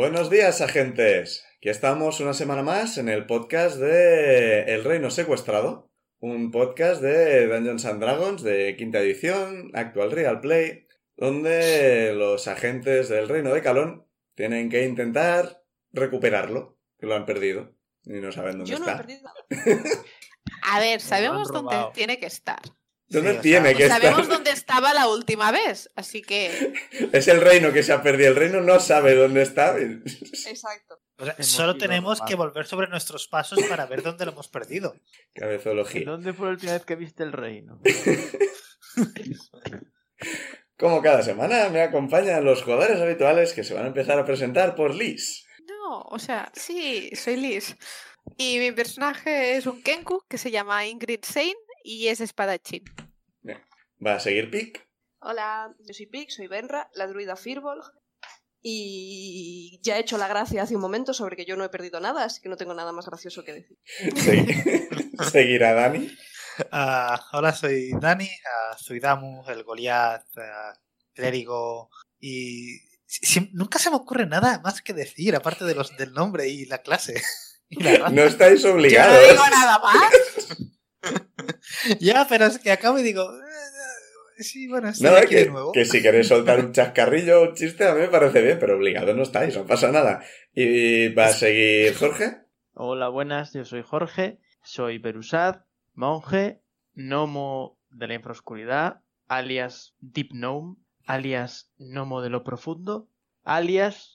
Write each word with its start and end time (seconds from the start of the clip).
Buenos 0.00 0.30
días, 0.30 0.62
agentes. 0.62 1.44
Aquí 1.58 1.68
estamos 1.68 2.20
una 2.20 2.32
semana 2.32 2.62
más 2.62 2.96
en 2.96 3.10
el 3.10 3.26
podcast 3.26 3.76
de 3.76 4.62
El 4.62 4.82
Reino 4.82 5.10
Secuestrado, 5.10 5.90
un 6.20 6.50
podcast 6.50 7.02
de 7.02 7.46
Dungeons 7.46 7.84
and 7.84 8.00
Dragons 8.00 8.42
de 8.42 8.76
quinta 8.78 9.00
edición, 9.00 9.70
actual 9.74 10.10
Real 10.10 10.40
Play, 10.40 10.86
donde 11.18 12.14
los 12.14 12.48
agentes 12.48 13.10
del 13.10 13.28
Reino 13.28 13.52
de 13.52 13.60
Calón 13.60 14.06
tienen 14.34 14.70
que 14.70 14.86
intentar 14.86 15.62
recuperarlo, 15.92 16.78
que 16.98 17.04
lo 17.04 17.14
han 17.14 17.26
perdido 17.26 17.76
y 18.04 18.20
no 18.20 18.32
saben 18.32 18.56
dónde 18.56 18.70
Yo 18.72 18.78
no 18.78 18.86
he 18.86 18.90
está. 18.92 18.96
perdido. 18.96 19.30
A 20.62 20.80
ver, 20.80 21.02
sabemos 21.02 21.52
dónde 21.52 21.76
tiene 21.92 22.18
que 22.18 22.24
estar. 22.24 22.62
¿Dónde 23.10 23.32
Sí, 23.32 23.38
o 23.38 23.40
tiene 23.40 23.68
sea, 23.70 23.76
que 23.76 23.88
Sabemos 23.88 24.28
dónde 24.28 24.50
estaba 24.52 24.94
la 24.94 25.08
última 25.08 25.50
vez, 25.50 25.90
así 25.96 26.22
que 26.22 26.72
Es 27.12 27.26
el 27.28 27.40
reino 27.40 27.72
que 27.72 27.82
se 27.82 27.92
ha 27.92 28.02
perdido. 28.02 28.30
El 28.30 28.36
reino 28.36 28.60
no 28.60 28.78
sabe 28.80 29.14
dónde 29.14 29.42
está. 29.42 29.76
Exacto. 29.78 31.00
O 31.18 31.24
sea, 31.24 31.34
Hemos 31.34 31.46
solo 31.46 31.76
tenemos 31.76 32.20
que 32.22 32.36
volver 32.36 32.66
sobre 32.66 32.86
nuestros 32.88 33.26
pasos 33.28 33.58
para 33.68 33.84
ver 33.86 34.02
dónde 34.02 34.24
lo 34.24 34.32
hemos 34.32 34.48
perdido. 34.48 34.94
Cabezología. 35.34 36.04
¿Dónde 36.06 36.32
fue 36.32 36.46
la 36.46 36.52
última 36.52 36.72
vez 36.72 36.84
que 36.84 36.96
viste 36.96 37.24
el 37.24 37.32
reino? 37.32 37.80
Como 40.78 41.02
cada 41.02 41.22
semana 41.22 41.68
me 41.68 41.82
acompañan 41.82 42.44
los 42.44 42.62
jugadores 42.62 43.00
habituales 43.00 43.52
que 43.52 43.64
se 43.64 43.74
van 43.74 43.84
a 43.84 43.88
empezar 43.88 44.18
a 44.18 44.24
presentar 44.24 44.74
por 44.74 44.94
Liz. 44.94 45.44
no, 45.66 46.02
o 46.02 46.18
sea, 46.18 46.50
sí, 46.54 47.10
soy 47.14 47.36
Liz. 47.36 47.76
Y 48.38 48.58
mi 48.58 48.72
personaje 48.72 49.56
es 49.56 49.66
un 49.66 49.82
Kenku 49.82 50.24
que 50.28 50.38
se 50.38 50.50
llama 50.50 50.86
Ingrid 50.86 51.20
Sein 51.24 51.54
y 51.84 52.08
es 52.08 52.20
espadachín. 52.20 52.84
Va 54.04 54.14
a 54.14 54.20
seguir 54.20 54.50
Pic. 54.50 54.86
Hola, 55.20 55.74
yo 55.80 55.92
soy 55.92 56.06
Pig, 56.06 56.30
soy 56.30 56.46
Benra, 56.46 56.90
la 56.94 57.06
druida 57.06 57.36
Firbolg. 57.36 57.84
Y 58.62 59.80
ya 59.82 59.96
he 59.96 60.00
hecho 60.00 60.18
la 60.18 60.28
gracia 60.28 60.62
hace 60.62 60.74
un 60.76 60.82
momento 60.82 61.14
sobre 61.14 61.36
que 61.36 61.44
yo 61.46 61.56
no 61.56 61.64
he 61.64 61.68
perdido 61.70 61.98
nada, 62.00 62.24
así 62.24 62.40
que 62.40 62.48
no 62.48 62.56
tengo 62.56 62.74
nada 62.74 62.92
más 62.92 63.06
gracioso 63.06 63.42
que 63.44 63.52
decir. 63.54 63.78
Segui- 64.14 65.10
Seguirá 65.30 65.72
Dani. 65.74 66.10
Ah, 66.72 67.18
hola, 67.32 67.54
soy 67.54 67.90
Dani, 67.98 68.28
ah, 68.28 68.76
soy 68.76 69.00
Damu, 69.00 69.48
el 69.48 69.64
Goliath, 69.64 70.26
ah, 70.36 70.74
clérigo 71.14 71.88
y... 72.18 72.76
si- 73.06 73.24
si- 73.24 73.50
nunca 73.54 73.78
se 73.78 73.88
me 73.88 73.96
ocurre 73.96 74.26
nada 74.26 74.60
más 74.62 74.82
que 74.82 74.92
decir, 74.92 75.34
aparte 75.34 75.64
de 75.64 75.74
los, 75.74 75.96
del 75.96 76.12
nombre 76.12 76.48
y 76.48 76.66
la 76.66 76.82
clase. 76.82 77.22
Y 77.72 77.82
la 77.82 77.92
raza. 77.96 78.10
No 78.10 78.22
estáis 78.24 78.60
Yo 78.62 78.68
no 78.70 78.74
obligados. 78.74 79.30
digo 79.30 79.42
nada 79.48 79.78
más. 79.78 80.10
ya, 82.00 82.26
pero 82.28 82.46
es 82.46 82.58
que 82.58 82.70
acabo 82.72 82.98
y 82.98 83.02
digo... 83.02 83.22
eh, 83.22 84.42
Sí, 84.42 84.68
bueno, 84.68 84.88
estoy 84.88 85.04
Nada, 85.10 85.20
aquí 85.20 85.34
de 85.36 85.44
que, 85.44 85.50
nuevo. 85.50 85.72
que 85.72 85.84
si 85.84 86.00
queréis 86.00 86.28
soltar 86.28 86.60
un 86.60 86.72
chascarrillo 86.72 87.40
o 87.42 87.48
un 87.50 87.54
chiste, 87.54 87.84
a 87.86 87.94
mí 87.94 88.00
me 88.00 88.08
parece 88.08 88.40
bien, 88.40 88.58
pero 88.58 88.76
obligado 88.76 89.12
no 89.14 89.22
estáis, 89.22 89.54
no 89.56 89.66
pasa 89.66 89.92
nada. 89.92 90.22
Y 90.54 91.08
va 91.08 91.26
a 91.26 91.32
seguir 91.32 91.94
Jorge. 91.94 92.38
Hola, 92.72 93.08
buenas, 93.08 93.52
yo 93.52 93.64
soy 93.66 93.82
Jorge, 93.82 94.38
soy 94.62 94.98
Berusad, 94.98 95.64
monje, 95.94 96.62
gnomo 96.94 97.78
de 97.90 98.08
la 98.08 98.14
infraoscuridad, 98.14 99.02
alias 99.28 99.94
Deep 100.00 100.30
Gnome, 100.32 100.76
alias 101.04 101.72
Gnomo 101.78 102.22
de 102.22 102.30
lo 102.30 102.42
Profundo, 102.42 103.08
alias 103.44 104.10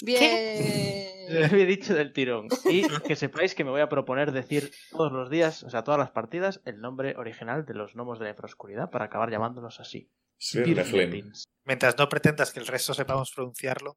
Lo 0.00 0.06
Bien. 0.06 1.44
había 1.44 1.66
dicho 1.66 1.94
del 1.94 2.12
tirón. 2.12 2.48
Y 2.70 2.86
que 3.06 3.16
sepáis 3.16 3.54
que 3.54 3.64
me 3.64 3.70
voy 3.70 3.80
a 3.80 3.88
proponer 3.88 4.32
decir 4.32 4.70
todos 4.90 5.12
los 5.12 5.30
días, 5.30 5.62
o 5.62 5.70
sea, 5.70 5.84
todas 5.84 5.98
las 5.98 6.10
partidas, 6.10 6.60
el 6.64 6.80
nombre 6.80 7.14
original 7.16 7.64
de 7.66 7.74
los 7.74 7.94
gnomos 7.94 8.18
de 8.18 8.24
la 8.24 8.30
infraoscuridad 8.30 8.90
para 8.90 9.06
acabar 9.06 9.30
llamándolos 9.30 9.80
así. 9.80 10.10
Svirfneblins. 10.38 11.44
Mientras 11.64 11.98
no 11.98 12.08
pretendas 12.08 12.52
que 12.52 12.60
el 12.60 12.66
resto 12.66 12.94
sepamos 12.94 13.30
pronunciarlo. 13.34 13.96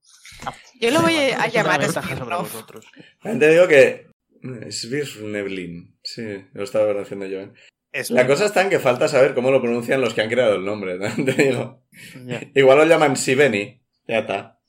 Yo 0.79 0.91
lo 0.91 1.01
voy 1.01 1.15
a, 1.15 1.41
a 1.43 1.47
llamar 1.47 1.81
vosotros. 1.81 2.85
También 3.21 3.39
te 3.39 3.49
digo 3.49 3.67
que... 3.67 4.11
Svirfneblin. 4.69 5.97
Sí, 6.03 6.45
lo 6.53 6.63
estaba 6.65 6.89
pronunciando 6.89 7.25
yo. 7.27 7.39
¿eh? 7.39 7.53
Es 7.93 8.09
La 8.11 8.27
cosa 8.27 8.45
está 8.45 8.61
en 8.61 8.69
que 8.69 8.79
falta 8.79 9.07
saber 9.07 9.33
cómo 9.33 9.51
lo 9.51 9.61
pronuncian 9.61 10.01
los 10.01 10.13
que 10.13 10.21
han 10.21 10.29
creado 10.29 10.55
el 10.55 10.65
nombre. 10.65 10.97
¿no? 10.97 11.07
Te 11.25 11.31
digo. 11.31 11.85
Igual 12.53 12.79
lo 12.79 12.85
llaman 12.85 13.15
Sibeni. 13.15 13.81
Ya 14.07 14.19
está. 14.19 14.59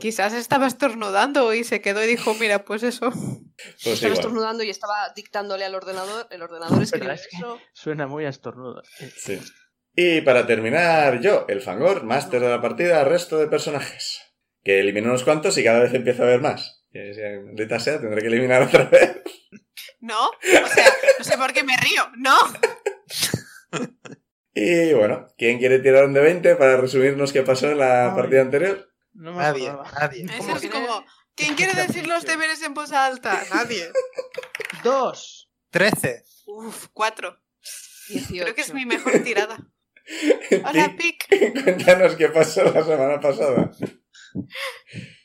Quizás 0.00 0.32
estaba 0.34 0.66
estornudando 0.66 1.52
y 1.54 1.64
se 1.64 1.80
quedó 1.80 2.02
y 2.02 2.06
dijo, 2.06 2.34
mira, 2.34 2.64
pues 2.64 2.82
eso. 2.82 3.10
Pues 3.10 3.86
Estaba 3.86 3.96
igual. 3.96 4.12
estornudando 4.12 4.62
y 4.64 4.70
estaba 4.70 5.12
dictándole 5.14 5.64
al 5.64 5.74
ordenador. 5.74 6.26
El 6.30 6.42
ordenador. 6.42 6.82
Es 6.82 6.90
que- 6.92 6.98
eso. 7.36 7.58
Suena 7.72 8.06
muy 8.06 8.24
a 8.24 8.28
estornudo. 8.28 8.82
Sí. 9.16 9.38
Y 9.94 10.20
para 10.22 10.46
terminar, 10.46 11.20
yo, 11.20 11.44
el 11.48 11.60
Fangor, 11.60 12.04
máster 12.04 12.40
de 12.40 12.48
la 12.48 12.60
partida, 12.60 13.04
resto 13.04 13.38
de 13.38 13.48
personajes. 13.48 14.20
Que 14.62 14.80
elimino 14.80 15.08
unos 15.08 15.24
cuantos 15.24 15.56
y 15.58 15.64
cada 15.64 15.80
vez 15.80 15.92
empiezo 15.94 16.22
a 16.22 16.26
ver 16.26 16.40
más. 16.40 16.84
Maldita 17.44 17.78
sea, 17.80 18.00
tendré 18.00 18.20
que 18.20 18.28
eliminar 18.28 18.62
otra 18.62 18.84
vez. 18.84 19.20
¿No? 20.00 20.28
O 20.28 20.32
sea, 20.40 20.86
no 21.18 21.24
sé 21.24 21.36
por 21.36 21.52
qué 21.52 21.62
me 21.62 21.76
río. 21.76 22.02
¿No? 22.16 22.36
Y 24.52 24.92
bueno, 24.94 25.28
¿quién 25.38 25.58
quiere 25.58 25.78
tirar 25.78 26.04
un 26.04 26.12
de 26.12 26.20
20 26.20 26.56
para 26.56 26.76
resumirnos 26.76 27.32
qué 27.32 27.42
pasó 27.42 27.70
en 27.70 27.78
la 27.78 28.10
Ay. 28.10 28.16
partida 28.16 28.40
anterior? 28.42 28.89
No 29.20 29.32
me 29.32 29.38
Nadie, 29.42 29.68
acordaba. 29.68 30.00
nadie. 30.00 30.24
Es 30.24 30.36
¿Cómo 30.38 30.54
así 30.54 30.68
tiene? 30.70 30.86
como, 30.86 31.04
¿quién 31.34 31.54
quiere 31.54 31.74
decir 31.74 32.06
los 32.06 32.24
deberes 32.24 32.62
en 32.62 32.72
voz 32.72 32.90
alta? 32.92 33.42
Nadie. 33.54 33.90
Dos. 34.82 35.50
13. 35.70 36.24
Uf, 36.46 36.86
cuatro. 36.94 37.38
18. 38.08 38.42
Creo 38.44 38.54
que 38.54 38.62
es 38.62 38.72
mi 38.72 38.86
mejor 38.86 39.22
tirada. 39.22 39.58
Hola, 40.68 40.94
Pic. 40.96 41.28
Cuéntanos 41.62 42.16
qué 42.16 42.28
pasó 42.30 42.64
la 42.64 42.82
semana 42.82 43.20
pasada. 43.20 43.70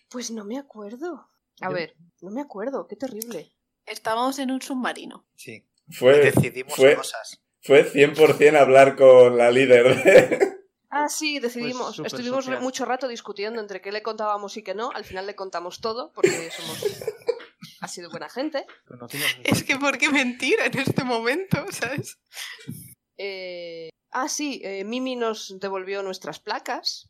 Pues 0.10 0.30
no 0.30 0.44
me 0.44 0.60
acuerdo. 0.60 1.30
A 1.62 1.70
ver, 1.70 1.96
no 2.22 2.32
me 2.32 2.42
acuerdo, 2.42 2.88
qué 2.88 2.96
terrible. 2.98 3.54
Estábamos 3.86 4.38
en 4.40 4.52
un 4.52 4.62
submarino. 4.62 5.26
Sí. 5.36 5.66
Fue, 5.90 6.18
Decidimos 6.20 6.76
fue, 6.76 6.96
cosas. 6.96 7.42
fue 7.62 7.90
100% 7.90 8.58
hablar 8.60 8.96
con 8.98 9.38
la 9.38 9.52
líder 9.52 10.04
de... 10.04 10.55
Ah, 10.90 11.10
sí, 11.10 11.40
decidimos. 11.40 11.96
súper 11.96 12.08
Estuvimos 12.08 12.46
social. 12.46 12.62
mucho 12.62 12.86
rato 12.86 13.08
discutiendo 13.08 13.60
entre 13.62 13.82
qué 13.82 13.92
le 13.92 14.02
contábamos 14.04 14.56
y 14.58 14.64
qué 14.64 14.74
no. 14.76 14.92
Al 14.94 15.06
final 15.06 15.26
le 15.26 15.36
contamos 15.36 15.82
todo 15.82 16.12
porque 16.14 16.50
somos. 16.52 16.78
ha 17.82 17.88
sido 17.88 18.10
buena 18.10 18.30
gente. 18.30 18.66
Es 19.44 19.64
que, 19.64 19.78
¿por 19.78 19.98
qué 19.98 20.10
mentir 20.10 20.58
en 20.60 20.78
este 20.80 21.04
momento? 21.04 21.66
¿Sabes? 21.72 22.18
Eh, 23.18 23.90
Ah, 24.18 24.30
sí, 24.30 24.62
eh, 24.64 24.86
Mimi 24.86 25.18
nos 25.18 25.60
devolvió 25.60 26.02
nuestras 26.02 26.40
placas. 26.40 27.10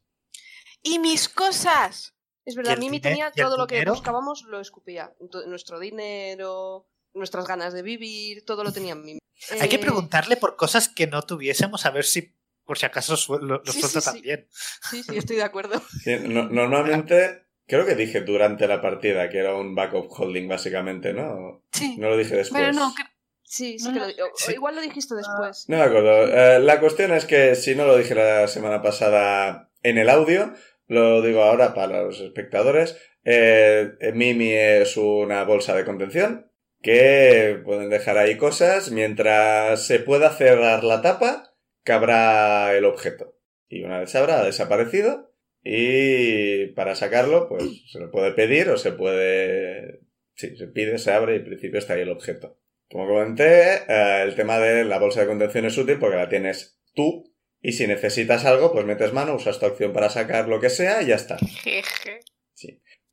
¡Y 0.81 0.97
mis 0.97 1.29
cosas! 1.29 2.15
Es 2.45 2.55
¿Y 2.55 2.57
verdad, 2.57 2.77
Mimi 2.79 2.99
tenía 2.99 3.31
todo 3.31 3.57
lo 3.57 3.67
que 3.67 3.75
dinero? 3.75 3.93
buscábamos, 3.93 4.41
lo 4.47 4.59
escupía. 4.59 5.13
Nuestro 5.45 5.79
dinero, 5.79 6.87
nuestras 7.13 7.45
ganas 7.47 7.73
de 7.73 7.83
vivir, 7.83 8.43
todo 8.43 8.63
lo 8.63 8.73
tenía 8.73 8.95
Mimi. 8.95 9.19
Hay 9.59 9.69
que 9.69 9.75
Eh, 9.75 9.79
preguntarle 9.79 10.35
por 10.35 10.55
cosas 10.55 10.89
que 10.89 11.05
no 11.05 11.21
tuviésemos 11.21 11.85
a 11.85 11.91
ver 11.91 12.05
si 12.05 12.33
por 12.65 12.77
si 12.77 12.85
acaso 12.85 13.15
su- 13.17 13.37
lo, 13.39 13.61
lo 13.63 13.71
Sí, 13.71 13.79
suelta 13.81 14.01
sí, 14.01 14.07
sí. 14.09 14.13
también. 14.15 14.47
Sí, 14.89 15.03
sí, 15.03 15.17
estoy 15.17 15.35
de 15.37 15.43
acuerdo. 15.43 15.81
Sí, 16.03 16.15
no- 16.23 16.49
normalmente, 16.49 17.43
creo 17.67 17.85
que 17.85 17.95
dije 17.95 18.21
durante 18.21 18.67
la 18.67 18.81
partida 18.81 19.29
que 19.29 19.39
era 19.39 19.55
un 19.55 19.75
backup 19.75 20.07
holding, 20.11 20.47
básicamente, 20.47 21.13
¿no? 21.13 21.63
Sí. 21.71 21.95
No 21.97 22.09
lo 22.09 22.17
dije 22.17 22.35
después. 22.35 22.61
Pero 22.61 22.73
no, 22.73 22.93
que- 22.95 23.03
Sí, 23.47 23.77
sí 23.77 23.87
No, 23.89 23.93
que 23.93 23.99
lo 23.99 24.27
Sí. 24.35 24.53
Igual 24.53 24.75
lo 24.75 24.81
dijiste 24.81 25.13
después. 25.15 25.65
No 25.69 25.77
me 25.77 25.83
acuerdo. 25.83 26.23
Eh, 26.27 26.59
la 26.59 26.79
cuestión 26.79 27.13
es 27.13 27.25
que 27.25 27.53
si 27.55 27.75
no 27.75 27.85
lo 27.85 27.95
dije 27.95 28.15
la 28.15 28.47
semana 28.47 28.81
pasada 28.81 29.69
en 29.83 29.99
el 29.99 30.09
audio, 30.09 30.51
lo 30.87 31.21
digo 31.21 31.43
ahora 31.43 31.75
para 31.75 32.01
los 32.01 32.19
espectadores. 32.19 32.97
Eh, 33.23 33.91
Mimi 34.15 34.51
es 34.51 34.97
una 34.97 35.43
bolsa 35.43 35.75
de 35.75 35.85
contención 35.85 36.51
que 36.81 37.61
pueden 37.63 37.89
dejar 37.91 38.17
ahí 38.17 38.35
cosas. 38.35 38.89
Mientras 38.91 39.85
se 39.85 39.99
pueda 39.99 40.31
cerrar 40.35 40.83
la 40.83 41.01
tapa, 41.03 41.53
cabrá 41.85 42.75
el 42.75 42.83
objeto. 42.83 43.37
Y 43.69 43.83
una 43.83 43.99
vez 43.99 44.09
se 44.09 44.17
habrá 44.17 44.43
desaparecido. 44.43 45.31
Y 45.63 46.67
para 46.73 46.95
sacarlo, 46.95 47.47
pues 47.47 47.63
se 47.89 47.99
lo 47.99 48.11
puede 48.11 48.33
pedir 48.33 48.69
o 48.69 48.77
se 48.77 48.91
puede... 48.91 50.01
Sí, 50.35 50.57
se 50.57 50.67
pide, 50.67 50.97
se 50.97 51.13
abre 51.13 51.33
y 51.33 51.37
en 51.37 51.45
principio 51.45 51.79
está 51.79 51.93
ahí 51.93 52.01
el 52.01 52.11
objeto. 52.11 52.59
Como 52.89 53.07
comenté, 53.07 53.83
eh, 53.87 54.23
el 54.23 54.35
tema 54.35 54.59
de 54.59 54.83
la 54.83 54.99
bolsa 54.99 55.21
de 55.21 55.27
contención 55.27 55.65
es 55.65 55.77
útil 55.77 55.97
porque 55.97 56.17
la 56.17 56.29
tienes 56.29 56.81
tú 56.93 57.33
Y 57.61 57.71
si 57.71 57.87
necesitas 57.87 58.45
algo, 58.45 58.71
pues 58.73 58.85
metes 58.85 59.13
mano, 59.13 59.35
usas 59.35 59.59
tu 59.59 59.65
acción 59.65 59.93
para 59.93 60.09
sacar 60.09 60.49
lo 60.49 60.59
que 60.59 60.69
sea 60.69 61.01
y 61.01 61.07
ya 61.07 61.15
está. 61.15 61.37
Jeje. 61.37 62.19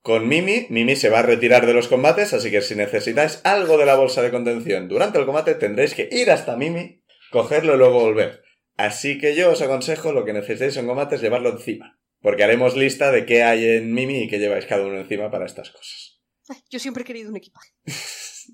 Con 0.03 0.29
Mimi, 0.29 0.67
Mimi 0.69 0.97
se 0.97 1.11
va 1.11 1.21
a 1.21 1.23
retirar 1.23 1.65
de 1.65 1.75
los 1.75 1.87
combates, 1.87 2.35
así 2.35 2.51
que 2.51 2.61
si 2.61 2.75
necesitáis 2.75 3.41
algo 3.45 3.79
de 3.79 3.87
la 3.87 3.95
bolsa 3.95 4.21
de 4.21 4.33
contención 4.33 4.89
durante 4.89 5.19
el 5.19 5.27
combate, 5.27 5.55
tendréis 5.55 5.95
que 5.95 6.09
ir 6.11 6.33
hasta 6.33 6.57
Mimi, 6.57 7.05
cogerlo 7.31 7.75
y 7.75 7.79
luego 7.79 8.01
volver. 8.01 8.43
Así 8.77 9.19
que 9.19 9.35
yo 9.35 9.51
os 9.53 9.63
aconsejo 9.63 10.13
lo 10.13 10.25
que 10.25 10.33
necesitéis 10.33 10.77
en 10.77 10.87
combate 10.87 11.17
es 11.17 11.23
llevarlo 11.23 11.51
encima. 11.51 11.99
Porque 12.21 12.45
haremos 12.45 12.77
lista 12.77 13.11
de 13.11 13.27
qué 13.27 13.43
hay 13.43 13.67
en 13.67 13.93
Mimi 13.93 14.23
y 14.25 14.29
qué 14.29 14.39
lleváis 14.39 14.67
cada 14.67 14.85
uno 14.87 14.99
encima 15.01 15.31
para 15.31 15.45
estas 15.47 15.71
cosas. 15.71 16.21
Ay, 16.49 16.57
Yo 16.71 16.79
siempre 16.79 17.03
he 17.03 17.07
querido 17.07 17.31
un 17.31 17.37
equipaje. 17.37 17.71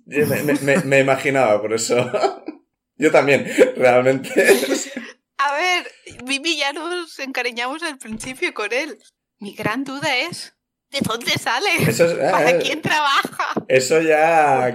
Me, 0.04 0.24
me- 0.42 0.52
me- 0.60 0.76
me 0.84 0.98
imaginaba, 1.00 1.60
por 1.62 1.72
eso. 1.72 1.96
Yo 2.96 3.10
también, 3.10 3.46
realmente. 3.76 4.28
A 5.38 5.54
ver, 5.56 5.86
Mimi 6.26 6.58
ya 6.58 6.72
nos 6.74 7.18
encariñamos 7.20 7.82
al 7.82 7.96
principio 7.96 8.52
con 8.52 8.72
él. 8.72 8.98
Mi 9.38 9.54
gran 9.54 9.84
duda 9.84 10.14
es, 10.18 10.54
¿de 10.90 10.98
dónde 11.00 11.30
sale? 11.32 11.68
Eso, 11.86 12.04
es- 12.06 12.18
ah, 12.22 12.32
¿Para 12.32 12.50
eh, 12.50 12.58
quién 12.60 12.82
trabaja? 12.82 13.52
eso 13.68 14.02
ya. 14.02 14.74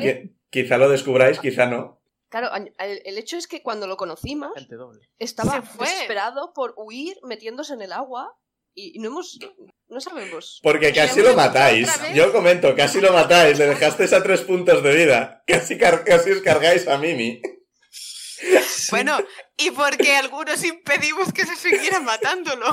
Quizá 0.49 0.77
lo 0.77 0.89
descubráis, 0.89 1.39
quizá 1.39 1.65
no. 1.67 2.01
Claro, 2.33 2.49
el, 2.55 2.73
el 3.05 3.17
hecho 3.19 3.37
es 3.37 3.45
que 3.45 3.61
cuando 3.61 3.85
lo 3.85 3.95
conocimos, 3.95 4.53
Gente 4.55 4.73
doble. 4.75 5.07
estaba 5.19 5.61
fue. 5.61 5.87
desesperado 5.87 6.51
por 6.51 6.73
huir 6.77 7.15
metiéndose 7.21 7.73
en 7.75 7.83
el 7.83 7.91
agua 7.93 8.35
y 8.73 8.97
no 8.97 9.09
hemos. 9.09 9.37
No 9.87 10.01
sabemos. 10.01 10.59
Porque 10.63 10.91
casi 10.91 11.21
lo 11.21 11.35
matáis. 11.35 11.87
Yo 12.15 12.31
comento, 12.31 12.75
casi 12.75 12.99
lo 13.01 13.13
matáis. 13.13 13.59
Le 13.59 13.67
dejasteis 13.67 14.13
a 14.13 14.23
tres 14.23 14.41
puntos 14.41 14.81
de 14.81 14.95
vida. 14.95 15.43
Casi, 15.45 15.77
car- 15.77 16.03
casi 16.03 16.31
os 16.31 16.41
cargáis 16.41 16.87
a 16.87 16.97
Mimi. 16.97 17.39
Bueno, 18.89 19.17
y 19.55 19.69
porque 19.71 20.15
algunos 20.17 20.63
impedimos 20.63 21.31
que 21.31 21.45
se 21.45 21.55
siguiera 21.55 21.99
matándolo. 22.01 22.65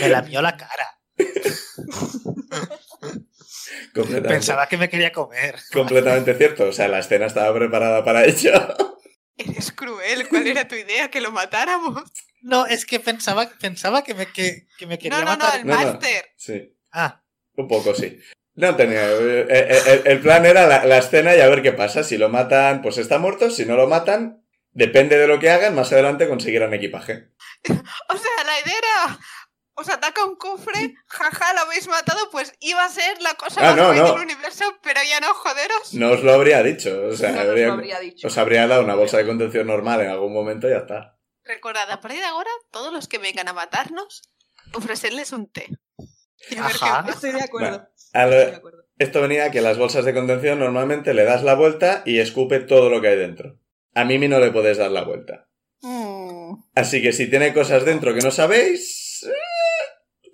Me 0.00 0.08
lamió 0.08 0.40
la 0.40 0.56
cara. 0.56 1.00
Completamente, 3.94 4.28
Pensaba 4.28 4.66
que 4.68 4.76
me 4.76 4.88
quería 4.88 5.12
comer. 5.12 5.56
completamente 5.72 6.34
cierto. 6.34 6.64
O 6.68 6.72
sea, 6.72 6.88
la 6.88 6.98
escena 7.00 7.26
estaba 7.26 7.54
preparada 7.56 8.04
para 8.04 8.24
ello. 8.24 8.52
Eres 9.36 9.72
cruel, 9.72 10.28
¿cuál 10.28 10.46
era 10.46 10.68
tu 10.68 10.74
idea? 10.76 11.10
¿Que 11.10 11.20
lo 11.20 11.32
matáramos? 11.32 12.02
No, 12.42 12.66
es 12.66 12.86
que 12.86 13.00
pensaba, 13.00 13.48
pensaba 13.60 14.04
que 14.04 14.14
me, 14.14 14.26
que, 14.26 14.66
que 14.78 14.86
me 14.86 14.98
quería 14.98 15.18
No, 15.18 15.24
no, 15.24 15.30
no, 15.32 15.36
matar. 15.38 15.60
el 15.60 15.66
No, 15.66 15.74
no. 15.80 15.86
máster. 15.92 16.24
Sí, 16.36 16.76
Ah, 16.92 17.22
un 17.56 17.66
poco 17.66 17.94
sí. 17.94 18.20
No 18.54 18.76
tenía. 18.76 19.10
eh, 19.10 19.46
eh, 19.48 19.78
el, 19.86 20.12
el 20.12 20.20
plan 20.20 20.46
era 20.46 20.66
la, 20.68 20.84
la 20.84 20.98
escena 20.98 21.34
y 21.34 21.40
a 21.40 21.48
ver 21.48 21.62
qué 21.62 21.72
pasa. 21.72 22.04
Si 22.04 22.16
lo 22.16 22.28
matan, 22.28 22.82
pues 22.82 22.98
está 22.98 23.18
muerto. 23.18 23.50
Si 23.50 23.66
no 23.66 23.74
lo 23.76 23.88
matan, 23.88 24.44
depende 24.70 25.18
de 25.18 25.26
lo 25.26 25.40
que 25.40 25.50
hagan, 25.50 25.74
más 25.74 25.90
adelante 25.92 26.28
conseguirán 26.28 26.72
equipaje. 26.74 27.30
O 27.68 28.16
sea, 28.16 28.44
la 28.46 28.60
idea 28.60 28.78
era... 28.78 29.18
Os 29.76 29.88
ataca 29.88 30.24
un 30.24 30.36
cofre, 30.36 30.94
jaja, 31.06 31.52
lo 31.54 31.60
habéis 31.62 31.88
matado, 31.88 32.28
pues 32.30 32.52
iba 32.60 32.84
a 32.84 32.88
ser 32.88 33.20
la 33.22 33.34
cosa 33.34 33.60
Ah, 33.60 33.74
más 33.74 33.76
no, 33.76 33.92
del 34.14 34.22
universo, 34.22 34.64
pero 34.82 35.00
ya 35.08 35.18
no, 35.20 35.34
joderos. 35.34 35.94
No 35.94 36.12
os 36.12 36.22
lo 36.22 36.32
habría 36.32 36.62
dicho. 36.62 37.06
O 37.08 37.12
sea, 37.16 37.30
No 37.30 37.36
nos 37.38 37.46
habría- 37.48 37.66
lo 37.68 37.72
habría 37.74 37.98
dicho. 38.00 38.26
os 38.28 38.38
habría 38.38 38.66
dado 38.68 38.84
una 38.84 38.94
bolsa 38.94 39.16
de 39.18 39.26
contención 39.26 39.66
normal 39.66 40.00
en 40.02 40.10
algún 40.10 40.32
momento 40.32 40.68
y 40.68 40.70
ya 40.70 40.78
está. 40.78 41.18
Recordad, 41.44 41.90
a 41.90 42.00
partir 42.00 42.20
de 42.20 42.26
ahora, 42.26 42.50
todos 42.70 42.92
los 42.92 43.08
que 43.08 43.18
vengan 43.18 43.48
a 43.48 43.52
matarnos, 43.52 44.22
ofrecerles 44.74 45.32
un 45.32 45.50
té. 45.50 45.66
Ajá. 46.58 47.04
Estoy 47.08 47.32
de 47.32 47.42
acuerdo. 47.42 47.88
A 48.12 48.26
lo- 48.26 48.32
Estoy 48.32 48.50
de 48.52 48.56
acuerdo. 48.56 48.84
Esto 48.98 49.20
venía 49.22 49.50
que 49.50 49.60
las 49.60 49.76
bolsas 49.76 50.04
de 50.04 50.14
contención 50.14 50.60
normalmente 50.60 51.14
le 51.14 51.24
das 51.24 51.42
la 51.42 51.54
vuelta 51.54 52.02
y 52.06 52.20
escupe 52.20 52.60
todo 52.60 52.90
lo 52.90 53.00
que 53.00 53.08
hay 53.08 53.16
dentro. 53.16 53.58
A 53.94 54.04
Mimi 54.04 54.28
no 54.28 54.38
le 54.38 54.52
puedes 54.52 54.78
dar 54.78 54.90
la 54.92 55.02
vuelta. 55.02 55.48
Mm. 55.80 56.54
Así 56.76 57.02
que 57.02 57.12
si 57.12 57.28
tiene 57.28 57.52
cosas 57.52 57.84
dentro 57.84 58.14
que 58.14 58.20
no 58.20 58.30
sabéis, 58.30 59.13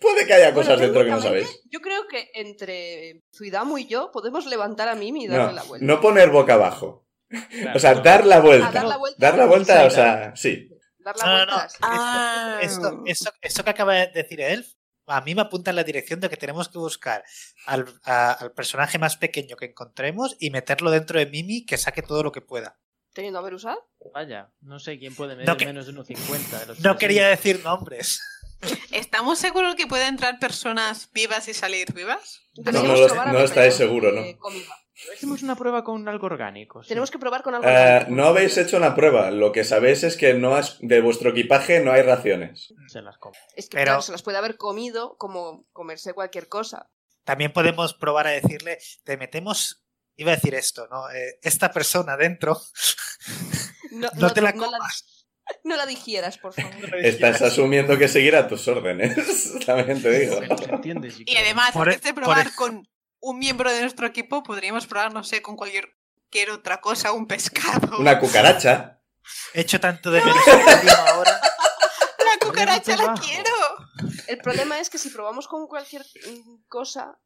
puede 0.01 0.27
que 0.27 0.35
haya 0.35 0.53
cosas 0.55 0.79
Bueno, 0.79 0.83
dentro 0.93 1.05
que 1.05 1.11
no 1.11 1.21
sabéis. 1.23 1.61
Yo 1.71 1.81
creo 1.81 2.09
que 2.09 2.31
entre 2.35 3.23
Zuidamu 3.37 3.79
y 3.79 3.87
yo 3.87 4.11
podemos 4.13 4.47
levantar 4.47 4.89
a 4.89 4.95
Mimi 4.95 5.25
y 5.25 5.29
darle 5.29 5.47
No, 5.49 5.53
la 5.53 5.63
vuelta. 5.63 5.87
no 5.87 6.01
poner 6.01 6.31
boca 6.31 6.55
abajo. 6.55 7.07
Claro, 7.29 7.77
O 7.77 7.79
sea, 7.79 7.95
no. 7.95 8.01
dar 8.03 8.27
la 8.27 8.41
vuelta. 8.41 8.69
Ah, 8.69 8.73
dar 8.73 8.87
la 8.87 8.97
vuelta. 8.97 9.19
Dar 9.21 9.39
la 9.39 9.47
vuelta, 9.47 9.85
o 9.87 9.91
sea, 9.91 10.35
sí. 10.35 10.69
Dar 10.99 11.17
la 11.17 11.25
no, 11.25 11.33
vuelta. 11.37 11.57
no. 11.57 11.69
Ah. 11.83 12.59
esto, 12.63 13.03
esto, 13.07 13.31
esto 13.41 13.63
que 13.65 13.71
acaba 13.71 13.95
de 13.95 14.09
decir 14.09 14.41
Elf, 14.41 14.73
a 15.07 15.21
mí 15.23 15.35
me 15.35 15.43
apunta 15.43 15.71
en 15.71 15.77
la 15.77 15.85
dirección 15.85 16.21
de 16.21 16.29
que 16.29 16.37
tenemos 16.37 16.69
que 16.69 16.79
buscar 16.79 17.25
al, 17.67 17.87
a- 18.05 18.33
al 18.33 18.53
personaje 18.53 18.99
más 18.99 19.17
pequeño 19.17 19.57
que 19.57 19.67
encontremos 19.67 20.37
y 20.41 20.51
meterlo 20.51 20.91
dentro 20.91 21.19
de 21.19 21.27
Mimi 21.27 21.65
que 21.67 21.79
saque 21.79 22.03
todo 22.03 22.23
lo 22.23 22.33
que 22.33 22.41
pueda. 22.41 22.79
Teniendo 23.13 23.41
a 23.41 23.43
ver 23.43 23.55
usar. 23.55 23.77
Vaya, 24.15 24.53
no 24.61 24.79
sé 24.79 24.99
quién 24.99 25.15
puede 25.17 25.35
medir 25.35 25.49
No 25.49 25.57
que- 25.57 25.67
menos 25.67 25.87
de 25.87 25.93
1,50. 25.93 26.61
de 26.61 26.67
los 26.67 26.81
No 26.81 26.97
quería 26.97 27.29
decir 27.29 27.61
nombres. 27.65 28.21
¿Estamos 28.93 29.39
seguros 29.39 29.75
que 29.75 29.87
pueden 29.87 30.09
entrar 30.09 30.39
personas 30.39 31.11
vivas 31.13 31.49
y 31.49 31.55
salir 31.55 31.93
vivas? 31.95 32.41
No 32.57 32.73
lo- 32.73 32.83
no 33.09 33.33
ver, 33.33 33.45
estáis 33.45 33.75
pero, 33.75 33.89
seguro, 33.89 34.13
¿no? 34.13 34.23
Hicimos 35.15 35.43
una 35.43 35.57
prueba 35.57 35.83
con 35.83 36.07
algo 36.09 36.27
orgánico. 36.27 36.83
sí. 36.83 36.89
Tenemos 36.89 37.11
que 37.11 37.19
probar 37.19 37.43
con 37.43 37.55
algo. 37.55 37.67
Eh, 37.67 37.73
orgánico. 37.73 38.11
no 38.11 38.25
habéis 38.27 38.59
hecho 38.59 38.77
una 38.77 38.95
prueba. 38.95 39.31
Lo 39.31 39.51
que 39.51 39.65
sabéis 39.65 40.03
es 40.03 40.17
que 40.19 40.35
no 40.35 40.57
has- 40.57 40.77
de 40.81 41.01
vuestro 41.01 41.31
equipaje 41.31 41.81
no 41.81 41.91
hay 41.93 42.03
raciones. 42.03 42.75
Se 42.89 43.01
las 43.01 43.17
come. 43.17 43.39
Es 43.57 43.71
que 43.71 43.77
Pero- 43.79 43.87
claro, 43.87 44.03
se 44.03 44.13
las 44.13 44.23
puede 44.23 44.37
haber 44.37 44.59
comido 44.59 45.17
como 45.17 45.65
comerse 45.73 46.13
cualquier 46.13 46.49
cosa. 46.49 46.91
También 47.25 47.53
podemos 47.53 47.95
probar 47.95 48.27
a 48.27 48.31
decirle, 48.31 48.79
te 49.05 49.17
metemos, 49.17 49.85
iba 50.17 50.33
a 50.33 50.35
decir 50.35 50.55
esto, 50.55 50.87
¿no? 50.91 51.11
Eh, 51.11 51.39
esta 51.43 51.71
persona 51.73 52.19
dentro. 52.19 52.61
No, 53.93 54.09
No 54.17 54.33
te 54.35 54.43
la 54.43 54.53
no 54.53 54.65
comas. 54.67 55.05
No 55.65 55.77
la 55.77 55.87
digieras, 55.87 56.39
por 56.39 56.53
favor. 56.55 56.97
Estás 57.05 57.43
asumiendo 57.43 57.97
que 57.99 58.09
seguirá 58.09 58.49
tus 58.49 58.67
órdenes. 58.69 59.15
También 59.67 60.03
te 60.03 60.11
digo. 60.11 60.41
Y 61.27 61.37
además, 61.37 61.73
Por 61.73 61.89
e- 61.89 61.95
antes 61.95 62.05
de 62.05 62.15
por 62.15 62.23
probar 62.25 62.47
e- 62.49 62.55
con 62.55 62.89
un 63.21 63.39
miembro 63.39 63.71
de 63.73 63.81
nuestro 63.83 64.07
equipo, 64.07 64.43
podríamos 64.43 64.87
probar, 64.87 65.13
no 65.13 65.25
sé, 65.25 65.43
con 65.43 65.57
cualquier 65.57 65.91
otra 66.53 66.81
cosa, 66.81 67.13
un 67.13 67.27
pescado. 67.27 67.99
Una 67.99 68.19
cucaracha. 68.19 69.01
He 69.55 69.61
hecho 69.61 69.79
tanto 69.81 70.11
de 70.11 70.21
menos 70.21 70.49
ahora. 71.09 71.41
La 72.41 72.47
cucaracha 72.47 72.97
la 72.97 73.15
quiero. 73.15 73.51
El 74.29 74.39
problema 74.39 74.79
es 74.81 74.89
que 74.91 74.99
si 74.99 75.11
probamos 75.11 75.47
con 75.49 75.67
cualquier 75.67 76.05
cosa, 76.69 77.19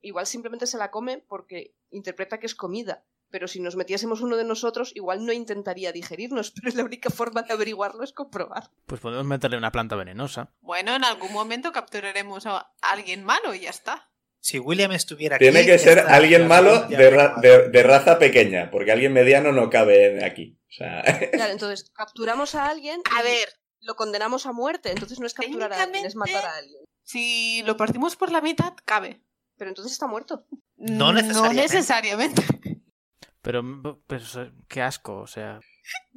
igual 0.00 0.26
simplemente 0.26 0.66
se 0.66 0.78
la 0.78 0.90
come 0.90 1.18
porque 1.18 1.74
interpreta 1.90 2.38
que 2.38 2.46
es 2.46 2.54
comida. 2.54 3.04
Pero 3.30 3.46
si 3.48 3.60
nos 3.60 3.76
metiésemos 3.76 4.20
uno 4.22 4.36
de 4.36 4.44
nosotros, 4.44 4.92
igual 4.94 5.24
no 5.26 5.32
intentaría 5.32 5.92
digerirnos, 5.92 6.50
pero 6.62 6.74
la 6.76 6.84
única 6.84 7.10
forma 7.10 7.42
de 7.42 7.52
averiguarlo 7.52 8.02
es 8.04 8.12
comprobar. 8.12 8.70
Pues 8.86 9.00
podemos 9.00 9.26
meterle 9.26 9.56
una 9.58 9.72
planta 9.72 9.96
venenosa. 9.96 10.50
Bueno, 10.60 10.94
en 10.96 11.04
algún 11.04 11.32
momento 11.32 11.72
capturaremos 11.72 12.46
a 12.46 12.72
alguien 12.80 13.24
malo 13.24 13.54
y 13.54 13.60
ya 13.60 13.70
está. 13.70 14.10
Si 14.40 14.58
William 14.58 14.92
estuviera 14.92 15.36
aquí. 15.36 15.44
Tiene 15.44 15.66
que 15.66 15.78
ser 15.78 15.98
alguien 15.98 16.46
malo 16.46 16.86
de, 16.86 17.10
ra- 17.10 17.34
de- 17.42 17.68
de 17.70 17.82
raza 17.82 18.18
pequeña, 18.18 18.70
porque 18.70 18.92
alguien 18.92 19.12
mediano 19.12 19.52
no 19.52 19.68
cabe 19.68 20.24
aquí. 20.24 20.58
O 20.68 20.72
sea, 20.72 21.02
Claro, 21.32 21.52
entonces 21.52 21.90
capturamos 21.92 22.54
a 22.54 22.66
alguien 22.68 23.00
A 23.18 23.22
ver, 23.22 23.48
lo 23.80 23.96
condenamos 23.96 24.46
a 24.46 24.52
muerte. 24.52 24.90
Entonces 24.92 25.18
no 25.18 25.26
es 25.26 25.34
capturar 25.34 25.72
a 25.72 25.82
alguien, 25.82 26.06
es 26.06 26.14
matar 26.14 26.46
a 26.46 26.56
alguien. 26.56 26.82
si 27.02 27.62
lo 27.64 27.76
partimos 27.76 28.14
por 28.16 28.30
la 28.30 28.40
mitad, 28.40 28.74
cabe. 28.84 29.20
Pero 29.56 29.70
entonces 29.70 29.92
está 29.92 30.06
muerto. 30.06 30.46
No 30.76 31.12
necesariamente. 31.12 31.56
No 31.56 31.62
necesariamente. 31.62 32.42
Pero, 33.48 33.62
pues, 34.06 34.38
qué 34.68 34.82
asco, 34.82 35.20
o 35.20 35.26
sea, 35.26 35.60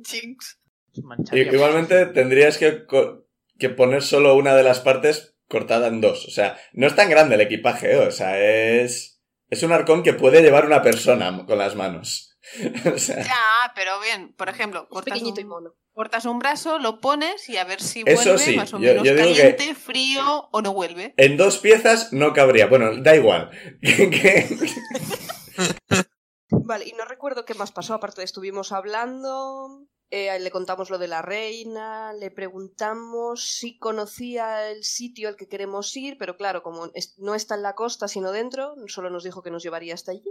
Jinx. 0.06 0.60
mancharía. 1.02 1.50
igualmente 1.50 2.06
tendrías 2.08 2.58
que, 2.58 2.84
que 3.58 3.70
poner 3.70 4.02
solo 4.04 4.36
una 4.36 4.54
de 4.54 4.64
las 4.64 4.82
partes 4.82 5.38
cortada 5.48 5.88
en 5.88 6.02
dos. 6.02 6.26
O 6.28 6.32
sea, 6.32 6.58
no 6.74 6.88
es 6.88 6.96
tan 6.96 7.10
grande 7.10 7.36
el 7.36 7.42
equipaje, 7.42 7.94
¿eh? 7.94 8.00
o 8.00 8.12
sea, 8.12 8.38
es, 8.38 9.22
es 9.50 9.64
un 9.64 9.72
arcón 9.72 10.04
que 10.04 10.12
puede 10.12 10.42
llevar 10.42 10.66
una 10.66 10.82
persona 10.82 11.46
con 11.46 11.58
las 11.58 11.78
manos. 11.78 12.38
o 12.94 12.98
sea, 12.98 13.24
Ya, 13.24 13.72
pero 13.76 13.98
bien, 14.02 14.34
por 14.34 14.50
ejemplo, 14.50 14.90
cortas 14.90 15.14
pequeñito 15.14 15.40
y 15.40 15.44
un, 15.46 15.50
mono. 15.52 15.76
cortas 15.94 16.26
un 16.26 16.38
brazo, 16.38 16.80
lo 16.80 17.00
pones 17.00 17.48
y 17.48 17.56
a 17.56 17.64
ver 17.64 17.82
si 17.82 18.04
Eso 18.06 18.32
vuelve 18.32 18.44
sí, 18.44 18.56
más 18.58 18.74
o 18.74 18.78
yo- 18.80 18.90
menos 18.90 19.04
yo 19.08 19.16
digo 19.16 19.28
que- 19.28 19.34
caliente, 19.56 19.74
frío 19.76 20.50
o 20.52 20.62
no 20.62 20.74
vuelve. 20.74 21.14
en 21.16 21.38
dos 21.38 21.60
piezas 21.60 22.12
no 22.12 22.34
cabría. 22.34 22.68
Bueno, 22.68 22.94
da 23.02 23.16
igual. 23.16 23.52
Vale, 26.52 26.86
y 26.88 26.92
no 26.94 27.06
recuerdo 27.06 27.46
qué 27.46 27.54
más 27.54 27.72
pasó. 27.72 27.94
Aparte, 27.94 28.24
estuvimos 28.24 28.72
hablando, 28.72 29.88
eh, 30.10 30.38
le 30.40 30.52
contamos 30.52 30.90
lo 30.90 30.98
de 30.98 31.08
la 31.08 31.22
reina, 31.22 32.14
le 32.14 32.32
preguntamos 32.32 33.46
si 33.48 33.78
conocía 33.80 34.70
el 34.70 34.84
sitio 34.84 35.30
al 35.30 35.36
que 35.38 35.48
queremos 35.48 35.96
ir, 35.96 36.18
pero 36.18 36.38
claro, 36.38 36.62
como 36.64 36.92
no 37.18 37.36
está 37.36 37.56
en 37.56 37.62
la 37.64 37.76
costa 37.76 38.08
sino 38.08 38.32
dentro, 38.32 38.76
solo 38.88 39.10
nos 39.10 39.24
dijo 39.24 39.42
que 39.42 39.52
nos 39.52 39.64
llevaría 39.64 39.94
hasta 39.94 40.12
allí 40.12 40.24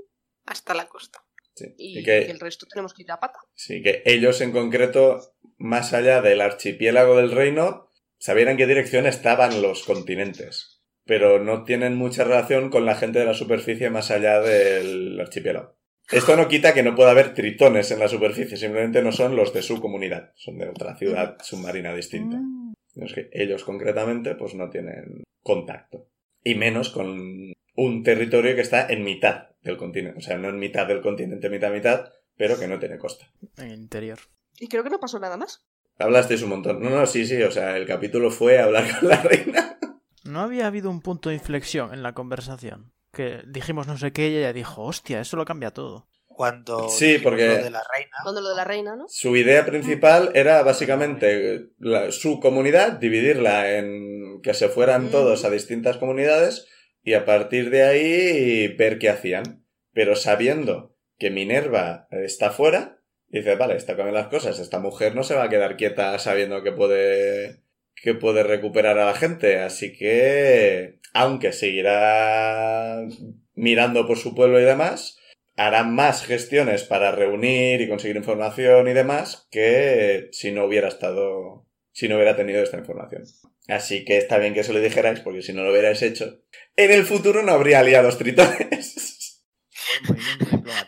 Hasta 0.47 0.75
la 0.75 0.89
costa. 0.89 1.25
Sí, 1.55 1.75
y, 1.77 1.99
y 1.99 2.03
que- 2.05 2.25
que 2.27 2.31
el 2.33 2.41
resto 2.41 2.67
tenemos 2.67 2.95
que 2.95 3.03
ir 3.03 3.11
a 3.13 3.21
pata. 3.21 3.39
Sí, 3.55 3.83
que 3.83 4.03
ellos 4.07 4.41
en 4.41 4.53
concreto, 4.53 5.35
más 5.59 5.93
allá 5.93 6.23
del 6.23 6.41
archipiélago 6.41 7.17
del 7.17 7.31
reino, 7.33 7.91
sabían 8.19 8.49
en 8.49 8.57
qué 8.57 8.67
dirección 8.67 9.07
estaban 9.07 9.61
los 9.63 9.85
continentes, 9.85 10.83
pero 11.05 11.39
no 11.43 11.65
tienen 11.65 11.97
mucha 11.97 12.25
relación 12.25 12.71
con 12.71 12.87
la 12.87 12.95
gente 12.97 13.19
de 13.19 13.25
la 13.27 13.35
superficie 13.35 13.91
más 13.91 14.11
allá 14.11 14.41
del 14.41 15.19
archipiélago. 15.21 15.77
Esto 16.13 16.37
no 16.37 16.49
quita 16.49 16.75
que 16.75 16.83
no 16.83 16.95
pueda 16.95 17.13
haber 17.13 17.35
tritones 17.35 17.91
en 17.91 18.01
la 18.01 18.09
superficie, 18.09 18.57
simplemente 18.57 19.03
no 19.03 19.13
son 19.13 19.37
los 19.37 19.53
de 19.53 19.63
su 19.63 19.81
comunidad, 19.81 20.33
son 20.35 20.59
de 20.59 20.69
otra 20.69 20.97
ciudad 20.97 21.37
submarina 21.41 21.95
distinta. 21.95 22.37
Mm. 22.37 22.75
Es 22.97 23.15
que 23.15 23.31
ellos 23.33 23.65
concretamente 23.65 24.35
pues 24.35 24.55
no 24.55 24.69
tienen 24.71 25.23
contacto. 25.43 26.09
Y 26.43 26.55
menos 26.55 26.91
con 26.91 27.53
un 27.77 28.03
territorio 28.03 28.55
que 28.55 28.63
está 28.63 28.87
en 28.89 29.05
mitad 29.05 29.51
del 29.63 29.77
continente. 29.77 30.19
O 30.19 30.23
sea, 30.23 30.37
no 30.39 30.49
en 30.49 30.59
mitad 30.59 30.87
del 30.87 31.01
continente, 31.01 31.49
mitad, 31.49 31.71
mitad, 31.71 32.09
pero 32.37 32.59
que 32.59 32.67
no 32.67 32.79
tiene 32.79 32.99
costa. 32.99 33.31
En 33.59 33.67
el 33.67 33.81
interior. 33.81 34.19
Y 34.59 34.69
creo 34.69 34.83
que 34.83 34.91
no 34.91 34.99
pasó 34.99 35.19
nada 35.19 35.37
más. 35.37 35.65
Hablasteis 35.99 36.43
un 36.43 36.51
montón. 36.51 36.81
No, 36.83 36.91
no, 36.91 37.07
sí, 37.07 37.27
sí. 37.27 37.41
O 37.43 37.51
sea, 37.51 37.77
el 37.77 37.87
capítulo 37.87 38.31
fue 38.31 38.59
hablar 38.59 38.85
con 38.99 39.09
la 39.09 39.23
reina. 39.23 39.79
¿No 40.25 40.41
había 40.41 40.67
habido 40.67 40.91
un 40.91 41.01
punto 41.01 41.29
de 41.29 41.37
inflexión 41.37 41.93
en 41.95 42.03
la 42.03 42.15
conversación? 42.15 42.93
Que 43.13 43.43
dijimos 43.47 43.87
no 43.87 43.99
sé 43.99 44.13
qué 44.13 44.29
y 44.29 44.37
ella 44.37 44.53
dijo, 44.53 44.83
hostia, 44.85 45.21
eso 45.21 45.37
lo 45.37 45.45
cambia 45.45 45.73
todo. 45.73 46.09
Cuando 46.27 46.89
Sí, 46.89 47.19
porque- 47.23 47.49
lo 47.49 47.55
de 47.65 47.71
la 47.71 47.83
reina, 47.95 48.17
Cuando 48.23 48.41
lo 48.41 48.49
de 48.51 48.57
la 48.57 48.65
reina, 48.65 48.97
¿no? 48.97 49.07
Su 49.09 49.37
idea 49.37 49.67
principal 49.67 50.31
era 50.35 50.63
básicamente 50.63 51.67
la- 51.79 52.13
su 52.13 52.41
comunidad, 52.41 52.93
dividirla 52.93 53.77
en 53.77 54.41
que 54.43 54.55
se 54.55 54.69
fueran 54.69 55.07
Mm. 55.07 55.11
todos 55.11 55.45
a 55.45 55.51
distintas 55.51 55.99
comunidades 55.99 56.67
y 57.03 57.15
a 57.15 57.25
partir 57.27 57.71
de 57.71 57.83
ahí 57.83 58.69
ver 58.77 58.99
qué 58.99 59.11
hacían. 59.11 59.67
Pero 59.93 60.15
sabiendo 60.17 60.97
que 61.19 61.31
Minerva 61.31 62.07
está 62.11 62.51
fuera, 62.51 63.03
dice, 63.29 63.57
vale, 63.57 63.75
está 63.77 63.97
cambiando 63.97 64.21
las 64.21 64.29
cosas, 64.31 64.59
esta 64.61 64.79
mujer 64.79 65.15
no 65.15 65.25
se 65.25 65.35
va 65.35 65.45
a 65.45 65.49
quedar 65.51 65.77
quieta 65.77 66.19
sabiendo 66.19 66.63
que 66.63 66.73
puede 66.73 67.61
que 67.95 68.15
puede 68.15 68.43
recuperar 68.43 68.99
a 68.99 69.07
la 69.07 69.15
gente, 69.15 69.59
así 69.59 69.93
que 69.93 71.01
aunque 71.13 71.53
seguirá 71.53 73.07
mirando 73.55 74.07
por 74.07 74.19
su 74.19 74.35
pueblo 74.35 74.61
y 74.61 74.65
demás, 74.65 75.19
hará 75.57 75.85
más 75.85 76.25
gestiones 76.25 76.85
para 76.85 77.13
reunir 77.13 77.81
y 77.81 77.89
conseguir 77.89 78.17
información 78.17 78.89
y 78.89 78.93
demás 78.93 79.47
que 79.51 80.29
si 80.33 80.53
no 80.53 80.65
hubiera 80.65 80.89
estado, 80.89 81.67
si 81.93 82.09
no 82.09 82.17
hubiera 82.17 82.37
tenido 82.37 82.63
esta 82.63 82.79
información. 82.79 83.25
Así 83.69 84.05
que 84.05 84.17
está 84.17 84.39
bien 84.39 84.55
que 84.55 84.65
se 84.65 84.73
lo 84.73 84.81
dijerais, 84.81 85.21
porque 85.21 85.43
si 85.43 85.53
no 85.53 85.63
lo 85.63 85.71
hubierais 85.71 86.03
hecho, 86.03 86.43
en 86.77 86.91
el 86.91 87.05
futuro 87.05 87.43
no 87.43 87.53
habría 87.53 87.81
aliados 87.81 88.19
tritones. 88.19 89.45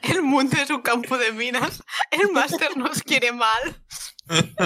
El 0.03 0.23
mundo 0.23 0.57
es 0.61 0.71
un 0.71 0.83
campo 0.83 1.19
de 1.19 1.33
minas. 1.33 1.83
El 2.11 2.31
máster 2.33 2.77
nos 2.77 3.03
quiere 3.03 3.33
mal. 3.33 3.85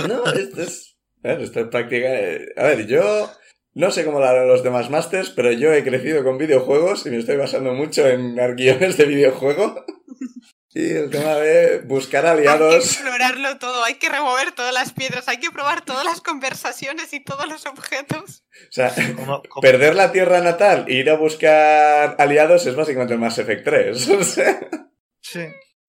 no, 0.08 0.24
esto 0.32 0.62
es, 0.62 0.85
a 1.26 1.34
ver, 1.34 1.42
esto 1.42 1.60
es 1.60 1.66
práctica. 1.68 2.06
eh, 2.08 2.46
A 2.56 2.64
ver, 2.64 2.86
yo 2.86 3.30
no 3.74 3.90
sé 3.90 4.04
cómo 4.04 4.20
lo 4.20 4.26
harán 4.26 4.48
los 4.48 4.62
demás 4.62 4.88
masters, 4.90 5.30
pero 5.30 5.52
yo 5.52 5.72
he 5.72 5.84
crecido 5.84 6.24
con 6.24 6.38
videojuegos 6.38 7.04
y 7.06 7.10
me 7.10 7.18
estoy 7.18 7.36
basando 7.36 7.72
mucho 7.74 8.06
en 8.08 8.34
guiones 8.56 8.96
de 8.96 9.04
videojuego. 9.04 9.84
Y 10.78 10.90
el 10.90 11.08
tema 11.08 11.36
de 11.36 11.78
buscar 11.78 12.26
Hay 12.26 12.42
que 12.42 12.48
aliados. 12.50 12.74
explorarlo 12.84 13.56
todo, 13.56 13.82
hay 13.84 13.94
que 13.94 14.10
remover 14.10 14.52
todas 14.52 14.74
las 14.74 14.92
piedras, 14.92 15.26
hay 15.26 15.38
que 15.40 15.50
probar 15.50 15.82
todas 15.86 16.04
las 16.04 16.20
conversaciones 16.20 17.14
y 17.14 17.20
todos 17.24 17.48
los 17.48 17.64
objetos. 17.64 18.42
O 18.68 18.72
sea, 18.72 18.92
perder 19.62 19.94
la 19.94 20.12
tierra 20.12 20.42
natal 20.42 20.84
e 20.86 20.96
ir 20.96 21.08
a 21.08 21.16
buscar 21.16 22.16
aliados 22.18 22.66
es 22.66 22.74
básicamente 22.76 23.14
el 23.14 23.20
Mass 23.20 23.38
Effect 23.38 23.64
3. 23.64 24.08
o 24.20 24.22
sea. 24.22 24.60
sí. 25.22 25.46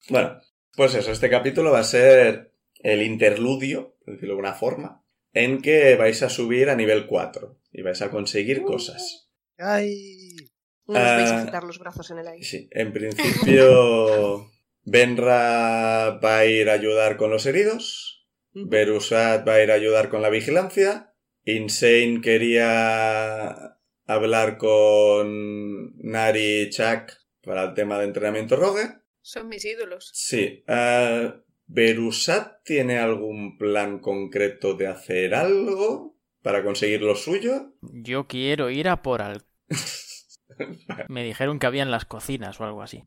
Bueno, 0.08 0.39
pues 0.77 0.96
eso, 0.96 1.12
este 1.12 1.29
capítulo 1.29 1.74
va 1.74 1.79
a 1.79 1.84
ser 1.84 2.53
el 2.79 3.01
interludio, 3.01 3.98
por 4.06 4.13
decirlo 4.13 4.36
de 4.36 4.39
alguna 4.39 4.53
forma, 4.53 5.03
en 5.44 5.62
que 5.62 5.96
vais 5.96 6.22
a 6.24 6.29
subir 6.29 6.70
a 6.70 6.75
nivel 6.75 7.06
4 7.08 7.60
y 7.72 7.82
vais 7.82 8.01
a 8.01 8.10
conseguir 8.10 8.62
cosas. 8.63 9.29
Ay, 9.58 10.36
No 10.89 10.94
nos 10.94 11.03
vais 11.03 11.32
Ah. 11.32 11.41
a 11.41 11.46
quitar 11.46 11.63
los 11.65 11.79
brazos 11.79 12.10
en 12.12 12.20
el 12.20 12.27
aire. 12.27 12.44
Sí, 12.46 12.70
en 12.72 12.94
principio 12.94 14.50
Benra 14.84 16.12
va 16.24 16.38
a 16.39 16.46
ir 16.46 16.70
a 16.70 16.74
ayudar 16.74 17.17
con 17.17 17.29
los 17.29 17.46
heridos, 17.46 18.25
Berusat 18.53 19.46
va 19.48 19.56
a 19.56 19.63
ir 19.63 19.72
a 19.72 19.75
ayudar 19.75 20.08
con 20.10 20.22
la 20.22 20.29
vigilancia, 20.29 21.13
Insane 21.44 22.22
quería 22.22 23.77
hablar 24.06 24.58
con 24.58 25.94
Nari 25.98 26.62
y 26.63 26.70
Chuck 26.70 27.12
para 27.41 27.63
el 27.65 27.74
tema 27.74 28.00
de 28.00 28.06
entrenamiento 28.06 28.56
rogue. 28.56 28.88
Son 29.22 29.48
mis 29.50 29.65
ídolos. 29.65 30.10
Sí. 30.13 30.63
eh, 30.67 31.34
¿Berusat 31.67 32.63
tiene 32.63 32.97
algún 32.97 33.57
plan 33.57 34.00
concreto 34.00 34.74
de 34.75 34.88
hacer 34.88 35.36
algo 35.36 36.15
para 36.41 36.63
conseguir 36.63 37.01
lo 37.01 37.15
suyo? 37.15 37.74
Yo 37.81 38.27
quiero 38.27 38.69
ir 38.69 38.88
a 38.89 39.01
por 39.01 39.21
al... 39.21 39.43
Me 41.09 41.24
dijeron 41.24 41.59
que 41.59 41.67
había 41.67 41.83
en 41.83 41.91
las 41.91 42.05
cocinas 42.05 42.59
o 42.59 42.65
algo 42.65 42.81
así. 42.81 43.03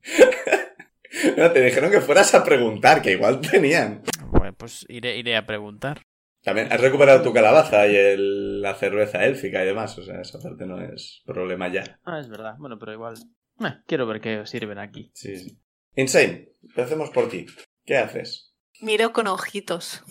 No, 1.37 1.51
te 1.51 1.63
dijeron 1.65 1.91
que 1.91 2.01
fueras 2.01 2.35
a 2.35 2.45
preguntar, 2.45 3.03
que 3.03 3.13
igual 3.13 3.41
tenían. 3.41 4.03
Bueno, 4.31 4.55
pues 4.57 4.87
iré, 4.89 5.17
iré 5.19 5.37
a 5.37 5.47
preguntar. 5.47 6.03
También 6.43 6.73
has 6.73 6.81
recuperado 6.81 7.23
tu 7.23 7.33
calabaza 7.33 7.87
y 7.89 7.97
el- 7.97 8.63
la 8.63 8.75
cerveza 8.75 9.25
élfica 9.27 9.63
y 9.63 9.67
demás, 9.67 9.99
o 9.99 10.03
sea, 10.03 10.21
esa 10.21 10.39
parte 10.39 10.67
no 10.67 10.81
es 10.81 11.23
problema 11.27 11.71
ya. 11.73 11.99
Ah, 12.05 12.21
es 12.21 12.29
verdad. 12.29 12.55
Bueno, 12.59 12.79
pero 12.79 12.93
igual... 12.93 13.15
Eh, 13.61 13.75
quiero 13.87 14.07
ver 14.07 14.21
qué 14.21 14.47
sirven 14.47 14.79
aquí. 14.79 15.11
Sí, 15.15 15.37
sí. 15.37 15.59
Insane, 15.97 16.53
empecemos 16.63 17.11
por 17.11 17.29
ti. 17.29 17.47
¿Qué 17.85 17.97
haces? 17.97 18.50
Miro 18.81 19.13
con 19.13 19.27
ojitos 19.27 20.03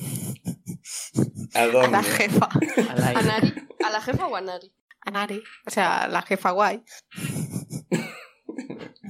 ¿A 1.53 1.61
a 1.63 1.67
dónde? 1.67 1.91
la 1.91 2.03
jefa, 2.03 2.49
¿A. 3.15 3.21
Nari? 3.21 3.53
¿A 3.85 3.89
la 3.89 4.01
jefa 4.01 4.27
o 4.27 4.35
a 4.35 4.41
Nari? 4.41 4.71
a 5.01 5.11
Nari. 5.11 5.43
O 5.65 5.71
sea, 5.71 6.07
la 6.07 6.21
jefa 6.21 6.51
guay. 6.51 6.83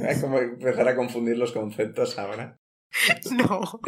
Es 0.07 0.21
como 0.21 0.39
empezar 0.39 0.87
a 0.87 0.95
confundir 0.95 1.37
los 1.37 1.51
conceptos 1.51 2.17
ahora. 2.17 2.57
No. 3.31 3.79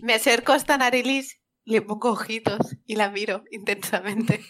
Me 0.00 0.14
acerco 0.14 0.52
hasta 0.52 0.76
Nari 0.78 1.02
Liz, 1.02 1.40
le 1.64 1.82
pongo 1.82 2.10
ojitos 2.10 2.58
y 2.84 2.96
la 2.96 3.10
miro 3.10 3.44
intensamente. 3.50 4.44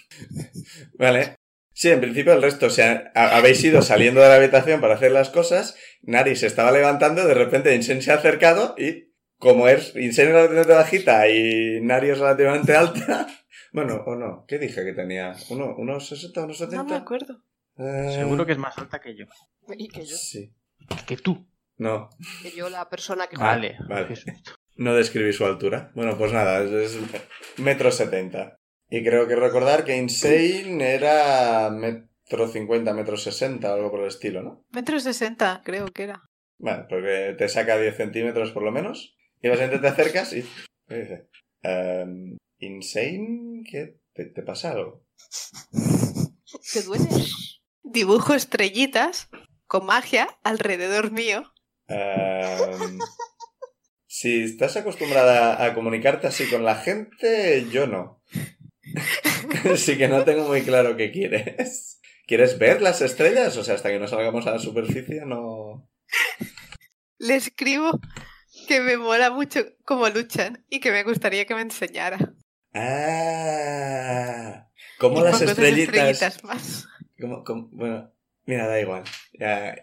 Vale. 0.99 1.35
Sí, 1.73 1.91
en 1.91 2.01
principio 2.01 2.33
el 2.33 2.43
resto, 2.43 2.67
o 2.67 2.71
sea, 2.71 3.13
ha- 3.15 3.37
habéis 3.37 3.63
ido 3.63 3.83
saliendo 3.83 4.21
de 4.21 4.29
la 4.29 4.35
habitación 4.35 4.81
para 4.81 4.95
hacer 4.95 5.13
las 5.13 5.31
cosas, 5.31 5.77
Nari 6.03 6.35
se 6.35 6.47
estaba 6.49 6.73
levantando, 6.73 7.25
de 7.27 7.35
repente 7.35 7.75
Insane 7.75 8.03
se 8.03 8.11
ha 8.11 8.17
acercado 8.17 8.75
y 8.77 9.08
como 9.39 9.69
es 9.69 9.95
Insane 9.97 10.29
es 10.29 10.35
relativamente 10.35 10.73
bajita 10.75 11.29
y 11.29 11.81
Nari 11.83 12.11
es 12.11 12.19
relativamente 12.19 12.75
alta, 12.75 13.27
bueno, 13.73 14.03
o 14.07 14.15
no, 14.17 14.45
¿qué 14.47 14.59
dije 14.59 14.85
que 14.85 14.93
tenía? 14.93 15.35
¿Uno, 15.51 15.75
¿Unos 15.77 16.09
60, 16.09 16.45
unos 16.45 16.59
70? 16.59 16.77
No 16.83 16.89
me 16.89 16.97
acuerdo. 16.97 17.43
Eh, 17.77 18.13
Seguro 18.15 18.45
que 18.45 18.53
es 18.53 18.59
más 18.59 18.77
alta 18.79 19.01
que 19.01 19.17
yo. 19.17 19.27
Y 19.77 19.89
que 19.89 20.05
yo. 20.05 20.17
Sí. 20.17 20.53
Que 21.07 21.17
tú. 21.17 21.47
No, 21.77 22.11
Que 22.43 22.51
yo, 22.51 22.69
la 22.71 22.89
persona 22.89 23.29
que 23.29 23.37
Vale. 23.37 23.77
vale. 23.89 24.17
Susto. 24.17 24.53
no 24.77 24.95
describí 24.95 25.33
su 25.33 25.45
altura. 25.47 25.93
Bueno, 25.95 26.19
pues 26.19 26.33
nada, 26.33 26.61
es, 26.63 26.73
es 26.73 26.99
metro 27.59 27.93
setenta. 27.93 28.59
Y 28.91 29.05
creo 29.05 29.29
que 29.29 29.37
recordar 29.37 29.85
que 29.85 29.97
Insane 29.97 30.95
era 30.95 31.71
metro 31.71 32.49
cincuenta, 32.49 32.95
metro 32.95 33.17
sesenta, 33.17 33.75
algo 33.75 33.91
por 33.93 34.01
el 34.01 34.09
estilo, 34.09 34.43
¿no? 34.43 34.65
Metro 34.73 34.99
sesenta, 34.99 35.63
creo 35.65 35.87
que 35.87 36.05
era. 36.05 36.23
Bueno, 36.57 36.87
porque 36.89 37.37
te 37.39 37.49
saca 37.49 37.79
10 37.79 37.97
centímetros 37.97 38.51
por 38.51 38.65
lo 38.65 38.73
menos. 38.73 39.17
Y 39.43 39.49
básicamente 39.49 39.79
te 39.79 39.89
acercas 39.89 40.33
y... 40.33 40.45
Em, 41.63 42.37
¿Insane? 42.59 43.63
¿Qué? 43.69 44.01
¿Te, 44.13 44.27
te 44.27 44.43
pasa 44.43 44.73
algo? 44.73 45.05
¿Te 46.73 46.83
duele? 46.83 47.09
Dibujo 47.83 48.35
estrellitas 48.35 49.29
con 49.67 49.87
magia 49.87 50.29
alrededor 50.43 51.13
mío. 51.13 51.53
Em, 51.87 52.99
si 54.07 54.43
estás 54.43 54.77
acostumbrada 54.77 55.65
a 55.65 55.75
comunicarte 55.75 56.27
así 56.27 56.49
con 56.49 56.65
la 56.65 56.77
gente, 56.77 57.67
yo 57.71 57.87
no. 57.87 58.23
Así 59.73 59.99
que 59.99 60.09
no 60.09 60.25
tengo 60.25 60.49
muy 60.49 60.63
claro 60.63 60.97
qué 60.97 61.11
quieres. 61.11 62.01
¿Quieres 62.27 62.59
ver 62.59 62.83
las 62.83 63.01
estrellas? 63.03 63.57
O 63.57 63.65
sea, 63.65 63.75
hasta 63.75 63.91
que 63.91 63.99
no 63.99 64.09
salgamos 64.09 64.47
a 64.47 64.53
la 64.53 64.59
superficie 64.59 65.25
no... 65.25 65.91
Le 67.19 67.35
escribo 67.37 67.99
que 68.69 68.81
me 68.81 68.97
mola 68.97 69.31
mucho 69.31 69.61
cómo 69.85 70.09
luchan 70.09 70.65
y 70.71 70.79
que 70.81 70.93
me 70.93 71.03
gustaría 71.03 71.45
que 71.47 71.55
me 71.57 71.63
enseñara. 71.63 72.19
Ah, 73.19 74.69
como 74.99 75.23
las 75.23 75.41
estrellitas... 75.43 75.95
estrellitas 75.95 76.45
más. 76.45 76.87
como- 77.21 77.43
como- 77.45 77.69
bueno, 77.73 78.13
mira, 78.45 78.67
da 78.67 78.81
igual. 78.81 79.05
Ya. 79.39 79.75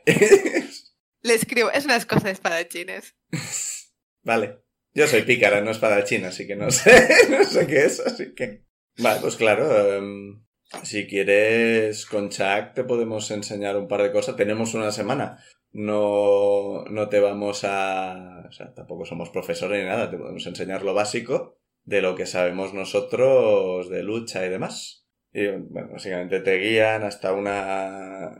Le 1.22 1.34
escribo, 1.34 1.72
es 1.72 1.86
unas 1.86 2.06
cosas 2.06 2.24
de 2.26 2.32
espadachines. 2.32 3.16
vale. 4.24 4.62
Yo 4.94 5.08
soy 5.08 5.24
pícara, 5.24 5.60
no 5.60 5.72
espadachín, 5.72 6.24
así 6.24 6.48
que 6.48 6.56
no 6.56 6.72
sé, 6.72 7.10
no 7.30 7.44
sé 7.44 7.68
qué 7.68 7.84
es, 7.84 8.00
así 8.00 8.34
que... 8.34 8.64
Vale, 8.98 9.20
pues 9.20 9.36
claro, 9.36 9.94
em, 9.94 10.46
si 10.84 11.06
quieres 11.06 12.06
con 12.06 12.30
Chuck 12.30 12.74
te 12.74 12.86
podemos 12.86 13.30
enseñar 13.32 13.76
un 13.76 13.90
par 13.90 14.02
de 14.04 14.14
cosas. 14.14 14.38
Tenemos 14.38 14.74
una 14.74 14.94
semana. 14.94 15.44
No, 15.78 16.86
no 16.90 17.10
te 17.10 17.20
vamos 17.20 17.66
a... 17.66 18.46
O 18.48 18.52
sea, 18.54 18.74
tampoco 18.74 19.04
somos 19.04 19.30
profesores 19.30 19.84
ni 19.84 19.86
nada, 19.86 20.10
te 20.10 20.18
podemos 20.18 20.48
enseñar 20.48 20.84
lo 20.84 20.94
básico 20.94 21.60
de 21.84 22.02
lo 22.02 22.16
que 22.16 22.26
sabemos 22.26 22.74
nosotros 22.74 23.90
de 23.90 24.02
lucha 24.02 24.46
y 24.46 24.50
demás. 24.50 25.06
Y, 25.34 25.48
bueno, 25.50 25.90
básicamente 25.92 26.40
te 26.40 26.60
guían 26.60 27.04
hasta 27.04 27.34
una... 27.34 28.32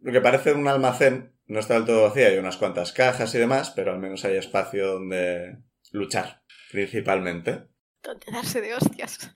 Lo 0.00 0.12
que 0.12 0.20
parece 0.20 0.52
un 0.52 0.68
almacén, 0.68 1.32
no 1.46 1.60
está 1.60 1.74
del 1.74 1.86
todo 1.86 2.02
vacía, 2.02 2.26
hay 2.26 2.36
unas 2.36 2.58
cuantas 2.58 2.92
cajas 2.92 3.34
y 3.34 3.38
demás, 3.38 3.70
pero 3.74 3.92
al 3.92 3.98
menos 3.98 4.26
hay 4.26 4.36
espacio 4.36 4.86
donde 4.86 5.56
luchar, 5.92 6.42
principalmente. 6.72 7.68
¿Dónde 8.02 8.26
darse 8.30 8.60
de 8.60 8.74
hostias? 8.74 9.32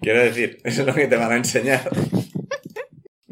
Quiero 0.00 0.20
decir, 0.20 0.58
eso 0.64 0.82
es 0.82 0.86
lo 0.86 0.94
que 0.94 1.08
te 1.08 1.16
van 1.16 1.32
a 1.32 1.36
enseñar. 1.38 1.90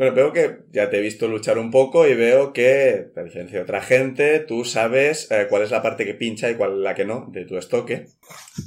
Bueno, 0.02 0.16
veo 0.16 0.32
que 0.32 0.56
ya 0.72 0.90
te 0.90 0.98
he 0.98 1.00
visto 1.00 1.28
luchar 1.28 1.58
un 1.58 1.70
poco 1.70 2.08
y 2.08 2.14
veo 2.14 2.52
que, 2.52 3.12
a 3.14 3.22
diferencia 3.22 3.58
de 3.58 3.62
otra 3.62 3.80
gente, 3.80 4.40
tú 4.40 4.64
sabes 4.64 5.30
eh, 5.30 5.46
cuál 5.48 5.62
es 5.62 5.70
la 5.70 5.80
parte 5.80 6.04
que 6.04 6.14
pincha 6.14 6.50
y 6.50 6.56
cuál 6.56 6.72
es 6.72 6.78
la 6.78 6.96
que 6.96 7.04
no 7.04 7.28
de 7.30 7.44
tu 7.44 7.56
estoque. 7.56 8.06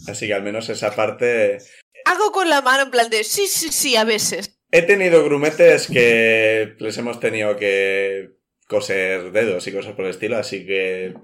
Así 0.08 0.28
que 0.28 0.34
al 0.34 0.44
menos 0.44 0.70
esa 0.70 0.96
parte... 0.96 1.58
Hago 2.06 2.32
con 2.32 2.48
la 2.48 2.62
mano 2.62 2.84
en 2.84 2.92
plan 2.92 3.10
de 3.10 3.26
sí, 3.26 3.48
sí, 3.48 3.68
sí, 3.74 3.98
a 3.98 4.06
veces. 4.06 4.58
He 4.72 4.84
tenido 4.84 5.26
grumetes 5.26 5.88
que 5.88 6.74
les 6.80 6.98
hemos 7.00 7.20
tenido 7.20 7.58
que 7.58 8.30
coser 8.70 9.34
dedos 9.34 9.68
y 9.68 9.74
cosas 9.74 9.94
por 9.94 10.06
el 10.06 10.12
estilo, 10.12 10.38
así 10.38 10.66
que 10.66 11.16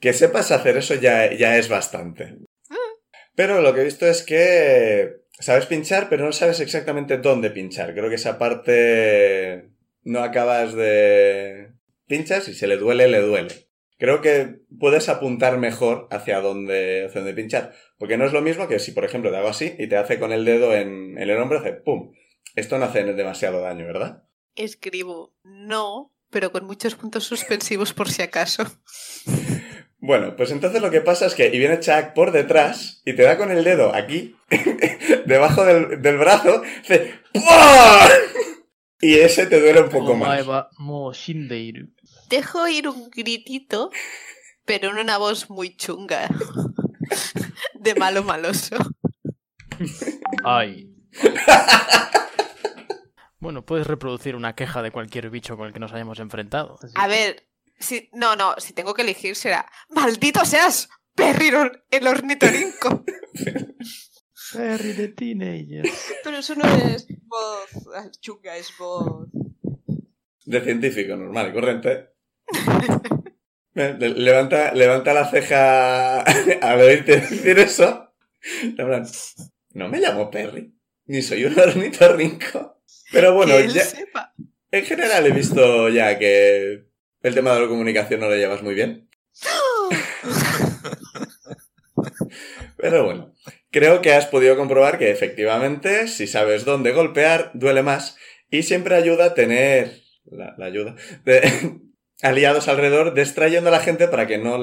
que 0.00 0.14
sepas 0.14 0.52
hacer 0.52 0.78
eso 0.78 0.94
ya, 0.94 1.34
ya 1.34 1.58
es 1.58 1.68
bastante. 1.68 2.38
Pero 3.34 3.60
lo 3.60 3.74
que 3.74 3.82
he 3.82 3.84
visto 3.84 4.06
es 4.06 4.22
que 4.22 5.19
sabes 5.40 5.66
pinchar, 5.66 6.08
pero 6.08 6.24
no 6.24 6.32
sabes 6.32 6.60
exactamente 6.60 7.18
dónde 7.18 7.50
pinchar. 7.50 7.94
Creo 7.94 8.08
que 8.08 8.14
esa 8.14 8.38
parte 8.38 9.70
no 10.02 10.20
acabas 10.20 10.74
de... 10.74 11.72
Pinchas 12.06 12.48
y 12.48 12.54
se 12.54 12.66
le 12.66 12.76
duele, 12.76 13.08
le 13.08 13.20
duele. 13.20 13.68
Creo 13.96 14.20
que 14.20 14.62
puedes 14.78 15.08
apuntar 15.08 15.58
mejor 15.58 16.08
hacia 16.10 16.40
dónde, 16.40 17.04
hacia 17.06 17.20
dónde 17.20 17.34
pinchar. 17.34 17.72
Porque 17.98 18.16
no 18.16 18.24
es 18.24 18.32
lo 18.32 18.42
mismo 18.42 18.66
que 18.66 18.78
si, 18.78 18.92
por 18.92 19.04
ejemplo, 19.04 19.30
te 19.30 19.36
hago 19.36 19.48
así 19.48 19.74
y 19.78 19.88
te 19.88 19.96
hace 19.96 20.18
con 20.18 20.32
el 20.32 20.44
dedo 20.44 20.74
en, 20.74 21.18
en 21.18 21.30
el 21.30 21.38
hombro, 21.38 21.58
hace 21.58 21.74
¡pum! 21.74 22.12
Esto 22.56 22.78
no 22.78 22.86
hace 22.86 23.04
demasiado 23.04 23.60
daño, 23.60 23.86
¿verdad? 23.86 24.24
Escribo 24.56 25.34
no, 25.44 26.12
pero 26.30 26.50
con 26.50 26.64
muchos 26.64 26.94
puntos 26.96 27.24
suspensivos 27.24 27.92
por 27.92 28.10
si 28.10 28.22
acaso. 28.22 28.64
Bueno, 30.02 30.34
pues 30.34 30.50
entonces 30.50 30.80
lo 30.80 30.90
que 30.90 31.02
pasa 31.02 31.26
es 31.26 31.34
que 31.34 31.48
y 31.48 31.58
viene 31.58 31.78
Chuck 31.78 32.14
por 32.14 32.32
detrás 32.32 33.02
y 33.04 33.14
te 33.14 33.22
da 33.22 33.36
con 33.36 33.50
el 33.50 33.62
dedo 33.64 33.94
aquí, 33.94 34.34
debajo 35.26 35.64
del, 35.64 36.00
del 36.00 36.16
brazo, 36.16 36.62
hace 36.82 37.20
¡Puah! 37.32 38.08
y 39.00 39.14
ese 39.18 39.46
te 39.46 39.60
duele 39.60 39.82
un 39.82 39.90
poco 39.90 40.14
más. 40.14 40.28
Dejo 42.30 42.66
ir 42.68 42.88
un 42.88 43.10
gritito, 43.10 43.90
pero 44.64 44.90
en 44.90 44.98
una 44.98 45.18
voz 45.18 45.50
muy 45.50 45.76
chunga, 45.76 46.28
de 47.74 47.94
malo 47.94 48.22
maloso. 48.22 48.76
Ay. 50.44 50.94
Bueno, 53.38 53.64
puedes 53.64 53.86
reproducir 53.86 54.36
una 54.36 54.54
queja 54.54 54.82
de 54.82 54.90
cualquier 54.90 55.28
bicho 55.30 55.56
con 55.56 55.66
el 55.66 55.72
que 55.72 55.80
nos 55.80 55.92
hayamos 55.92 56.20
enfrentado. 56.20 56.78
A 56.94 57.06
ver, 57.06 57.49
si, 57.80 58.08
no, 58.12 58.36
no, 58.36 58.54
si 58.58 58.72
tengo 58.72 58.94
que 58.94 59.02
elegir 59.02 59.34
será 59.34 59.66
¡Maldito 59.88 60.44
seas! 60.44 60.88
Perry 61.14 61.50
el 61.90 62.06
ornitorrinco. 62.06 63.04
Perry 64.52 64.94
the 64.94 65.08
Teenager. 65.08 65.84
Pero 66.24 66.38
eso 66.38 66.54
no 66.54 66.64
es 66.64 67.06
voz 67.26 67.88
ah, 67.94 68.08
chunga, 68.20 68.56
es 68.56 68.68
voz. 68.78 69.28
De 70.44 70.60
científico, 70.60 71.16
normal 71.16 71.50
y 71.50 71.52
corriente. 71.52 72.10
Eh, 73.76 73.94
le- 73.98 74.10
Levanta, 74.10 74.74
levanta 74.74 75.14
la 75.14 75.30
ceja 75.30 76.22
al 76.60 76.80
oírte 76.80 77.20
decir 77.20 77.56
eso. 77.60 78.12
No 79.74 79.88
me 79.88 80.00
llamo 80.00 80.28
Perry, 80.28 80.74
ni 81.06 81.22
soy 81.22 81.44
un 81.44 81.56
ornitorrinco. 81.58 82.82
Pero 83.12 83.32
bueno, 83.32 83.54
que 83.56 83.60
él 83.64 83.72
ya, 83.72 83.84
sepa. 83.84 84.34
en 84.72 84.84
general 84.84 85.24
he 85.24 85.30
visto 85.30 85.88
ya 85.88 86.18
que 86.18 86.89
el 87.22 87.34
tema 87.34 87.52
de 87.54 87.60
la 87.60 87.68
comunicación 87.68 88.20
no 88.20 88.28
lo 88.28 88.36
llevas 88.36 88.62
muy 88.62 88.74
bien. 88.74 89.08
Pero 92.76 93.04
bueno, 93.04 93.34
creo 93.70 94.00
que 94.00 94.12
has 94.12 94.26
podido 94.26 94.56
comprobar 94.56 94.98
que 94.98 95.10
efectivamente, 95.10 96.08
si 96.08 96.26
sabes 96.26 96.64
dónde 96.64 96.92
golpear, 96.92 97.50
duele 97.54 97.82
más. 97.82 98.16
Y 98.50 98.62
siempre 98.62 98.94
ayuda 98.94 99.34
tener 99.34 100.02
la, 100.24 100.54
ayuda 100.64 100.96
de 101.24 101.78
aliados 102.22 102.68
alrededor, 102.68 103.14
distrayendo 103.14 103.68
a 103.68 103.72
la 103.72 103.80
gente 103.80 104.08
para 104.08 104.26
que 104.26 104.38
no 104.38 104.58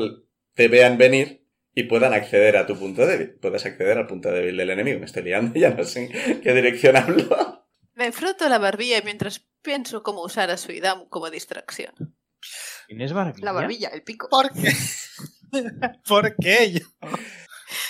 te 0.54 0.67
vean 0.67 0.98
venir 0.98 1.46
y 1.74 1.84
puedan 1.84 2.13
acceder 2.13 2.58
a 2.58 2.65
tu 2.65 2.78
punto 2.78 3.06
débil. 3.06 3.36
Puedes 3.39 3.65
acceder 3.65 3.98
al 3.98 4.08
punto 4.08 4.32
débil 4.32 4.58
del 4.58 4.72
enemigo. 4.72 5.00
Me 5.00 5.06
estoy 5.06 5.24
liando, 5.24 5.60
ya 5.60 5.70
no 5.70 5.84
sé 5.84 6.10
qué 6.41 6.54
dirección 6.54 6.98
hablo. 6.98 7.67
Me 7.93 8.12
froto 8.12 8.50
la 8.50 8.58
barbilla 8.58 9.02
mientras 9.04 9.48
pienso 9.62 10.04
cómo 10.04 10.24
usar 10.24 10.50
a 10.50 10.58
Suidam 10.58 11.08
como 11.10 11.30
distracción. 11.30 12.16
¿Tienes 12.88 13.13
barbilla? 13.13 13.45
La 13.45 13.52
barbilla, 13.52 13.89
el 13.89 14.04
pico. 14.04 14.28
¿Por 14.30 14.52
qué? 14.54 14.71
¿Por 16.08 16.36
qué? 16.38 16.71
Yo- 16.73 16.88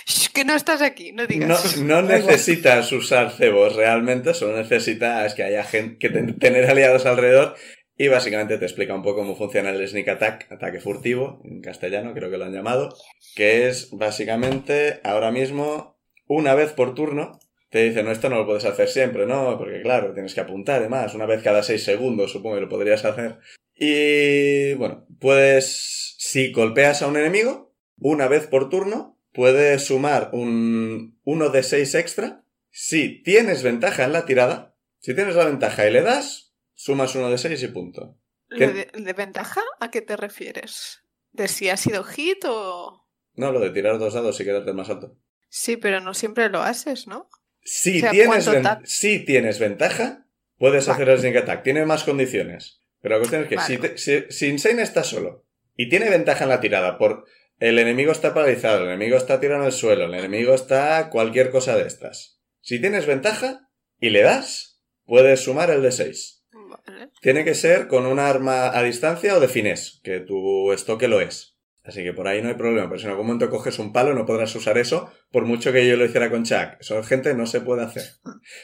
Shh, 0.07 0.29
que 0.33 0.43
no 0.45 0.55
estás 0.55 0.81
aquí, 0.81 1.12
no 1.12 1.23
No, 1.23 1.27
digas. 1.27 1.77
no 1.77 2.01
necesitas 2.01 2.91
usar 2.91 3.31
cebos 3.31 3.75
realmente, 3.75 4.33
solo 4.33 4.57
necesitas 4.57 5.33
que 5.36 5.43
haya 5.43 5.63
gente, 5.63 5.97
que 5.99 6.10
ten- 6.10 6.38
tener 6.39 6.69
aliados 6.69 7.05
alrededor. 7.05 7.55
Y 7.99 8.10
básicamente 8.10 8.57
te 8.60 8.65
explica 8.65 8.93
un 8.93 9.01
poco 9.01 9.21
cómo 9.21 9.36
funciona 9.36 9.71
el 9.71 9.88
sneak 9.88 10.07
attack, 10.07 10.51
ataque 10.51 10.79
furtivo, 10.79 11.41
en 11.43 11.62
castellano 11.62 12.13
creo 12.13 12.29
que 12.29 12.38
lo 12.38 12.45
han 12.45 12.53
llamado, 12.53 12.95
que 13.36 13.67
es 13.67 13.89
básicamente 13.91 14.99
ahora 15.03 15.31
mismo 15.31 15.97
una 16.27 16.53
vez 16.53 16.73
por 16.73 16.93
turno. 16.93 17.39
Te 17.71 17.83
dice, 17.83 18.03
no, 18.03 18.12
esto 18.12 18.29
no 18.29 18.38
lo 18.38 18.45
puedes 18.45 18.65
hacer 18.65 18.88
siempre, 18.88 19.25
¿no? 19.25 19.57
Porque 19.57 19.81
claro, 19.81 20.13
tienes 20.13 20.33
que 20.36 20.41
apuntar 20.41 20.79
además, 20.79 21.15
una 21.15 21.25
vez 21.25 21.41
cada 21.43 21.63
seis 21.63 21.83
segundos 21.83 22.31
supongo 22.31 22.55
que 22.55 22.62
lo 22.62 22.69
podrías 22.69 23.03
hacer. 23.03 23.39
Y 23.79 24.73
bueno, 24.73 25.05
puedes, 25.19 26.15
si 26.17 26.51
golpeas 26.51 27.01
a 27.01 27.07
un 27.07 27.17
enemigo, 27.17 27.75
una 27.99 28.27
vez 28.27 28.47
por 28.47 28.69
turno, 28.69 29.19
puedes 29.33 29.85
sumar 29.85 30.29
un 30.33 31.19
1 31.23 31.49
de 31.49 31.63
6 31.63 31.95
extra. 31.95 32.43
Si 32.71 33.21
tienes 33.23 33.63
ventaja 33.63 34.03
en 34.05 34.13
la 34.13 34.25
tirada, 34.25 34.75
si 34.99 35.13
tienes 35.13 35.35
la 35.35 35.45
ventaja 35.45 35.87
y 35.87 35.91
le 35.91 36.01
das, 36.01 36.53
sumas 36.73 37.13
1 37.15 37.29
de 37.29 37.37
6 37.37 37.63
y 37.63 37.67
punto. 37.67 38.17
¿Lo 38.49 38.71
de, 38.71 38.89
de 38.93 39.13
ventaja? 39.13 39.61
¿A 39.79 39.91
qué 39.91 40.01
te 40.01 40.15
refieres? 40.17 41.01
¿De 41.31 41.47
si 41.47 41.69
ha 41.69 41.77
sido 41.77 42.03
hit 42.03 42.43
o...? 42.45 43.05
No, 43.35 43.51
lo 43.51 43.59
de 43.59 43.69
tirar 43.69 43.99
dos 43.99 44.13
dados 44.15 44.39
y 44.39 44.43
quedarte 44.45 44.73
más 44.73 44.89
alto. 44.89 45.15
Sí, 45.49 45.77
pero 45.77 46.01
no 46.01 46.13
siempre 46.15 46.49
lo 46.49 46.61
haces, 46.63 47.05
¿no? 47.07 47.29
Si, 47.61 47.97
O 47.97 47.99
sea, 48.01 48.11
tienes, 48.11 48.27
¿cuánto 48.45 48.51
ven- 48.53 48.63
ta- 48.63 48.81
si 48.85 49.19
tienes 49.19 49.59
ventaja, 49.59 50.25
puedes 50.57 50.87
Vale. 50.87 50.95
hacer 50.95 51.09
el 51.09 51.19
sneak 51.19 51.35
attack. 51.37 51.63
Tiene 51.63 51.85
más 51.85 52.03
condiciones. 52.03 52.81
Pero 53.08 53.15
la 53.15 53.20
cuestión 53.20 53.43
es 53.43 53.48
que 53.48 53.56
Vale. 53.56 53.67
si, 53.67 53.78
te- 53.82 53.98
si, 53.98 54.24
si 54.30 54.48
Insane 54.48 54.82
está 54.82 55.02
solo 55.02 55.46
y 55.78 55.88
tiene 55.88 56.10
ventaja 56.10 56.43
en 56.43 56.50
la 56.50 56.60
tirada 56.60 56.98
por 56.98 57.24
el 57.58 57.80
enemigo 57.80 58.12
está 58.12 58.34
paralizado, 58.34 58.82
el 58.84 58.89
enemigo 58.89 59.15
está 59.15 59.39
tirado 59.39 59.62
en 59.62 59.67
el 59.67 59.72
suelo, 59.72 60.04
el 60.06 60.13
enemigo 60.13 60.54
está 60.54 61.10
cualquier 61.10 61.50
cosa 61.50 61.78
de 61.78 61.88
estas. 61.88 62.41
Si 62.60 62.80
tienes 62.82 63.06
ventaja 63.06 63.70
y 63.98 64.10
le 64.10 64.24
das, 64.24 64.82
puedes 65.06 65.39
sumar 65.39 65.70
el 65.72 65.82
de 65.84 65.93
6. 65.93 66.43
Vale. 66.52 67.12
Tiene 67.22 67.46
que 67.46 67.56
ser 67.56 67.88
con 67.88 68.06
un 68.06 68.20
arma 68.20 68.78
a 68.78 68.84
distancia 68.84 69.38
o 69.38 69.39
de 69.39 69.48
finés, 69.48 70.02
que 70.04 70.20
tu 70.20 70.74
estoque 70.74 71.08
lo 71.08 71.22
es. 71.22 71.56
Así 71.86 72.04
que 72.04 72.12
por 72.12 72.28
ahí 72.28 72.41
no 72.41 72.50
hay 72.50 72.56
problema, 72.56 72.89
pero 72.89 73.00
si 73.00 73.06
en 73.06 73.12
algún 73.12 73.28
momento 73.28 73.50
coges 73.50 73.80
un 73.80 73.93
palo 73.93 74.13
no 74.13 74.26
podrás 74.26 74.54
usar 74.54 74.78
eso, 74.78 75.10
por 75.32 75.46
mucho 75.46 75.72
que 75.72 75.88
yo 75.88 75.96
lo 75.96 76.04
hiciera 76.04 76.30
con 76.30 76.43
Chuck. 76.43 76.76
Eso, 76.82 77.02
gente, 77.04 77.34
no 77.34 77.46
se 77.48 77.62
puede 77.62 77.84
hacer. 77.86 78.04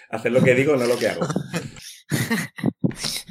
Hacer 0.09 0.33
lo 0.33 0.43
que 0.43 0.53
digo, 0.53 0.75
no 0.75 0.85
lo 0.85 0.99
que 0.99 1.07
hago. 1.07 1.25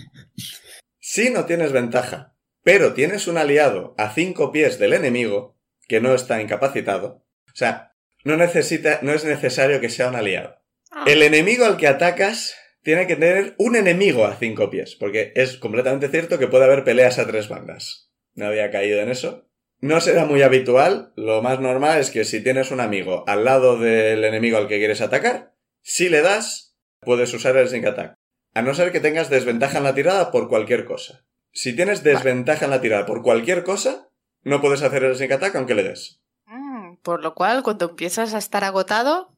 Si 1.14 1.29
no 1.29 1.44
tienes 1.44 1.72
ventaja, 1.72 2.38
pero 2.62 2.94
tienes 2.94 3.27
un 3.27 3.37
aliado 3.37 3.94
a 3.98 4.14
cinco 4.14 4.51
pies 4.51 4.79
del 4.79 4.94
enemigo, 4.94 5.59
que 5.87 6.01
no 6.01 6.14
está 6.14 6.40
incapacitado, 6.40 7.27
o 7.48 7.55
sea, 7.55 7.92
no 8.25 8.38
necesita, 8.38 9.01
no 9.03 9.12
es 9.12 9.22
necesario 9.22 9.79
que 9.79 9.90
sea 9.90 10.09
un 10.09 10.16
aliado. 10.16 10.57
Ah, 10.90 11.05
El 11.07 11.22
enemigo 11.22 11.66
al 11.66 11.77
que 11.77 11.87
atacas 11.87 12.57
tiene 12.83 13.07
que 13.07 13.16
tener 13.16 13.55
un 13.59 13.77
enemigo 13.77 14.25
a 14.25 14.37
cinco 14.37 14.70
pies, 14.70 14.96
porque 14.96 15.35
es 15.37 15.59
completamente 15.59 16.09
cierto 16.09 16.38
que 16.38 16.48
puede 16.48 16.64
haber 16.64 16.83
peleas 16.83 17.18
a 17.18 17.27
tres 17.27 17.46
bandas. 17.51 18.11
No 18.33 18.46
había 18.46 18.70
caído 18.70 18.98
en 19.03 19.11
eso. 19.11 19.46
No 19.81 20.01
será 20.01 20.25
muy 20.25 20.40
habitual, 20.40 21.12
lo 21.16 21.42
más 21.42 21.61
normal 21.61 22.01
es 22.01 22.11
que 22.11 22.25
si 22.25 22.42
tienes 22.42 22.70
un 22.70 22.81
amigo 22.81 23.25
al 23.27 23.44
lado 23.44 23.79
del 23.79 24.25
enemigo 24.25 24.57
al 24.57 24.66
que 24.66 24.79
quieres 24.79 25.03
atacar, 25.03 25.53
si 25.83 26.09
le 26.09 26.22
das, 26.22 26.75
puedes 27.01 27.35
usar 27.35 27.55
el 27.59 27.68
sneak 27.68 27.85
attack. 27.85 28.21
A 28.54 28.62
no 28.62 28.74
ser 28.74 28.92
que 28.92 29.00
tengas 29.00 29.30
desventaja 29.30 29.78
en 29.78 29.84
la 29.84 29.94
tirada 29.94 30.30
por 30.30 30.48
cualquier 30.48 30.84
cosa. 30.84 31.24
Si 31.52 31.74
tienes 31.74 32.02
desventaja 32.02 32.64
en 32.66 32.70
la 32.70 32.80
tirada 32.80 33.06
por 33.06 33.22
cualquier 33.22 33.62
cosa, 33.64 34.08
no 34.42 34.60
puedes 34.60 34.82
hacer 34.82 35.04
el 35.04 35.14
sneak 35.14 35.32
attack 35.32 35.54
aunque 35.56 35.74
le 35.74 35.84
des. 35.84 36.20
mm, 36.46 36.96
por 37.02 37.22
lo 37.22 37.34
cual, 37.34 37.62
cuando 37.62 37.90
empiezas 37.90 38.34
a 38.34 38.38
estar 38.38 38.64
agotado, 38.64 39.36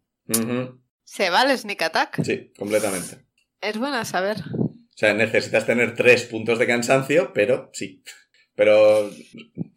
se 1.04 1.30
va 1.30 1.42
el 1.42 1.56
sneak 1.56 1.82
attack. 1.82 2.22
Sí, 2.22 2.52
completamente. 2.58 3.24
Es 3.60 3.78
buena 3.78 4.04
saber. 4.04 4.38
O 4.58 4.96
sea, 4.96 5.14
necesitas 5.14 5.66
tener 5.66 5.94
tres 5.94 6.24
puntos 6.24 6.58
de 6.58 6.66
cansancio, 6.66 7.32
pero 7.32 7.70
sí. 7.72 8.02
Pero 8.54 9.10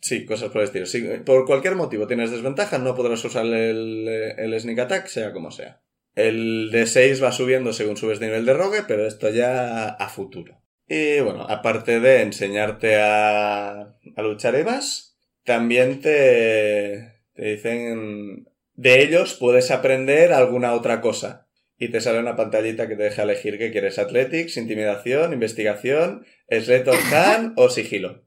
sí, 0.01 0.25
cosas 0.25 0.49
por 0.51 0.61
el 0.61 0.67
estilo. 0.67 0.85
Si 0.85 1.01
por 1.25 1.45
cualquier 1.45 1.75
motivo 1.75 2.05
tienes 2.05 2.29
desventaja, 2.29 2.77
no 2.77 2.93
podrás 2.95 3.23
usar 3.25 3.45
el, 3.45 4.07
el 4.07 4.59
sneak 4.59 4.79
attack, 4.79 5.07
sea 5.07 5.33
como 5.33 5.49
sea. 5.49 5.81
El 6.17 6.71
de 6.71 6.87
6 6.87 7.23
va 7.23 7.31
subiendo 7.31 7.73
según 7.73 7.95
subes 7.95 8.19
de 8.19 8.25
nivel 8.25 8.43
de 8.43 8.55
rogue, 8.55 8.81
pero 8.87 9.05
esto 9.05 9.29
ya 9.29 9.87
a 9.87 10.09
futuro. 10.09 10.59
Y 10.87 11.19
bueno, 11.19 11.45
aparte 11.47 11.99
de 11.99 12.23
enseñarte 12.23 12.95
a, 12.95 13.81
a 14.15 14.21
luchar 14.23 14.59
y 14.59 14.63
más, 14.63 15.15
también 15.43 16.01
te, 16.01 17.21
te 17.35 17.43
dicen 17.43 18.47
de 18.73 19.03
ellos 19.03 19.35
puedes 19.35 19.69
aprender 19.69 20.33
alguna 20.33 20.73
otra 20.73 21.01
cosa. 21.01 21.49
Y 21.77 21.89
te 21.89 22.01
sale 22.01 22.17
una 22.17 22.35
pantallita 22.35 22.87
que 22.87 22.95
te 22.95 23.03
deja 23.03 23.21
elegir 23.21 23.59
qué 23.59 23.71
quieres. 23.71 23.99
Athletics, 23.99 24.57
intimidación, 24.57 25.33
investigación, 25.33 26.25
Slate 26.49 26.89
of 26.89 27.13
Hand 27.13 27.53
o 27.57 27.69
sigilo. 27.69 28.25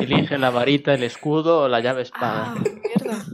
Elige 0.00 0.38
la 0.38 0.50
varita, 0.50 0.94
el 0.94 1.02
escudo 1.02 1.62
o 1.62 1.68
la 1.68 1.80
llave 1.80 2.02
espada. 2.02 2.54
Ah, 2.56 2.64
mierda. 2.84 3.24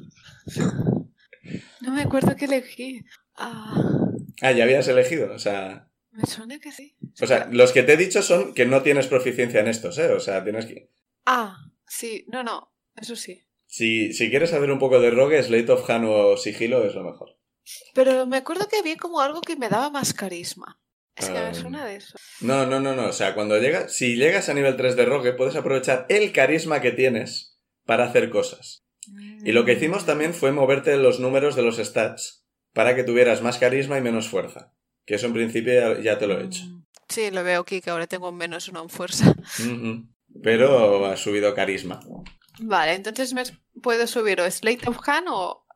No 1.82 1.92
me 1.92 2.02
acuerdo 2.02 2.34
qué 2.36 2.46
elegí. 2.46 3.02
Ah, 3.40 3.74
Ah, 4.42 4.52
ya 4.52 4.64
habías 4.64 4.88
elegido. 4.88 5.32
O 5.34 5.38
sea, 5.38 5.88
me 6.12 6.24
suena 6.26 6.58
que 6.60 6.72
sí. 6.72 6.96
o 7.20 7.26
sea, 7.26 7.48
los 7.50 7.72
que 7.72 7.82
te 7.82 7.92
he 7.94 7.96
dicho 7.96 8.22
son 8.22 8.54
que 8.54 8.64
no 8.66 8.82
tienes 8.82 9.06
proficiencia 9.06 9.60
en 9.60 9.68
estos, 9.68 9.98
¿eh? 9.98 10.12
O 10.12 10.20
sea, 10.20 10.42
tienes 10.44 10.66
que... 10.66 10.88
Ah, 11.26 11.56
sí, 11.86 12.24
no, 12.28 12.42
no, 12.42 12.72
eso 12.96 13.16
sí. 13.16 13.42
Si, 13.66 14.12
si 14.14 14.30
quieres 14.30 14.52
hacer 14.52 14.70
un 14.70 14.78
poco 14.78 14.98
de 15.00 15.10
rogue, 15.10 15.42
Slate 15.42 15.70
of 15.72 15.88
Hand 15.88 16.04
o 16.08 16.36
sigilo 16.36 16.84
es 16.84 16.94
lo 16.94 17.04
mejor. 17.04 17.36
Pero 17.94 18.26
me 18.26 18.38
acuerdo 18.38 18.66
que 18.66 18.78
había 18.78 18.96
como 18.96 19.20
algo 19.20 19.40
que 19.42 19.56
me 19.56 19.68
daba 19.68 19.90
más 19.90 20.12
carisma. 20.14 20.80
Es 21.14 21.28
que 21.28 21.38
Ah. 21.38 21.48
me 21.48 21.54
suena 21.54 21.84
de 21.84 21.96
eso. 21.96 22.16
No, 22.40 22.64
no, 22.66 22.80
no, 22.80 22.94
no. 22.96 23.08
O 23.08 23.12
sea, 23.12 23.34
cuando 23.34 23.58
llegas, 23.58 23.92
si 23.94 24.16
llegas 24.16 24.48
a 24.48 24.54
nivel 24.54 24.76
3 24.76 24.96
de 24.96 25.04
rogue, 25.04 25.34
puedes 25.34 25.54
aprovechar 25.56 26.06
el 26.08 26.32
carisma 26.32 26.80
que 26.80 26.92
tienes 26.92 27.58
para 27.84 28.04
hacer 28.06 28.30
cosas. 28.30 28.82
Y 29.44 29.52
lo 29.52 29.64
que 29.64 29.74
hicimos 29.74 30.06
también 30.06 30.32
fue 30.34 30.50
moverte 30.52 30.96
los 30.96 31.20
números 31.20 31.56
de 31.56 31.62
los 31.62 31.76
stats 31.76 32.39
para 32.72 32.94
que 32.94 33.04
tuvieras 33.04 33.42
más 33.42 33.58
carisma 33.58 33.98
y 33.98 34.02
menos 34.02 34.28
fuerza. 34.28 34.72
Que 35.04 35.16
eso 35.16 35.26
en 35.26 35.32
principio 35.32 35.72
ya, 35.72 36.00
ya 36.00 36.18
te 36.18 36.26
lo 36.26 36.38
he 36.38 36.44
hecho. 36.44 36.62
Sí, 37.08 37.30
lo 37.30 37.42
veo 37.42 37.62
aquí, 37.62 37.80
que 37.80 37.90
ahora 37.90 38.06
tengo 38.06 38.30
menos 38.30 38.68
uno 38.68 38.82
en 38.82 38.88
fuerza. 38.88 39.34
Pero 40.42 41.06
has 41.06 41.20
subido 41.20 41.54
carisma. 41.54 42.00
Vale, 42.60 42.94
entonces 42.94 43.34
me 43.34 43.42
puedo 43.82 44.06
subir 44.06 44.40
o 44.40 44.50
Slate 44.50 44.88
of 44.88 44.98
Hand 45.06 45.26
o 45.28 45.66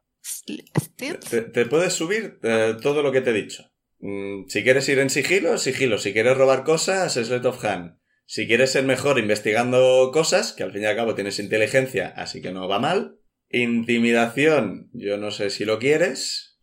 te 1.53 1.67
puedes 1.67 1.93
subir 1.93 2.39
eh, 2.43 2.77
todo 2.81 3.03
lo 3.03 3.13
que 3.13 3.21
te 3.21 3.31
he 3.31 3.35
dicho. 3.35 3.71
Mm, 3.99 4.49
si 4.49 4.63
quieres 4.63 4.89
ir 4.89 4.99
en 4.99 5.11
sigilo, 5.11 5.59
sigilo. 5.59 5.99
Si 5.99 6.13
quieres 6.13 6.37
robar 6.37 6.65
cosas, 6.65 7.15
Slate 7.15 7.49
of 7.49 7.65
Hand. 7.65 7.99
Si 8.27 8.47
quieres 8.47 8.73
ser 8.73 8.85
mejor 8.85 9.19
investigando 9.19 10.11
cosas, 10.13 10.53
que 10.53 10.63
al 10.63 10.73
fin 10.73 10.83
y 10.83 10.87
al 10.87 10.97
cabo 10.97 11.15
tienes 11.15 11.39
inteligencia, 11.39 12.09
así 12.17 12.41
que 12.41 12.53
no 12.53 12.69
va 12.69 12.79
mal. 12.79 13.19
Intimidación, 13.51 14.89
yo 14.93 15.19
no 15.19 15.31
sé 15.31 15.51
si 15.51 15.65
lo 15.65 15.79
quieres. 15.79 16.54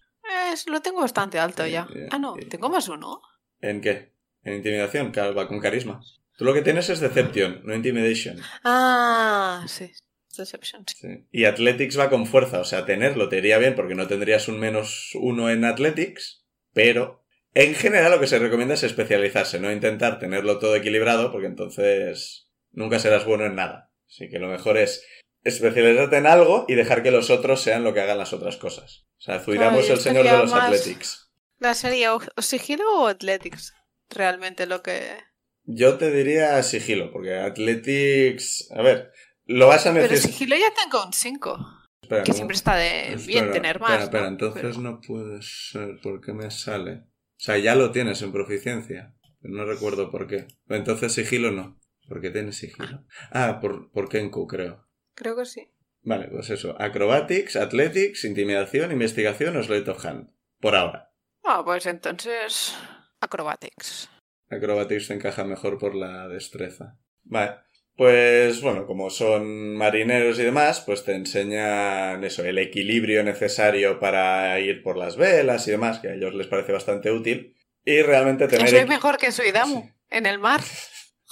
Es- 0.51 0.67
lo 0.67 0.81
tengo 0.81 1.01
bastante 1.01 1.39
alto 1.39 1.65
ya. 1.65 1.87
Eh, 1.95 2.07
Ah, 2.11 2.19
no, 2.19 2.35
eh. 2.37 2.45
tengo 2.49 2.69
más 2.69 2.87
uno. 2.89 3.21
¿En 3.61 3.81
qué? 3.81 4.11
En 4.43 4.55
intimidación, 4.55 5.11
claro, 5.11 5.33
va 5.35 5.47
con 5.47 5.59
carisma. 5.59 6.01
Tú 6.37 6.45
lo 6.45 6.53
que 6.53 6.61
tienes 6.61 6.89
es 6.89 6.99
Deception, 6.99 7.61
no 7.63 7.75
Intimidation. 7.75 8.37
Ah, 8.63 9.63
sí. 9.67 9.91
Deception. 10.37 10.85
Sí. 10.87 11.27
Y 11.31 11.43
Athletics 11.45 11.99
va 11.99 12.09
con 12.09 12.25
fuerza, 12.25 12.59
o 12.61 12.63
sea, 12.63 12.85
tenerlo 12.85 13.27
te 13.29 13.37
iría 13.37 13.57
bien 13.57 13.75
porque 13.75 13.95
no 13.95 14.07
tendrías 14.07 14.47
un 14.47 14.59
menos 14.59 15.11
uno 15.15 15.49
en 15.49 15.65
Athletics, 15.65 16.45
pero 16.73 17.23
en 17.53 17.75
general 17.75 18.11
lo 18.13 18.19
que 18.21 18.27
se 18.27 18.39
recomienda 18.39 18.73
es 18.75 18.83
especializarse, 18.83 19.59
no 19.59 19.71
intentar 19.71 20.19
tenerlo 20.19 20.57
todo 20.57 20.75
equilibrado 20.77 21.31
porque 21.33 21.47
entonces 21.47 22.47
nunca 22.71 22.97
serás 22.97 23.25
bueno 23.25 23.45
en 23.45 23.55
nada. 23.55 23.91
Así 24.07 24.29
que 24.29 24.39
lo 24.39 24.47
mejor 24.47 24.77
es 24.77 25.05
especializarte 25.43 26.17
en 26.17 26.27
algo 26.27 26.65
y 26.67 26.75
dejar 26.75 27.03
que 27.03 27.11
los 27.11 27.29
otros 27.29 27.61
sean 27.61 27.83
lo 27.83 27.93
que 27.93 28.01
hagan 28.01 28.17
las 28.17 28.33
otras 28.33 28.57
cosas. 28.57 29.05
O 29.17 29.21
sea, 29.21 29.43
yo 29.45 29.53
el 29.93 29.99
señor 29.99 30.25
de 30.25 30.31
los 30.37 30.51
más- 30.51 30.63
Athletics. 30.65 31.31
La 31.59 31.73
sería 31.75 32.15
o, 32.15 32.21
o 32.35 32.41
sigilo 32.41 32.83
o 32.97 33.07
Athletics. 33.07 33.73
Realmente 34.09 34.65
lo 34.65 34.81
que. 34.81 35.15
Yo 35.63 35.97
te 35.97 36.11
diría 36.11 36.61
sigilo, 36.63 37.11
porque 37.11 37.35
Athletics... 37.37 38.69
A 38.75 38.81
ver, 38.81 39.11
lo 39.45 39.67
vas 39.67 39.85
a 39.85 39.93
Pero 39.93 40.03
necesitar... 40.07 40.31
sigilo 40.33 40.55
ya 40.55 40.73
tengo 40.83 41.05
un 41.05 41.13
5. 41.13 41.67
Espera, 42.01 42.23
Que 42.23 42.31
¿cómo? 42.31 42.35
siempre 42.35 42.55
está 42.55 42.75
de 42.75 43.15
bien 43.27 43.51
tener 43.51 43.79
más. 43.79 43.91
Espera, 43.91 44.03
espera, 44.05 44.23
¿no? 44.23 44.29
entonces 44.29 44.61
Pero- 44.63 44.79
no 44.79 44.99
puede 45.01 45.39
ser. 45.41 45.99
¿Por 46.01 46.19
qué 46.19 46.33
me 46.33 46.49
sale? 46.49 46.91
O 46.93 47.43
sea, 47.43 47.57
ya 47.57 47.75
lo 47.75 47.91
tienes 47.91 48.21
en 48.23 48.31
proficiencia. 48.31 49.13
Pero 49.39 49.53
no 49.53 49.65
recuerdo 49.65 50.11
por 50.11 50.27
qué. 50.27 50.47
Entonces 50.67 51.13
sigilo 51.13 51.51
no. 51.51 51.79
¿Por 52.07 52.21
qué 52.21 52.31
tienes 52.31 52.57
sigilo? 52.57 53.05
Ah, 53.31 53.59
por, 53.61 53.91
por 53.91 54.09
Kenku, 54.09 54.45
creo. 54.47 54.87
Creo 55.15 55.35
que 55.35 55.45
sí. 55.45 55.69
Vale, 56.03 56.27
pues 56.29 56.49
eso. 56.49 56.75
Acrobatics, 56.79 57.55
Athletics, 57.55 58.25
Intimidación, 58.25 58.91
Investigación 58.91 59.55
o 59.57 59.63
Slate 59.63 59.91
of 59.91 60.05
Hand. 60.05 60.31
Por 60.59 60.75
ahora. 60.75 61.11
Ah, 61.43 61.61
pues 61.63 61.85
entonces. 61.85 62.75
Acrobatics. 63.19 64.09
Acrobatics 64.49 65.07
te 65.07 65.13
encaja 65.13 65.43
mejor 65.43 65.77
por 65.77 65.95
la 65.95 66.27
destreza. 66.27 66.97
Vale. 67.23 67.55
Pues 67.95 68.61
bueno, 68.61 68.87
como 68.87 69.09
son 69.09 69.75
marineros 69.75 70.39
y 70.39 70.43
demás, 70.43 70.81
pues 70.81 71.03
te 71.03 71.13
enseñan 71.13 72.23
eso, 72.23 72.43
el 72.43 72.57
equilibrio 72.57 73.21
necesario 73.23 73.99
para 73.99 74.59
ir 74.59 74.81
por 74.81 74.97
las 74.97 75.17
velas 75.17 75.67
y 75.67 75.71
demás, 75.71 75.99
que 75.99 76.07
a 76.07 76.13
ellos 76.15 76.33
les 76.33 76.47
parece 76.47 76.71
bastante 76.71 77.11
útil. 77.11 77.55
Y 77.83 78.01
realmente 78.01 78.47
tener... 78.47 78.69
soy 78.69 78.85
mejor 78.85 79.17
que 79.17 79.31
Suidamu 79.31 79.89
en 80.09 80.25
el 80.25 80.39
mar. 80.39 80.61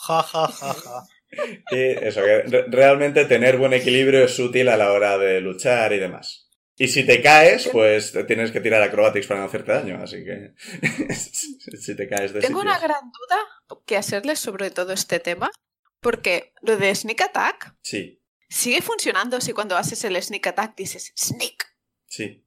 Ja, 0.01 0.23
ja, 0.23 0.47
ja, 0.47 0.73
ja. 0.73 1.03
Y 1.71 1.77
eso, 2.05 2.21
que 2.23 2.41
re- 2.43 2.65
realmente 2.69 3.25
tener 3.25 3.57
buen 3.57 3.73
equilibrio 3.73 4.23
es 4.23 4.37
útil 4.39 4.67
a 4.69 4.77
la 4.77 4.91
hora 4.91 5.17
de 5.17 5.41
luchar 5.41 5.93
y 5.93 5.99
demás. 5.99 6.49
Y 6.77 6.87
si 6.87 7.03
te 7.05 7.21
caes, 7.21 7.67
pues 7.71 8.13
tienes 8.25 8.51
que 8.51 8.61
tirar 8.61 8.81
acrobatics 8.81 9.27
para 9.27 9.41
no 9.41 9.45
hacerte 9.47 9.73
daño, 9.73 10.01
así 10.01 10.23
que... 10.23 10.53
si 11.77 11.95
te 11.95 12.07
caes 12.07 12.31
de 12.33 12.39
Tengo 12.39 12.61
una 12.61 12.79
gran 12.79 13.01
duda 13.11 13.77
que 13.85 13.97
hacerles 13.97 14.39
sobre 14.39 14.71
todo 14.71 14.93
este 14.93 15.19
tema. 15.19 15.51
Porque 16.01 16.53
lo 16.61 16.77
de 16.77 16.95
Sneak 16.95 17.19
Attack 17.21 17.75
Sí, 17.81 18.21
sigue 18.47 18.81
funcionando 18.81 19.41
si 19.41 19.51
cuando 19.51 19.75
haces 19.75 20.01
el 20.05 20.15
Sneak 20.21 20.47
Attack 20.47 20.75
dices 20.77 21.11
Sneak. 21.17 21.65
sí. 22.07 22.45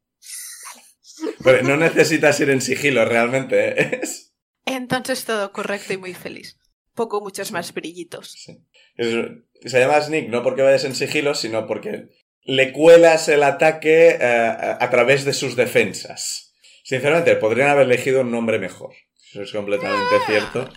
Pero 1.45 1.63
no 1.63 1.77
necesitas 1.77 2.41
ir 2.41 2.51
en 2.51 2.61
sigilo 2.63 3.05
realmente, 3.05 3.81
¿eh? 3.81 4.01
Es- 4.03 4.33
Entonces 4.65 5.25
todo 5.27 5.53
correcto 5.53 5.93
y 5.93 5.99
muy 5.99 6.15
feliz. 6.15 6.57
Poco 6.95 7.21
muchos 7.21 7.53
más 7.53 7.73
brillitos. 7.75 8.33
Sí. 8.33 8.59
Se 8.97 9.79
llama 9.81 10.01
Sneak 10.01 10.29
no 10.29 10.43
porque 10.43 10.63
vayas 10.63 10.85
en 10.85 10.95
sigilo, 10.95 11.35
sino 11.35 11.67
porque 11.67 12.09
le 12.45 12.73
cuelas 12.73 13.29
el 13.29 13.43
ataque 13.43 14.19
eh, 14.21 14.77
a, 14.81 14.91
través 14.91 15.25
de 15.25 15.33
sus 15.33 15.57
defensas. 15.57 16.55
Sinceramente, 16.85 17.37
podrían 17.37 17.71
haber 17.71 17.87
elegido 17.87 18.23
un 18.23 18.31
nombre 18.31 18.59
mejor. 18.59 18.93
Eso 19.31 19.43
es 19.43 19.53
completamente 19.53 20.17
cierto. 20.27 20.69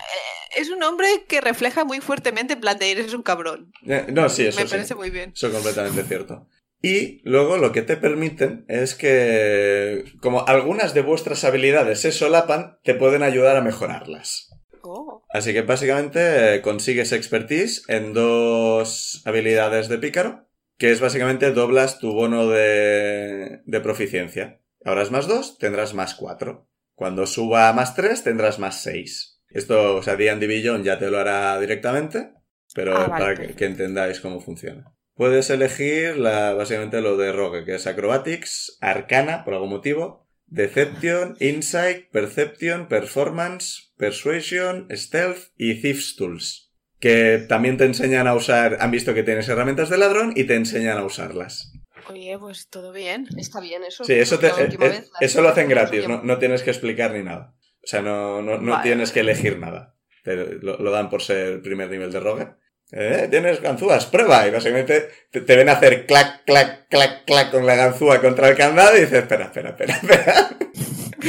Es 0.56 0.70
un 0.70 0.82
hombre 0.82 1.06
que 1.28 1.40
refleja 1.40 1.84
muy 1.84 2.00
fuertemente 2.00 2.54
en 2.54 2.60
plan 2.60 2.78
de 2.78 2.90
eres 2.92 3.12
un 3.12 3.22
cabrón. 3.22 3.72
Eh, 3.86 4.06
No, 4.08 4.28
sí, 4.28 4.46
eso 4.46 4.60
Me 4.60 4.66
sí. 4.66 4.70
parece 4.70 4.94
muy 4.94 5.10
bien. 5.10 5.32
Eso 5.34 5.48
es 5.48 5.52
completamente 5.52 6.04
cierto. 6.04 6.48
Y 6.80 7.20
luego 7.24 7.56
lo 7.56 7.72
que 7.72 7.82
te 7.82 7.96
permiten 7.96 8.64
es 8.68 8.94
que, 8.94 10.04
como 10.20 10.46
algunas 10.46 10.94
de 10.94 11.02
vuestras 11.02 11.42
habilidades 11.44 12.00
se 12.00 12.12
solapan, 12.12 12.78
te 12.84 12.94
pueden 12.94 13.22
ayudar 13.22 13.56
a 13.56 13.62
mejorarlas. 13.62 14.50
Oh. 14.86 15.24
Así 15.30 15.52
que 15.52 15.62
básicamente 15.62 16.54
eh, 16.54 16.62
consigues 16.62 17.12
expertise 17.12 17.82
en 17.88 18.12
dos 18.12 19.22
habilidades 19.24 19.88
de 19.88 19.98
pícaro, 19.98 20.48
que 20.78 20.92
es 20.92 21.00
básicamente 21.00 21.52
doblas 21.52 21.98
tu 21.98 22.12
bono 22.12 22.48
de, 22.48 23.62
de 23.64 23.80
proficiencia. 23.80 24.60
Ahora 24.84 25.02
es 25.02 25.10
más 25.10 25.26
2, 25.26 25.58
tendrás 25.58 25.94
más 25.94 26.14
4. 26.14 26.68
Cuando 26.94 27.26
suba 27.26 27.68
a 27.68 27.72
más 27.72 27.94
3, 27.94 28.22
tendrás 28.22 28.58
más 28.58 28.82
6. 28.82 29.42
Esto, 29.50 29.96
o 29.96 30.02
sea, 30.02 30.16
D&D 30.16 30.46
Beyond 30.46 30.84
ya 30.84 30.98
te 30.98 31.10
lo 31.10 31.18
hará 31.18 31.58
directamente, 31.58 32.32
pero 32.74 32.96
Ah, 32.96 33.06
vale, 33.08 33.24
para 33.24 33.34
que, 33.34 33.54
que 33.54 33.64
entendáis 33.64 34.20
cómo 34.20 34.40
funciona. 34.40 34.94
Puedes 35.14 35.48
elegir 35.48 36.18
la, 36.18 36.52
básicamente 36.52 37.00
lo 37.00 37.16
de 37.16 37.32
Rogue, 37.32 37.64
que 37.64 37.76
es 37.76 37.86
Acrobatics, 37.86 38.76
Arcana, 38.82 39.44
por 39.44 39.54
algún 39.54 39.70
motivo, 39.70 40.28
Deception, 40.46 41.36
Insight, 41.40 42.10
Perception, 42.10 42.86
Performance, 42.86 43.85
Persuasion, 43.96 44.86
Stealth 44.90 45.50
y 45.56 45.80
Thieves 45.80 46.16
Tools. 46.16 46.72
Que 47.00 47.44
también 47.48 47.76
te 47.76 47.84
enseñan 47.84 48.26
a 48.26 48.34
usar, 48.34 48.78
han 48.80 48.90
visto 48.90 49.12
que 49.14 49.22
tienes 49.22 49.48
herramientas 49.48 49.90
de 49.90 49.98
ladrón 49.98 50.32
y 50.34 50.44
te 50.44 50.54
enseñan 50.54 50.96
a 50.98 51.04
usarlas. 51.04 51.72
Oye, 52.08 52.36
pues 52.38 52.68
todo 52.68 52.92
bien. 52.92 53.26
Está 53.36 53.60
bien 53.60 53.82
eso. 53.84 54.04
Sí, 54.04 54.14
eso, 54.14 54.38
te- 54.38 54.46
eh, 54.48 54.76
vez 54.78 55.10
la 55.12 55.18
eso 55.20 55.42
lo 55.42 55.48
hacen 55.48 55.68
gratis, 55.68 56.08
no, 56.08 56.22
no 56.22 56.38
tienes 56.38 56.62
que 56.62 56.70
explicar 56.70 57.12
ni 57.12 57.22
nada. 57.22 57.54
O 57.82 57.86
sea, 57.86 58.00
no, 58.00 58.40
no, 58.42 58.58
no 58.58 58.72
Vale. 58.72 58.82
tienes 58.84 59.12
que 59.12 59.20
elegir 59.20 59.58
nada. 59.58 59.94
Te- 60.24 60.36
lo, 60.36 60.78
lo 60.78 60.90
dan 60.90 61.10
por 61.10 61.22
ser 61.22 61.36
el 61.48 61.60
primer 61.60 61.90
nivel 61.90 62.10
de 62.12 62.20
rogue. 62.20 62.46
Eh, 62.92 63.26
tienes 63.30 63.60
ganzúas, 63.60 64.06
prueba. 64.06 64.46
Y 64.46 64.50
básicamente 64.50 65.08
te, 65.30 65.40
te 65.40 65.56
ven 65.56 65.68
hacer 65.68 66.06
clac, 66.06 66.44
clac, 66.44 66.88
clac, 66.88 67.24
clac 67.26 67.50
con 67.50 67.66
la 67.66 67.74
ganzúa 67.74 68.20
contra 68.20 68.48
el 68.48 68.56
candado 68.56 68.96
y 68.96 69.00
dices, 69.00 69.18
espera, 69.22 69.46
espera, 69.46 69.70
espera, 69.70 69.94
espera. 69.96 70.48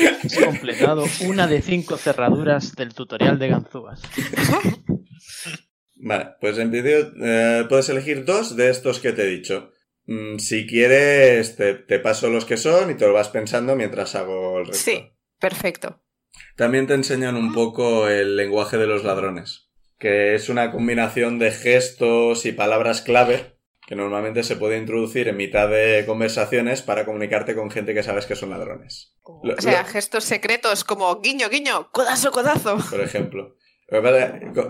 Has 0.06 0.36
completado 0.44 1.06
una 1.26 1.48
de 1.48 1.62
cinco 1.62 1.98
cerraduras 1.98 2.76
del 2.76 2.94
tutorial 2.94 3.40
de 3.40 3.48
ganzúas. 3.50 4.02
Vale, 5.96 6.36
pues 6.40 6.58
en 6.58 6.70
principio 6.70 7.12
eh, 7.24 7.66
puedes 7.68 7.90
elegir 7.90 8.24
dos 8.26 8.56
de 8.56 8.70
estos 8.70 9.00
que 9.00 9.14
te 9.14 9.24
he 9.24 9.28
dicho. 9.28 9.72
Mm, 10.06 10.38
si 10.38 10.68
quieres, 10.68 11.56
te, 11.56 11.74
te 11.74 12.00
paso 12.00 12.30
los 12.30 12.46
que 12.46 12.58
son 12.58 12.92
y 12.92 12.96
te 12.96 13.06
lo 13.06 13.14
vas 13.14 13.30
pensando 13.30 13.76
mientras 13.76 14.16
hago 14.16 14.60
el 14.60 14.68
resto. 14.68 14.84
Sí, 14.84 15.12
perfecto. 15.40 16.04
También 16.56 16.88
te 16.88 16.94
enseñan 16.94 17.36
un 17.36 17.54
poco 17.54 18.08
el 18.08 18.36
lenguaje 18.36 18.78
de 18.78 18.88
los 18.88 19.04
ladrones, 19.04 19.70
que 19.98 20.36
es 20.36 20.50
una 20.50 20.72
combinación 20.72 21.40
de 21.40 21.52
gestos 21.52 22.46
y 22.46 22.52
palabras 22.52 23.02
clave 23.02 23.57
que 23.88 23.96
normalmente 23.96 24.44
se 24.44 24.58
puede 24.58 24.78
introducir 24.78 25.28
en 25.30 25.38
mitad 25.38 25.68
de 25.70 26.04
conversaciones 26.06 26.82
para 26.84 27.06
comunicarte 27.06 27.56
con 27.56 27.72
gente 27.72 27.94
que 27.96 28.04
sabes 28.04 28.26
que 28.28 28.36
son 28.36 28.50
ladrones. 28.52 29.16
Lo- 29.44 29.56
O 29.56 29.62
sea, 29.62 29.82
lo- 29.82 29.88
gestos 29.88 30.26
secretos 30.26 30.84
como 30.84 31.20
guiño, 31.22 31.50
guiño, 31.50 31.90
codazo, 31.92 32.32
codazo. 32.32 32.78
por 32.92 33.02
ejemplo. 33.02 33.56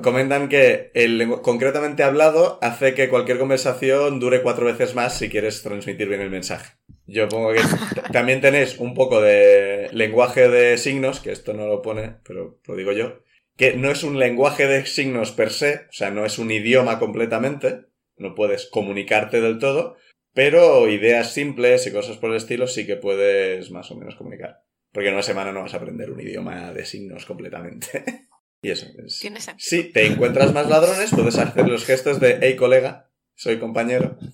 Comentan 0.04 0.50
que 0.50 0.92
el 0.94 1.28
concretamente 1.42 2.04
hablado 2.04 2.60
hace 2.62 2.94
que 2.94 3.10
cualquier 3.10 3.40
conversación 3.40 4.20
dure 4.20 4.42
cuatro 4.42 4.66
veces 4.66 4.96
más 4.96 5.18
si 5.18 5.30
quieres 5.30 5.64
transmitir 5.64 6.08
bien 6.08 6.22
el 6.22 6.30
mensaje. 6.30 6.74
Yo 7.08 7.28
pongo 7.28 7.54
que 7.54 7.62
también 8.12 8.42
tenéis 8.42 8.78
un 8.78 8.94
poco 8.94 9.22
de 9.22 9.90
lenguaje 9.94 10.50
de 10.50 10.78
signos, 10.78 11.20
que 11.20 11.32
esto 11.32 11.54
no 11.54 11.66
lo 11.68 11.82
pone, 11.82 12.18
pero 12.28 12.60
lo 12.68 12.76
digo 12.76 12.92
yo, 12.92 13.20
que 13.56 13.74
no 13.74 13.90
es 13.90 14.04
un 14.04 14.20
lenguaje 14.20 14.68
de 14.68 14.86
signos 14.86 15.32
per 15.32 15.52
se, 15.52 15.88
o 15.90 15.94
sea, 15.94 16.12
no 16.12 16.26
es 16.26 16.38
un 16.38 16.52
idioma 16.52 17.00
completamente, 17.00 17.86
no 18.18 18.36
puedes 18.36 18.68
comunicarte 18.68 19.42
del 19.42 19.60
todo, 19.60 19.98
pero 20.34 20.88
ideas 20.88 21.34
simples 21.34 21.88
y 21.88 21.92
cosas 21.92 22.18
por 22.18 22.32
el 22.32 22.38
estilo 22.38 22.68
sí 22.68 22.86
que 22.86 22.96
puedes 22.96 23.72
más 23.72 23.90
o 23.92 23.96
menos 23.96 24.16
comunicar. 24.16 24.64
Porque 24.92 25.10
en 25.10 25.16
una 25.16 25.24
semana 25.24 25.52
no 25.52 25.62
vas 25.62 25.74
a 25.74 25.78
aprender 25.78 26.12
un 26.12 26.22
idioma 26.22 26.72
de 26.74 26.86
signos 26.86 27.26
completamente. 27.26 28.04
y 28.62 28.70
eso 28.70 28.88
es. 29.04 29.20
Tiene. 29.20 29.40
Si 29.58 29.92
te 29.92 30.06
encuentras 30.06 30.54
más 30.54 30.68
ladrones, 30.70 31.12
puedes 31.12 31.38
hacer 31.38 31.68
los 31.68 31.86
gestos 31.86 32.20
de 32.20 32.40
hey 32.42 32.56
colega, 32.56 33.10
soy 33.36 33.60
compañero. 33.60 34.18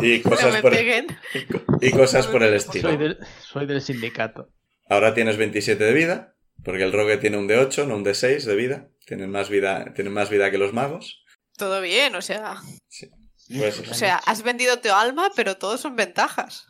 Y 0.00 0.20
cosas 0.20 0.60
por, 0.60 0.72
peguen. 0.72 1.06
y 1.80 1.90
cosas 1.92 2.26
por 2.26 2.42
el 2.42 2.54
estilo. 2.54 2.88
Soy 2.88 2.98
del, 2.98 3.18
soy 3.40 3.66
del 3.66 3.80
sindicato. 3.80 4.50
Ahora 4.88 5.14
tienes 5.14 5.36
27 5.36 5.84
de 5.84 5.92
vida, 5.92 6.34
porque 6.64 6.82
el 6.82 6.92
rogue 6.92 7.18
tiene 7.18 7.38
un 7.38 7.46
de 7.46 7.58
8, 7.58 7.86
no 7.86 7.94
un 7.94 8.02
de 8.02 8.14
6 8.14 8.44
de 8.44 8.56
vida. 8.56 8.88
Tienen 9.06 9.30
más 9.30 9.48
vida, 9.48 9.92
tienen 9.94 10.12
más 10.12 10.28
vida 10.28 10.50
que 10.50 10.58
los 10.58 10.72
magos. 10.72 11.21
Todo 11.56 11.80
bien, 11.80 12.14
o 12.14 12.22
sea. 12.22 12.56
Pues, 13.48 13.80
O 13.90 13.94
sea, 13.94 14.16
has 14.16 14.42
vendido 14.42 14.78
tu 14.80 14.90
alma, 14.90 15.30
pero 15.36 15.56
todos 15.58 15.80
son 15.80 15.96
ventajas. 15.96 16.66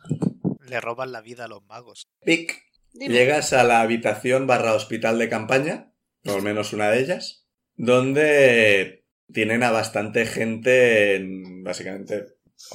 Le 0.67 0.81
roban 0.81 1.11
la 1.11 1.21
vida 1.21 1.45
a 1.45 1.47
los 1.47 1.63
magos. 1.65 2.07
pic. 2.25 2.61
Dime. 2.95 3.13
Llegas 3.13 3.53
a 3.53 3.63
la 3.63 3.81
habitación 3.81 4.45
barra 4.45 4.75
hospital 4.75 5.17
de 5.17 5.27
campaña, 5.29 5.91
o 6.25 6.33
al 6.33 6.43
menos 6.43 6.73
una 6.73 6.91
de 6.91 6.99
ellas, 6.99 7.47
donde 7.75 9.05
tienen 9.31 9.63
a 9.63 9.71
bastante 9.71 10.25
gente 10.27 11.15
en, 11.15 11.63
básicamente, 11.63 12.25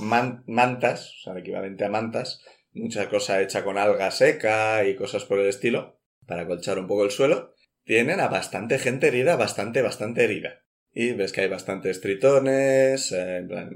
man- 0.00 0.42
mantas, 0.48 1.10
o 1.14 1.22
sea, 1.22 1.32
el 1.34 1.40
equivalente 1.40 1.84
a 1.84 1.88
mantas, 1.88 2.42
mucha 2.72 3.08
cosa 3.08 3.40
hecha 3.40 3.62
con 3.62 3.78
alga 3.78 4.10
seca 4.10 4.84
y 4.84 4.96
cosas 4.96 5.24
por 5.24 5.38
el 5.38 5.46
estilo, 5.46 6.00
para 6.26 6.46
colchar 6.46 6.78
un 6.80 6.88
poco 6.88 7.04
el 7.04 7.10
suelo. 7.12 7.54
Tienen 7.84 8.18
a 8.20 8.26
bastante 8.28 8.78
gente 8.80 9.06
herida, 9.08 9.36
bastante, 9.36 9.82
bastante 9.82 10.24
herida. 10.24 10.64
Y 10.92 11.12
ves 11.12 11.32
que 11.32 11.42
hay 11.42 11.48
bastantes 11.48 12.00
tritones, 12.00 13.12
eh, 13.12 13.36
en 13.38 13.48
plan, 13.48 13.70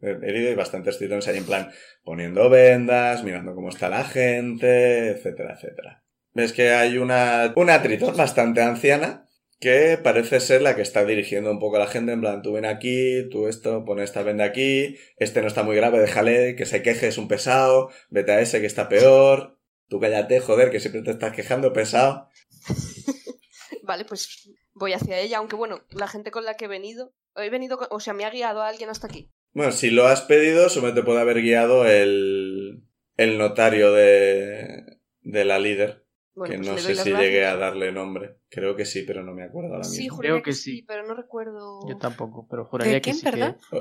herido 0.00 0.50
y 0.50 0.54
bastantes 0.54 0.98
tritones 0.98 1.26
ahí 1.28 1.38
en 1.38 1.46
plan 1.46 1.70
poniendo 2.04 2.48
vendas, 2.50 3.24
mirando 3.24 3.54
cómo 3.54 3.68
está 3.68 3.88
la 3.88 4.04
gente, 4.04 5.10
etcétera, 5.10 5.54
etcétera. 5.54 6.04
Ves 6.34 6.52
que 6.52 6.70
hay 6.70 6.98
una, 6.98 7.52
una 7.56 7.82
tritón 7.82 8.16
bastante 8.16 8.60
anciana 8.60 9.26
que 9.58 9.98
parece 10.02 10.40
ser 10.40 10.62
la 10.62 10.76
que 10.76 10.82
está 10.82 11.04
dirigiendo 11.04 11.50
un 11.50 11.58
poco 11.58 11.76
a 11.76 11.80
la 11.80 11.86
gente, 11.86 12.12
en 12.12 12.20
plan, 12.20 12.42
tú 12.42 12.52
ven 12.52 12.66
aquí, 12.66 13.26
tú 13.30 13.48
esto, 13.48 13.84
pon 13.84 14.00
esta 14.00 14.22
venda 14.22 14.44
aquí, 14.44 14.96
este 15.16 15.40
no 15.40 15.48
está 15.48 15.62
muy 15.62 15.76
grave, 15.76 15.98
déjale, 15.98 16.56
que 16.56 16.66
se 16.66 16.82
queje, 16.82 17.08
es 17.08 17.18
un 17.18 17.26
pesado, 17.26 17.90
vete 18.10 18.32
a 18.32 18.40
ese 18.40 18.60
que 18.60 18.66
está 18.66 18.88
peor, 18.88 19.58
tú 19.88 19.98
cállate, 19.98 20.40
joder, 20.40 20.70
que 20.70 20.80
siempre 20.80 21.02
te 21.02 21.12
estás 21.12 21.34
quejando, 21.34 21.72
pesado. 21.72 22.28
Vale, 23.82 24.04
pues 24.04 24.50
voy 24.76 24.92
hacia 24.92 25.18
ella, 25.18 25.38
aunque 25.38 25.56
bueno, 25.56 25.80
la 25.90 26.06
gente 26.06 26.30
con 26.30 26.44
la 26.44 26.54
que 26.54 26.66
he 26.66 26.68
venido, 26.68 27.12
he 27.34 27.50
venido, 27.50 27.78
con- 27.78 27.88
o 27.90 27.98
sea, 28.00 28.12
me 28.14 28.24
ha 28.24 28.30
guiado 28.30 28.62
a 28.62 28.68
alguien 28.68 28.90
hasta 28.90 29.06
aquí. 29.08 29.30
Bueno, 29.52 29.72
si 29.72 29.90
lo 29.90 30.06
has 30.06 30.20
pedido, 30.22 30.68
solo 30.68 30.92
te 30.94 31.02
puede 31.02 31.20
haber 31.20 31.40
guiado 31.40 31.86
el, 31.86 32.84
el 33.16 33.38
notario 33.38 33.92
de, 33.92 34.98
de 35.22 35.44
la 35.44 35.58
líder. 35.58 36.04
Bueno, 36.34 36.52
que 36.52 36.58
pues 36.58 36.68
no 36.68 36.76
sé 36.76 36.88
si 36.94 37.10
gracias. 37.10 37.18
llegué 37.20 37.46
a 37.46 37.56
darle 37.56 37.90
nombre. 37.92 38.36
Creo 38.50 38.76
que 38.76 38.84
sí, 38.84 39.04
pero 39.06 39.22
no 39.22 39.32
me 39.32 39.44
acuerdo 39.44 39.72
ahora 39.72 39.84
Sí, 39.84 40.02
mismo. 40.02 40.16
juraría 40.16 40.32
Creo 40.34 40.42
que, 40.42 40.50
que 40.50 40.54
sí, 40.56 40.76
sí. 40.76 40.82
pero 40.82 41.06
no 41.06 41.14
recuerdo. 41.14 41.88
Yo 41.88 41.96
tampoco, 41.96 42.46
pero 42.50 42.66
juraría 42.66 43.00
que 43.00 43.14
sí 43.14 43.26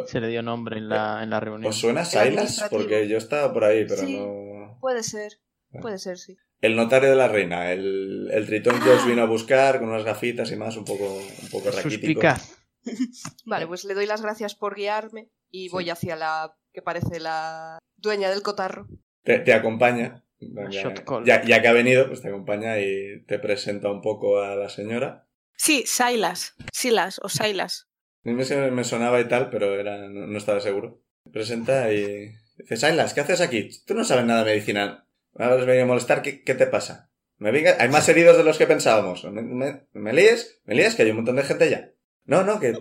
se 0.05 0.19
le 0.21 0.27
dio 0.29 0.41
nombre 0.41 0.77
en 0.77 0.87
la, 0.87 1.21
en 1.21 1.29
la 1.31 1.41
reunión. 1.41 1.69
¿Os 1.69 1.75
suena 1.75 2.05
Silas? 2.05 2.65
Porque 2.71 3.09
yo 3.09 3.17
estaba 3.17 3.51
por 3.53 3.65
ahí, 3.65 3.85
pero 3.85 4.03
Sí. 4.03 4.15
no... 4.17 4.77
Puede 4.79 5.03
ser, 5.03 5.33
puede 5.81 5.97
ser, 5.97 6.17
sí. 6.17 6.37
El 6.61 6.75
notario 6.75 7.09
de 7.09 7.15
la 7.15 7.27
reina, 7.27 7.71
el, 7.71 8.29
el 8.31 8.45
tritón 8.47 8.79
que 8.81 8.89
os 8.89 9.05
vino 9.05 9.21
a 9.21 9.25
buscar 9.27 9.79
con 9.79 9.89
unas 9.89 10.03
gafitas 10.05 10.51
y 10.51 10.55
más, 10.55 10.75
un 10.77 10.85
poco, 10.85 11.05
un 11.15 11.49
poco 11.51 11.69
raquítico. 11.71 12.21
Vale, 13.45 13.67
pues 13.67 13.83
le 13.85 13.93
doy 13.93 14.05
las 14.05 14.21
gracias 14.21 14.55
por 14.55 14.75
guiarme 14.75 15.29
y 15.51 15.63
Sí. 15.65 15.69
voy 15.69 15.89
hacia 15.89 16.15
la 16.15 16.55
que 16.73 16.81
parece 16.81 17.19
la 17.19 17.79
dueña 17.97 18.29
del 18.29 18.41
cotarro. 18.41 18.87
Te, 19.23 19.39
te 19.39 19.53
acompaña. 19.53 20.23
Ya, 20.39 20.69
shot 20.83 21.03
call. 21.05 21.25
ya- 21.25 21.43
ya 21.43 21.61
que 21.61 21.67
ha 21.67 21.73
venido, 21.73 22.07
pues 22.07 22.21
te 22.21 22.27
acompaña 22.27 22.79
y 22.79 23.23
te 23.25 23.39
presenta 23.39 23.89
un 23.89 24.01
poco 24.01 24.39
a 24.41 24.55
la 24.55 24.69
señora. 24.69 25.27
Sí, 25.55 25.83
Silas. 25.87 26.55
Silas 26.73 27.19
o 27.23 27.29
Silas. 27.29 27.87
A 28.25 28.29
mí 28.29 28.33
me, 28.35 28.71
me 28.71 28.83
sonaba 28.83 29.19
y 29.21 29.27
tal, 29.27 29.49
pero 29.49 29.79
era, 29.79 30.09
no, 30.09 30.27
no 30.27 30.37
estaba 30.37 30.59
seguro. 30.59 31.01
Presenta 31.31 31.91
y 31.93 32.33
dice, 32.57 32.75
Silas, 32.77 33.13
¿qué 33.13 33.21
haces 33.21 33.41
aquí? 33.41 33.69
Tú 33.85 33.93
no 33.95 34.03
sabes 34.03 34.25
nada 34.25 34.43
de 34.43 34.51
medicina. 34.51 35.04
Ahora 35.35 35.55
has 35.55 35.65
venido 35.65 35.83
a 35.83 35.87
molestar, 35.87 36.21
¿qué, 36.21 36.43
qué 36.43 36.55
te 36.55 36.67
pasa? 36.67 37.11
¿Me 37.37 37.51
venga- 37.51 37.75
Hay 37.79 37.89
más 37.89 38.07
heridos 38.07 38.37
de 38.37 38.43
los 38.43 38.57
que 38.57 38.67
pensábamos. 38.67 39.23
¿Me, 39.25 39.41
me, 39.41 39.87
me 39.93 40.13
líes? 40.13 40.61
¿Me 40.65 40.75
líes? 40.75 40.95
Que 40.95 41.03
hay 41.03 41.09
un 41.09 41.17
montón 41.17 41.35
de 41.35 41.43
gente 41.43 41.69
ya. 41.69 41.91
No, 42.23 42.43
no, 42.43 42.59
que 42.59 42.71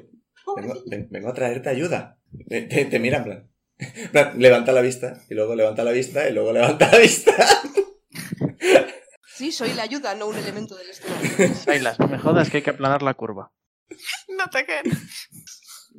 vengo, 0.56 0.74
ven- 0.86 1.08
vengo 1.10 1.28
a 1.30 1.34
traerte 1.34 1.68
ayuda. 1.68 2.18
Te, 2.48 2.62
te- 2.62 2.84
te 2.84 2.98
mira 3.00 3.18
en 3.18 3.24
plan. 3.24 3.50
en 3.78 4.10
plan, 4.10 4.32
Levanta 4.38 4.72
la 4.72 4.80
vista, 4.80 5.20
y 5.28 5.34
luego 5.34 5.54
levanta 5.56 5.82
la 5.84 5.90
vista, 5.90 6.28
y 6.28 6.32
luego 6.32 6.52
levanta 6.52 6.90
la 6.92 6.98
vista. 6.98 7.34
Sí, 9.36 9.50
soy 9.50 9.72
la 9.74 9.82
ayuda, 9.82 10.14
no 10.14 10.28
un 10.28 10.36
elemento 10.36 10.76
del 10.76 10.90
escenario. 10.90 11.54
Silas, 11.56 11.98
no 11.98 12.06
me 12.06 12.18
jodas 12.18 12.50
que 12.50 12.58
hay 12.58 12.62
que 12.62 12.70
aplanar 12.70 13.02
la 13.02 13.14
curva. 13.14 13.52
No 14.28 14.48
te 14.48 14.64
quedes. 14.64 14.96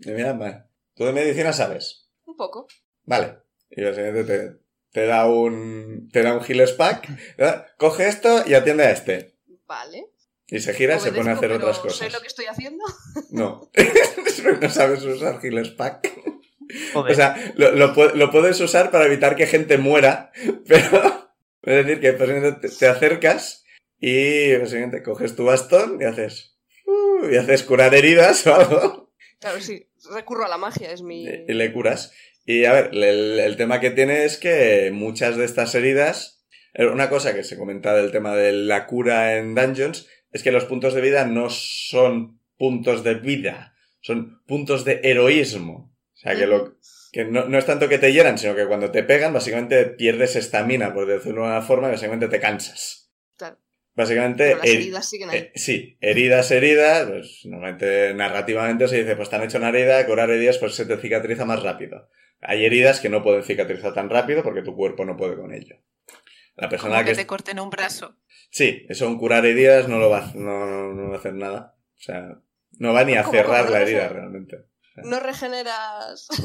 Mira, 0.06 0.30
en 0.32 0.38
plan, 0.40 0.70
¿tú 0.96 1.04
de 1.06 1.12
medicina 1.12 1.52
sabes? 1.52 2.10
Un 2.26 2.38
poco. 2.38 2.68
Vale. 3.04 3.40
Y 3.70 3.84
básicamente 3.84 4.24
te, 4.24 4.58
te 4.96 5.06
da 5.06 5.26
un. 5.30 6.10
Te 6.14 6.24
da 6.24 6.34
un 6.34 6.42
heals 6.48 6.72
pack. 6.72 7.10
¿verdad? 7.38 7.68
Coge 7.78 8.08
esto 8.08 8.44
y 8.48 8.54
atiende 8.54 8.86
a 8.86 8.92
este. 8.92 9.36
Vale. 9.68 10.06
Y 10.48 10.60
se 10.62 10.74
gira 10.74 10.96
y 10.96 11.00
se 11.02 11.12
pone 11.12 11.32
a 11.32 11.34
hacer 11.34 11.50
pero 11.50 11.56
otras 11.58 11.80
cosas. 11.80 11.98
¿Sé 11.98 12.10
lo 12.12 12.22
que 12.22 12.28
estoy 12.28 12.46
haciendo? 12.46 12.84
No. 13.30 13.70
no 14.62 14.70
sabes 14.70 15.04
usar 15.04 15.40
heals 15.44 15.72
pack. 15.72 16.10
Joder. 16.94 17.12
O 17.12 17.16
sea, 17.16 17.54
lo, 17.58 17.72
lo 17.74 17.94
pu- 17.94 18.14
lo 18.14 18.32
puedes 18.32 18.60
usar 18.62 18.90
para 18.90 19.06
evitar 19.06 19.36
que 19.36 19.48
gente 19.48 19.78
muera, 19.78 20.32
pero. 20.68 21.30
Es 21.64 21.86
decir, 21.86 22.00
que 22.00 22.14
te, 22.14 22.70
te 22.70 22.88
acercas 22.88 23.66
y 24.00 24.56
básicamente 24.56 25.04
coges 25.04 25.36
tu 25.36 25.44
bastón 25.46 25.98
y 26.00 26.06
haces. 26.06 26.58
uh, 26.86 27.28
y 27.30 27.36
haces 27.38 27.64
curar 27.64 27.94
heridas 27.96 28.46
o 28.48 28.56
algo. 28.56 29.12
Claro, 29.40 29.60
sí. 29.60 29.90
Recurro 30.14 30.46
a 30.46 30.50
la 30.50 30.58
magia, 30.58 30.92
es 30.92 31.02
mi... 31.02 31.26
y 31.26 31.54
le 31.54 31.74
curas. 31.74 32.14
Y 32.46 32.66
a 32.66 32.74
ver, 32.74 32.90
el, 32.94 33.40
el 33.40 33.56
tema 33.58 33.80
que 33.80 33.92
tiene 33.92 34.24
es 34.26 34.38
que 34.38 34.92
muchas 34.94 35.36
de 35.38 35.46
estas 35.46 35.74
heridas. 35.76 36.46
Una 36.78 37.10
cosa 37.10 37.34
que 37.34 37.44
se 37.44 37.58
comenta 37.58 37.96
del 37.96 38.12
tema 38.12 38.36
de 38.36 38.52
la 38.52 38.86
cura 38.86 39.38
en 39.38 39.56
Dungeons 39.56 40.08
es 40.32 40.44
que 40.44 40.52
los 40.52 40.66
puntos 40.66 40.94
de 40.94 41.02
vida 41.02 41.26
no 41.26 41.50
son 41.50 42.42
puntos 42.58 43.04
de 43.04 43.16
vida, 43.16 43.74
son 44.02 44.44
puntos 44.46 44.84
de 44.84 45.00
heroísmo. 45.04 45.96
O 46.14 46.18
sea, 46.18 46.36
que, 46.36 46.46
lo, 46.48 46.78
que 47.14 47.24
no, 47.26 47.46
no 47.48 47.58
es 47.58 47.66
tanto 47.66 47.88
que 47.88 47.98
te 47.98 48.12
hieran, 48.12 48.38
sino 48.38 48.56
que 48.56 48.68
cuando 48.68 48.92
te 48.92 49.04
pegan, 49.04 49.34
básicamente 49.34 49.86
pierdes 49.86 50.36
estamina, 50.36 50.94
por 50.94 51.06
decirlo 51.08 51.44
de 51.44 51.48
una 51.48 51.62
forma, 51.62 51.88
y 51.88 51.92
básicamente 51.92 52.28
te 52.28 52.40
cansas. 52.42 53.10
Claro. 53.38 53.58
Básicamente, 53.94 54.44
Pero 54.48 54.58
las 54.58 54.66
her- 54.68 54.76
heridas 54.76 55.10
siguen 55.10 55.30
ahí. 55.30 55.38
eh, 55.38 55.52
sí, 55.56 55.98
heridas, 56.02 56.52
heridas, 56.52 57.08
pues 57.08 57.40
normalmente 57.46 58.14
narrativamente 58.14 58.90
se 58.90 58.98
dice, 59.00 59.16
pues 59.16 59.30
te 59.30 59.38
han 59.38 59.44
hecho 59.44 59.58
una 59.60 59.70
herida, 59.70 60.06
curar 60.06 60.30
heridas, 60.30 60.58
pues 60.58 60.76
se 60.76 60.86
te 60.86 60.98
cicatriza 60.98 61.46
más 61.46 61.64
rápido. 61.64 62.10
Hay 62.48 62.66
heridas 62.66 63.00
que 63.00 63.10
no 63.10 63.24
pueden 63.24 63.44
cicatrizar 63.44 63.94
tan 63.94 64.10
rápido 64.10 64.44
porque 64.44 64.62
tu 64.62 64.76
cuerpo 64.76 65.06
no 65.06 65.18
puede 65.18 65.36
con 65.36 65.54
ello. 65.54 65.78
La 66.56 66.70
persona 66.70 66.96
Como 66.96 67.06
que... 67.06 67.12
que 67.12 67.18
te 67.18 67.28
corten 67.28 67.60
un 67.60 67.70
brazo. 67.70 68.16
Sí, 68.50 68.86
eso 68.88 69.08
un 69.08 69.18
curar 69.18 69.46
heridas 69.46 69.88
no 69.88 69.98
lo 69.98 70.10
va, 70.10 70.32
no, 70.36 70.94
no 70.94 71.10
va 71.10 71.16
a 71.16 71.20
hacer 71.20 71.34
nada. 71.34 71.76
O 71.98 72.02
sea, 72.02 72.40
no 72.78 72.94
va 72.94 73.04
ni 73.04 73.16
a 73.16 73.24
¿Cómo, 73.24 73.34
cerrar 73.34 73.70
la 73.70 73.80
No 73.80 73.86
herida 73.86 74.08
realmente. 74.10 74.66
No 75.04 75.20
regeneras... 75.20 76.28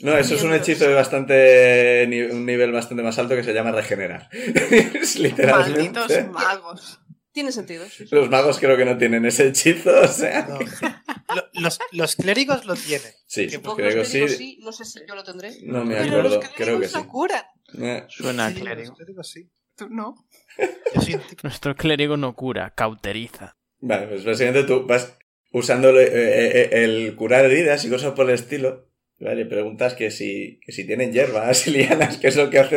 No, 0.00 0.16
eso 0.16 0.36
es 0.36 0.44
un 0.44 0.54
hechizo 0.54 0.88
de 0.88 0.94
bastante, 0.94 2.28
un 2.30 2.46
nivel 2.46 2.70
bastante 2.70 3.02
más 3.02 3.18
alto 3.18 3.34
que 3.34 3.42
se 3.42 3.52
llama 3.52 3.72
regenerar. 3.72 4.28
Es 4.32 5.16
literalmente. 5.18 5.98
Malditos 5.98 6.30
magos. 6.30 7.00
Tiene 7.32 7.52
sentido. 7.52 7.84
sí, 7.88 8.06
sí. 8.06 8.14
Los 8.14 8.30
magos 8.30 8.58
creo 8.58 8.76
que 8.76 8.84
no 8.84 8.96
tienen 8.98 9.24
ese 9.26 9.48
hechizo, 9.48 10.00
o 10.00 10.08
sea. 10.08 10.46
No. 10.48 10.58
Los, 11.52 11.78
los 11.92 12.16
clérigos 12.16 12.64
lo 12.64 12.74
tienen. 12.74 13.12
Sí, 13.26 13.48
los 13.50 13.74
clérigos 13.74 14.08
sí. 14.08 14.26
sí, 14.28 14.58
no 14.62 14.72
sé 14.72 14.86
si 14.86 15.00
yo 15.06 15.14
lo 15.14 15.22
tendré. 15.22 15.50
No 15.62 15.84
me 15.84 15.96
Pero 15.96 16.06
acuerdo, 16.20 16.36
los 16.36 16.48
creo 16.56 16.80
que 16.80 16.88
sí. 16.88 16.94
no 16.94 17.06
curan. 17.06 17.44
Eh, 17.78 18.04
Suena 18.08 18.46
a 18.46 18.54
clérigo. 18.54 18.88
Los 18.88 18.96
clérigos 18.96 19.30
sí. 19.30 19.50
Tú 19.76 19.88
no. 19.90 20.26
Nuestro 21.42 21.76
clérigo 21.76 22.16
no 22.16 22.34
cura, 22.34 22.72
cauteriza. 22.74 23.56
Vale, 23.80 24.06
pues 24.06 24.24
básicamente 24.24 24.64
tú 24.66 24.86
vas 24.86 25.18
usando 25.52 25.90
el, 25.90 25.98
eh, 25.98 26.08
eh, 26.12 26.68
el 26.84 27.14
curar 27.14 27.44
heridas 27.44 27.84
y 27.84 27.90
cosas 27.90 28.14
por 28.14 28.28
el 28.28 28.34
estilo. 28.34 28.88
Vale, 29.20 29.44
preguntas 29.46 29.94
que 29.94 30.10
si, 30.10 30.60
que 30.64 30.72
si 30.72 30.86
tienen 30.86 31.12
hierbas 31.12 31.66
y 31.66 31.72
lianas, 31.72 32.16
que 32.16 32.28
es 32.28 32.36
lo 32.36 32.48
que, 32.50 32.58
hace, 32.60 32.76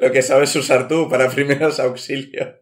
lo 0.00 0.10
que 0.10 0.22
sabes 0.22 0.56
usar 0.56 0.88
tú 0.88 1.08
para 1.08 1.30
primeros 1.30 1.78
auxilios. 1.78 2.56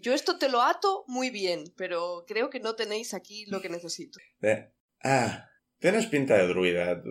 Yo 0.00 0.14
esto 0.14 0.38
te 0.38 0.48
lo 0.48 0.62
ato 0.62 1.04
muy 1.06 1.30
bien, 1.30 1.64
pero 1.76 2.24
creo 2.26 2.50
que 2.50 2.60
no 2.60 2.74
tenéis 2.74 3.14
aquí 3.14 3.44
lo 3.46 3.60
que 3.60 3.68
necesito. 3.68 4.18
Eh, 4.42 4.70
ah, 5.04 5.46
tienes 5.78 6.06
pinta 6.06 6.36
de 6.36 6.46
druida. 6.48 7.02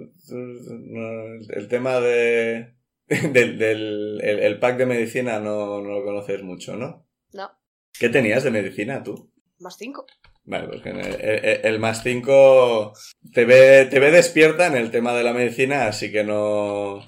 El, 1.49 1.67
tema 1.67 1.99
de... 1.99 2.75
Del, 3.07 3.57
del 3.57 4.21
el, 4.21 4.39
el 4.39 4.59
pack 4.59 4.77
de 4.77 4.85
medicina 4.85 5.39
no, 5.39 5.81
no 5.81 5.89
lo 5.89 6.03
conoces 6.03 6.43
mucho, 6.43 6.75
¿no? 6.75 7.07
No, 7.33 7.49
¿Qué 7.99 8.07
tenías 8.09 8.43
de 8.43 8.51
medicina 8.51 9.01
tú? 9.03 9.31
más 9.59 9.75
cinco. 9.77 10.05
Vale, 10.43 10.67
pues 10.67 10.85
el, 10.85 10.99
el- 10.99 11.65
el 11.65 11.79
más 11.79 12.01
5 12.03 12.93
te 13.33 13.45
ve, 13.45 13.85
te 13.85 13.99
ve 13.99 14.09
despierta 14.11 14.67
en 14.67 14.75
el 14.77 14.89
tema 14.89 15.13
de 15.15 15.23
la 15.23 15.33
medicina, 15.33 15.85
así 15.87 16.11
que 16.11 16.23
no, 16.23 17.03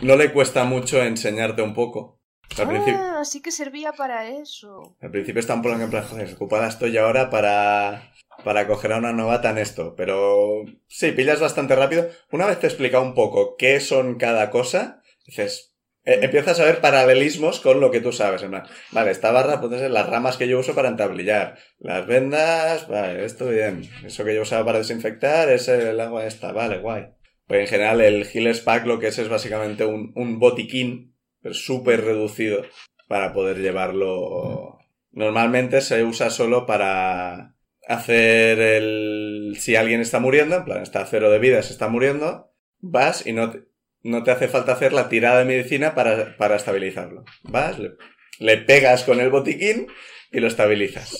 no 0.00 0.16
le 0.16 0.32
cuesta 0.32 0.64
mucho 0.64 1.02
enseñarte 1.02 1.62
un 1.62 1.72
poco. 1.74 2.20
Al, 2.58 2.68
principio, 2.68 3.00
Ah, 3.00 3.24
sí 3.24 3.40
que 3.42 3.50
servía 3.50 3.92
para 3.92 4.28
eso. 4.28 4.96
al 5.00 5.10
principio 5.10 5.40
está 5.40 5.54
un 5.54 5.62
poco 5.62 5.74
en 5.80 5.90
plan, 5.90 6.04
joder, 6.04 6.32
ocupada 6.34 6.68
estoy 6.68 6.96
ahora 6.96 7.30
para, 7.30 8.12
para 8.44 8.66
coger 8.66 8.92
a 8.92 8.98
una 8.98 9.12
novata 9.12 9.50
en 9.50 9.58
esto, 9.58 9.94
pero 9.96 10.64
sí, 10.86 11.12
pillas 11.12 11.40
bastante 11.40 11.74
rápido. 11.74 12.08
Una 12.30 12.46
vez 12.46 12.58
te 12.60 12.66
he 12.66 12.70
explicado 12.70 13.02
un 13.02 13.14
poco 13.14 13.56
qué 13.56 13.80
son 13.80 14.16
cada 14.16 14.50
cosa, 14.50 15.02
dices, 15.26 15.74
eh, 16.04 16.18
empiezas 16.22 16.60
a 16.60 16.64
ver 16.64 16.80
paralelismos 16.80 17.60
con 17.60 17.80
lo 17.80 17.90
que 17.90 18.00
tú 18.00 18.12
sabes. 18.12 18.42
En 18.42 18.50
plan, 18.50 18.64
vale, 18.92 19.10
esta 19.10 19.32
barra 19.32 19.60
puede 19.60 19.78
ser 19.78 19.90
las 19.90 20.08
ramas 20.08 20.36
que 20.36 20.46
yo 20.48 20.58
uso 20.60 20.74
para 20.74 20.88
entablillar. 20.88 21.56
Las 21.78 22.06
vendas, 22.06 22.88
vale, 22.88 23.24
esto 23.24 23.48
bien. 23.48 23.88
Eso 24.04 24.24
que 24.24 24.34
yo 24.34 24.42
usaba 24.42 24.64
para 24.66 24.78
desinfectar 24.78 25.48
es 25.50 25.66
el 25.68 25.98
agua 26.00 26.26
esta, 26.26 26.52
vale, 26.52 26.78
guay. 26.78 27.06
Pues 27.46 27.60
en 27.60 27.66
general 27.66 28.00
el 28.00 28.24
Healer's 28.26 28.60
Pack 28.60 28.86
lo 28.86 28.98
que 28.98 29.08
es 29.08 29.18
es 29.18 29.28
básicamente 29.28 29.84
un, 29.86 30.12
un 30.14 30.38
botiquín, 30.38 31.13
pero 31.44 31.54
súper 31.54 32.02
reducido, 32.04 32.64
para 33.06 33.34
poder 33.34 33.58
llevarlo... 33.58 34.78
Normalmente 35.12 35.82
se 35.82 36.02
usa 36.02 36.30
solo 36.30 36.64
para 36.64 37.54
hacer 37.86 38.58
el... 38.58 39.54
Si 39.60 39.76
alguien 39.76 40.00
está 40.00 40.20
muriendo, 40.20 40.56
en 40.56 40.64
plan, 40.64 40.82
está 40.82 41.02
a 41.02 41.06
cero 41.06 41.30
de 41.30 41.38
vida, 41.38 41.62
se 41.62 41.74
está 41.74 41.88
muriendo, 41.88 42.50
vas 42.78 43.26
y 43.26 43.34
no 43.34 43.50
te, 43.50 43.64
no 44.02 44.24
te 44.24 44.30
hace 44.30 44.48
falta 44.48 44.72
hacer 44.72 44.94
la 44.94 45.10
tirada 45.10 45.40
de 45.40 45.44
medicina 45.44 45.94
para, 45.94 46.34
para 46.38 46.56
estabilizarlo. 46.56 47.24
Vas, 47.42 47.78
le, 47.78 47.92
le 48.38 48.56
pegas 48.56 49.04
con 49.04 49.20
el 49.20 49.28
botiquín 49.28 49.86
y 50.32 50.40
lo 50.40 50.48
estabilizas. 50.48 51.18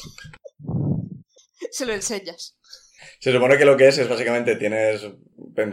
Se 1.71 1.85
lo 1.85 1.93
enseñas. 1.93 2.59
Se 3.19 3.33
supone 3.33 3.57
que 3.59 3.65
lo 3.65 3.77
que 3.77 3.89
es 3.89 3.99
es 3.99 4.09
básicamente 4.09 4.57
tienes, 4.57 5.09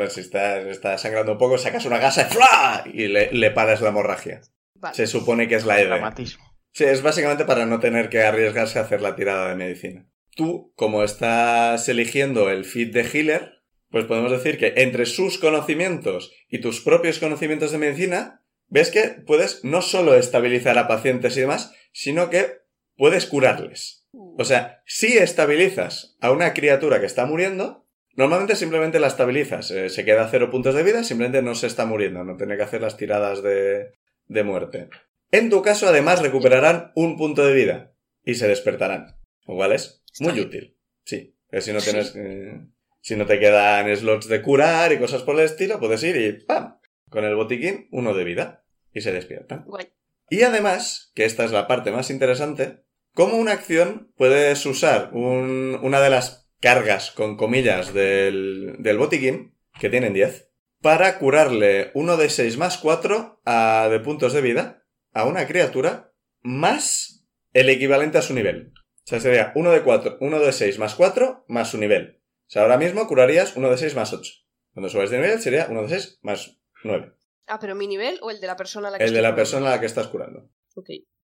si 0.10 0.20
estás, 0.22 0.66
estás 0.66 1.02
sangrando 1.02 1.34
un 1.34 1.38
poco, 1.38 1.58
sacas 1.58 1.86
una 1.86 1.98
gasa 1.98 2.28
y, 2.30 2.34
¡fla! 2.34 2.84
y 2.94 3.08
le, 3.08 3.32
le 3.32 3.52
paras 3.52 3.82
la 3.82 3.90
hemorragia. 3.90 4.42
Vale. 4.76 4.96
Se 4.96 5.08
supone 5.08 5.48
que 5.48 5.56
es 5.56 5.66
la 5.66 5.80
idea. 5.80 5.90
Dramatismo. 5.90 6.52
Sí, 6.74 6.86
es 6.86 7.02
básicamente 7.02 7.46
para 7.46 7.66
no 7.66 7.80
tener 7.80 8.10
que 8.10 8.24
arriesgarse 8.24 8.80
a 8.80 8.84
hacer 8.84 9.02
la 9.02 9.16
tirada 9.16 9.50
de 9.50 9.56
medicina. 9.56 10.08
Tú, 10.36 10.72
como 10.76 11.04
estás 11.04 11.88
eligiendo 11.90 12.50
el 12.50 12.64
feed 12.64 12.94
de 12.94 13.02
healer, 13.02 13.62
pues 13.90 14.06
podemos 14.06 14.32
decir 14.32 14.58
que 14.58 14.74
entre 14.78 15.06
sus 15.06 15.38
conocimientos 15.38 16.32
y 16.48 16.60
tus 16.60 16.80
propios 16.82 17.20
conocimientos 17.20 17.72
de 17.72 17.78
medicina, 17.78 18.42
ves 18.68 18.90
que 18.90 19.10
puedes 19.26 19.64
no 19.66 19.82
solo 19.82 20.16
estabilizar 20.16 20.78
a 20.78 20.88
pacientes 20.88 21.36
y 21.36 21.42
demás, 21.42 21.74
sino 21.92 22.30
que 22.30 22.62
puedes 22.96 23.26
curarles. 23.26 24.01
O 24.14 24.44
sea, 24.44 24.82
si 24.86 25.18
estabilizas 25.18 26.18
a 26.22 26.32
una 26.32 26.54
criatura 26.54 27.00
que 27.00 27.06
está 27.06 27.26
muriendo, 27.26 27.88
normalmente 28.16 28.56
simplemente 28.56 29.00
la 29.00 29.08
estabilizas. 29.08 29.72
eh, 29.72 29.90
se 29.90 30.04
queda 30.06 30.26
a 30.26 30.30
cero 30.30 30.50
puntos 30.52 30.76
de 30.76 30.84
vida, 30.84 31.04
simplemente 31.04 31.42
no 31.42 31.56
se 31.56 31.68
está 31.68 31.86
muriendo, 31.86 32.24
no 32.24 32.38
tiene 32.38 32.58
que 32.58 32.64
hacer 32.64 32.82
las 32.82 32.98
tiradas 32.98 33.42
de, 33.42 33.94
de 34.28 34.44
muerte. 34.44 34.90
En 35.32 35.50
tu 35.50 35.62
caso, 35.62 35.88
además, 35.88 36.22
recuperarán 36.22 36.92
un 36.96 37.18
punto 37.18 37.46
de 37.46 37.54
vida 37.54 37.94
y 38.26 38.36
se 38.36 38.48
despertarán. 38.48 39.16
Lo 39.48 39.56
cual 39.56 39.72
es 39.72 40.04
muy 40.20 40.40
útil. 40.40 40.78
Sí, 41.06 41.36
pero 41.50 41.62
si 41.62 41.72
no 41.72 41.80
tienes. 41.80 42.14
eh, 42.16 42.60
si 43.00 43.16
no 43.16 43.26
te 43.26 43.40
quedan 43.40 43.96
slots 43.96 44.28
de 44.28 44.42
curar 44.42 44.92
y 44.92 45.00
cosas 45.00 45.24
por 45.24 45.36
el 45.40 45.46
estilo, 45.46 45.80
puedes 45.80 46.04
ir 46.04 46.16
y 46.18 46.34
¡pam! 46.34 46.80
Con 47.10 47.26
el 47.26 47.36
botiquín, 47.36 47.88
uno 47.92 48.14
de 48.14 48.24
vida. 48.24 48.64
Y 48.94 49.02
se 49.02 49.12
despiertan. 49.12 49.64
Guay. 49.66 49.88
Y 50.30 50.44
además, 50.44 51.12
que 51.16 51.26
esta 51.26 51.46
es 51.46 51.52
la 51.52 51.66
parte 51.68 51.92
más 51.92 52.10
interesante, 52.10 52.84
como 53.14 53.38
una 53.38 53.52
acción 53.54 54.12
puedes 54.18 54.66
usar 54.66 55.10
un- 55.14 55.80
una 55.82 56.00
de 56.02 56.10
las 56.10 56.50
cargas, 56.60 57.12
con 57.12 57.38
comillas, 57.38 57.94
del, 57.94 58.76
del 58.80 58.98
botiquín, 58.98 59.58
que 59.80 59.90
tienen 59.90 60.14
10, 60.14 60.50
para 60.82 61.18
curarle 61.20 61.92
uno 61.94 62.18
de 62.18 62.30
6 62.30 62.58
más 62.58 62.78
4 62.78 63.42
a- 63.46 63.88
de 63.90 64.00
puntos 64.00 64.34
de 64.34 64.42
vida 64.42 64.84
a 65.14 65.26
una 65.26 65.48
criatura 65.48 66.14
más 66.42 67.26
el 67.54 67.70
equivalente 67.70 68.18
a 68.18 68.22
su 68.22 68.34
nivel. 68.34 68.74
O 69.04 69.08
sea, 69.12 69.20
sería 69.20 69.52
1 69.56 69.72
de 69.72 69.82
4, 69.82 70.18
1 70.22 70.40
de 70.40 70.52
6 70.54 70.80
más 70.80 70.96
4 70.96 71.44
más 71.48 71.70
su 71.72 71.78
nivel. 71.78 72.22
O 72.48 72.50
sea, 72.52 72.62
ahora 72.64 72.78
mismo 72.78 73.08
curarías 73.08 73.56
1 73.56 73.70
de 73.70 73.78
6 73.78 73.96
más 73.96 74.14
8. 74.14 74.32
Cuando 74.74 74.90
subes 74.90 75.10
de 75.10 75.18
nivel 75.20 75.42
sería 75.42 75.68
1 75.70 75.82
de 75.84 75.90
6 75.90 76.20
más 76.22 76.58
9. 76.84 77.14
Ah, 77.48 77.60
pero 77.60 77.76
mi 77.76 77.88
nivel 77.88 78.20
o 78.22 78.32
el 78.32 78.40
de 78.40 78.48
la 78.48 78.56
persona 78.56 78.88
a 78.88 78.92
la 78.92 78.98
que 78.98 79.04
El 79.04 79.12
de 79.12 79.18
estoy 79.18 79.24
la 79.24 79.30
curando? 79.30 79.36
persona 79.42 79.68
a 79.68 79.72
la 79.72 79.80
que 79.80 79.86
estás 79.86 80.08
curando. 80.08 80.50
Ok. 80.76 80.90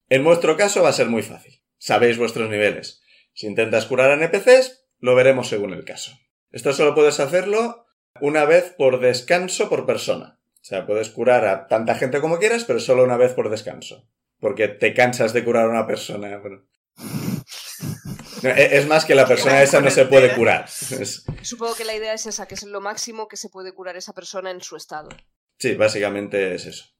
En 0.08 0.24
vuestro 0.24 0.56
caso 0.56 0.82
va 0.82 0.88
a 0.90 0.92
ser 0.94 1.08
muy 1.08 1.22
fácil. 1.22 1.60
Sabéis 1.86 2.18
vuestros 2.18 2.50
niveles. 2.50 3.00
Si 3.32 3.46
intentas 3.46 3.86
curar 3.86 4.10
a 4.10 4.14
NPCs, 4.14 4.88
lo 4.98 5.14
veremos 5.14 5.48
según 5.48 5.72
el 5.72 5.84
caso. 5.84 6.18
Esto 6.50 6.72
solo 6.72 6.96
puedes 6.96 7.20
hacerlo 7.20 7.86
una 8.20 8.44
vez 8.44 8.74
por 8.76 8.98
descanso 8.98 9.68
por 9.68 9.86
persona. 9.86 10.40
O 10.54 10.64
sea, 10.64 10.84
puedes 10.84 11.10
curar 11.10 11.46
a 11.46 11.68
tanta 11.68 11.94
gente 11.94 12.20
como 12.20 12.40
quieras, 12.40 12.64
pero 12.64 12.80
solo 12.80 13.04
una 13.04 13.16
vez 13.16 13.34
por 13.34 13.50
descanso. 13.50 14.10
Porque 14.40 14.66
te 14.66 14.94
cansas 14.94 15.32
de 15.32 15.44
curar 15.44 15.66
a 15.66 15.68
una 15.68 15.86
persona. 15.86 16.36
Bueno. 16.38 16.66
Es 18.42 18.88
más 18.88 19.04
que 19.04 19.14
la 19.14 19.28
persona 19.28 19.62
esa 19.62 19.80
no 19.80 19.90
se 19.90 20.06
puede 20.06 20.34
curar. 20.34 20.68
Supongo 20.68 21.76
que 21.76 21.84
la 21.84 21.94
idea 21.94 22.14
es 22.14 22.26
esa, 22.26 22.48
que 22.48 22.56
es 22.56 22.64
lo 22.64 22.80
máximo 22.80 23.28
que 23.28 23.36
se 23.36 23.48
puede 23.48 23.72
curar 23.72 23.96
esa 23.96 24.12
persona 24.12 24.50
en 24.50 24.60
su 24.60 24.74
estado. 24.74 25.10
Sí, 25.56 25.76
básicamente 25.76 26.52
es 26.52 26.66
eso. 26.66 26.95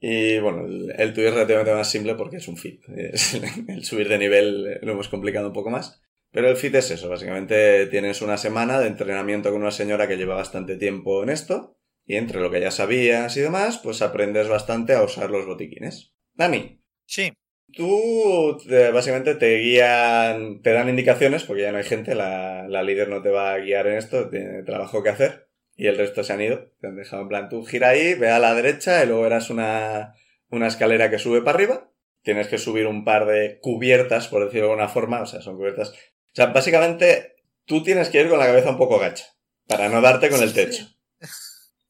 Y 0.00 0.38
bueno, 0.40 0.66
el, 0.66 0.92
el 0.98 1.12
tuyo 1.14 1.28
es 1.28 1.34
relativamente 1.34 1.72
más 1.74 1.90
simple 1.90 2.14
porque 2.14 2.36
es 2.36 2.48
un 2.48 2.56
fit. 2.56 2.82
Es- 2.88 3.34
el 3.68 3.84
subir 3.84 4.08
de 4.08 4.18
nivel 4.18 4.66
eh, 4.66 4.78
lo 4.82 4.92
hemos 4.92 5.08
complicado 5.08 5.48
un 5.48 5.52
poco 5.52 5.70
más. 5.70 6.02
Pero 6.32 6.48
el 6.50 6.56
fit 6.56 6.74
es 6.74 6.90
eso, 6.90 7.08
básicamente 7.08 7.86
tienes 7.86 8.20
una 8.20 8.36
semana 8.36 8.78
de 8.78 8.88
entrenamiento 8.88 9.50
con 9.50 9.62
una 9.62 9.70
señora 9.70 10.06
que 10.06 10.16
lleva 10.16 10.34
bastante 10.34 10.76
tiempo 10.76 11.22
en 11.22 11.30
esto. 11.30 11.78
Y 12.04 12.16
entre 12.16 12.40
lo 12.40 12.50
que 12.50 12.60
ya 12.60 12.70
sabías 12.70 13.36
y 13.36 13.40
demás, 13.40 13.78
pues 13.82 14.02
aprendes 14.02 14.48
bastante 14.48 14.92
a 14.94 15.02
usar 15.02 15.30
los 15.30 15.46
botiquines. 15.46 16.14
Dani, 16.34 16.82
Sí, 17.06 17.32
tú 17.72 18.58
te- 18.68 18.90
básicamente 18.90 19.34
te 19.34 19.58
guían, 19.58 20.60
te 20.62 20.72
dan 20.72 20.88
indicaciones, 20.88 21.44
porque 21.44 21.62
ya 21.62 21.72
no 21.72 21.78
hay 21.78 21.84
gente, 21.84 22.14
la, 22.14 22.66
la 22.68 22.82
líder 22.82 23.08
no 23.08 23.22
te 23.22 23.30
va 23.30 23.52
a 23.54 23.58
guiar 23.58 23.86
en 23.86 23.96
esto, 23.96 24.28
tiene 24.30 24.62
trabajo 24.62 25.02
que 25.02 25.10
hacer, 25.10 25.45
y 25.76 25.86
el 25.86 25.98
resto 25.98 26.24
se 26.24 26.32
han 26.32 26.40
ido. 26.40 26.72
Te 26.80 26.88
han 26.88 26.96
dejado 26.96 27.22
en 27.22 27.28
plan, 27.28 27.48
tú 27.48 27.64
gira 27.64 27.90
ahí, 27.90 28.14
ve 28.14 28.30
a 28.30 28.38
la 28.38 28.54
derecha, 28.54 29.02
y 29.04 29.06
luego 29.06 29.22
verás 29.22 29.50
una, 29.50 30.14
una 30.48 30.66
escalera 30.66 31.10
que 31.10 31.18
sube 31.18 31.42
para 31.42 31.56
arriba. 31.56 31.90
Tienes 32.22 32.48
que 32.48 32.58
subir 32.58 32.86
un 32.86 33.04
par 33.04 33.26
de 33.26 33.58
cubiertas, 33.60 34.28
por 34.28 34.44
decirlo 34.44 34.66
de 34.66 34.72
alguna 34.72 34.88
forma, 34.88 35.20
o 35.20 35.26
sea, 35.26 35.42
son 35.42 35.56
cubiertas. 35.56 35.90
O 35.90 36.34
sea, 36.34 36.46
básicamente 36.46 37.36
tú 37.66 37.82
tienes 37.82 38.08
que 38.08 38.20
ir 38.20 38.28
con 38.28 38.38
la 38.38 38.46
cabeza 38.46 38.70
un 38.70 38.78
poco 38.78 38.98
gacha, 38.98 39.26
para 39.68 39.88
no 39.88 40.00
darte 40.00 40.30
con 40.30 40.42
el 40.42 40.52
techo. 40.52 40.86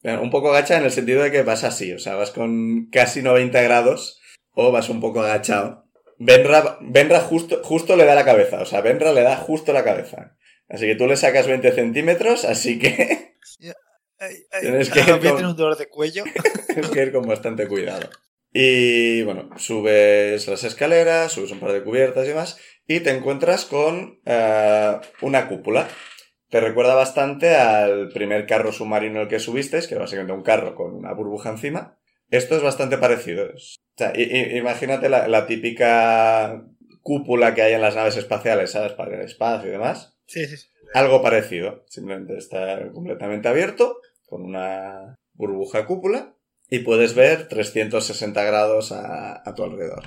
Un 0.03 0.31
poco 0.31 0.53
gacha 0.53 0.79
en 0.79 0.85
el 0.85 0.93
sentido 0.93 1.23
de 1.23 1.33
que 1.33 1.43
vas 1.43 1.65
así, 1.65 1.93
o 1.93 1.99
sea, 1.99 2.15
vas 2.15 2.31
con 2.31 2.89
casi 2.93 3.23
90 3.23 3.61
grados 3.63 4.21
o 4.53 4.71
vas 4.71 4.89
un 4.89 5.01
poco 5.01 5.21
agachado. 5.21 5.85
Benra, 6.19 6.79
Benra 6.81 7.21
justo, 7.21 7.61
justo 7.65 7.97
le 7.97 8.05
da 8.05 8.15
la 8.15 8.25
cabeza, 8.25 8.61
o 8.61 8.67
sea, 8.67 8.83
Benra 8.83 9.13
le 9.13 9.23
da 9.23 9.37
justo 9.37 9.73
la 9.73 9.83
cabeza. 9.83 10.37
Así 10.69 10.87
que 10.87 10.97
tú 10.97 11.07
le 11.07 11.17
sacas 11.17 11.47
20 11.47 11.73
centímetros, 11.73 12.45
así 12.45 12.79
que 12.79 13.35
Tienes 14.61 14.91
que 14.91 15.01
ir 15.01 15.21
con- 15.21 15.45
un 15.45 15.57
dolor 15.57 15.77
de 15.77 15.89
cuello. 15.89 16.25
tienes 16.69 16.91
que 16.91 17.03
ir 17.03 17.13
con 17.13 17.27
bastante 17.27 17.67
cuidado. 17.69 18.09
Y 18.53 19.23
bueno, 19.23 19.51
subes 19.59 20.47
las 20.49 20.65
escaleras, 20.65 21.33
subes 21.33 21.51
un 21.51 21.61
par 21.61 21.73
de 21.73 21.85
cubiertas 21.85 22.25
y 22.25 22.29
demás, 22.29 22.59
y 22.87 23.01
te 23.01 23.11
encuentras 23.11 23.67
con 23.67 24.21
eh, 24.25 24.97
una 25.21 25.49
cúpula. 25.49 25.89
Te 26.49 26.61
recuerda 26.61 26.95
bastante 26.95 27.57
al 27.57 28.09
primer 28.09 28.47
carro 28.47 28.73
submarino 28.73 29.21
al 29.21 29.29
que 29.29 29.41
subisteis, 29.41 29.87
que 29.87 29.95
era 29.95 30.05
básicamente 30.05 30.33
un 30.33 30.43
carro 30.43 30.75
con 30.75 30.95
una 30.95 31.13
burbuja 31.13 31.51
encima. 31.51 31.99
Esto 32.31 32.57
es 32.57 32.63
bastante 32.63 32.97
parecido. 32.99 33.45
O 33.47 33.59
sea, 33.99 34.13
imagínate 34.17 35.09
la, 35.09 35.29
la 35.29 35.47
típica 35.47 36.65
cúpula 37.03 37.55
que 37.55 37.63
hay 37.63 37.75
en 37.75 37.83
las 37.83 37.95
naves 37.97 38.17
espaciales, 38.17 38.71
¿sabes? 38.71 38.93
Para 38.93 39.15
el 39.17 39.23
espacio 39.23 39.69
y 39.69 39.73
demás. 39.73 40.16
Sí, 40.27 40.47
sí, 40.47 40.57
sí. 40.57 40.69
Algo 40.95 41.23
parecido. 41.23 41.85
Simplemente 41.89 42.37
está 42.37 42.91
completamente 42.93 43.49
abierto, 43.49 44.01
con 44.27 44.43
una 44.43 45.17
burbuja 45.35 45.87
cúpula, 45.87 46.35
y 46.69 46.81
puedes 46.81 47.15
ver 47.15 47.49
360 47.49 48.43
grados 48.45 48.93
a, 48.93 49.43
a 49.49 49.55
tu 49.55 49.65
alrededor. 49.65 50.05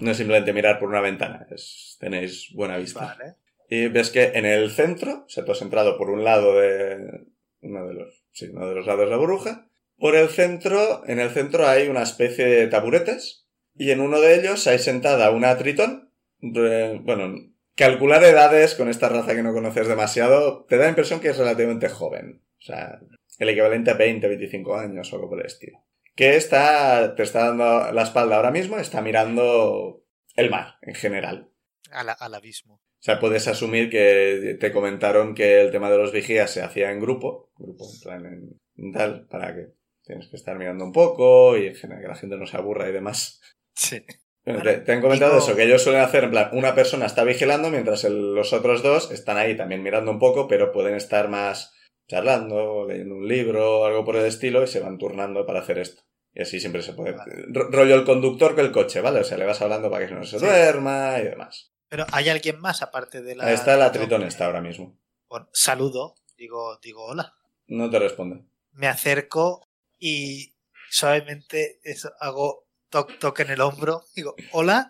No 0.00 0.10
es 0.10 0.16
simplemente 0.16 0.52
mirar 0.52 0.78
por 0.78 0.88
una 0.88 1.00
ventana, 1.00 1.46
es, 1.50 1.96
tenéis 2.00 2.52
buena 2.54 2.76
vista. 2.76 3.16
Vale. 3.18 3.36
Y 3.68 3.88
ves 3.88 4.10
que 4.10 4.32
en 4.34 4.46
el 4.46 4.70
centro, 4.70 5.24
o 5.26 5.28
sea, 5.28 5.44
tú 5.44 5.52
has 5.52 5.62
entrado 5.62 5.98
por 5.98 6.10
un 6.10 6.22
lado 6.24 6.60
de 6.60 7.26
uno 7.62 7.86
de 7.86 7.94
los, 7.94 8.24
sí, 8.32 8.48
uno 8.52 8.68
de 8.68 8.74
los 8.74 8.86
lados 8.86 9.04
de 9.06 9.10
la 9.10 9.16
burbuja. 9.16 9.68
Por 9.98 10.14
el 10.14 10.28
centro, 10.28 11.02
en 11.06 11.18
el 11.18 11.30
centro 11.30 11.66
hay 11.66 11.88
una 11.88 12.02
especie 12.02 12.44
de 12.44 12.66
taburetes 12.68 13.48
y 13.74 13.90
en 13.90 14.00
uno 14.00 14.20
de 14.20 14.38
ellos 14.38 14.66
hay 14.66 14.78
sentada 14.78 15.30
una 15.30 15.56
tritón. 15.56 16.12
Bueno, 16.40 17.34
calcular 17.76 18.22
edades 18.24 18.74
con 18.74 18.88
esta 18.88 19.08
raza 19.08 19.34
que 19.34 19.42
no 19.42 19.52
conoces 19.52 19.86
demasiado 19.86 20.64
te 20.64 20.76
da 20.76 20.84
la 20.84 20.88
impresión 20.90 21.20
que 21.20 21.28
es 21.28 21.38
relativamente 21.38 21.88
joven. 21.88 22.42
O 22.58 22.62
sea, 22.62 22.98
el 23.38 23.48
equivalente 23.48 23.90
a 23.90 23.94
20, 23.94 24.26
25 24.28 24.76
años 24.76 25.12
o 25.12 25.16
algo 25.16 25.28
por 25.28 25.40
el 25.40 25.46
estilo. 25.46 25.84
Que 26.14 26.36
está, 26.36 27.14
te 27.14 27.22
está 27.22 27.46
dando 27.46 27.92
la 27.92 28.02
espalda 28.02 28.36
ahora 28.36 28.50
mismo, 28.50 28.78
está 28.78 29.02
mirando 29.02 30.02
el 30.34 30.50
mar 30.50 30.76
en 30.82 30.94
general. 30.94 31.50
La- 31.90 32.12
al 32.12 32.34
abismo. 32.34 32.74
O 32.76 33.02
sea, 33.06 33.20
puedes 33.20 33.46
asumir 33.46 33.90
que 33.90 34.56
te 34.58 34.72
comentaron 34.72 35.34
que 35.34 35.60
el 35.60 35.70
tema 35.70 35.90
de 35.90 35.98
los 35.98 36.10
vigías 36.12 36.50
se 36.50 36.62
hacía 36.62 36.90
en 36.90 36.98
grupo, 37.00 37.52
grupo 37.56 37.84
en 37.94 38.00
plan 38.00 38.58
en 38.78 38.92
tal, 38.92 39.26
para 39.28 39.54
que 39.54 39.66
tienes 40.02 40.26
que 40.28 40.36
estar 40.36 40.56
mirando 40.58 40.84
un 40.84 40.92
poco 40.92 41.56
y 41.56 41.66
en 41.66 41.74
general 41.76 42.02
que 42.02 42.08
la 42.08 42.14
gente 42.16 42.36
no 42.36 42.46
se 42.46 42.56
aburra 42.56 42.88
y 42.88 42.92
demás. 42.92 43.40
Sí. 43.74 44.02
Bueno, 44.46 44.62
te, 44.62 44.78
te 44.78 44.92
han 44.92 45.00
comentado 45.02 45.32
digo- 45.32 45.44
eso, 45.44 45.56
que 45.56 45.64
ellos 45.64 45.82
suelen 45.82 46.00
hacer, 46.02 46.24
en 46.24 46.30
plan, 46.30 46.50
una 46.52 46.74
persona 46.74 47.04
está 47.06 47.24
vigilando 47.24 47.68
mientras 47.70 48.04
el- 48.04 48.34
los 48.34 48.52
otros 48.52 48.82
dos 48.82 49.10
están 49.10 49.36
ahí 49.36 49.56
también 49.56 49.82
mirando 49.82 50.10
un 50.10 50.18
poco, 50.20 50.46
pero 50.48 50.72
pueden 50.72 50.94
estar 50.94 51.28
más 51.28 51.74
charlando, 52.08 52.86
leyendo 52.86 53.16
un 53.16 53.26
libro, 53.28 53.84
algo 53.84 54.04
por 54.04 54.16
el 54.16 54.24
estilo, 54.26 54.62
y 54.62 54.68
se 54.68 54.80
van 54.80 54.98
turnando 54.98 55.44
para 55.44 55.60
hacer 55.60 55.78
esto. 55.78 56.02
Y 56.32 56.42
así 56.42 56.60
siempre 56.60 56.82
se 56.82 56.92
puede... 56.92 57.12
Vale. 57.12 57.32
rollo 57.52 57.94
el 57.96 58.04
conductor 58.04 58.54
que 58.54 58.60
el 58.60 58.70
coche, 58.70 59.00
¿vale? 59.00 59.20
O 59.20 59.24
sea, 59.24 59.38
le 59.38 59.46
vas 59.46 59.60
hablando 59.62 59.90
para 59.90 60.06
que 60.06 60.14
no 60.14 60.22
se 60.24 60.38
Sí. 60.38 60.44
duerma 60.44 61.16
y 61.18 61.24
demás. 61.24 61.72
Pero 61.88 62.04
¿hay 62.12 62.28
alguien 62.28 62.60
más 62.60 62.82
aparte 62.82 63.22
de 63.22 63.34
la... 63.36 63.46
Ahí 63.46 63.54
está 63.54 63.76
la 63.76 63.90
Tritón? 63.90 64.08
tritón, 64.08 64.28
está 64.28 64.46
ahora 64.46 64.60
mismo. 64.60 64.98
Bueno, 65.28 65.48
saludo, 65.52 66.14
digo, 66.36 66.78
digo 66.82 67.04
hola. 67.06 67.32
No 67.68 67.90
te 67.90 67.98
responde. 67.98 68.44
Me 68.72 68.86
acerco 68.86 69.66
y 69.98 70.54
suavemente 70.90 71.80
eso, 71.82 72.10
hago 72.20 72.65
toc 72.90 73.18
toc 73.18 73.40
en 73.40 73.50
el 73.50 73.60
hombro. 73.60 74.04
Digo, 74.14 74.34
hola. 74.52 74.88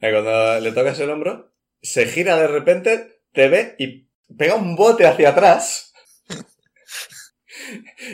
Y 0.00 0.10
cuando 0.10 0.60
le 0.60 0.72
tocas 0.72 0.98
el 1.00 1.10
hombro, 1.10 1.54
se 1.82 2.06
gira 2.06 2.36
de 2.36 2.46
repente, 2.46 3.22
te 3.32 3.48
ve 3.48 3.74
y 3.78 4.08
pega 4.36 4.54
un 4.54 4.76
bote 4.76 5.06
hacia 5.06 5.30
atrás. 5.30 5.92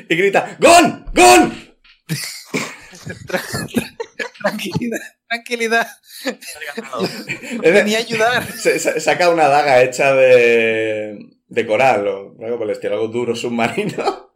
y 0.09 0.15
grita, 0.15 0.57
¡Gon! 0.61 1.07
¡Gon! 1.15 1.75
Tranquilidad, 4.43 4.99
tranquilidad. 5.29 5.87
Venía 7.63 7.99
a 7.99 8.01
ayudar. 8.01 8.53
se- 8.53 8.79
se- 8.79 9.01
saca 9.01 9.29
una 9.31 9.49
daga 9.49 9.83
hecha 9.83 10.15
de, 10.15 11.19
de 11.47 11.67
coral 11.67 12.07
o 12.09 12.37
algo 12.43 12.59
por 12.59 12.67
el 12.67 12.71
estilo, 12.73 12.95
algo 12.95 13.09
duro 13.09 13.37
submarino. 13.37 14.35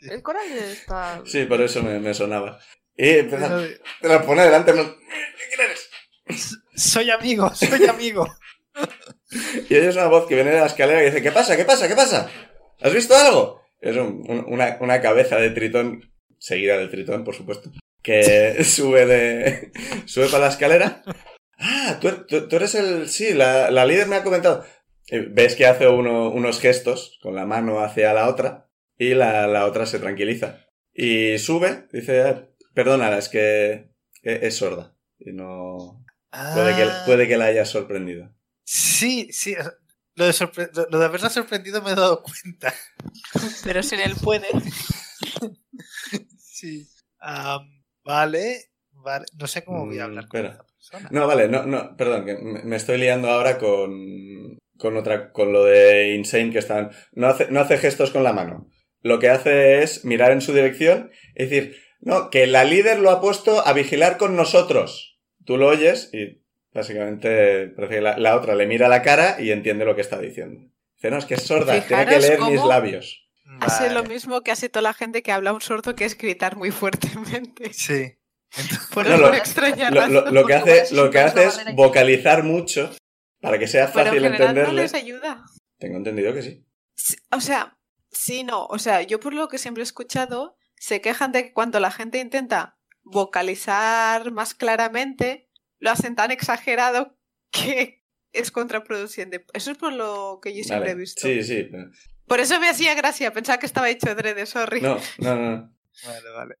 El 0.00 0.22
coral 0.22 0.46
está... 0.52 1.22
Sí, 1.24 1.44
por 1.46 1.62
eso 1.62 1.82
me, 1.82 1.98
me 2.00 2.12
sonaba. 2.12 2.58
Y 2.96 3.08
empieza, 3.10 3.60
te 4.00 4.08
la 4.08 4.22
pone 4.22 4.42
delante. 4.44 4.72
¿Quién 4.72 4.86
eres? 5.58 5.90
Soy 6.74 7.10
amigo, 7.10 7.52
soy 7.54 7.84
amigo. 7.86 8.26
Y 9.68 9.74
oyes 9.74 9.96
una 9.96 10.06
voz 10.06 10.26
que 10.26 10.34
viene 10.36 10.50
de 10.52 10.60
la 10.60 10.66
escalera 10.66 11.02
y 11.02 11.06
dice, 11.06 11.22
¿qué 11.22 11.32
pasa? 11.32 11.56
¿Qué 11.56 11.64
pasa? 11.64 11.88
¿Qué 11.88 11.96
pasa? 11.96 12.30
¿Has 12.80 12.94
visto 12.94 13.16
algo? 13.16 13.62
Es 13.80 13.96
un- 13.96 14.24
un- 14.28 14.44
una, 14.48 14.76
una 14.80 15.00
cabeza 15.00 15.36
de 15.36 15.50
tritón, 15.50 16.12
seguida 16.38 16.78
del 16.78 16.90
tritón, 16.90 17.24
por 17.24 17.34
supuesto, 17.34 17.70
que 18.02 18.62
sube 18.64 19.06
de 19.06 19.72
sube 20.06 20.26
para 20.28 20.44
la 20.46 20.50
escalera. 20.50 21.02
Ah, 21.58 21.98
tú, 22.00 22.10
tú- 22.26 22.48
tú 22.48 22.56
eres 22.56 22.74
el... 22.74 23.08
Sí, 23.08 23.32
la, 23.34 23.70
la 23.70 23.86
líder 23.86 24.06
me 24.06 24.16
ha 24.16 24.22
comentado. 24.22 24.64
Ves 25.10 25.54
que 25.56 25.66
hace 25.66 25.88
uno- 25.88 26.30
unos 26.30 26.60
gestos 26.60 27.18
con 27.22 27.34
la 27.34 27.44
mano 27.44 27.80
hacia 27.80 28.12
la 28.14 28.28
otra 28.28 28.68
y 28.96 29.14
la, 29.14 29.46
la 29.46 29.66
otra 29.66 29.84
se 29.86 29.98
tranquiliza. 29.98 30.60
Y 30.92 31.38
sube, 31.38 31.86
dice, 31.92 32.50
"Ah, 32.74 32.76
perdona, 32.76 33.16
es 33.18 33.28
que 33.28 33.90
e- 34.22 34.40
es 34.46 34.56
sorda. 34.56 34.96
Y 35.18 35.32
no... 35.32 36.04
Puede 36.54 36.74
que, 36.74 36.82
Ah, 36.82 37.02
puede 37.06 37.28
que 37.28 37.36
la 37.36 37.44
haya 37.46 37.64
sorprendido. 37.64 38.34
Sí, 38.64 39.28
sí. 39.32 39.54
Lo 40.16 40.24
de, 40.26 40.32
sorpre- 40.32 40.70
lo- 40.74 40.86
lo 40.90 40.98
de 40.98 41.04
haberla 41.06 41.30
sorprendido 41.30 41.80
me 41.82 41.92
he 41.92 41.94
dado 41.94 42.22
cuenta. 42.22 42.74
Pero 43.62 43.82
sin 43.82 44.00
él 44.00 44.14
puede. 44.22 44.46
Sí. 46.38 46.88
Vale, 48.04 48.70
vale. 48.92 49.24
No 49.38 49.46
sé 49.46 49.64
cómo 49.64 49.86
voy 49.86 49.98
a 49.98 50.02
Mm, 50.02 50.10
hablar 50.10 50.28
con 50.28 50.40
espera. 50.40 50.52
esta 50.54 50.64
persona. 50.74 51.08
No, 51.12 51.26
vale, 51.26 51.48
no, 51.48 51.64
no, 51.66 51.96
perdón, 51.96 52.24
que 52.26 52.34
me 52.36 52.62
me 52.62 52.76
estoy 52.76 52.98
liando 52.98 53.28
ahora 53.28 53.58
con, 53.58 54.58
con 54.76 54.96
otra, 54.96 55.32
con 55.32 55.52
lo 55.52 55.64
de 55.64 56.14
Insane 56.14 56.50
que 56.52 56.58
están, 56.58 56.90
no 57.12 57.28
hace, 57.28 57.50
no 57.50 57.60
hace 57.60 57.78
gestos 57.78 58.10
con 58.10 58.22
la 58.24 58.32
mano. 58.32 58.70
Lo 59.00 59.18
que 59.18 59.28
hace 59.30 59.82
es 59.82 60.04
mirar 60.04 60.32
en 60.32 60.40
su 60.40 60.52
dirección 60.52 61.10
y 61.34 61.44
decir, 61.46 61.76
no, 62.04 62.30
que 62.30 62.46
la 62.46 62.64
líder 62.64 62.98
lo 63.00 63.10
ha 63.10 63.20
puesto 63.20 63.66
a 63.66 63.72
vigilar 63.72 64.16
con 64.18 64.36
nosotros. 64.36 65.18
Tú 65.44 65.56
lo 65.56 65.68
oyes 65.68 66.10
y 66.12 66.42
básicamente 66.72 67.68
parece 67.68 67.96
que 67.96 68.00
la, 68.00 68.18
la 68.18 68.36
otra 68.36 68.54
le 68.54 68.66
mira 68.66 68.88
la 68.88 69.02
cara 69.02 69.36
y 69.40 69.50
entiende 69.50 69.84
lo 69.84 69.94
que 69.94 70.00
está 70.02 70.18
diciendo. 70.18 70.60
Dice, 70.96 71.10
no, 71.10 71.18
es 71.18 71.24
que 71.24 71.34
es 71.34 71.42
sorda, 71.42 71.80
tiene 71.82 72.06
que 72.06 72.18
leer 72.20 72.40
mis 72.40 72.64
labios. 72.64 73.20
Hace 73.60 73.90
lo 73.90 74.04
mismo 74.04 74.40
que 74.42 74.50
hace 74.52 74.68
toda 74.68 74.82
la 74.82 74.94
gente 74.94 75.22
que 75.22 75.30
habla 75.32 75.52
un 75.52 75.60
sordo, 75.60 75.94
que 75.94 76.04
es 76.04 76.16
gritar 76.16 76.56
muy 76.56 76.70
fuertemente. 76.70 77.72
Sí. 77.72 78.14
Por 78.94 79.06
No, 79.06 79.14
alguna 79.14 79.30
lo- 79.32 79.36
extraña 79.36 79.90
Lo, 79.90 80.06
lo- 80.06 80.20
razón. 80.20 80.34
lo 80.34 80.46
que 80.46 80.54
hace, 80.54 80.94
lo 80.94 81.10
que 81.10 81.18
hace 81.20 81.44
es 81.44 81.60
vocalizar 81.74 82.42
mucho 82.44 82.90
para 83.40 83.58
que 83.58 83.66
sea 83.66 83.92
Pero 83.92 84.06
fácil 84.06 84.24
en 84.24 84.32
general 84.32 84.54
no 84.54 84.60
entenderle. 84.60 84.82
les 84.82 84.94
ayuda. 84.94 85.44
Tengo 85.78 85.96
entendido 85.98 86.32
que 86.32 86.42
sí. 86.42 86.64
Sí, 86.94 87.16
O 87.32 87.40
sea, 87.40 87.76
sí, 88.10 88.44
no. 88.44 88.66
O 88.66 88.78
sea, 88.78 89.02
yo 89.02 89.20
por 89.20 89.34
lo 89.34 89.48
que 89.48 89.58
siempre 89.58 89.82
he 89.82 89.84
escuchado, 89.84 90.56
se 90.84 91.00
quejan 91.00 91.32
de 91.32 91.44
que 91.44 91.52
cuando 91.54 91.80
la 91.80 91.90
gente 91.90 92.18
intenta 92.18 92.76
vocalizar 93.04 94.32
más 94.32 94.52
claramente, 94.52 95.48
lo 95.78 95.90
hacen 95.90 96.14
tan 96.14 96.30
exagerado 96.30 97.16
que 97.50 98.04
es 98.32 98.50
contraproducente. 98.50 99.46
Eso 99.54 99.70
es 99.70 99.78
por 99.78 99.94
lo 99.94 100.40
que 100.42 100.54
yo 100.54 100.62
siempre 100.62 100.90
Vale. 100.90 100.90
he 100.90 100.94
visto. 100.96 101.26
Sí, 101.26 101.42
sí. 101.42 101.70
Por 102.26 102.40
eso 102.40 102.60
me 102.60 102.68
hacía 102.68 102.94
gracia, 102.94 103.32
pensaba 103.32 103.58
que 103.58 103.64
estaba 103.64 103.88
hecho 103.88 104.10
adrede, 104.10 104.44
sorry. 104.44 104.82
No, 104.82 104.98
no, 105.18 105.36
no. 105.36 105.74
Vale, 106.04 106.30
vale. 106.36 106.54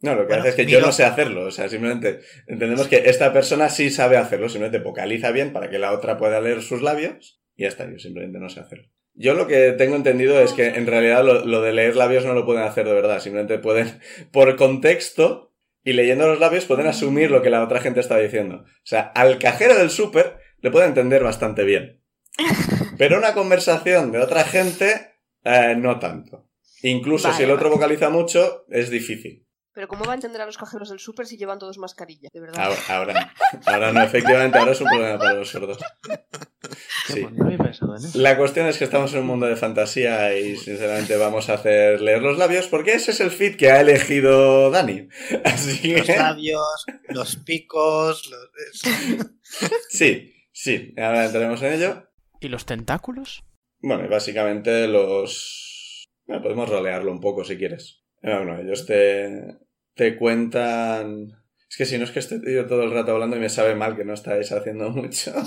No, 0.00 0.16
lo 0.16 0.22
que 0.22 0.26
Bueno, 0.28 0.40
hace 0.40 0.48
es 0.48 0.56
que 0.56 0.66
yo 0.66 0.80
no 0.80 0.90
sé 0.90 1.04
hacerlo. 1.04 1.44
O 1.44 1.50
sea, 1.52 1.68
simplemente 1.68 2.18
entendemos 2.48 2.88
que 2.88 3.08
esta 3.10 3.32
persona 3.32 3.68
sí 3.68 3.90
sabe 3.90 4.16
hacerlo. 4.16 4.48
Simplemente 4.48 4.82
vocaliza 4.82 5.30
bien 5.30 5.52
para 5.52 5.70
que 5.70 5.78
la 5.78 5.92
otra 5.92 6.18
pueda 6.18 6.40
leer 6.40 6.62
sus 6.62 6.82
labios. 6.82 7.40
Y 7.54 7.62
ya 7.62 7.68
está, 7.68 7.88
yo 7.88 7.98
simplemente 8.00 8.40
no 8.40 8.48
sé 8.48 8.58
hacerlo. 8.58 8.88
Yo 9.14 9.34
lo 9.34 9.46
que 9.46 9.72
tengo 9.72 9.96
entendido 9.96 10.40
es 10.40 10.52
que 10.52 10.66
en 10.68 10.86
realidad 10.86 11.24
lo, 11.24 11.44
lo 11.44 11.60
de 11.60 11.72
leer 11.72 11.96
labios 11.96 12.24
no 12.24 12.34
lo 12.34 12.46
pueden 12.46 12.64
hacer 12.64 12.86
de 12.86 12.94
verdad. 12.94 13.20
Simplemente 13.20 13.58
pueden, 13.58 14.00
por 14.32 14.56
contexto 14.56 15.52
y 15.84 15.92
leyendo 15.92 16.28
los 16.28 16.40
labios, 16.40 16.64
pueden 16.64 16.86
asumir 16.86 17.30
lo 17.30 17.42
que 17.42 17.50
la 17.50 17.62
otra 17.62 17.80
gente 17.80 18.00
está 18.00 18.16
diciendo. 18.18 18.64
O 18.64 18.84
sea, 18.84 19.00
al 19.14 19.38
cajero 19.38 19.76
del 19.76 19.90
súper 19.90 20.38
le 20.60 20.70
puede 20.70 20.86
entender 20.86 21.22
bastante 21.22 21.64
bien. 21.64 22.00
Pero 22.98 23.18
una 23.18 23.34
conversación 23.34 24.12
de 24.12 24.20
otra 24.20 24.44
gente, 24.44 25.16
eh, 25.44 25.74
no 25.76 25.98
tanto. 25.98 26.48
Incluso 26.82 27.28
Vale, 27.28 27.36
si 27.36 27.42
el 27.44 27.50
otro 27.50 27.68
vale. 27.68 27.76
vocaliza 27.76 28.10
mucho, 28.10 28.64
es 28.68 28.90
difícil. 28.90 29.46
Pero 29.74 29.88
¿cómo 29.88 30.04
va 30.04 30.12
a 30.12 30.14
entender 30.16 30.40
a 30.42 30.46
los 30.46 30.58
cajeros 30.58 30.90
del 30.90 30.98
súper 31.00 31.26
si 31.26 31.36
llevan 31.38 31.58
todos 31.58 31.78
mascarilla? 31.78 32.28
De 32.32 32.40
verdad. 32.40 32.60
Ahora, 32.62 32.80
ahora, 32.88 33.34
ahora 33.64 33.92
no, 33.92 34.02
efectivamente, 34.02 34.58
ahora 34.58 34.72
es 34.72 34.80
un 34.82 34.88
problema 34.88 35.18
para 35.18 35.32
los 35.34 35.48
sordos. 35.48 35.78
Sí. 37.06 37.20
Pues 37.22 37.32
no 37.32 37.46
había 37.46 37.58
pensado 37.58 37.96
en 37.96 38.04
eso. 38.04 38.18
La 38.18 38.36
cuestión 38.36 38.66
es 38.66 38.76
que 38.78 38.84
estamos 38.84 39.12
en 39.14 39.20
un 39.20 39.26
mundo 39.26 39.46
de 39.46 39.56
fantasía 39.56 40.36
y 40.38 40.56
sinceramente 40.56 41.16
vamos 41.16 41.48
a 41.48 41.54
hacer 41.54 42.00
leer 42.02 42.22
los 42.22 42.36
labios 42.38 42.68
porque 42.68 42.92
ese 42.94 43.10
es 43.12 43.20
el 43.20 43.30
fit 43.30 43.56
que 43.56 43.70
ha 43.70 43.80
elegido 43.80 44.70
Dani. 44.70 45.08
Así 45.44 45.94
Los 45.96 46.08
labios, 46.08 46.84
los 47.08 47.36
picos. 47.36 48.30
los- 48.30 48.82
sí, 49.88 50.34
sí, 50.52 50.94
ahora 50.98 51.24
entraremos 51.24 51.62
en 51.62 51.72
ello. 51.72 52.08
¿Y 52.40 52.48
los 52.48 52.66
tentáculos? 52.66 53.44
Bueno, 53.80 54.04
y 54.04 54.08
básicamente 54.08 54.86
los... 54.86 56.04
Bueno, 56.26 56.42
podemos 56.42 56.68
rolearlo 56.68 57.10
un 57.10 57.20
poco 57.20 57.44
si 57.44 57.56
quieres. 57.56 58.00
Bueno, 58.22 58.56
ellos 58.60 58.86
te, 58.86 59.56
te 59.94 60.16
cuentan... 60.16 61.38
Es 61.68 61.76
que 61.76 61.86
si 61.86 61.96
no 61.96 62.04
es 62.04 62.10
que 62.10 62.18
estoy 62.18 62.40
yo 62.54 62.66
todo 62.66 62.82
el 62.82 62.90
rato 62.92 63.12
hablando 63.12 63.36
y 63.36 63.40
me 63.40 63.48
sabe 63.48 63.74
mal 63.74 63.96
que 63.96 64.04
no 64.04 64.12
estáis 64.14 64.52
haciendo 64.52 64.90
mucho. 64.90 65.32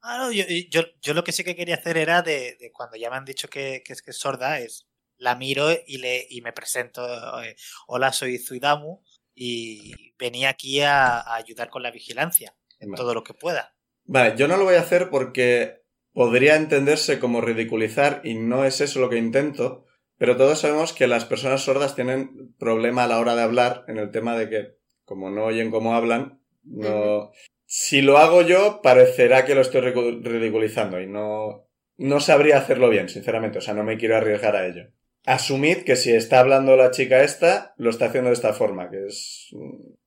Ah, 0.00 0.16
no, 0.18 0.32
yo, 0.32 0.44
yo, 0.70 0.82
yo 1.02 1.12
lo 1.12 1.24
que 1.24 1.32
sí 1.32 1.42
que 1.42 1.56
quería 1.56 1.74
hacer 1.74 1.98
era 1.98 2.22
de, 2.22 2.56
de 2.60 2.70
cuando 2.72 2.96
ya 2.96 3.10
me 3.10 3.16
han 3.16 3.24
dicho 3.24 3.48
que, 3.48 3.82
que 3.84 3.92
es 3.92 4.00
que 4.00 4.12
es 4.12 4.16
sorda, 4.18 4.60
es 4.60 4.86
la 5.16 5.34
miro 5.34 5.68
y 5.86 5.98
le 5.98 6.24
y 6.30 6.40
me 6.40 6.52
presento. 6.52 7.02
eh, 7.42 7.56
Hola, 7.88 8.12
soy 8.12 8.38
Zuidamu 8.38 9.02
y 9.34 9.92
venía 10.16 10.50
aquí 10.50 10.80
a, 10.80 11.18
a 11.18 11.34
ayudar 11.34 11.68
con 11.68 11.82
la 11.82 11.90
vigilancia 11.90 12.54
en 12.78 12.90
Vale. 12.92 12.96
todo 12.96 13.12
lo 13.12 13.24
que 13.24 13.34
pueda. 13.34 13.74
Vale, 14.04 14.34
yo 14.36 14.46
no 14.46 14.56
lo 14.56 14.64
voy 14.64 14.76
a 14.76 14.82
hacer 14.82 15.10
porque 15.10 15.82
podría 16.12 16.54
entenderse 16.54 17.18
como 17.18 17.40
ridiculizar 17.40 18.20
y 18.24 18.34
no 18.34 18.64
es 18.64 18.80
eso 18.80 19.00
lo 19.00 19.10
que 19.10 19.18
intento, 19.18 19.84
pero 20.18 20.36
todos 20.36 20.60
sabemos 20.60 20.92
que 20.92 21.06
las 21.06 21.24
personas 21.24 21.62
sordas 21.62 21.94
tienen 21.94 22.54
problema 22.58 23.04
a 23.04 23.06
la 23.06 23.20
hora 23.20 23.36
de 23.36 23.42
hablar 23.42 23.84
en 23.86 23.98
el 23.98 24.10
tema 24.10 24.36
de 24.36 24.48
que, 24.48 24.76
como 25.04 25.30
no 25.30 25.44
oyen 25.44 25.70
cómo 25.70 25.94
hablan, 25.94 26.40
no... 26.64 27.30
Si 27.70 28.00
lo 28.00 28.16
hago 28.16 28.42
yo, 28.42 28.80
parecerá 28.82 29.44
que 29.44 29.54
lo 29.54 29.60
estoy 29.60 29.82
ridiculizando 29.82 31.00
y 31.00 31.06
no, 31.06 31.68
no 31.98 32.20
sabría 32.20 32.56
hacerlo 32.56 32.88
bien, 32.88 33.10
sinceramente, 33.10 33.58
o 33.58 33.60
sea, 33.60 33.74
no 33.74 33.84
me 33.84 33.98
quiero 33.98 34.16
arriesgar 34.16 34.56
a 34.56 34.66
ello. 34.66 34.90
asumid 35.26 35.84
que 35.84 35.96
si 35.96 36.12
está 36.12 36.40
hablando 36.40 36.76
la 36.76 36.90
chica 36.90 37.22
esta, 37.22 37.74
lo 37.76 37.90
está 37.90 38.06
haciendo 38.06 38.30
de 38.30 38.34
esta 38.34 38.54
forma, 38.54 38.88
que 38.88 39.06
es... 39.06 39.50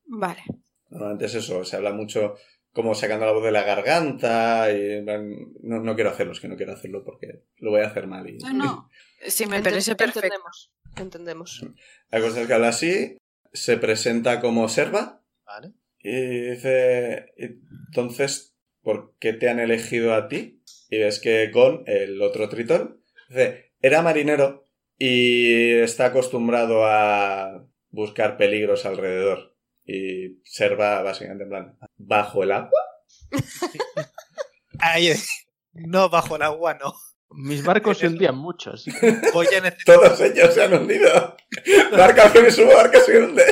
Vale. 0.05 0.41
Normalmente 0.89 1.25
es 1.25 1.35
eso, 1.35 1.63
se 1.63 1.75
habla 1.75 1.93
mucho 1.93 2.35
como 2.73 2.95
sacando 2.95 3.25
la 3.25 3.33
voz 3.33 3.43
de 3.43 3.51
la 3.51 3.63
garganta 3.63 4.71
y 4.71 5.01
no, 5.03 5.79
no 5.81 5.95
quiero 5.95 6.09
hacerlo, 6.09 6.33
es 6.33 6.39
que 6.39 6.47
no 6.47 6.55
quiero 6.55 6.73
hacerlo 6.73 7.03
porque 7.03 7.43
lo 7.57 7.71
voy 7.71 7.81
a 7.81 7.87
hacer 7.87 8.07
mal. 8.07 8.29
Y... 8.29 8.37
No, 8.37 8.53
no. 8.53 8.89
Sí, 9.27 9.45
me 9.45 9.61
parece 9.61 9.95
perfecto. 9.95 10.25
Entendemos. 10.25 10.71
Entendemos. 10.95 11.65
La 12.09 12.21
cosa 12.21 12.41
es 12.41 12.47
que 12.47 12.53
habla 12.53 12.69
así, 12.69 13.17
se 13.53 13.77
presenta 13.77 14.41
como 14.41 14.67
serva 14.67 15.21
Vale. 15.45 15.73
y 15.99 16.51
dice, 16.51 17.31
entonces, 17.37 18.55
¿por 18.81 19.13
qué 19.19 19.33
te 19.33 19.47
han 19.47 19.59
elegido 19.59 20.15
a 20.15 20.27
ti? 20.27 20.63
Y 20.89 20.97
ves 20.97 21.19
que 21.19 21.51
con 21.51 21.83
el 21.85 22.19
otro 22.23 22.49
tritón, 22.49 23.03
dice, 23.29 23.73
era 23.79 24.01
marinero 24.01 24.67
y 24.97 25.73
está 25.75 26.07
acostumbrado 26.07 26.85
a 26.85 27.67
buscar 27.91 28.37
peligros 28.37 28.85
alrededor. 28.85 29.50
Y 29.85 30.41
serva 30.43 31.01
básicamente 31.01 31.43
en 31.43 31.49
plan, 31.49 31.77
bajo 31.97 32.43
el 32.43 32.51
agua. 32.51 32.81
Ahí, 34.79 35.13
no 35.73 36.09
bajo 36.09 36.35
el 36.35 36.41
agua, 36.43 36.75
no. 36.75 36.93
Mis 37.33 37.63
barcos 37.63 37.99
se 37.99 38.07
hundían 38.07 38.37
mucho, 38.37 38.71
así 38.71 38.91
que 38.91 39.15
Voy 39.33 39.47
a 39.47 39.61
necesitar. 39.61 39.95
Todos 39.95 40.21
ellos 40.21 40.53
se 40.53 40.63
han 40.63 40.73
hundido. 40.73 41.37
Barca 41.91 42.31
que 42.31 42.41
me 42.41 42.51
subo, 42.51 42.75
barca 42.75 42.99
se 42.99 43.17
hunde. 43.17 43.43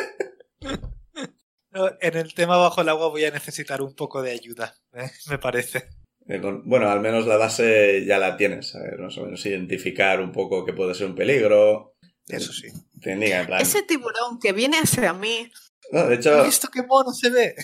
En 2.01 2.17
el 2.17 2.33
tema 2.33 2.57
bajo 2.57 2.81
el 2.81 2.89
agua 2.89 3.09
voy 3.09 3.23
a 3.25 3.31
necesitar 3.31 3.81
un 3.81 3.95
poco 3.95 4.21
de 4.21 4.31
ayuda, 4.31 4.75
¿eh? 4.93 5.09
me 5.29 5.37
parece. 5.37 5.85
Eh, 6.27 6.41
Bueno, 6.41 6.89
al 6.89 6.99
menos 6.99 7.25
la 7.25 7.37
base 7.37 8.03
ya 8.05 8.17
la 8.17 8.35
tienes, 8.35 8.75
a 8.75 8.79
ver, 8.79 8.99
más 8.99 9.17
o 9.17 9.23
menos 9.23 9.45
identificar 9.45 10.19
un 10.19 10.31
poco 10.31 10.65
que 10.65 10.73
puede 10.73 10.95
ser 10.95 11.07
un 11.07 11.15
peligro. 11.15 11.95
Eso 12.27 12.51
sí. 12.51 12.67
Te 13.01 13.13
indica, 13.13 13.41
en 13.41 13.47
plan. 13.47 13.61
Ese 13.61 13.83
tiburón 13.83 14.39
que 14.39 14.51
viene 14.51 14.77
hacia 14.77 15.13
mí. 15.13 15.51
No, 15.91 16.05
de 16.07 16.15
hecho, 16.15 16.45
¿Esto 16.45 16.67
qué 16.71 16.83
mono 16.83 17.11
se 17.13 17.29
ve? 17.29 17.55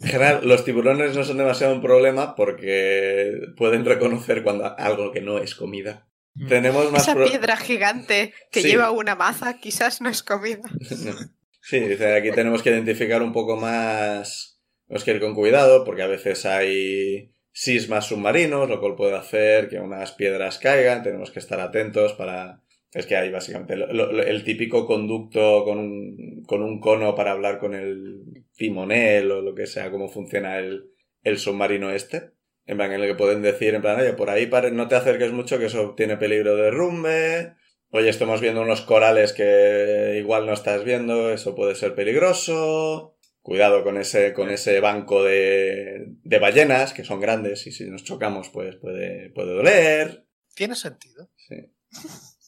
en 0.00 0.08
general, 0.08 0.40
los 0.46 0.64
tiburones 0.64 1.14
no 1.16 1.24
son 1.24 1.38
demasiado 1.38 1.74
un 1.74 1.82
problema 1.82 2.34
porque 2.34 3.32
pueden 3.56 3.84
reconocer 3.84 4.42
cuando 4.42 4.76
algo 4.78 5.12
que 5.12 5.20
no 5.20 5.38
es 5.38 5.54
comida. 5.54 6.06
Tenemos 6.48 6.90
más 6.92 7.02
Esa 7.02 7.14
pro- 7.14 7.26
piedra 7.26 7.56
gigante 7.56 8.32
que 8.50 8.62
Sí. 8.62 8.68
lleva 8.68 8.90
una 8.92 9.14
maza 9.14 9.58
quizás 9.58 10.00
no 10.00 10.08
es 10.08 10.22
comida. 10.22 10.68
Sí, 11.62 11.78
dice, 11.78 12.14
aquí 12.16 12.30
tenemos 12.32 12.62
que 12.62 12.70
identificar 12.70 13.22
un 13.22 13.34
poco 13.34 13.54
más. 13.56 14.58
Tenemos 14.88 15.04
que 15.04 15.10
ir 15.12 15.20
con 15.20 15.34
cuidado 15.34 15.84
porque 15.84 16.02
a 16.02 16.06
veces 16.06 16.46
hay 16.46 17.34
sismas 17.52 18.06
submarinos, 18.06 18.68
lo 18.68 18.80
cual 18.80 18.96
puede 18.96 19.14
hacer 19.14 19.68
que 19.68 19.78
unas 19.78 20.12
piedras 20.12 20.58
caigan. 20.58 21.02
Tenemos 21.02 21.30
que 21.30 21.38
estar 21.38 21.60
atentos 21.60 22.14
para. 22.14 22.62
Es 22.92 23.06
que 23.06 23.16
hay 23.16 23.30
básicamente 23.30 23.76
lo- 23.76 23.92
lo- 23.92 24.22
el 24.22 24.42
típico 24.44 24.84
conducto 24.86 25.64
con 25.64 25.78
un, 25.78 26.42
con 26.46 26.62
un 26.62 26.80
cono 26.80 27.14
para 27.14 27.30
hablar 27.32 27.58
con 27.58 27.74
el 27.74 28.44
timonel 28.56 29.30
o 29.30 29.42
lo 29.42 29.54
que 29.54 29.66
sea, 29.66 29.90
cómo 29.90 30.08
funciona 30.08 30.58
el, 30.58 30.90
el 31.22 31.38
submarino 31.38 31.90
este. 31.92 32.32
En 32.66 32.76
plan, 32.76 32.92
en 32.92 33.00
el 33.00 33.08
que 33.08 33.14
pueden 33.14 33.42
decir, 33.42 33.74
en 33.74 33.82
plan, 33.82 33.98
oye, 34.00 34.12
por 34.12 34.28
ahí 34.30 34.46
pare- 34.46 34.70
no 34.72 34.88
te 34.88 34.94
acerques 34.96 35.32
mucho 35.32 35.58
que 35.58 35.66
eso 35.66 35.94
tiene 35.96 36.16
peligro 36.16 36.56
de 36.56 36.62
derrumbe. 36.64 37.54
Oye, 37.90 38.08
estamos 38.08 38.40
viendo 38.40 38.62
unos 38.62 38.82
corales 38.82 39.32
que 39.32 40.16
igual 40.18 40.46
no 40.46 40.52
estás 40.52 40.84
viendo, 40.84 41.32
eso 41.32 41.54
puede 41.54 41.74
ser 41.74 41.94
peligroso. 41.94 43.16
Cuidado 43.42 43.82
con 43.82 43.96
ese, 43.96 44.32
con 44.34 44.50
ese 44.50 44.80
banco 44.80 45.24
de, 45.24 46.06
de 46.22 46.38
ballenas, 46.38 46.92
que 46.92 47.04
son 47.04 47.20
grandes, 47.20 47.66
y 47.66 47.72
si 47.72 47.88
nos 47.88 48.04
chocamos, 48.04 48.50
pues 48.50 48.76
puede, 48.76 49.30
puede 49.30 49.54
doler. 49.54 50.24
Tiene 50.54 50.74
sentido. 50.74 51.30
Sí. 51.36 51.56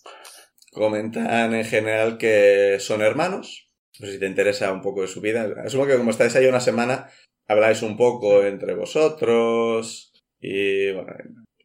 Comentan 0.72 1.52
en 1.54 1.64
general 1.64 2.16
que 2.18 2.78
son 2.80 3.02
hermanos. 3.02 3.68
No 4.00 4.06
sé 4.06 4.14
si 4.14 4.18
te 4.18 4.26
interesa 4.26 4.72
un 4.72 4.80
poco 4.80 5.02
de 5.02 5.08
su 5.08 5.20
vida. 5.20 5.46
Asumo 5.64 5.86
que 5.86 5.96
como 5.98 6.10
estáis 6.10 6.34
ahí 6.34 6.46
una 6.46 6.60
semana, 6.60 7.10
habláis 7.46 7.82
un 7.82 7.96
poco 7.98 8.42
entre 8.42 8.74
vosotros. 8.74 10.12
Y 10.40 10.90
bueno, 10.92 11.12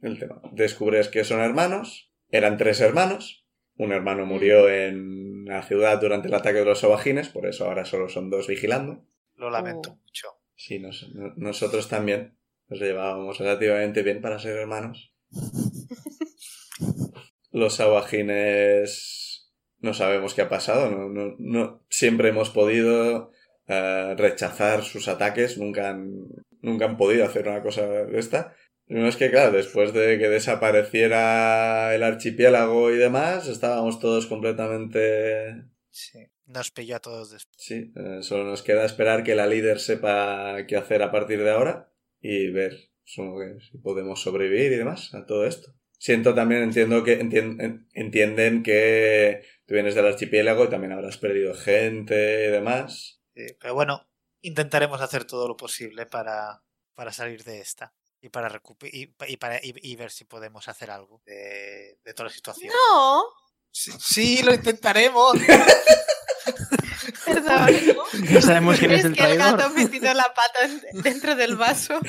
el 0.01 0.19
tema. 0.19 0.41
Descubres 0.51 1.07
que 1.07 1.23
son 1.23 1.39
hermanos. 1.39 2.11
Eran 2.31 2.57
tres 2.57 2.81
hermanos. 2.81 3.45
Un 3.77 3.93
hermano 3.93 4.25
murió 4.25 4.69
en 4.69 5.45
la 5.45 5.63
ciudad 5.63 6.01
durante 6.01 6.27
el 6.27 6.33
ataque 6.33 6.59
de 6.59 6.65
los 6.65 6.79
sobajines, 6.79 7.29
por 7.29 7.45
eso 7.47 7.65
ahora 7.65 7.85
solo 7.85 8.09
son 8.09 8.29
dos 8.29 8.47
vigilando. 8.47 9.05
Lo 9.35 9.49
lamento 9.49 9.91
Oh. 9.91 9.99
mucho. 10.03 10.27
Sí, 10.55 10.79
nos- 10.79 11.09
no- 11.13 11.33
nosotros 11.37 11.87
también 11.87 12.37
nos 12.67 12.79
llevábamos 12.81 13.37
relativamente 13.39 14.01
bien 14.03 14.19
para 14.19 14.39
ser 14.39 14.57
hermanos. 14.57 15.13
Los 17.57 17.79
aguajines 17.79 19.51
no 19.79 19.93
sabemos 19.93 20.33
qué 20.33 20.41
ha 20.41 20.49
pasado, 20.49 20.89
no, 20.89 21.09
no, 21.09 21.35
no- 21.39 21.85
siempre 21.89 22.29
hemos 22.29 22.49
podido 22.49 23.31
eh, 23.67 24.15
rechazar 24.17 24.83
sus 24.83 25.07
ataques, 25.07 25.57
nunca 25.57 25.89
han, 25.89 26.13
nunca 26.61 26.85
han 26.85 26.97
podido 26.97 27.25
hacer 27.25 27.47
una 27.47 27.61
cosa 27.61 27.85
de 27.87 28.17
esta. 28.19 28.55
No 28.87 29.07
es 29.07 29.17
que, 29.17 29.29
claro, 29.29 29.51
después 29.51 29.93
de 29.93 30.17
que 30.17 30.29
desapareciera 30.29 31.93
el 31.93 32.03
archipiélago 32.03 32.91
y 32.91 32.97
demás, 32.97 33.47
estábamos 33.47 33.99
todos 33.99 34.27
completamente 34.27 35.65
Sí. 35.89 36.19
Nos 36.45 36.71
pilló 36.71 36.95
a 36.95 36.99
todos 36.99 37.31
después. 37.31 37.55
Sí, 37.57 37.91
eh, 37.95 38.19
solo 38.21 38.45
nos 38.45 38.61
queda 38.63 38.85
esperar 38.85 39.23
que 39.23 39.35
la 39.35 39.47
líder 39.47 39.79
sepa 39.79 40.57
qué 40.67 40.77
hacer 40.77 41.01
a 41.01 41.11
partir 41.11 41.43
de 41.43 41.51
ahora 41.51 41.91
y 42.21 42.49
ver 42.51 42.73
supongo 43.03 43.39
que 43.39 43.59
si 43.65 43.77
podemos 43.79 44.21
sobrevivir 44.21 44.71
y 44.71 44.77
demás 44.77 45.13
a 45.13 45.25
todo 45.25 45.45
esto. 45.45 45.71
Siento 45.99 46.33
también, 46.35 46.61
entiendo 46.63 47.03
que 47.03 47.19
entien- 47.19 47.61
en- 47.61 47.87
entienden 47.93 48.61
que 48.63 49.43
tú 49.65 49.73
vienes 49.73 49.95
del 49.95 50.05
archipiélago 50.07 50.65
y 50.65 50.69
también 50.69 50.93
habrás 50.93 51.17
perdido 51.17 51.53
gente 51.55 52.45
y 52.47 52.51
demás. 52.51 53.19
Sí, 53.35 53.47
pero 53.59 53.73
bueno, 53.73 54.07
intentaremos 54.41 55.01
hacer 55.01 55.25
todo 55.25 55.47
lo 55.47 55.57
posible 55.57 56.05
para, 56.05 56.61
para 56.93 57.11
salir 57.11 57.43
de 57.43 57.59
esta. 57.59 57.93
Y 58.21 58.29
para, 58.29 58.49
recupe- 58.49 58.89
y, 58.91 59.13
y 59.31 59.37
para 59.37 59.57
y, 59.63 59.73
y 59.75 59.95
ver 59.95 60.09
si 60.11 60.25
podemos 60.25 60.67
hacer 60.67 60.89
algo 60.91 61.21
de, 61.25 61.99
de 62.03 62.13
toda 62.13 62.29
la 62.29 62.33
situación. 62.35 62.71
No, 62.91 63.23
Sí, 63.71 63.91
sí, 63.99 64.41
lo 64.43 64.53
intentaremos. 64.55 65.37
perdón. 67.47 68.05
ya 68.29 68.41
sabemos 68.41 68.77
quién 68.79 68.91
es 68.91 68.99
Es 68.99 69.05
el 69.05 69.13
que 69.15 69.23
el 69.23 69.37
gato 69.37 69.63
ha 69.65 69.69
metido 69.69 70.13
la 70.13 70.33
pata 70.33 70.65
en- 70.65 71.01
dentro 71.01 71.35
del 71.35 71.55
vaso. 71.55 71.99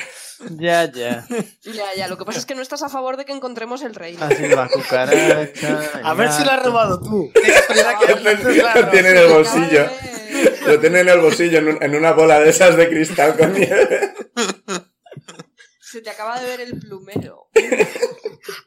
Ya, 0.51 0.91
ya. 0.91 1.25
Ya, 1.63 1.93
ya, 1.95 2.07
lo 2.07 2.17
que 2.17 2.25
pasa 2.25 2.39
es 2.39 2.45
que 2.45 2.55
no 2.55 2.61
estás 2.61 2.83
a 2.83 2.89
favor 2.89 3.17
de 3.17 3.25
que 3.25 3.31
encontremos 3.33 3.81
el 3.81 3.93
reino. 3.95 4.23
Así 4.25 4.47
la 4.47 4.67
cucaracha. 4.69 5.81
A 6.03 6.13
ver 6.13 6.31
si 6.31 6.43
lo 6.43 6.51
has 6.51 6.63
robado 6.63 7.01
tú. 7.01 7.31
Que 7.41 8.63
Lo 8.81 8.89
tiene 8.89 9.09
en 9.09 9.17
el 9.17 9.27
bolsillo. 9.27 9.85
Lo 10.65 10.79
tiene 10.79 10.99
en 11.01 11.09
el 11.09 11.19
bolsillo 11.19 11.57
en, 11.59 11.67
un- 11.69 11.83
en 11.83 11.95
una 11.95 12.11
bola 12.13 12.39
de 12.39 12.49
esas 12.49 12.75
de 12.77 12.87
cristal 12.89 13.35
con 13.37 13.53
nieve. 13.53 14.13
Se 15.81 16.01
te 16.01 16.09
acaba 16.09 16.39
de 16.39 16.45
ver 16.47 16.61
el 16.61 16.79
plumero. 16.79 17.49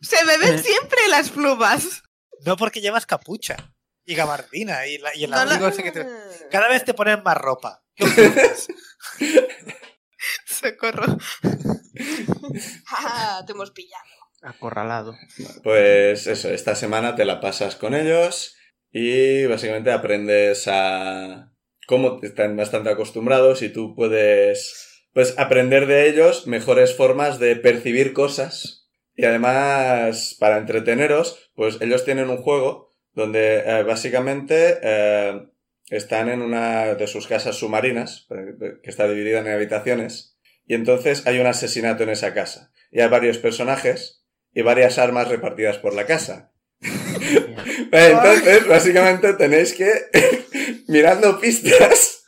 Se 0.00 0.24
me 0.24 0.38
ven 0.38 0.62
siempre 0.62 0.98
las 1.08 1.30
plumas. 1.30 2.02
No 2.44 2.56
porque 2.56 2.80
llevas 2.80 3.06
capucha 3.06 3.72
y 4.04 4.14
gabardina 4.14 4.86
y, 4.86 4.98
la- 4.98 5.14
y 5.16 5.24
el 5.24 5.30
No, 5.30 5.68
ese 5.68 5.82
que 5.82 5.92
te- 5.92 6.06
Cada 6.50 6.68
vez 6.68 6.84
te 6.84 6.94
ponen 6.94 7.22
más 7.22 7.36
ropa. 7.36 7.82
Socorro. 10.46 11.18
Ah, 12.90 13.42
te 13.46 13.52
hemos 13.52 13.70
pillado. 13.70 14.02
Acorralado. 14.42 15.14
Pues 15.62 16.26
eso, 16.26 16.48
esta 16.50 16.74
semana 16.74 17.14
te 17.14 17.24
la 17.24 17.40
pasas 17.40 17.76
con 17.76 17.94
ellos 17.94 18.56
y 18.90 19.46
básicamente 19.46 19.92
aprendes 19.92 20.64
a 20.68 21.52
cómo 21.86 22.18
están 22.22 22.56
bastante 22.56 22.90
acostumbrados 22.90 23.62
y 23.62 23.68
tú 23.68 23.94
puedes 23.94 25.04
pues 25.12 25.34
aprender 25.38 25.86
de 25.86 26.08
ellos 26.08 26.46
mejores 26.46 26.96
formas 26.96 27.38
de 27.38 27.56
percibir 27.56 28.12
cosas 28.12 28.88
y 29.14 29.24
además 29.26 30.36
para 30.40 30.58
entreteneros 30.58 31.50
pues 31.54 31.78
ellos 31.80 32.04
tienen 32.04 32.30
un 32.30 32.38
juego 32.42 32.91
donde 33.14 33.58
eh, 33.58 33.82
básicamente 33.82 34.78
eh, 34.82 35.42
están 35.90 36.28
en 36.28 36.42
una 36.42 36.94
de 36.94 37.06
sus 37.06 37.26
casas 37.26 37.56
submarinas 37.56 38.26
eh, 38.30 38.78
que 38.82 38.90
está 38.90 39.08
dividida 39.08 39.40
en 39.40 39.48
habitaciones 39.48 40.38
y 40.66 40.74
entonces 40.74 41.26
hay 41.26 41.38
un 41.38 41.46
asesinato 41.46 42.02
en 42.02 42.10
esa 42.10 42.34
casa 42.34 42.72
y 42.90 43.00
hay 43.00 43.08
varios 43.08 43.38
personajes 43.38 44.24
y 44.54 44.62
varias 44.62 44.98
armas 44.98 45.28
repartidas 45.28 45.78
por 45.78 45.94
la 45.94 46.06
casa. 46.06 46.52
Entonces, 47.92 48.66
básicamente 48.66 49.32
tenéis 49.34 49.72
que, 49.72 49.90
mirando 50.88 51.40
pistas, 51.40 52.24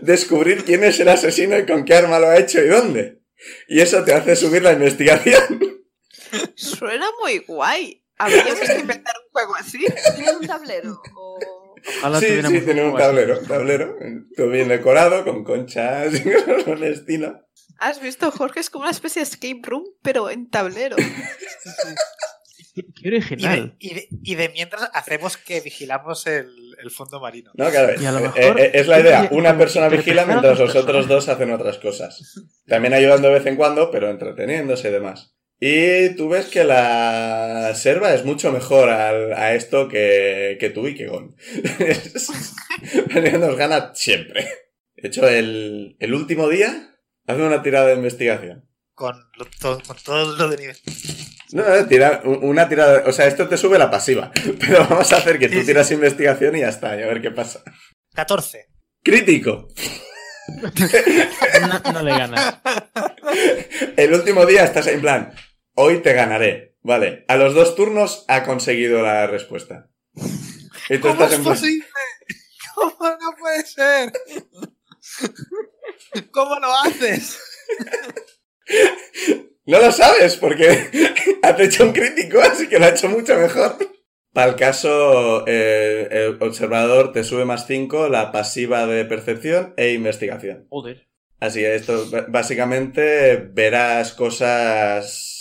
descubrir 0.00 0.64
quién 0.64 0.84
es 0.84 1.00
el 1.00 1.08
asesino 1.08 1.58
y 1.58 1.66
con 1.66 1.84
qué 1.84 1.94
arma 1.94 2.18
lo 2.18 2.28
ha 2.28 2.38
hecho 2.38 2.62
y 2.62 2.68
dónde. 2.68 3.22
Y 3.68 3.80
eso 3.80 4.04
te 4.04 4.12
hace 4.12 4.36
subir 4.36 4.62
la 4.62 4.72
investigación. 4.72 5.86
Suena 6.54 7.06
muy 7.20 7.38
guay. 7.38 8.04
Habríamos 8.18 8.60
que 8.60 8.78
inventar 8.78 9.15
juego 9.36 9.54
así. 9.56 9.84
¿Tienen 10.16 10.36
un 10.36 10.46
tablero? 10.46 11.02
O... 11.14 11.38
Ojalá 11.98 12.18
sí, 12.20 12.42
sí, 12.42 12.60
tiene 12.62 12.84
un 12.88 12.96
tablero, 12.96 13.38
tablero, 13.40 13.96
todo 14.36 14.48
bien 14.48 14.68
decorado, 14.68 15.24
con 15.24 15.44
conchas 15.44 16.14
y 16.14 16.22
cosas 16.22 16.64
por 16.64 16.78
el 16.78 16.92
estilo. 16.92 17.40
¿Has 17.78 18.00
visto, 18.00 18.30
Jorge? 18.30 18.60
Es 18.60 18.70
como 18.70 18.82
una 18.84 18.90
especie 18.90 19.20
de 19.20 19.24
escape 19.28 19.60
room, 19.62 19.84
pero 20.02 20.30
en 20.30 20.48
tablero. 20.50 20.96
Qué 20.96 22.82
Y 22.96 23.10
de, 23.10 23.16
original. 23.16 23.76
y 23.78 23.94
de- 23.94 24.08
y 24.22 24.34
de 24.34 24.48
mientras 24.50 24.90
hacemos 24.92 25.36
que 25.36 25.60
vigilamos 25.60 26.26
el, 26.26 26.50
el 26.82 26.90
fondo 26.90 27.20
marino. 27.20 27.50
No, 27.54 27.70
claro, 27.70 28.00
Y 28.00 28.04
a 28.04 28.12
lo 28.12 28.18
eh, 28.18 28.22
mejor- 28.34 28.60
eh, 28.60 28.70
es 28.74 28.86
la 28.88 29.00
idea. 29.00 29.28
Una 29.32 29.56
persona 29.56 29.88
vigila 29.88 30.24
mientras 30.26 30.58
los 30.58 30.74
otros 30.74 31.06
dos 31.08 31.28
hacen 31.28 31.52
otras 31.52 31.78
cosas. 31.78 32.34
También 32.66 32.94
ayudando 32.94 33.28
de 33.28 33.34
vez 33.34 33.46
en 33.46 33.56
cuando, 33.56 33.90
pero 33.90 34.10
entreteniéndose 34.10 34.88
y 34.88 34.92
demás. 34.92 35.35
Y 35.58 36.10
tú 36.16 36.28
ves 36.28 36.46
que 36.46 36.64
la 36.64 37.72
serva 37.74 38.12
es 38.12 38.24
mucho 38.24 38.52
mejor 38.52 38.90
al- 38.90 39.32
a 39.32 39.54
esto 39.54 39.88
que, 39.88 40.56
que 40.60 40.68
tú 40.70 40.86
y 40.86 40.94
que 40.94 41.06
Gon. 41.06 41.34
Nos 43.40 43.56
gana 43.56 43.92
siempre. 43.94 44.46
De 44.96 45.08
hecho, 45.08 45.26
el, 45.28 45.96
el 45.98 46.14
último 46.14 46.48
día 46.48 46.94
hace 47.26 47.42
una 47.42 47.62
tirada 47.62 47.86
de 47.88 47.94
investigación. 47.94 48.68
Con, 48.94 49.16
lo- 49.36 49.46
to- 49.60 49.80
con 49.86 49.96
todo 50.04 50.36
lo 50.36 50.48
de 50.48 50.56
nivel. 50.58 50.76
No, 51.52 51.62
no, 51.68 51.86
tira, 51.86 52.20
un- 52.24 52.44
una 52.44 52.68
tirada. 52.68 53.04
O 53.06 53.12
sea, 53.12 53.26
esto 53.26 53.48
te 53.48 53.56
sube 53.56 53.78
la 53.78 53.90
pasiva. 53.90 54.32
Pero 54.60 54.86
vamos 54.90 55.10
a 55.12 55.16
hacer 55.16 55.38
que 55.38 55.48
tú 55.48 55.54
Sí, 55.54 55.60
sí. 55.60 55.66
tiras 55.66 55.90
investigación 55.90 56.56
y 56.56 56.60
ya 56.60 56.68
está, 56.68 56.98
y 56.98 57.02
a 57.02 57.06
ver 57.06 57.22
qué 57.22 57.30
pasa. 57.30 57.62
14. 58.14 58.66
Crítico. 59.02 59.68
No, 60.48 61.92
no 61.92 62.02
le 62.04 62.10
ganas. 62.12 62.58
El 63.96 64.14
último 64.14 64.46
día 64.46 64.62
estás 64.62 64.86
en 64.86 65.00
plan, 65.00 65.32
hoy 65.76 65.98
te 65.98 66.12
ganaré. 66.12 66.76
Vale, 66.82 67.24
a 67.28 67.36
los 67.36 67.54
dos 67.54 67.74
turnos 67.74 68.24
ha 68.28 68.44
conseguido 68.44 69.02
la 69.02 69.26
respuesta. 69.26 69.88
Y 70.88 70.98
tú 70.98 71.08
¿Cómo 71.08 71.12
estás 71.14 71.32
es 71.32 71.38
en 71.38 71.44
posible? 71.44 71.86
¿Cómo 72.74 73.10
no 73.10 73.36
puede 73.38 73.66
ser? 73.66 74.12
¿Cómo 76.30 76.58
lo 76.60 76.72
haces? 76.84 77.38
no 79.66 79.80
lo 79.80 79.92
sabes 79.92 80.36
porque 80.36 80.90
has 81.42 81.60
hecho 81.60 81.84
un 81.84 81.92
crítico, 81.92 82.40
así 82.40 82.68
que 82.68 82.78
lo 82.78 82.86
ha 82.86 82.90
hecho 82.90 83.08
mucho 83.08 83.36
mejor. 83.36 83.76
Para 84.32 84.50
el 84.50 84.56
caso, 84.56 85.44
eh, 85.46 86.08
el 86.10 86.42
observador 86.42 87.12
te 87.12 87.24
sube 87.24 87.44
más 87.44 87.66
5 87.66 88.08
la 88.08 88.32
pasiva 88.32 88.86
de 88.86 89.04
percepción 89.06 89.72
e 89.76 89.92
investigación. 89.92 90.66
Joder. 90.68 91.08
Así 91.40 91.60
que 91.60 91.74
esto, 91.74 92.06
básicamente, 92.28 93.36
verás 93.36 94.12
cosas 94.12 95.35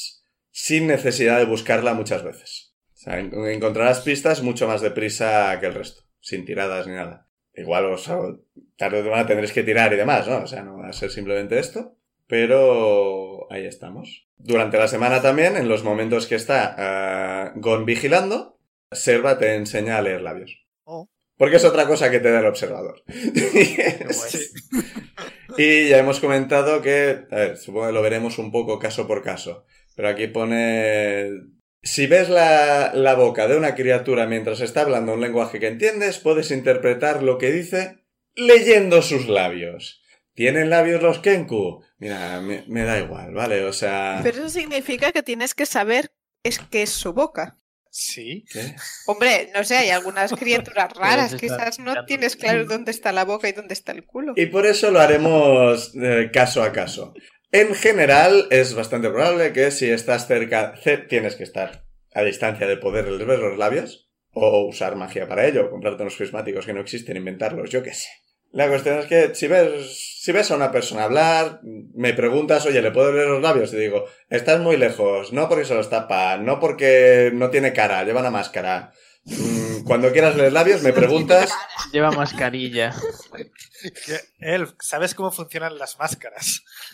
sin 0.58 0.88
necesidad 0.88 1.38
de 1.38 1.44
buscarla 1.44 1.94
muchas 1.94 2.24
veces. 2.24 2.74
O 2.94 2.98
sea, 2.98 3.20
en- 3.20 3.34
encontrarás 3.48 4.00
pistas 4.00 4.42
mucho 4.42 4.68
más 4.70 4.80
deprisa 4.80 5.60
que 5.60 5.66
el 5.66 5.74
resto, 5.74 6.04
sin 6.22 6.46
tiradas 6.46 6.88
ni 6.88 6.94
nada. 6.94 7.28
Igual, 7.54 7.86
o 7.88 7.98
sea, 7.98 8.18
tarde 8.78 9.00
o 9.00 9.04
temprano 9.04 9.28
tendréis 9.28 9.52
que 9.52 9.64
tirar 9.64 9.92
y 9.92 9.98
demás, 9.98 10.30
¿no? 10.30 10.38
O 10.44 10.48
sea, 10.48 10.64
no 10.64 10.78
va 10.78 10.88
a 10.88 10.94
ser 10.94 11.12
simplemente 11.12 11.60
esto. 11.60 11.98
Pero 12.28 13.52
ahí 13.52 13.66
estamos. 13.66 14.30
Durante 14.38 14.78
la 14.78 14.88
semana 14.88 15.22
también, 15.22 15.58
en 15.58 15.68
los 15.68 15.84
momentos 15.84 16.26
que 16.26 16.36
está 16.36 16.74
ah, 16.78 17.52
Gon 17.58 17.84
vigilando, 17.86 18.58
Serva 18.92 19.38
te 19.38 19.56
enseña 19.56 19.98
a 19.98 20.02
leer 20.02 20.22
labios. 20.22 20.66
Oh. 20.86 21.10
Porque 21.38 21.58
es 21.58 21.66
otra 21.66 21.86
cosa 21.86 22.10
que 22.10 22.20
te 22.22 22.32
da 22.32 22.40
el 22.40 22.46
observador. 22.46 23.04
guay. 23.08 24.86
Y 25.58 25.88
ya 25.90 26.00
hemos 26.00 26.20
comentado 26.20 26.82
que, 26.82 27.26
a 27.32 27.36
ver, 27.36 27.58
supongo 27.58 27.88
que 27.88 27.94
lo 27.94 28.02
veremos 28.02 28.38
un 28.40 28.52
poco 28.52 28.78
caso 28.78 29.08
por 29.08 29.24
caso, 29.24 29.66
pero 29.96 30.10
aquí 30.10 30.28
pone, 30.28 31.30
si 31.82 32.08
ves 32.08 32.30
la, 32.30 32.92
la 32.94 33.16
boca 33.16 33.48
de 33.48 33.58
una 33.58 33.76
criatura 33.76 34.28
mientras 34.28 34.62
está 34.62 34.82
hablando 34.82 35.14
un 35.14 35.22
lenguaje 35.22 35.60
que 35.60 35.68
entiendes, 35.68 36.20
puedes 36.20 36.52
interpretar 36.52 37.24
lo 37.24 37.38
que 37.38 37.52
dice 37.52 38.06
leyendo 38.36 39.02
sus 39.02 39.28
labios. 39.28 40.02
¿Tienen 40.34 40.70
labios 40.70 41.02
los 41.02 41.20
Kenku? 41.20 41.84
Mira, 41.98 42.42
me, 42.42 42.66
me 42.68 42.84
da 42.84 43.00
igual, 43.00 43.34
¿vale? 43.34 43.64
O 43.64 43.72
sea... 43.72 44.20
Pero 44.22 44.40
eso 44.40 44.50
significa 44.50 45.14
que 45.14 45.24
tienes 45.24 45.56
que 45.56 45.66
saber 45.66 46.12
es 46.44 46.60
que 46.60 46.84
es 46.84 46.90
su 46.90 47.14
boca. 47.14 47.58
Sí. 47.90 48.44
¿Qué? 48.52 48.76
Hombre, 49.06 49.50
no 49.56 49.64
sé, 49.64 49.78
hay 49.78 49.90
algunas 49.90 50.34
criaturas 50.38 50.92
raras, 50.94 51.36
quizás 51.36 51.80
no 51.80 52.06
tienes 52.06 52.36
claro 52.36 52.66
dónde 52.66 52.92
está 52.92 53.14
la 53.14 53.24
boca 53.24 53.48
y 53.48 53.54
dónde 53.54 53.74
está 53.74 53.94
el 53.94 54.06
culo. 54.06 54.34
Y 54.36 54.48
por 54.48 54.66
eso 54.66 54.92
lo 54.92 55.00
haremos 55.00 55.94
eh, 55.96 56.30
caso 56.34 56.62
a 56.62 56.74
caso. 56.74 57.14
En 57.62 57.74
general, 57.74 58.48
es 58.50 58.74
bastante 58.76 59.10
probable 59.10 59.54
que 59.54 59.72
si 59.72 59.90
estás 59.90 60.28
cerca, 60.28 60.74
ce- 60.84 60.98
tienes 61.12 61.36
que 61.38 61.44
estar 61.50 61.70
a 62.14 62.22
distancia 62.24 62.68
de 62.68 62.76
poder 62.76 63.06
ver 63.32 63.40
los 63.40 63.58
labios, 63.58 64.10
o 64.34 64.66
usar 64.68 64.98
magia 64.98 65.26
para 65.30 65.46
ello, 65.48 65.70
comprarte 65.70 66.04
unos 66.04 66.18
prismáticos 66.18 66.66
que 66.66 66.74
no 66.74 66.82
existen, 66.82 67.16
inventarlos, 67.16 67.70
yo 67.70 67.82
qué 67.82 67.94
sé. 67.94 68.10
La 68.52 68.68
cuestión 68.68 69.00
es 69.00 69.06
que 69.06 69.34
si 69.36 69.48
ves, 69.48 70.20
si 70.22 70.32
ves 70.34 70.52
a 70.52 70.56
una 70.58 70.72
persona 70.74 71.06
hablar, 71.06 71.62
me 71.94 72.14
preguntas, 72.14 72.66
oye, 72.66 72.82
¿le 72.82 72.92
puedo 72.92 73.14
leer 73.14 73.28
los 73.30 73.42
labios? 73.42 73.74
Y 73.74 73.78
digo, 73.78 74.06
estás 74.30 74.60
muy 74.60 74.76
lejos, 74.76 75.32
no 75.32 75.48
porque 75.48 75.64
se 75.66 75.76
los 75.76 75.90
tapa, 75.90 76.38
no 76.38 76.60
porque 76.60 77.32
no 77.34 77.50
tiene 77.52 77.72
cara, 77.72 78.04
lleva 78.04 78.20
una 78.22 78.32
máscara. 78.32 78.92
Mm, 79.26 79.84
Cuando 79.86 80.12
quieras 80.12 80.36
leer 80.36 80.54
labios, 80.54 80.82
me 80.84 80.94
preguntas. 80.94 81.52
Lleva 81.92 82.12
mascarilla. 82.12 82.94
Él, 84.40 84.68
¿sabes 84.80 85.16
cómo 85.16 85.32
funcionan 85.32 85.78
las 85.78 85.98
máscaras? 86.00 86.62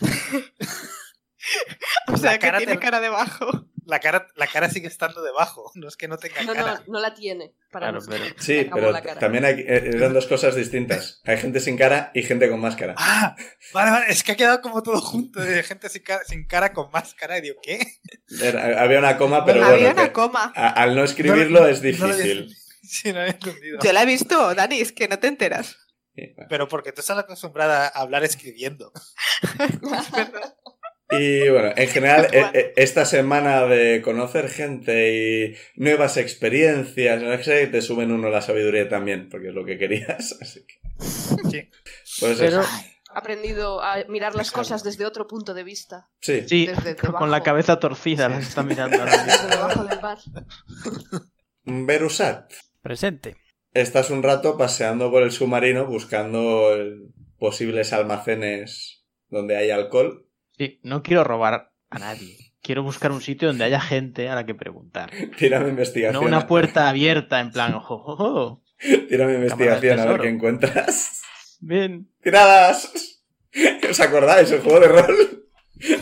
o 2.08 2.16
sea, 2.16 2.32
la 2.32 2.38
que 2.38 2.50
tiene 2.58 2.74
te- 2.74 2.78
cara 2.78 3.00
debajo. 3.00 3.66
La 3.84 3.98
cara, 3.98 4.28
la 4.36 4.46
cara 4.46 4.68
sigue 4.70 4.86
estando 4.86 5.22
debajo, 5.22 5.70
no 5.74 5.88
es 5.88 5.96
que 5.96 6.06
no 6.08 6.16
tenga 6.16 6.42
No, 6.42 6.54
cara. 6.54 6.82
no, 6.86 6.92
no 6.94 7.00
la 7.00 7.14
tiene. 7.14 7.54
Para 7.70 7.90
Claro, 7.90 8.04
pero- 8.08 8.24
Sí, 8.38 8.68
pero 8.72 8.92
la 8.92 9.02
cara. 9.02 9.18
también 9.20 9.44
hay, 9.44 9.60
eh, 9.60 9.90
eran 9.94 10.12
dos 10.14 10.26
cosas 10.26 10.54
distintas. 10.54 11.20
Hay 11.24 11.38
gente 11.38 11.58
sin 11.60 11.76
cara 11.76 12.10
y 12.14 12.22
gente 12.22 12.48
con 12.48 12.60
máscara. 12.60 12.94
Ah, 12.96 13.34
vale, 13.72 13.90
vale, 13.90 14.06
es 14.10 14.22
que 14.22 14.32
ha 14.32 14.36
quedado 14.36 14.60
como 14.60 14.82
todo 14.82 15.00
junto, 15.00 15.40
de 15.40 15.62
gente 15.62 15.88
sin 15.88 16.02
cara, 16.02 16.22
sin 16.24 16.46
cara 16.46 16.72
con 16.72 16.90
máscara, 16.92 17.38
y 17.38 17.42
digo, 17.42 17.56
¿qué? 17.62 17.80
Era- 18.40 18.82
había 18.82 18.98
una 18.98 19.16
coma, 19.18 19.44
pero 19.44 19.64
Había 19.64 19.76
bueno, 19.78 19.92
una 19.92 20.04
que 20.08 20.12
coma. 20.12 20.52
a- 20.54 20.68
al 20.82 20.94
no 20.94 21.02
escribirlo 21.04 21.60
No- 21.60 21.66
es 21.66 21.82
no 21.82 22.06
lo 22.06 22.12
había- 22.14 22.24
difícil. 22.24 22.56
Sí, 22.84 23.12
no 23.12 23.22
he 23.22 23.28
entendido. 23.30 23.78
Yo 23.82 23.92
la 23.92 24.02
he 24.02 24.06
visto, 24.06 24.54
Dani, 24.54 24.80
es 24.80 24.92
que 24.92 25.06
no 25.08 25.18
te 25.18 25.28
enteras. 25.28 25.76
Sí, 26.14 26.32
bueno. 26.34 26.46
Pero 26.50 26.68
porque 26.68 26.92
tú 26.92 27.00
estás 27.00 27.16
acostumbrada 27.16 27.86
a 27.86 28.00
hablar 28.00 28.22
escribiendo. 28.24 28.92
Y 31.12 31.48
bueno, 31.48 31.72
en 31.76 31.88
general, 31.88 32.28
eh, 32.32 32.44
eh, 32.54 32.72
esta 32.76 33.04
semana 33.04 33.66
de 33.66 34.02
conocer 34.02 34.48
gente 34.48 35.12
y 35.12 35.56
nuevas 35.76 36.16
experiencias, 36.16 37.22
no 37.22 37.42
sé, 37.42 37.66
te 37.68 37.82
suben 37.82 38.10
uno 38.12 38.28
la 38.30 38.40
sabiduría 38.42 38.88
también, 38.88 39.28
porque 39.28 39.48
es 39.48 39.54
lo 39.54 39.64
que 39.64 39.78
querías. 39.78 40.36
Así 40.40 40.64
que, 40.66 40.74
Sí. 41.50 41.70
pues 42.20 42.38
Pero 42.38 42.60
eso. 42.62 42.70
Aprendido 43.14 43.82
a 43.82 44.04
mirar 44.08 44.34
las 44.34 44.50
cosas 44.50 44.82
desde 44.82 45.04
otro 45.04 45.26
punto 45.28 45.52
de 45.52 45.64
vista. 45.64 46.08
Sí, 46.20 46.44
sí, 46.48 46.66
Desde 46.66 46.96
con 46.96 47.08
debajo. 47.10 47.26
la 47.26 47.42
cabeza 47.42 47.78
torcida 47.78 48.30
las 48.30 48.48
está 48.48 48.62
mirando 48.62 48.96
ahora 48.98 49.12
mismo. 49.12 49.32
Desde 49.32 49.48
debajo 49.48 49.84
del 49.84 50.00
mar. 50.00 50.18
Berusat. 51.64 52.52
Presente. 52.82 53.36
Estás 53.74 54.08
un 54.10 54.22
rato 54.22 54.56
paseando 54.56 55.10
por 55.10 55.22
el 55.22 55.30
submarino 55.30 55.86
buscando 55.86 56.70
posibles 57.38 57.92
almacenes 57.92 59.04
donde 59.28 59.56
hay 59.56 59.70
alcohol. 59.70 60.26
Sí, 60.62 60.78
no 60.84 61.02
quiero 61.02 61.24
robar 61.24 61.72
a 61.90 61.98
nadie. 61.98 62.52
Quiero 62.62 62.84
buscar 62.84 63.10
un 63.10 63.20
sitio 63.20 63.48
donde 63.48 63.64
haya 63.64 63.80
gente 63.80 64.28
a 64.28 64.36
la 64.36 64.46
que 64.46 64.54
preguntar. 64.54 65.10
Tírame 65.36 65.70
investigación. 65.70 66.22
No 66.22 66.28
una 66.28 66.46
puerta 66.46 66.88
abierta 66.88 67.40
en 67.40 67.50
plan, 67.50 67.74
ojo, 67.74 67.94
ojo, 67.96 68.12
ojo. 68.12 68.62
Tírame 69.08 69.34
investigación 69.34 69.98
a 69.98 70.04
ver 70.04 70.20
qué 70.20 70.28
encuentras. 70.28 71.20
Bien. 71.58 72.08
¡Tiradas! 72.22 72.92
¿Os 73.90 73.98
acordáis? 73.98 74.52
El 74.52 74.60
juego 74.60 74.78
de 74.78 74.86
rol. 74.86 75.46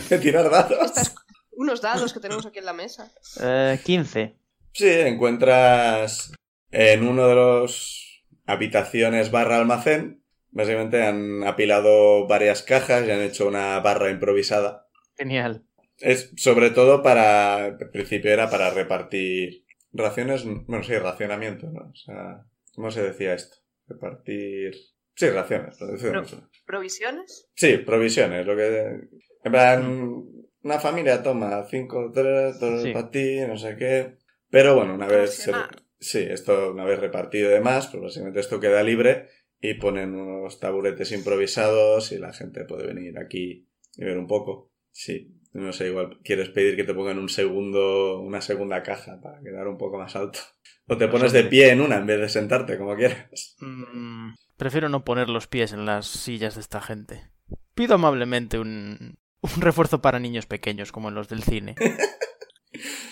De 0.09 0.19
tirar 0.19 0.47
dados. 0.51 0.85
Estas- 0.85 1.15
unos 1.53 1.81
dados 1.81 2.13
que 2.13 2.19
tenemos 2.19 2.45
aquí 2.45 2.59
en 2.59 2.65
la 2.65 2.73
mesa. 2.73 3.11
Eh, 3.41 3.79
15. 3.83 4.35
Sí, 4.73 4.87
encuentras 4.87 6.33
en 6.69 7.07
uno 7.07 7.27
de 7.27 7.33
los 7.33 8.23
habitaciones 8.45 9.31
barra 9.31 9.57
almacén. 9.57 10.20
Básicamente 10.51 11.01
han 11.01 11.43
apilado 11.45 12.27
varias 12.27 12.61
cajas 12.63 13.07
y 13.07 13.11
han 13.11 13.21
hecho 13.21 13.47
una 13.47 13.79
barra 13.79 14.09
improvisada. 14.09 14.87
Genial. 15.17 15.65
Es 15.97 16.31
sobre 16.37 16.71
todo 16.71 17.01
para. 17.03 17.65
Al 17.65 17.77
principio 17.91 18.31
era 18.31 18.49
para 18.49 18.69
repartir 18.71 19.63
raciones. 19.93 20.43
Bueno, 20.45 20.83
sí, 20.83 20.97
racionamiento, 20.97 21.67
¿no? 21.69 21.89
O 21.91 21.95
sea, 21.95 22.43
¿cómo 22.75 22.91
se 22.91 23.03
decía 23.03 23.33
esto? 23.33 23.57
Repartir. 23.87 24.73
Sí, 25.15 25.29
raciones. 25.29 25.79
lo. 25.79 26.49
¿Provisiones? 26.65 27.49
Sí, 27.55 27.77
provisiones, 27.77 28.45
lo 28.45 28.55
que... 28.55 29.01
En 29.43 29.51
plan, 29.51 30.23
una 30.63 30.79
familia 30.79 31.21
toma 31.21 31.65
cinco, 31.69 32.11
tres, 32.13 32.59
dos 32.59 32.81
Sí. 32.83 32.91
para 32.91 33.11
ti, 33.11 33.39
no 33.47 33.57
sé 33.57 33.75
qué... 33.75 34.15
Pero 34.49 34.75
bueno, 34.75 34.95
una 34.95 35.07
vez... 35.07 35.35
se- 35.35 35.51
sí, 35.99 36.19
esto 36.27 36.71
una 36.71 36.85
vez 36.85 36.99
repartido 36.99 37.49
y 37.49 37.53
demás, 37.53 37.87
pues 37.87 38.01
básicamente 38.01 38.39
esto 38.39 38.59
queda 38.59 38.81
libre 38.83 39.27
y 39.61 39.75
ponen 39.75 40.15
unos 40.15 40.59
taburetes 40.59 41.11
improvisados 41.11 42.11
y 42.11 42.17
la 42.17 42.33
gente 42.33 42.65
puede 42.65 42.87
venir 42.87 43.19
aquí 43.19 43.69
y 43.95 44.03
ver 44.03 44.17
un 44.17 44.27
poco. 44.27 44.71
Sí, 44.91 45.37
no 45.53 45.71
sé, 45.71 45.87
igual 45.87 46.19
quieres 46.23 46.49
pedir 46.49 46.75
que 46.75 46.83
te 46.83 46.93
pongan 46.93 47.19
un 47.19 47.29
segundo, 47.29 48.19
una 48.19 48.41
segunda 48.41 48.81
caja 48.83 49.21
para 49.21 49.41
quedar 49.41 49.67
un 49.67 49.77
poco 49.77 49.97
más 49.97 50.15
alto. 50.15 50.39
O 50.87 50.97
te 50.97 51.07
pones 51.07 51.31
de 51.31 51.43
pie 51.43 51.69
en 51.69 51.79
una 51.79 51.97
en 51.97 52.07
vez 52.07 52.19
de 52.19 52.27
sentarte, 52.27 52.77
como 52.77 52.95
quieras. 52.95 53.55
Mm, 53.59 54.31
prefiero 54.57 54.89
no 54.89 55.05
poner 55.05 55.29
los 55.29 55.47
pies 55.47 55.71
en 55.73 55.85
las 55.85 56.07
sillas 56.07 56.55
de 56.55 56.61
esta 56.61 56.81
gente. 56.81 57.29
Pido 57.75 57.95
amablemente 57.95 58.59
un, 58.59 59.17
un 59.41 59.61
refuerzo 59.61 60.01
para 60.01 60.19
niños 60.19 60.47
pequeños, 60.47 60.91
como 60.91 61.09
en 61.09 61.15
los 61.15 61.29
del 61.29 61.43
cine. 61.43 61.75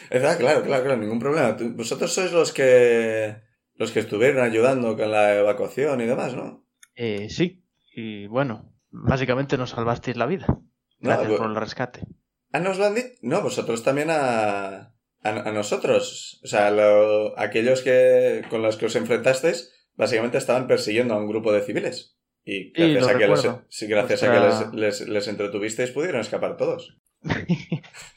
Claro, 0.10 0.40
claro, 0.40 0.64
claro, 0.64 0.98
ningún 0.98 1.20
problema. 1.20 1.56
Vosotros 1.76 2.12
sois 2.12 2.32
los 2.32 2.52
que 2.52 3.36
los 3.80 3.92
que 3.92 4.00
estuvieron 4.02 4.44
ayudando 4.44 4.96
con 4.96 5.10
la 5.12 5.36
evacuación 5.36 6.02
y 6.02 6.06
demás, 6.06 6.36
¿no? 6.36 6.68
Eh, 6.96 7.30
sí, 7.30 7.64
y 7.96 8.28
bueno, 8.28 8.72
básicamente 8.92 9.58
nos 9.58 9.72
salvasteis 9.72 10.18
la 10.18 10.28
vida. 10.28 10.46
No, 11.00 11.10
Gracias 11.10 11.28
pues- 11.30 11.40
por 11.40 11.50
el 11.50 11.56
rescate. 11.56 12.02
¿Ah, 12.52 12.60
nos 12.60 12.78
lo 12.78 12.86
han 12.86 12.96
dicho? 12.96 13.08
No, 13.22 13.42
vosotros 13.42 13.84
también 13.84 14.10
a, 14.10 14.78
a, 14.78 14.92
a 15.24 15.52
nosotros. 15.52 16.40
O 16.44 16.48
sea, 16.48 16.72
lo- 16.72 17.38
aquellos 17.40 17.82
que 17.82 18.44
con 18.50 18.62
los 18.62 18.76
que 18.76 18.88
os 18.88 18.96
enfrentasteis, 18.96 19.72
básicamente 19.96 20.38
estaban 20.40 20.68
persiguiendo 20.68 21.14
a 21.14 21.18
un 21.18 21.28
grupo 21.28 21.52
de 21.54 21.62
civiles. 21.62 22.18
Y 22.44 22.72
gracias, 22.72 23.08
a 23.08 23.18
que, 23.18 23.28
les, 23.28 23.48
sí, 23.70 23.86
gracias 23.88 24.24
O 24.24 24.26
a 24.26 24.34
que 24.34 24.40
les, 24.40 24.74
les, 24.74 25.10
les 25.10 25.28
entretuvisteis, 25.28 25.92
pudieron 25.92 26.22
escapar 26.22 26.58
todos. 26.58 26.98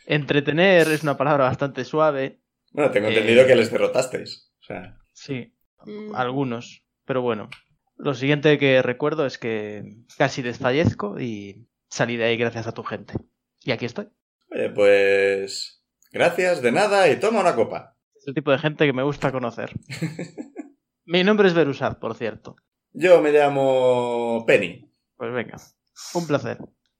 Entretener 0.06 0.88
es 0.88 1.02
una 1.02 1.16
palabra 1.16 1.44
bastante 1.44 1.84
suave. 1.84 2.40
Bueno, 2.72 2.90
tengo 2.90 3.08
Eh, 3.08 3.10
entendido 3.14 3.46
que 3.46 3.56
les 3.56 3.70
derrotasteis. 3.70 4.50
O 4.60 4.64
sea, 4.64 4.98
Sí, 5.12 5.51
Mm. 5.86 6.14
algunos. 6.14 6.84
Pero 7.04 7.22
bueno, 7.22 7.48
lo 7.96 8.14
siguiente 8.14 8.58
que 8.58 8.82
recuerdo 8.82 9.26
es 9.26 9.38
que 9.38 9.82
casi 10.16 10.42
desfallezco 10.42 11.20
y 11.20 11.66
salí 11.88 12.16
de 12.16 12.24
ahí 12.24 12.36
gracias 12.36 12.66
a 12.66 12.72
tu 12.72 12.82
gente. 12.82 13.14
Y 13.60 13.72
aquí 13.72 13.84
estoy. 13.86 14.08
oye, 14.50 14.70
pues. 14.70 15.82
Gracias, 16.10 16.60
de 16.60 16.72
nada, 16.72 17.08
y 17.08 17.18
toma 17.18 17.40
una 17.40 17.54
copa. 17.54 17.96
Es 18.14 18.26
el 18.28 18.34
tipo 18.34 18.50
de 18.50 18.58
gente 18.58 18.84
que 18.86 18.92
me 18.92 19.02
gusta 19.02 19.32
conocer. 19.32 19.70
Mi 21.06 21.24
nombre 21.24 21.48
es 21.48 21.54
Berusad, 21.54 21.98
por 21.98 22.14
cierto. 22.14 22.56
Yo 22.92 23.20
me 23.22 23.32
llamo 23.32 24.44
Penny. 24.46 24.90
Pues 25.16 25.32
venga, 25.32 25.56
un 26.14 26.26
placer. 26.26 26.58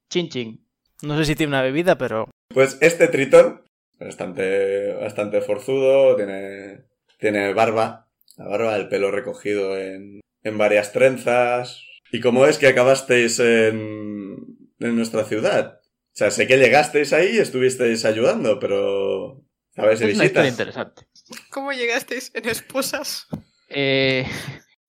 Chin 0.09 0.29
chin. 0.29 0.67
No 1.03 1.17
sé 1.17 1.25
si 1.25 1.35
tiene 1.35 1.51
una 1.51 1.61
bebida, 1.61 1.97
pero 1.97 2.29
Pues 2.49 2.77
este 2.81 3.07
tritón, 3.07 3.61
bastante, 3.99 4.93
bastante 4.93 5.41
forzudo, 5.41 6.15
tiene, 6.15 6.85
tiene 7.19 7.53
barba, 7.53 8.02
la 8.37 8.47
barba, 8.47 8.75
el 8.75 8.87
pelo 8.89 9.11
recogido 9.11 9.77
en, 9.77 10.21
en 10.43 10.57
varias 10.57 10.91
trenzas. 10.91 11.83
¿Y 12.11 12.19
cómo 12.19 12.45
es 12.45 12.57
que 12.57 12.67
acabasteis 12.67 13.39
en, 13.39 14.37
en 14.79 14.95
nuestra 14.95 15.23
ciudad? 15.25 15.79
O 15.83 16.15
sea, 16.15 16.29
sé 16.31 16.45
que 16.45 16.57
llegasteis 16.57 17.11
ahí 17.13 17.35
y 17.35 17.39
estuvisteis 17.39 18.05
ayudando, 18.05 18.59
pero... 18.59 19.43
¿Sabes 19.75 19.99
de 19.99 20.11
Es 20.11 20.15
una 20.15 20.25
historia 20.25 20.49
interesante. 20.51 21.07
¿Cómo 21.49 21.71
llegasteis 21.71 22.31
en 22.35 22.47
esposas? 22.47 23.27
Eh, 23.69 24.27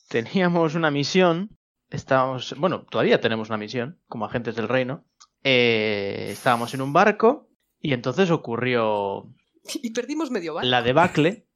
teníamos 0.08 0.74
una 0.74 0.90
misión. 0.90 1.56
Estábamos. 1.88 2.54
Bueno, 2.58 2.84
todavía 2.90 3.20
tenemos 3.20 3.48
una 3.48 3.56
misión 3.56 3.98
como 4.06 4.26
agentes 4.26 4.56
del 4.56 4.68
reino. 4.68 5.06
Eh, 5.42 6.28
estábamos 6.30 6.74
en 6.74 6.82
un 6.82 6.92
barco 6.92 7.48
y 7.80 7.94
entonces 7.94 8.30
ocurrió 8.30 9.32
Y 9.82 9.90
perdimos 9.90 10.30
medio 10.30 10.54
barco. 10.54 10.68
la 10.68 10.82
debacle 10.82 11.46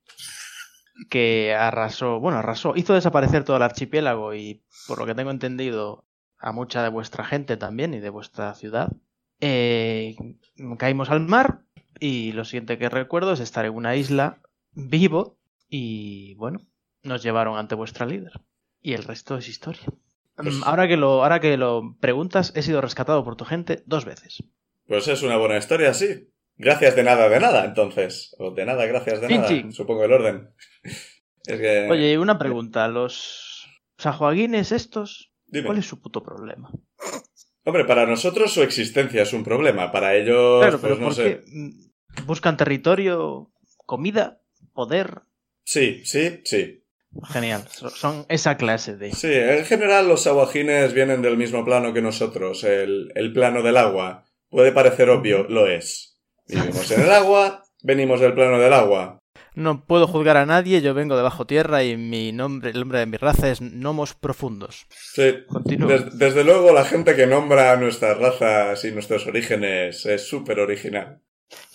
que 1.11 1.55
arrasó. 1.55 2.21
Bueno, 2.21 2.39
arrasó. 2.39 2.75
Hizo 2.77 2.95
desaparecer 2.95 3.45
todo 3.45 3.57
el 3.57 3.63
archipiélago 3.63 4.35
y, 4.35 4.63
por 4.87 4.99
lo 4.99 5.07
que 5.07 5.15
tengo 5.15 5.31
entendido, 5.31 6.05
a 6.39 6.53
mucha 6.53 6.83
de 6.83 6.89
vuestra 6.89 7.25
gente 7.25 7.57
también 7.57 7.95
y 7.95 8.01
de 8.01 8.11
vuestra 8.11 8.55
ciudad. 8.55 8.93
Eh, 9.41 10.17
caímos 10.79 11.11
al 11.11 11.21
mar 11.21 11.61
y 12.01 12.33
lo 12.33 12.45
siguiente 12.45 12.79
que 12.79 12.89
recuerdo 12.89 13.33
es 13.33 13.41
estar 13.41 13.65
en 13.65 13.75
una 13.75 13.97
isla 13.97 14.41
vivo 14.73 15.39
y 15.69 16.35
bueno, 16.35 16.61
nos 17.03 17.23
llevaron 17.23 17.59
ante 17.59 17.75
vuestra 17.75 18.07
líder. 18.07 18.33
Y 18.81 18.93
el 18.95 19.05
resto 19.05 19.37
es 19.37 19.49
historia. 19.49 19.83
Pues- 20.37 20.55
Mm, 20.55 20.63
Ahora 20.65 20.87
que, 20.87 20.97
lo, 20.97 21.25
ahora 21.25 21.41
que 21.41 21.57
lo 21.57 21.97
preguntas, 21.99 22.53
he 22.55 22.63
sido 22.63 22.81
rescatado 22.81 23.25
por 23.25 23.35
tu 23.35 23.45
gente 23.45 23.83
dos 23.87 24.05
veces. 24.05 24.45
Pues 24.87 25.09
es 25.09 25.23
una 25.25 25.37
buena 25.37 25.59
historia, 25.59 25.93
sí. 25.93 26.29
Gracias 26.59 26.97
de 26.97 27.03
nada, 27.05 27.29
de 27.29 27.39
nada, 27.41 27.65
entonces. 27.65 28.35
O 28.39 28.51
de 28.51 28.67
nada, 28.67 28.85
gracias 28.87 29.21
de 29.21 29.29
nada. 29.29 29.73
Supongo 29.73 30.05
el 30.05 30.13
orden. 30.13 30.51
Es 31.47 31.59
que... 31.59 31.89
Oye, 31.91 32.19
una 32.19 32.39
pregunta. 32.39 32.89
¿Los 32.89 33.67
sajuaguines 33.97 34.71
estos? 34.71 35.33
dime. 35.47 35.65
¿Cuál 35.67 35.79
es 35.79 35.87
su 35.87 35.99
puto 35.99 36.23
problema? 36.23 36.71
Hombre, 37.65 37.87
para 37.87 38.05
nosotros 38.05 38.53
su 38.53 38.63
existencia 38.63 39.23
es 39.23 39.33
un 39.33 39.45
problema. 39.45 39.91
Para 39.91 40.15
ellos, 40.15 40.61
Claro, 40.61 40.79
pero 40.79 40.99
pues 40.99 41.01
no 41.01 41.07
¿por 41.07 41.15
sé. 41.15 41.41
¿Buscan 42.27 42.59
territorio, 42.59 43.51
comida, 43.87 44.43
poder? 44.75 45.23
Sí, 45.65 46.03
sí, 46.05 46.43
sí. 46.45 46.85
Genial. 47.33 47.63
So- 47.71 47.89
Son 47.89 48.27
esa 48.29 48.59
clase 48.59 48.97
de... 48.97 49.13
Sí, 49.13 49.33
en 49.33 49.65
general 49.65 50.07
los 50.07 50.25
saguajines 50.25 50.93
vienen 50.93 51.23
del 51.23 51.39
mismo 51.39 51.65
plano 51.65 51.95
que 51.95 52.03
nosotros, 52.03 52.63
el, 52.65 53.11
el 53.15 53.33
plano 53.33 53.63
del 53.63 53.79
agua. 53.79 54.27
Puede 54.51 54.73
parecer 54.73 55.09
obvio, 55.09 55.45
lo 55.45 55.67
es. 55.67 56.18
Vivimos 56.49 56.91
en 56.91 57.03
el 57.03 57.11
agua, 57.11 57.65
venimos 57.83 58.21
del 58.21 58.35
plano 58.35 58.59
del 58.59 58.73
agua. 58.73 59.21
no 59.55 59.85
puedo 59.85 60.07
juzgar 60.07 60.37
a 60.37 60.47
nadie. 60.47 60.81
Yo 60.81 60.95
vengo 60.95 61.17
de 61.17 61.23
bajo 61.23 61.47
tierra 61.47 61.83
y 61.85 61.97
mi 61.97 62.33
nombre, 62.33 62.71
el 62.71 62.79
nombre 62.81 63.01
de 63.01 63.07
mi 63.07 63.17
raza 63.17 63.51
es 63.51 63.61
Gnomos 63.61 64.15
Profundos. 64.15 64.87
Sí. 64.91 65.35
Continúa. 65.49 65.89
Des- 65.93 66.19
desde 66.19 66.45
luego 66.45 66.73
la 66.73 66.85
gente 66.85 67.17
que 67.17 67.27
nombra 67.27 67.77
nuestras 67.77 68.17
razas 68.19 68.85
y 68.85 68.93
nuestros 68.93 69.27
orígenes 69.27 70.07
es 70.07 70.27
súper 70.29 70.61
original. 70.61 71.21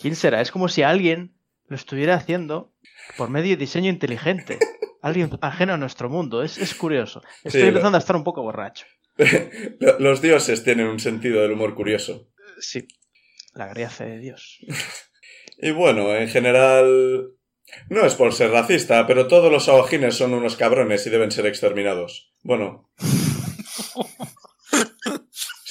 ¿Quién 0.01 0.15
será? 0.15 0.39
Es 0.41 0.51
como 0.51 0.67
si 0.69 0.82
alguien 0.84 1.36
lo 1.67 1.76
estuviera 1.76 2.15
haciendo 2.15 2.74
por 3.17 3.30
medio 3.30 3.51
de 3.51 3.57
diseño 3.57 3.89
inteligente. 3.89 4.59
Alguien 5.01 5.30
ajeno 5.41 5.74
a 5.74 5.78
nuestro 5.78 6.09
mundo. 6.09 6.43
Es, 6.43 6.57
es 6.57 6.74
curioso. 6.76 7.21
Estoy 7.43 7.61
Sí, 7.63 7.67
empezando 7.67 7.97
a 7.97 7.99
estar 7.99 8.15
un 8.15 8.24
poco 8.24 8.41
borracho. 8.41 8.86
Lo- 9.82 9.99
Los 9.99 10.21
dioses 10.21 10.63
tienen 10.63 10.88
un 10.88 10.99
sentido 10.99 11.41
del 11.41 11.51
humor 11.51 11.76
curioso. 11.76 12.30
Sí. 12.59 12.88
La 13.54 13.68
gracia 13.68 14.06
de 14.06 14.20
Dios. 14.20 14.60
Y 15.58 15.72
bueno, 15.72 16.14
en 16.16 16.28
general... 16.28 17.30
No 17.89 18.06
es 18.06 18.16
por 18.16 18.34
ser 18.34 18.51
racista, 18.51 19.08
pero 19.08 19.28
todos 19.28 19.51
los 19.51 19.66
saguajines 19.66 20.16
son 20.16 20.34
unos 20.34 20.58
cabrones 20.58 21.08
y 21.08 21.10
deben 21.10 21.32
ser 21.32 21.45
exterminados. 21.45 22.34
Bueno. 22.43 22.91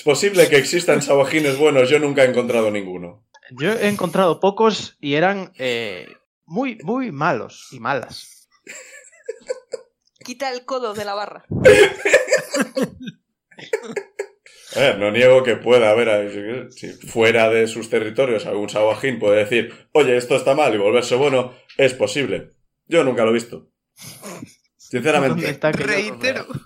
Es 0.02 0.04
posible 0.04 0.48
que 0.48 0.56
existan 0.56 1.00
saguajines 1.00 1.58
buenos, 1.58 1.88
yo 1.88 2.00
nunca 2.00 2.24
he 2.24 2.28
encontrado 2.28 2.72
ninguno. 2.72 3.24
Yo 3.50 3.72
he 3.72 3.88
encontrado 3.88 4.40
pocos 4.40 4.96
y 5.00 5.14
eran 5.14 5.52
eh, 5.58 6.08
muy, 6.44 6.76
muy 6.82 7.12
malos 7.12 7.68
y 7.70 7.78
malas. 7.78 8.48
Quita 10.24 10.52
el 10.52 10.64
codo 10.64 10.94
de 10.94 11.04
la 11.04 11.14
barra. 11.14 11.44
A 14.76 14.80
ver, 14.80 14.98
no 14.98 15.10
niego 15.10 15.42
que 15.42 15.56
pueda 15.56 15.90
haber, 15.90 16.70
si 16.72 16.92
fuera 17.06 17.50
de 17.50 17.66
sus 17.66 17.90
territorios 17.90 18.46
algún 18.46 18.68
saguajín 18.68 19.18
puede 19.18 19.38
decir, 19.38 19.72
oye, 19.92 20.16
esto 20.16 20.36
está 20.36 20.54
mal 20.54 20.74
y 20.74 20.78
volverse 20.78 21.14
bueno, 21.14 21.54
es 21.76 21.94
posible. 21.94 22.52
Yo 22.86 23.04
nunca 23.04 23.24
lo 23.24 23.30
he 23.30 23.34
visto. 23.34 23.70
¿Dónde 23.96 24.48
Sinceramente. 24.76 25.50
está 25.50 25.72
que 25.72 25.84
Reitero. 25.84 26.46
vea? 26.48 26.62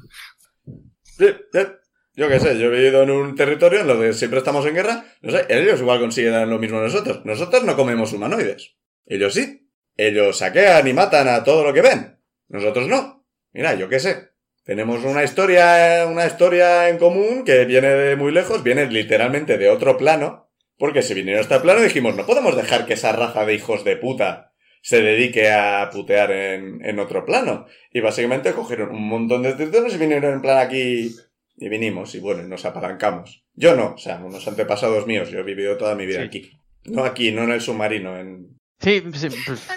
Sí, 1.03 1.27
sí. 1.53 1.61
Yo 2.15 2.29
qué 2.29 2.41
sé, 2.41 2.59
yo 2.59 2.67
he 2.67 2.71
vivido 2.71 3.03
en 3.03 3.11
un 3.11 3.35
territorio 3.35 3.81
en 3.81 3.87
donde 3.87 4.15
siempre 4.15 4.39
estamos 4.39 4.65
en 4.67 4.75
guerra. 4.75 5.05
No 5.21 5.31
sé, 5.31 5.45
ellos 5.51 5.81
igual 5.81 6.01
consiguen 6.01 6.49
lo 6.49 6.59
mismo 6.59 6.81
nosotros. 6.81 7.25
Nosotros 7.27 7.63
no 7.65 7.77
comemos 7.77 8.13
humanoides. 8.13 8.77
Ellos 9.05 9.35
sí. 9.35 9.69
Ellos 9.97 10.39
saquean 10.39 10.87
y 10.89 10.93
matan 10.95 11.29
a 11.29 11.45
todo 11.45 11.63
lo 11.63 11.75
que 11.75 11.83
ven. 11.83 12.19
Nosotros 12.49 12.89
no. 12.89 13.27
Mira, 13.53 13.75
yo 13.75 13.89
qué 13.89 14.01
sé. 14.01 14.31
Tenemos 14.67 15.05
una 15.05 15.23
historia, 15.23 16.07
una 16.11 16.27
historia 16.27 16.89
en 16.89 16.99
común 16.99 17.45
que 17.45 17.65
viene 17.67 17.87
de 17.89 18.17
muy 18.17 18.33
lejos, 18.33 18.65
viene 18.65 18.87
literalmente 18.91 19.59
de 19.59 19.71
otro 19.71 19.97
plano. 19.97 20.51
Porque 20.77 21.01
se 21.03 21.15
vinieron 21.15 21.39
a 21.39 21.43
este 21.43 21.59
plano 21.61 21.81
y 21.81 21.85
dijimos, 21.85 22.17
no 22.17 22.27
podemos 22.27 22.55
dejar 22.57 22.85
que 22.85 22.95
esa 22.95 23.13
raza 23.13 23.47
de 23.47 23.55
hijos 23.55 23.85
de 23.85 23.97
puta 23.97 24.53
se 24.83 25.01
dedique 25.01 25.51
a 25.51 25.89
putear 25.91 26.33
en, 26.33 26.85
en 26.85 26.99
otro 26.99 27.25
plano. 27.25 27.67
Y 27.93 28.01
básicamente 28.01 28.53
cogieron 28.53 28.91
un 28.91 29.09
montón 29.09 29.43
de 29.43 29.55
tritones 29.55 29.95
y 29.95 29.99
vinieron 29.99 30.35
en 30.35 30.43
plan 30.43 30.59
aquí 30.59 31.15
y 31.57 31.69
vinimos 31.69 32.15
y 32.15 32.21
bueno, 32.21 32.43
y 32.43 32.49
nos 32.49 32.65
apalancamos. 32.67 33.45
Yo 33.55 33.75
no, 33.75 33.95
o 33.95 33.99
sea, 33.99 34.17
unos 34.23 34.47
antepasados 34.47 35.07
míos, 35.07 35.31
yo 35.31 35.39
he 35.39 35.45
vivido 35.45 35.77
toda 35.79 35.95
mi 35.95 36.05
vida 36.07 36.21
Sí. 36.21 36.27
aquí. 36.27 36.51
No 36.85 37.05
aquí, 37.05 37.33
no 37.33 37.45
en 37.45 37.53
el 37.53 37.61
submarino, 37.61 38.19
en... 38.19 38.56
Sí, 38.79 39.03
sí, 39.15 39.29
pues. 39.47 39.69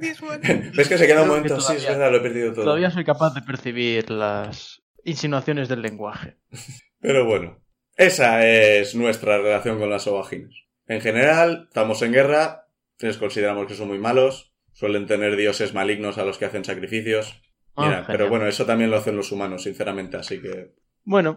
¿Ves 0.76 0.88
que 0.88 0.98
se 0.98 1.06
queda 1.06 1.22
un 1.22 1.28
momento? 1.28 1.60
Sí, 1.60 1.76
es 1.76 1.82
todavía- 1.84 1.90
verdad, 1.90 2.10
lo 2.12 2.16
he 2.18 2.20
perdido 2.20 2.52
todo. 2.52 2.64
todavía 2.64 2.90
soy 2.90 3.04
capaz 3.04 3.34
de 3.34 3.42
percibir 3.42 4.10
las 4.10 4.82
insinuaciones 5.04 5.68
del 5.68 5.82
lenguaje. 5.82 6.38
Pero 7.00 7.24
bueno, 7.26 7.60
esa 7.96 8.46
es 8.46 8.94
nuestra 8.94 9.38
relación 9.38 9.78
con 9.78 9.90
las 9.90 10.06
ovagines. 10.06 10.54
En 10.86 11.00
general, 11.00 11.64
estamos 11.68 12.00
en 12.02 12.12
guerra, 12.12 12.68
les 12.98 13.16
consideramos 13.18 13.66
que 13.66 13.74
son 13.74 13.88
muy 13.88 13.98
malos, 13.98 14.52
suelen 14.72 15.06
tener 15.06 15.36
dioses 15.36 15.74
malignos 15.74 16.18
a 16.18 16.24
los 16.24 16.38
que 16.38 16.44
hacen 16.46 16.64
sacrificios. 16.64 17.40
Ah, 17.76 17.86
Mira, 17.86 18.04
pero 18.06 18.28
bueno, 18.28 18.46
eso 18.46 18.64
también 18.66 18.90
lo 18.90 18.96
hacen 18.98 19.16
los 19.16 19.32
humanos, 19.32 19.64
sinceramente, 19.64 20.16
así 20.16 20.40
que... 20.40 20.74
Bueno, 21.02 21.36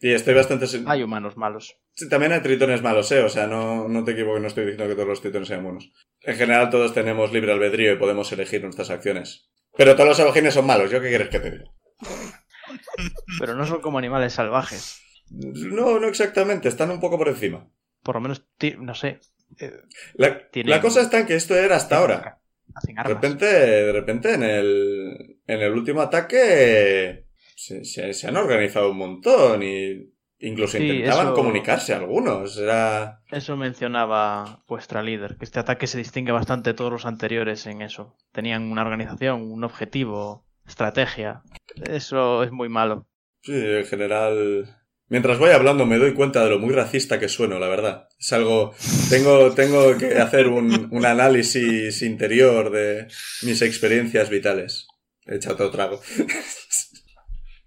Y 0.00 0.12
estoy 0.12 0.34
bastante... 0.34 0.66
hay 0.86 1.02
humanos 1.02 1.36
malos. 1.36 1.76
Sí, 1.94 2.08
también 2.08 2.32
hay 2.32 2.40
tritones 2.40 2.82
malos, 2.82 3.10
¿eh? 3.10 3.20
O 3.20 3.28
sea, 3.28 3.46
no, 3.46 3.88
no 3.88 4.04
te 4.04 4.12
equivoques, 4.12 4.40
no 4.40 4.46
estoy 4.46 4.64
diciendo 4.64 4.88
que 4.88 4.94
todos 4.94 5.08
los 5.08 5.20
tritones 5.20 5.48
sean 5.48 5.64
buenos. 5.64 5.92
En 6.20 6.36
general 6.36 6.70
todos 6.70 6.94
tenemos 6.94 7.32
libre 7.32 7.52
albedrío 7.52 7.92
y 7.92 7.96
podemos 7.96 8.30
elegir 8.30 8.62
nuestras 8.62 8.90
acciones. 8.90 9.50
Pero 9.76 9.94
todos 9.94 10.08
los 10.08 10.20
abogines 10.20 10.54
son 10.54 10.66
malos, 10.66 10.90
¿yo 10.90 11.00
qué 11.00 11.08
quieres 11.08 11.28
que 11.28 11.40
te 11.40 11.50
diga? 11.50 11.64
Pero 13.40 13.54
no 13.54 13.66
son 13.66 13.80
como 13.80 13.98
animales 13.98 14.34
salvajes. 14.34 15.00
No, 15.30 15.98
no 15.98 16.06
exactamente, 16.08 16.68
están 16.68 16.90
un 16.90 17.00
poco 17.00 17.18
por 17.18 17.28
encima. 17.28 17.68
Por 18.02 18.14
lo 18.14 18.20
menos, 18.20 18.46
no 18.78 18.94
sé, 18.94 19.20
eh, 19.58 19.72
La, 20.14 20.48
la 20.52 20.80
cosa 20.80 21.00
está 21.00 21.20
en 21.20 21.26
que 21.26 21.34
esto 21.34 21.54
era 21.56 21.76
hasta 21.76 21.98
ahora. 21.98 22.40
De 22.84 23.02
repente, 23.02 23.46
de 23.46 23.92
repente 23.92 24.34
en 24.34 24.42
el, 24.42 25.40
en 25.46 25.60
el 25.60 25.72
último 25.72 26.00
ataque 26.02 27.26
se, 27.60 27.84
se- 27.84 28.12
se 28.14 28.28
han 28.28 28.36
organizado 28.36 28.90
un 28.92 28.98
montón 28.98 29.62
y 29.64 30.12
incluso 30.38 30.78
Sí, 30.78 30.84
intentaban 30.84 31.26
eso- 31.26 31.34
comunicarse 31.34 31.92
algunos. 31.92 32.56
Era... 32.56 33.20
Eso 33.32 33.56
mencionaba 33.56 34.62
vuestra 34.68 35.02
líder, 35.02 35.36
que 35.36 35.44
este 35.44 35.58
ataque 35.58 35.88
se 35.88 35.98
distingue 35.98 36.30
bastante 36.30 36.70
de 36.70 36.74
todos 36.74 36.92
los 36.92 37.04
anteriores 37.06 37.66
en 37.66 37.82
eso. 37.82 38.16
Tenían 38.32 38.70
una 38.70 38.82
organización, 38.82 39.42
un 39.50 39.64
objetivo, 39.64 40.46
estrategia. 40.66 41.42
Eso 41.90 42.44
es 42.44 42.52
muy 42.52 42.68
malo. 42.68 43.08
Sí, 43.42 43.52
en 43.54 43.86
general... 43.86 44.74
Mientras 45.10 45.38
voy 45.38 45.50
hablando 45.50 45.86
me 45.86 45.96
doy 45.96 46.12
cuenta 46.12 46.44
de 46.44 46.50
lo 46.50 46.58
muy 46.58 46.74
racista 46.74 47.18
que 47.18 47.28
sueno, 47.30 47.58
la 47.58 47.68
verdad. 47.68 48.08
Es 48.20 48.32
algo... 48.32 48.74
Tengo, 49.10 49.52
tengo 49.54 49.96
que 49.96 50.18
hacer 50.18 50.46
un, 50.48 50.88
un 50.92 51.04
análisis 51.06 52.02
interior 52.02 52.70
de 52.70 53.06
mis 53.42 53.62
experiencias 53.62 54.28
vitales. 54.30 54.86
He 55.26 55.36
echado 55.36 55.54
otro 55.54 55.70
trago. 55.70 56.00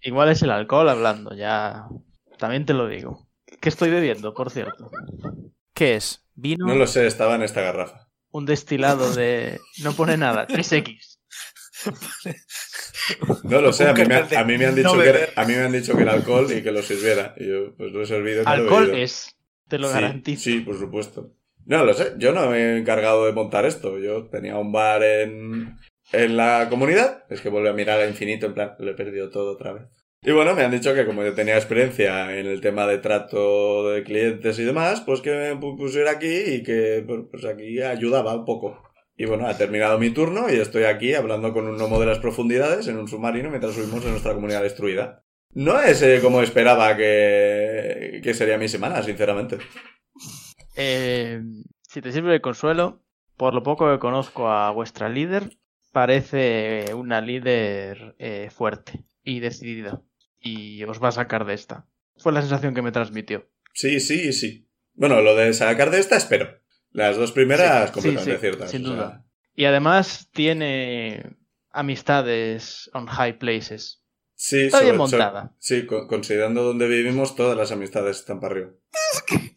Igual 0.03 0.29
es 0.29 0.41
el 0.41 0.51
alcohol 0.51 0.89
hablando, 0.89 1.35
ya. 1.35 1.87
También 2.37 2.65
te 2.65 2.73
lo 2.73 2.87
digo. 2.87 3.27
¿Qué 3.59 3.69
estoy 3.69 3.89
bebiendo, 3.89 4.33
por 4.33 4.49
cierto? 4.49 4.89
¿Qué 5.73 5.95
es? 5.95 6.25
¿Vino? 6.33 6.65
No 6.65 6.75
lo 6.75 6.87
sé, 6.87 7.05
estaba 7.05 7.35
en 7.35 7.43
esta 7.43 7.61
garrafa. 7.61 8.07
Un 8.31 8.45
destilado 8.45 9.13
de. 9.13 9.59
No 9.83 9.93
pone 9.93 10.17
nada, 10.17 10.47
3X. 10.47 11.19
No 13.43 13.61
lo 13.61 13.73
sé, 13.73 13.87
a 13.87 13.93
mí, 13.93 14.01
me, 14.03 14.09
cartel 14.09 14.29
de 14.29 14.37
a 14.37 14.43
mí 14.43 14.57
me 14.57 14.65
han 14.65 14.71
no 14.71 14.77
dicho 14.77 14.91
que, 14.93 14.97
beber. 15.11 15.33
a 15.35 15.45
mí 15.45 15.53
me 15.53 15.61
han 15.61 15.71
dicho 15.71 15.95
que 15.95 16.03
era 16.03 16.13
alcohol 16.13 16.47
y 16.51 16.61
que 16.61 16.71
lo 16.71 16.81
sirviera. 16.81 17.33
Y 17.37 17.47
yo, 17.47 17.75
pues 17.75 17.91
lo 17.91 18.01
he 18.01 18.05
servido 18.05 18.43
me 18.43 18.49
lo 18.49 18.51
he 18.51 18.61
Alcohol 18.61 18.95
es, 18.95 19.35
te 19.67 19.79
lo 19.79 19.87
Sí, 19.87 19.93
garantizo. 19.93 20.43
Sí, 20.43 20.59
por 20.59 20.77
supuesto. 20.77 21.33
No 21.65 21.83
lo 21.83 21.93
sé, 21.93 22.13
yo 22.17 22.31
no 22.31 22.49
me 22.49 22.57
he 22.57 22.77
encargado 22.77 23.25
de 23.25 23.33
montar 23.33 23.65
esto. 23.65 23.99
Yo 23.99 24.27
tenía 24.29 24.57
un 24.57 24.71
bar 24.71 25.03
en, 25.03 25.77
en 26.11 26.37
la 26.37 26.67
comunidad. 26.69 27.23
Es 27.29 27.41
que 27.41 27.49
vuelve 27.49 27.69
a 27.69 27.73
mirar 27.73 27.99
al 27.99 28.09
infinito, 28.09 28.45
en 28.45 28.53
plan, 28.53 28.75
lo 28.79 28.91
he 28.91 28.95
perdido 28.95 29.29
todo 29.29 29.53
otra 29.53 29.73
vez. 29.73 29.83
Y 30.23 30.31
bueno, 30.31 30.53
me 30.53 30.63
han 30.63 30.69
dicho 30.71 30.93
que 30.93 31.05
como 31.05 31.23
yo 31.23 31.33
tenía 31.33 31.55
experiencia 31.55 32.37
en 32.37 32.45
el 32.45 32.61
tema 32.61 32.85
de 32.85 32.99
trato 32.99 33.89
de 33.89 34.03
clientes 34.03 34.59
y 34.59 34.63
demás, 34.63 35.01
pues 35.01 35.19
que 35.21 35.31
me 35.31 35.53
pu- 35.55 35.75
pusiera 35.77 36.11
aquí 36.11 36.27
y 36.27 36.63
que 36.63 37.03
pues, 37.07 37.21
pues 37.31 37.45
aquí 37.45 37.81
ayudaba 37.81 38.35
un 38.35 38.45
poco. 38.45 38.83
Y 39.17 39.25
bueno, 39.25 39.47
ha 39.47 39.57
terminado 39.57 39.97
mi 39.97 40.11
turno 40.11 40.47
y 40.51 40.57
estoy 40.57 40.83
aquí 40.83 41.15
hablando 41.15 41.53
con 41.53 41.67
un 41.67 41.77
gnomo 41.77 41.99
de 41.99 42.05
las 42.05 42.19
profundidades 42.19 42.87
en 42.87 42.97
un 42.97 43.07
submarino 43.07 43.49
mientras 43.49 43.73
subimos 43.73 44.03
en 44.05 44.11
nuestra 44.11 44.33
comunidad 44.33 44.61
destruida. 44.61 45.23
No 45.53 45.81
es 45.81 46.01
eh, 46.03 46.19
como 46.21 46.41
esperaba 46.41 46.95
que, 46.95 48.21
que 48.23 48.33
sería 48.33 48.57
mi 48.57 48.67
semana, 48.67 49.01
sinceramente. 49.03 49.57
Eh, 50.75 51.41
si 51.81 52.01
te 52.01 52.11
sirve 52.11 52.31
de 52.31 52.41
consuelo, 52.41 53.01
por 53.37 53.53
lo 53.53 53.63
poco 53.63 53.91
que 53.91 53.99
conozco 53.99 54.49
a 54.49 54.71
vuestra 54.71 55.09
líder, 55.09 55.57
parece 55.91 56.93
una 56.93 57.21
líder 57.21 58.15
eh, 58.19 58.49
fuerte 58.51 59.03
y 59.23 59.39
decidida. 59.39 60.01
Y 60.39 60.83
os 60.85 61.01
va 61.01 61.09
a 61.09 61.13
sacar 61.13 61.45
de 61.45 61.53
esta. 61.53 61.87
Fue 62.17 62.31
la 62.31 62.41
sensación 62.41 62.73
que 62.73 62.81
me 62.81 62.91
transmitió. 62.91 63.49
Sí, 63.73 63.99
sí 63.99 64.33
sí. 64.33 64.67
Bueno, 64.93 65.21
lo 65.21 65.35
de 65.35 65.53
sacar 65.53 65.91
de 65.91 65.99
esta 65.99 66.17
espero. 66.17 66.59
Las 66.91 67.15
dos 67.17 67.31
primeras 67.31 67.89
Sí, 67.89 67.93
completamente 67.93 68.31
sí, 68.31 68.37
sí, 68.37 68.41
ciertas. 68.41 68.71
sin 68.71 68.85
o 68.85 68.87
sea, 68.87 68.95
duda. 68.95 69.25
Y 69.55 69.65
además 69.65 70.29
tiene 70.33 71.37
amistades 71.71 72.89
on 72.93 73.07
high 73.07 73.37
places. 73.39 74.03
sí, 74.35 74.61
Está 74.65 74.81
bien 74.81 74.95
sobre- 74.97 75.09
sobre- 75.09 75.23
montada. 75.23 75.55
sí, 75.59 75.85
co- 75.85 76.07
considerando 76.07 76.63
donde 76.63 76.87
vivimos, 76.87 77.35
todas 77.35 77.55
las 77.57 77.71
amistades 77.71 78.17
están 78.19 78.39
para 78.39 78.53
arriba. 78.55 78.71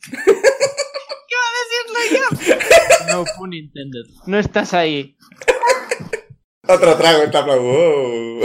No 3.11 3.25
pun 3.37 3.53
intended. 3.53 4.07
No 4.27 4.39
estás 4.39 4.75
ahí. 4.75 5.17
Otro 6.69 6.97
trago 6.97 7.23
está. 7.23 7.45
¡Wow! 7.45 8.41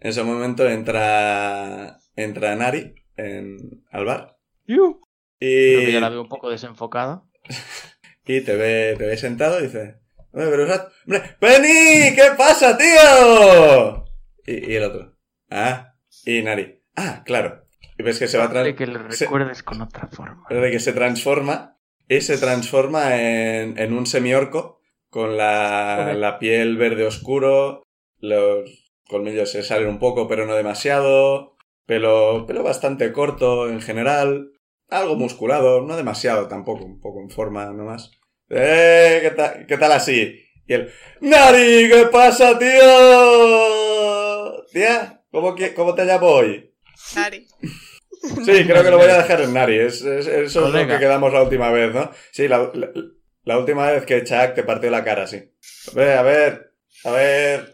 en 0.00 0.10
ese 0.10 0.22
momento 0.22 0.68
entra 0.68 1.98
entra 2.16 2.54
Nari 2.56 2.94
en, 3.16 3.56
al 3.90 4.04
bar 4.04 4.36
y, 4.66 4.74
Creo 4.74 5.00
que 5.40 5.92
ya 5.92 6.00
la 6.00 6.08
veo 6.08 6.22
un 6.22 6.28
poco 6.28 6.50
desenfocada. 6.50 7.24
y 8.26 8.40
te 8.42 8.56
ve 8.56 8.94
te 8.98 9.06
ve 9.06 9.16
sentado 9.16 9.58
y 9.60 9.64
dice 9.64 9.96
"Hombre, 10.32 10.50
pero 10.50 10.64
hombre, 11.06 11.36
Penny 11.40 12.14
qué 12.14 12.30
pasa 12.36 12.76
tío 12.76 14.04
y, 14.46 14.72
y 14.72 14.76
el 14.76 14.84
otro 14.84 15.16
ah 15.50 15.94
y 16.24 16.42
Nari 16.42 16.82
ah 16.96 17.22
claro 17.24 17.64
y 17.96 18.02
ves 18.02 18.18
que 18.18 18.28
se 18.28 18.38
va 18.38 18.44
a 18.44 18.50
Quiere 18.50 18.70
tra- 18.74 18.76
que 18.76 18.86
le 18.86 19.10
se- 19.12 19.24
recuerdes 19.24 19.62
con 19.62 19.80
otra 19.82 20.08
forma. 20.08 20.46
de 20.50 20.70
que 20.70 20.78
se 20.80 20.92
transforma 20.92 21.78
y 22.08 22.20
se 22.20 22.38
transforma 22.38 23.16
en, 23.16 23.78
en 23.78 23.92
un 23.94 24.06
semiorco 24.06 24.77
con 25.10 25.36
la, 25.36 26.14
la 26.16 26.38
piel 26.38 26.76
verde 26.76 27.06
oscuro, 27.06 27.82
los 28.18 28.70
colmillos 29.08 29.50
se 29.50 29.62
salen 29.62 29.88
un 29.88 29.98
poco 29.98 30.28
pero 30.28 30.46
no 30.46 30.54
demasiado, 30.54 31.56
pelo, 31.86 32.44
pelo 32.46 32.62
bastante 32.62 33.12
corto 33.12 33.68
en 33.68 33.80
general, 33.80 34.50
algo 34.90 35.16
musculado, 35.16 35.82
no 35.82 35.96
demasiado 35.96 36.48
tampoco, 36.48 36.84
un 36.84 37.00
poco 37.00 37.20
en 37.22 37.30
forma 37.30 37.66
nomás. 37.72 38.10
¡Eh! 38.50 39.18
¿Qué 39.22 39.30
tal, 39.30 39.66
qué 39.66 39.76
tal 39.78 39.92
así? 39.92 40.40
Y 40.66 40.74
el 40.74 40.90
¡Nari! 41.20 41.88
¿Qué 41.90 42.06
pasa, 42.12 42.58
tío? 42.58 42.68
Tía, 44.72 45.22
¿cómo, 45.30 45.54
que- 45.54 45.74
cómo 45.74 45.94
te 45.94 46.04
llamo 46.04 46.26
hoy? 46.26 46.74
Nari. 47.16 47.46
Sí, 48.20 48.64
creo 48.66 48.82
que 48.82 48.90
lo 48.90 48.98
voy 48.98 49.08
a 49.08 49.18
dejar 49.18 49.40
en 49.42 49.54
Nari. 49.54 49.78
Es, 49.78 50.02
es- 50.02 50.26
eso 50.26 50.66
es 50.66 50.72
lo 50.74 50.86
que 50.86 50.98
quedamos 50.98 51.32
la 51.32 51.42
última 51.42 51.70
vez, 51.70 51.94
¿no? 51.94 52.10
Sí, 52.32 52.48
la, 52.48 52.70
la- 52.74 52.90
la 53.48 53.58
última 53.58 53.90
vez 53.90 54.04
que 54.04 54.22
Chuck 54.24 54.54
te 54.54 54.62
partió 54.62 54.90
la 54.90 55.02
cara, 55.02 55.26
sí. 55.26 55.42
A 55.90 55.94
ver, 55.94 56.18
a 56.18 56.22
ver, 56.22 56.72
a 57.04 57.10
ver, 57.10 57.70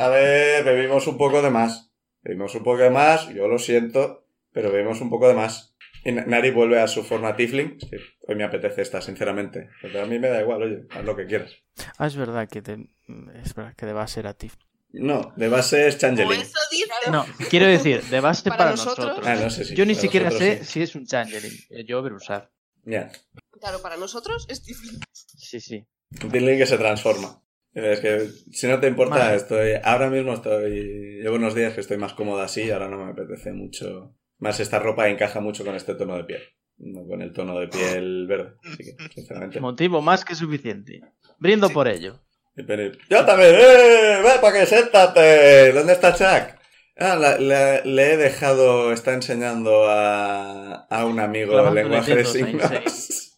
a 0.00 0.08
ver, 0.08 0.64
bebimos 0.64 1.06
un 1.06 1.16
poco 1.16 1.40
de 1.42 1.50
más. 1.50 1.90
Bebimos 2.22 2.54
un 2.54 2.62
poco 2.62 2.78
de 2.82 2.90
más, 2.90 3.28
yo 3.30 3.48
lo 3.48 3.58
siento, 3.58 4.26
pero 4.52 4.70
bebimos 4.70 5.00
un 5.00 5.08
poco 5.08 5.26
de 5.28 5.34
más. 5.34 5.74
Y 6.04 6.12
Na- 6.12 6.24
Nari 6.26 6.50
vuelve 6.50 6.78
a 6.80 6.86
su 6.88 7.02
forma 7.04 7.34
Tifling. 7.36 7.78
Hoy 8.26 8.34
me 8.34 8.44
apetece 8.44 8.82
esta, 8.82 9.00
sinceramente. 9.00 9.70
Pero 9.82 10.02
a 10.02 10.06
mí 10.06 10.18
me 10.18 10.28
da 10.28 10.40
igual, 10.42 10.62
oye, 10.62 10.82
haz 10.90 11.04
lo 11.04 11.16
que 11.16 11.26
quieras. 11.26 11.52
Ah, 11.96 12.06
es 12.06 12.16
verdad 12.16 12.48
que 12.48 12.60
te... 12.62 12.76
Es 13.42 13.54
verdad 13.54 13.74
que 13.76 13.86
deba 13.86 14.06
ser 14.06 14.26
a 14.26 14.34
ti. 14.34 14.50
No, 14.90 15.32
de 15.36 15.48
base 15.48 15.86
es 15.88 15.98
Changeling. 15.98 16.40
eso 16.40 16.58
dice. 16.70 17.10
No, 17.10 17.26
quiero 17.50 17.66
decir, 17.66 18.02
de 18.04 18.20
base 18.20 18.44
Para 18.48 18.58
para, 18.58 18.70
nosotros. 18.72 19.06
nosotros. 19.06 19.26
Ah, 19.26 19.34
no 19.36 19.50
sé 19.50 19.64
si. 19.64 19.74
Yo 19.74 19.84
ni 19.84 19.94
siquiera 19.94 20.30
sé 20.30 20.58
sí. 20.58 20.64
si 20.64 20.82
es 20.82 20.94
un 20.94 21.04
changeling. 21.06 21.52
Eh, 21.70 21.84
Yo 21.84 22.02
Berusad. 22.02 22.44
Ya. 22.88 23.10
Claro, 23.60 23.82
para 23.82 23.96
nosotros 23.96 24.46
es 24.48 24.64
difícil. 24.64 24.98
Sí, 25.12 25.60
sí. 25.60 25.86
Que 26.30 26.66
se 26.66 26.78
transforma. 26.78 27.42
Es 27.74 28.00
que, 28.00 28.28
si 28.50 28.66
no 28.66 28.80
te 28.80 28.88
importa, 28.88 29.18
Vale. 29.18 29.36
estoy. 29.36 29.72
Ahora 29.84 30.08
mismo 30.08 30.32
estoy. 30.32 31.20
Llevo 31.22 31.36
unos 31.36 31.54
días 31.54 31.74
que 31.74 31.80
estoy 31.82 31.98
más 31.98 32.14
cómoda 32.14 32.44
así, 32.44 32.70
ahora 32.70 32.88
no 32.88 33.04
me 33.04 33.12
apetece 33.12 33.52
mucho. 33.52 34.16
Más 34.38 34.58
esta 34.60 34.78
ropa 34.78 35.08
encaja 35.08 35.40
mucho 35.40 35.64
con 35.64 35.74
este 35.74 35.94
tono 35.94 36.16
de 36.16 36.24
piel. 36.24 36.42
No 36.78 37.06
con 37.06 37.20
el 37.20 37.32
tono 37.32 37.58
de 37.60 37.68
piel 37.68 38.26
verde. 38.26 38.54
Así 38.64 38.78
que, 38.78 38.96
sinceramente. 39.14 39.60
Motivo 39.60 40.00
más 40.00 40.24
que 40.24 40.34
suficiente. 40.34 41.00
Brindo 41.38 41.68
por 41.70 41.88
ello. 41.88 42.20
Yo 42.56 43.24
también, 43.24 43.54
¡eh! 43.54 44.20
¡Ve 44.22 44.30
para 44.40 44.58
que 44.58 44.66
siéntate! 44.66 45.72
¿Dónde 45.72 45.92
está 45.92 46.12
Chuck? 46.14 46.57
Ah, 46.98 47.14
la- 47.14 47.38
la- 47.38 47.80
le 47.84 48.12
he 48.12 48.16
dejado, 48.16 48.92
está 48.92 49.12
enseñando 49.14 49.88
a, 49.88 50.86
a 50.90 51.04
un 51.06 51.20
amigo 51.20 51.58
el 51.68 51.74
lenguaje 51.74 52.14
de 52.16 52.24
signos. 52.24 52.70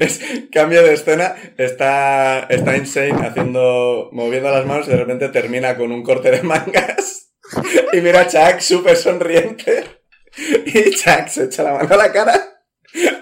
Es- 0.00 0.20
cambio 0.50 0.82
de 0.82 0.94
escena, 0.94 1.36
está, 1.56 2.40
está 2.50 2.76
Insane 2.76 3.24
haciendo, 3.24 4.08
moviendo 4.12 4.50
las 4.50 4.66
manos 4.66 4.88
y 4.88 4.90
de 4.90 4.96
repente 4.96 5.28
termina 5.28 5.76
con 5.76 5.92
un 5.92 6.02
corte 6.02 6.30
de 6.30 6.42
mangas. 6.42 7.28
Y 7.92 8.00
mira 8.00 8.20
a 8.20 8.26
Chuck 8.28 8.60
súper 8.60 8.96
sonriente. 8.96 9.84
Y 10.66 10.90
Chuck 10.90 11.28
se 11.28 11.44
echa 11.44 11.62
la 11.64 11.72
mano 11.74 11.88
a 11.94 11.96
la 11.96 12.12
cara. 12.12 12.62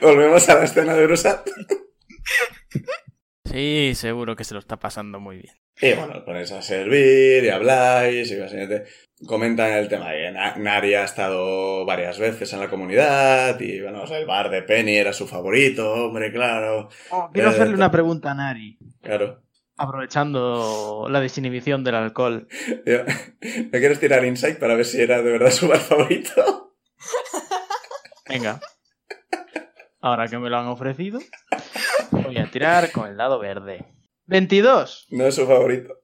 Volvemos 0.03 0.47
a 0.49 0.55
la 0.57 0.65
escena 0.65 0.95
de 0.95 1.07
Brusat. 1.07 1.49
Sí, 3.51 3.93
seguro 3.95 4.37
que 4.37 4.45
se 4.45 4.55
lo 4.55 4.61
está 4.61 4.77
pasando 4.77 5.21
muy 5.21 5.37
bien. 5.39 5.55
Y 5.81 5.93
bueno, 5.95 6.15
os 6.19 6.25
ponéis 6.25 6.51
a 6.53 6.61
servir 6.61 7.45
y 7.45 7.49
habláis 7.51 8.31
y 8.31 8.37
básicamente 8.39 8.85
comentan 9.27 9.73
el 9.73 9.89
tema 9.89 10.11
de 10.11 10.19
que 10.25 10.33
Na- 10.33 10.57
Nari 10.57 10.95
ha 10.95 11.05
estado 11.05 11.85
varias 11.87 12.19
veces 12.19 12.53
en 12.53 12.61
la 12.61 12.69
comunidad 12.69 13.59
y 13.61 13.81
bueno, 13.81 14.03
o 14.03 14.07
sea, 14.07 14.19
el 14.19 14.27
bar 14.27 14.51
de 14.51 14.63
Penny 14.63 14.97
era 14.97 15.13
su 15.13 15.27
favorito, 15.29 15.93
hombre, 16.07 16.33
claro, 16.33 16.89
quiero 17.33 17.49
Eh, 17.51 17.53
hacerle 17.53 17.75
una 17.77 17.91
pregunta 17.91 18.33
a 18.33 18.35
Nari. 18.35 18.79
claro. 19.03 19.43
Aprovechando 19.81 21.07
la 21.09 21.21
desinhibición 21.21 21.85
del 21.85 21.95
alcohol. 21.95 22.49
¿Me 22.85 23.79
quieres 23.79 24.01
tirar 24.01 24.25
insight 24.25 24.59
para 24.59 24.75
ver 24.75 24.85
si 24.85 25.01
era 25.01 25.23
de 25.23 25.31
verdad 25.31 25.53
su 25.53 25.69
bar 25.69 25.79
favorito? 25.79 26.75
Venga. 28.29 28.59
Ahora 30.01 30.27
que 30.27 30.37
me 30.39 30.51
lo 30.51 30.59
han 30.59 30.67
ofrecido, 30.67 31.21
voy 32.29 32.39
a 32.39 32.51
tirar 32.51 32.91
con 32.93 33.09
el 33.09 33.17
dado 33.17 33.39
verde. 33.39 33.87
22. 34.27 35.07
No 35.11 35.27
es 35.27 35.35
su 35.35 35.47
favorito. 35.47 35.95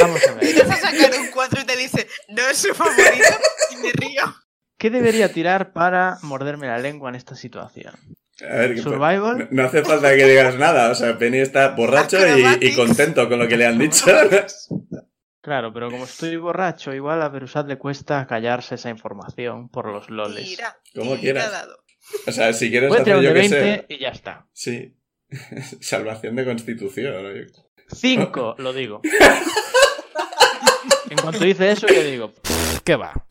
Vamos 0.00 0.26
a 0.28 0.34
ver. 0.34 0.44
Empiezas 0.44 0.84
a 0.84 0.90
sacar 0.90 1.18
un 1.20 1.28
4 1.32 1.60
y 1.62 1.64
te 1.64 1.76
dice, 1.76 2.06
no 2.28 2.42
es 2.48 2.58
su 2.58 2.74
favorito, 2.74 3.34
y 3.72 3.76
me 3.76 3.92
río. 3.92 4.22
¿Qué 4.78 4.90
debería 4.90 5.32
tirar 5.32 5.72
para 5.72 6.18
morderme 6.22 6.66
la 6.66 6.78
lengua 6.78 7.08
en 7.08 7.14
esta 7.14 7.34
situación? 7.34 7.94
A 8.42 8.56
ver, 8.56 8.78
¿Survival? 8.78 9.38
no- 9.38 9.48
no 9.50 9.64
hace 9.64 9.82
falta 9.82 10.14
que 10.14 10.26
digas 10.26 10.56
nada. 10.56 10.90
O 10.90 10.94
sea, 10.94 11.16
Penny 11.16 11.38
está 11.38 11.68
borracho 11.68 12.18
y, 12.60 12.74
contento 12.74 13.28
con 13.30 13.38
lo 13.38 13.48
que 13.48 13.56
le 13.56 13.64
han 13.66 13.78
dicho. 13.78 14.04
Claro, 15.40 15.72
pero 15.72 15.90
como 15.90 16.04
estoy 16.04 16.36
borracho, 16.36 16.92
igual 16.92 17.22
a 17.22 17.28
Berusat 17.28 17.66
le 17.68 17.78
cuesta 17.78 18.26
callarse 18.26 18.74
esa 18.74 18.90
información 18.90 19.68
por 19.70 19.86
los 19.90 20.10
loles. 20.10 20.44
Tira. 20.44 20.76
Como 20.94 21.10
tira 21.12 21.20
quieras. 21.20 21.52
dado. 21.52 21.78
O 22.26 22.32
sea, 22.32 22.52
si 22.52 22.70
quieres 22.70 22.92
hacer 22.92 23.16
yo 23.20 23.32
que 23.32 23.32
20 23.32 23.48
sé. 23.60 23.86
y 23.88 23.98
ya 23.98 24.08
está. 24.08 24.46
Sí. 24.52 24.94
Salvación 25.80 26.36
de 26.36 26.44
constitución. 26.44 27.14
¿no? 27.22 27.46
5, 27.92 28.54
lo 28.58 28.72
digo. 28.72 29.00
En 31.10 31.18
cuanto 31.18 31.44
dice 31.44 31.70
eso, 31.70 31.86
yo 31.86 32.02
digo, 32.02 32.32
"Pff, 32.32 32.80
¿qué 32.84 32.96
va? 32.96 33.26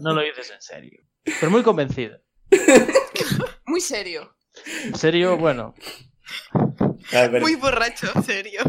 No 0.00 0.14
lo 0.14 0.22
dices 0.22 0.50
en 0.50 0.60
serio. 0.62 1.02
Pero 1.24 1.50
muy 1.50 1.62
convencido. 1.62 2.18
Muy 3.66 3.80
serio. 3.80 4.36
En 4.84 4.94
serio, 4.96 5.38
bueno. 5.38 5.74
Ver, 7.12 7.40
Muy 7.40 7.54
borracho, 7.54 8.08
en 8.14 8.22
serio. 8.22 8.60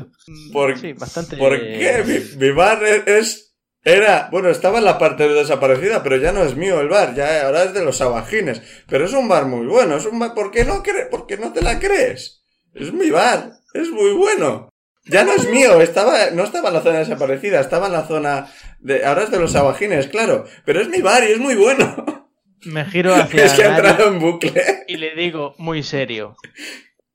¿Por, 0.54 0.80
Sí, 0.80 0.94
bastante. 0.94 1.36
¿por 1.36 1.60
qué? 1.60 2.04
Mi, 2.06 2.38
mi 2.46 2.52
bar 2.54 2.82
es- 2.84 3.53
Era. 3.84 4.30
Bueno, 4.32 4.50
estaba 4.50 4.78
en 4.80 4.86
la 4.86 4.98
parte 4.98 5.28
desaparecida, 5.28 6.04
pero 6.04 6.18
ya 6.18 6.32
no 6.32 6.44
es 6.44 6.56
mío 6.56 6.80
el 6.80 6.88
bar. 6.90 7.16
Ya 7.16 7.46
ahora 7.46 7.64
es 7.64 7.74
de 7.74 7.84
los 7.84 7.98
sabajines. 7.98 8.62
Pero 8.88 9.06
es 9.06 9.14
un 9.14 9.28
bar 9.28 9.46
muy 9.46 9.66
bueno. 9.68 9.98
Es 9.98 10.06
un 10.06 10.20
bar. 10.20 10.34
¿Por 10.34 10.52
qué 10.52 10.64
no, 10.66 10.82
cre- 10.84 11.10
¿Por 11.10 11.28
qué 11.28 11.38
no 11.38 11.52
te 11.54 11.62
la 11.62 11.80
crees? 11.80 12.46
Es 12.74 12.94
mi 12.94 13.10
bar. 13.10 13.52
Es 13.74 13.90
muy 13.90 14.12
bueno. 14.14 14.70
Ya 15.06 15.26
no 15.26 15.34
es 15.34 15.50
mío. 15.50 15.82
Estaba, 15.82 16.30
no 16.32 16.44
estaba 16.46 16.70
en 16.70 16.76
la 16.76 16.82
zona 16.82 17.00
desaparecida. 17.00 17.60
Estaba 17.60 17.88
en 17.88 17.94
la 17.94 18.08
zona. 18.08 18.48
De, 18.80 19.06
ahora 19.06 19.24
es 19.24 19.32
de 19.32 19.40
los 19.40 19.52
sabajines, 19.52 20.08
claro. 20.08 20.46
Pero 20.66 20.80
es 20.82 20.88
mi 20.88 21.02
bar 21.02 21.24
y 21.28 21.34
es 21.34 21.40
muy 21.40 21.56
bueno. 21.56 22.30
Me 22.66 22.86
giro 22.86 23.14
hacia 23.16 23.44
es 23.46 23.52
que 23.54 23.64
ha 23.66 23.76
entrado 23.76 24.08
en 24.08 24.20
bucle. 24.20 24.54
y 24.88 24.96
le 24.96 25.14
digo, 25.16 25.56
muy 25.58 25.84
serio. 25.84 26.38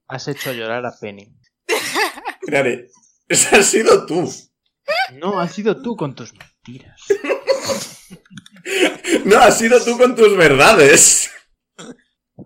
Has 0.07 0.29
hecho 0.29 0.53
llorar 0.53 0.85
a 0.85 0.93
Penny. 1.01 1.35
Nari, 2.47 2.87
esa 3.29 3.57
has 3.57 3.67
sido 3.67 4.07
tú. 4.07 4.31
No, 5.15 5.39
has 5.41 5.53
sido 5.53 5.83
tú 5.83 5.97
con 5.97 6.15
tus 6.15 6.33
mentiras. 6.69 7.01
No, 9.25 9.39
has 9.39 9.59
sido 9.59 9.83
tú 9.83 9.97
con 9.99 10.15
tus 10.15 10.37
verdades. 10.37 11.31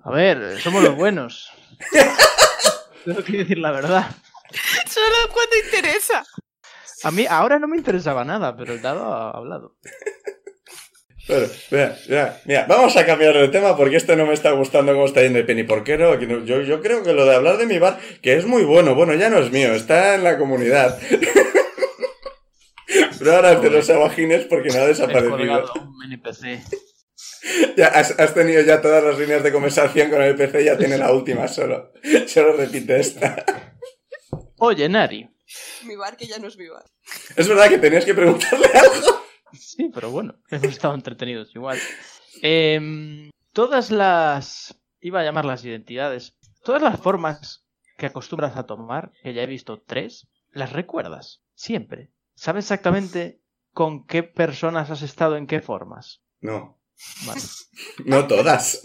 A 0.05 0.11
ver, 0.11 0.61
somos 0.61 0.83
los 0.83 0.95
buenos. 0.97 1.51
Tengo 3.05 3.23
que 3.25 3.39
decir 3.39 3.59
la 3.59 3.73
verdad. 3.73 4.11
Solo 4.89 5.33
cuando 5.33 5.57
interesa. 5.65 6.25
A 7.05 7.11
mí 7.11 7.27
ahora 7.29 7.59
no 7.59 7.67
me 7.67 7.77
interesaba 7.77 8.25
nada, 8.25 8.57
pero 8.57 8.73
el 8.75 8.83
dado 8.83 9.13
ha 9.13 9.31
hablado. 9.31 9.77
Bueno, 11.29 11.47
mira, 11.71 11.97
mira, 12.09 12.41
mira, 12.45 12.67
vamos 12.69 12.97
a 12.97 13.07
cambiar 13.07 13.35
de 13.35 13.49
tema 13.49 13.77
porque 13.77 13.97
esto 13.97 14.15
no 14.17 14.27
me 14.27 14.35
está 14.35 14.51
gustando 14.53 14.93
cómo 14.93 15.07
está 15.07 15.23
yendo 15.23 15.39
el 15.39 15.47
Penny. 15.47 15.65
¿Por 15.65 15.83
qué 15.85 15.97
no? 15.97 16.19
Que 16.19 16.27
no- 16.27 16.45
Yo, 16.45 16.63
yo 16.63 16.81
creo 16.81 17.03
que 17.03 17.13
lo 17.13 17.25
de 17.25 17.35
hablar 17.35 17.59
de 17.59 17.67
mi 17.67 17.79
bar, 17.79 17.99
que 18.23 18.37
es 18.37 18.45
muy 18.47 18.63
bueno, 18.65 18.95
bueno, 18.95 19.15
ya 19.15 19.31
no 19.31 19.39
es 19.39 19.51
mío, 19.51 19.73
está 19.73 20.15
en 20.15 20.25
la 20.25 20.37
comunidad. 20.39 20.99
Pero 23.23 23.37
ahora 23.37 23.53
es 23.53 23.63
de 23.63 23.71
los 23.71 23.87
sabajines 23.87 24.47
porque 24.47 24.71
no 24.71 24.81
ha 24.81 24.87
desaparecido. 24.87 25.37
colgado 25.37 25.73
un 25.75 26.13
NPC. 26.13 26.61
Ya 27.77 27.89
has, 27.89 28.19
has 28.19 28.35
tenido 28.35 28.63
ya 28.63 28.81
todas 28.81 29.03
las 29.03 29.19
líneas 29.19 29.43
de 29.43 29.53
conversación 29.53 30.11
con 30.11 30.23
el 30.23 30.37
PC, 30.37 30.65
ya 30.65 30.77
tiene 30.79 30.97
la 30.97 31.13
última 31.13 31.49
solo. 31.49 31.93
Solo 32.27 32.57
repite 32.57 32.99
esta. 32.99 33.45
Oye, 34.59 34.89
Nari. 34.89 35.29
Mi 35.85 35.97
bar 35.97 36.17
que 36.17 36.27
ya 36.27 36.39
no 36.39 36.49
es 36.49 36.57
mi 36.57 36.69
bar. 36.69 36.85
Es 37.37 37.49
verdad 37.49 37.69
que 37.69 37.79
tenías 37.79 38.05
que 38.05 38.15
preguntarle 38.15 38.67
algo. 38.67 39.23
Sí, 39.53 39.91
pero 39.93 40.11
bueno, 40.11 40.37
hemos 40.51 40.69
estado 40.69 40.95
entretenidos 40.95 41.55
igual. 41.55 41.79
Em, 42.43 43.31
todas 43.53 43.91
las... 43.91 44.77
Iba 45.01 45.21
a 45.21 45.25
llamar 45.25 45.45
las 45.45 45.65
identidades. 45.65 46.35
Todas 46.65 46.83
las 46.83 47.01
formas 47.01 47.65
que 47.99 48.07
acostumbras 48.07 48.57
a 48.57 48.67
tomar, 48.67 49.13
que 49.23 49.35
ya 49.35 49.43
he 49.43 49.47
visto 49.47 49.83
tres, 49.85 50.29
las 50.51 50.73
recuerdas. 50.73 51.43
Siempre. 51.55 52.11
¿Sabes 52.35 52.65
exactamente 52.65 53.41
con 53.73 54.07
qué 54.07 54.23
personas 54.23 54.91
has 54.91 55.03
estado 55.03 55.37
en 55.37 55.47
qué 55.47 55.61
formas? 55.61 56.23
No, 56.41 56.79
Vale. 57.27 57.41
no 58.05 58.27
todas. 58.27 58.83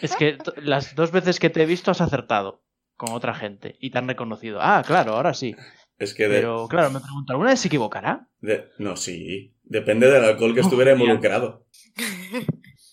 Es 0.00 0.16
que 0.16 0.38
las 0.56 0.94
dos 0.94 1.10
veces 1.12 1.38
que 1.38 1.50
te 1.50 1.62
he 1.62 1.66
visto 1.66 1.90
has 1.90 2.00
acertado 2.00 2.62
con 2.96 3.12
otra 3.12 3.34
gente 3.34 3.76
y 3.80 3.90
te 3.90 3.98
han 3.98 4.08
reconocido. 4.08 4.58
Ah, 4.60 4.82
claro, 4.86 5.14
ahora 5.14 5.34
sí. 5.34 5.54
Es 5.98 6.14
que 6.14 6.24
de, 6.28 6.36
Pero 6.40 6.66
claro, 6.68 6.90
me 6.90 7.00
pregunto, 7.00 7.32
¿alguna 7.32 7.50
vez 7.50 7.60
se 7.60 7.68
equivocará? 7.68 8.28
de- 8.40 8.70
No, 8.78 8.96
sí. 8.96 9.54
Depende 9.62 10.10
del 10.10 10.24
alcohol 10.24 10.54
que 10.54 10.60
estuviera 10.60 10.92
involucrado. 10.92 11.66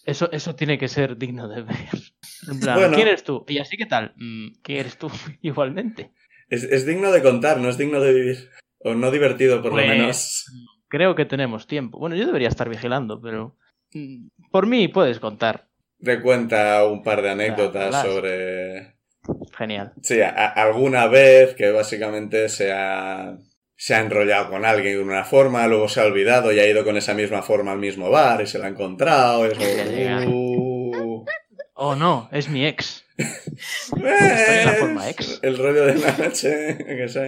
Eso, 0.06 0.32
eso 0.32 0.56
tiene 0.56 0.78
que 0.78 0.88
ser 0.88 1.18
digno 1.18 1.48
de 1.48 1.62
ver. 1.64 1.78
En 2.48 2.60
plan, 2.60 2.76
Bueno. 2.80 2.96
¿quién 2.96 3.08
eres 3.08 3.24
tú? 3.24 3.46
Y 3.48 3.58
así, 3.60 3.78
¿qué 3.78 3.86
tal? 3.86 4.14
Mm, 4.18 4.60
¿Quién 4.62 4.80
eres 4.80 4.98
tú? 4.98 5.10
Igualmente. 5.42 6.14
Es, 6.50 6.64
es 6.64 6.86
digno 6.86 7.12
de 7.12 7.22
contar, 7.22 7.60
no 7.60 7.70
es 7.70 7.78
digno 7.78 8.00
de 8.02 8.14
vivir. 8.14 8.50
O 8.80 8.94
no 8.94 9.12
divertido, 9.12 9.62
por 9.62 9.72
Pues- 9.72 9.86
lo 9.88 9.92
menos. 9.94 10.46
Creo 10.88 11.14
que 11.16 11.26
tenemos 11.26 11.68
tiempo. 11.68 12.00
Bueno, 12.00 12.16
yo 12.16 12.26
debería 12.26 12.48
estar 12.48 12.68
vigilando, 12.70 13.22
pero... 13.22 13.56
mm, 13.94 14.28
Por 14.52 14.66
mí 14.68 14.88
puedes 14.88 15.20
contar. 15.20 15.68
Recuenta 16.00 16.86
un 16.86 17.04
par 17.04 17.22
de 17.22 17.30
anécdotas 17.30 18.02
sobre. 18.02 18.96
Genial. 19.58 19.94
Sí, 20.02 20.22
a- 20.22 20.30
alguna 20.48 21.08
vez 21.08 21.54
que 21.56 21.72
básicamente 21.72 22.50
se 22.50 22.72
ha. 22.72 23.38
Se 23.76 23.96
ha 23.96 24.00
enrollado 24.02 24.50
con 24.50 24.66
alguien 24.66 24.98
de 24.98 25.04
una 25.04 25.24
forma, 25.24 25.66
luego 25.68 25.88
se 25.88 26.02
ha 26.02 26.06
olvidado 26.06 26.52
y 26.52 26.60
ha 26.60 26.68
ido 26.68 26.84
con 26.84 26.98
esa 26.98 27.14
misma 27.14 27.42
forma 27.44 27.72
al 27.72 27.80
mismo 27.80 28.10
bar 28.10 28.42
y 28.42 28.48
se 28.48 28.60
la 28.60 28.66
ha 28.66 28.70
encontrado. 28.70 29.46
y 29.46 29.52
es 29.52 29.58
como. 30.26 30.32
"Uh". 30.32 31.26
Oh, 31.76 31.96
no, 31.96 32.28
es 32.32 32.50
mi 32.50 32.66
ex. 32.66 33.06
Eh, 34.04 34.64
la 34.66 34.72
forma 34.74 35.10
ex? 35.10 35.40
El 35.42 35.58
rollo 35.58 35.86
de 35.86 35.96
la 35.96 36.18
noche, 36.18 36.78
que 36.86 37.08
sé. 37.08 37.28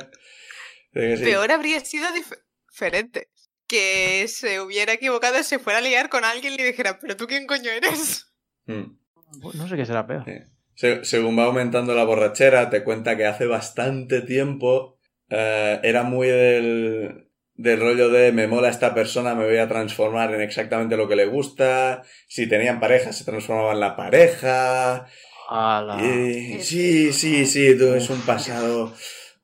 Sí. 0.94 1.24
Peor 1.24 1.52
habría 1.52 1.80
sido 1.80 2.06
dif- 2.10 2.40
diferente. 2.70 3.30
Que 3.68 4.28
se 4.28 4.60
hubiera 4.60 4.92
equivocado, 4.94 5.42
se 5.44 5.58
fuera 5.60 5.80
a 5.80 5.82
liar 5.82 6.10
con 6.10 6.26
alguien 6.26 6.54
y 6.54 6.58
le 6.58 6.66
dijera, 6.66 7.00
¿pero 7.00 7.16
tú 7.16 7.26
quién 7.28 7.48
coño 7.48 7.72
eres? 7.72 8.28
Mm. 8.66 8.98
No 9.56 9.68
sé 9.70 9.78
qué 9.78 9.86
será 9.86 10.06
peor. 10.06 10.26
Sí. 10.26 10.34
Se- 10.76 11.06
según 11.06 11.38
va 11.40 11.44
aumentando 11.46 11.96
la 11.96 12.04
borrachera, 12.04 12.70
te 12.70 12.84
cuenta 12.84 13.16
que 13.16 13.26
hace 13.26 13.46
bastante 13.46 14.22
tiempo 14.22 14.98
eh, 15.30 15.80
era 15.84 16.04
muy 16.04 16.28
del, 16.28 17.30
del 17.54 17.80
rollo 17.80 18.10
de 18.10 18.34
me 18.34 18.48
mola 18.48 18.68
esta 18.70 18.94
persona, 18.94 19.36
me 19.36 19.46
voy 19.46 19.58
a 19.58 19.68
transformar 19.70 20.34
en 20.34 20.42
exactamente 20.42 20.98
lo 20.98 21.08
que 21.08 21.16
le 21.16 21.26
gusta. 21.28 22.04
Si 22.28 22.48
tenían 22.48 22.82
pareja, 22.82 23.14
se 23.14 23.24
transformaba 23.24 23.72
en 23.72 23.80
la 23.80 23.96
pareja. 23.96 25.06
Y- 26.02 26.60
sí, 26.62 27.14
sí, 27.14 27.46
sí, 27.46 27.78
tú, 27.78 27.94
es 27.94 28.10
un 28.10 28.22
pasado, 28.22 28.94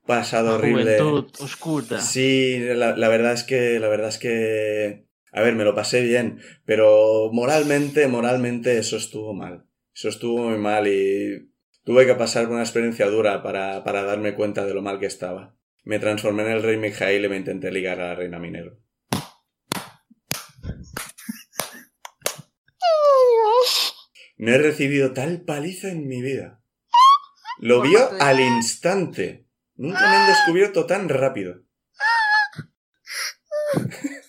pasado 0.08 0.56
horrible. 0.56 0.98
Juventud 0.98 1.32
oscura. 1.40 2.02
Sí, 2.02 2.58
la, 2.60 2.96
la 2.96 3.08
verdad 3.10 3.34
es 3.34 3.44
que, 3.44 3.80
la 3.80 3.88
verdad 3.88 4.10
es 4.10 4.18
que, 4.18 5.06
a 5.32 5.42
ver, 5.42 5.54
me 5.54 5.64
lo 5.64 5.76
pasé 5.76 6.02
bien, 6.02 6.40
pero 6.66 7.30
moralmente, 7.32 8.08
moralmente 8.08 8.80
eso 8.80 8.98
estuvo 8.98 9.36
mal. 9.36 9.68
Eso 9.94 10.10
estuvo 10.10 10.50
muy 10.50 10.58
mal 10.58 10.88
y 10.88 11.52
tuve 11.84 12.06
que 12.06 12.16
pasar 12.16 12.46
por 12.46 12.54
una 12.54 12.64
experiencia 12.64 13.08
dura 13.08 13.44
para, 13.44 13.84
para 13.84 14.04
darme 14.04 14.34
cuenta 14.34 14.66
de 14.66 14.74
lo 14.74 14.82
mal 14.82 15.00
que 15.00 15.06
estaba. 15.06 15.56
Me 15.84 16.00
transformé 16.00 16.44
en 16.44 16.52
el 16.52 16.64
rey 16.64 16.78
Mijail 16.78 17.24
y 17.24 17.30
me 17.30 17.38
intenté 17.38 17.72
ligar 17.72 18.00
a 18.02 18.08
la 18.10 18.16
reina 18.16 18.40
Minero. 18.40 18.80
No 24.38 24.52
he 24.52 24.58
recibido 24.60 25.14
tal 25.14 25.42
paliza 25.42 25.90
en 25.90 26.08
mi 26.08 26.22
vida. 26.22 26.62
Lo 27.60 27.82
vio 27.82 28.08
al 28.20 28.40
instante. 28.40 29.47
Nunca 29.78 30.02
me 30.10 30.16
han 30.16 30.28
descubierto 30.28 30.86
tan 30.86 31.08
rápido. 31.08 31.62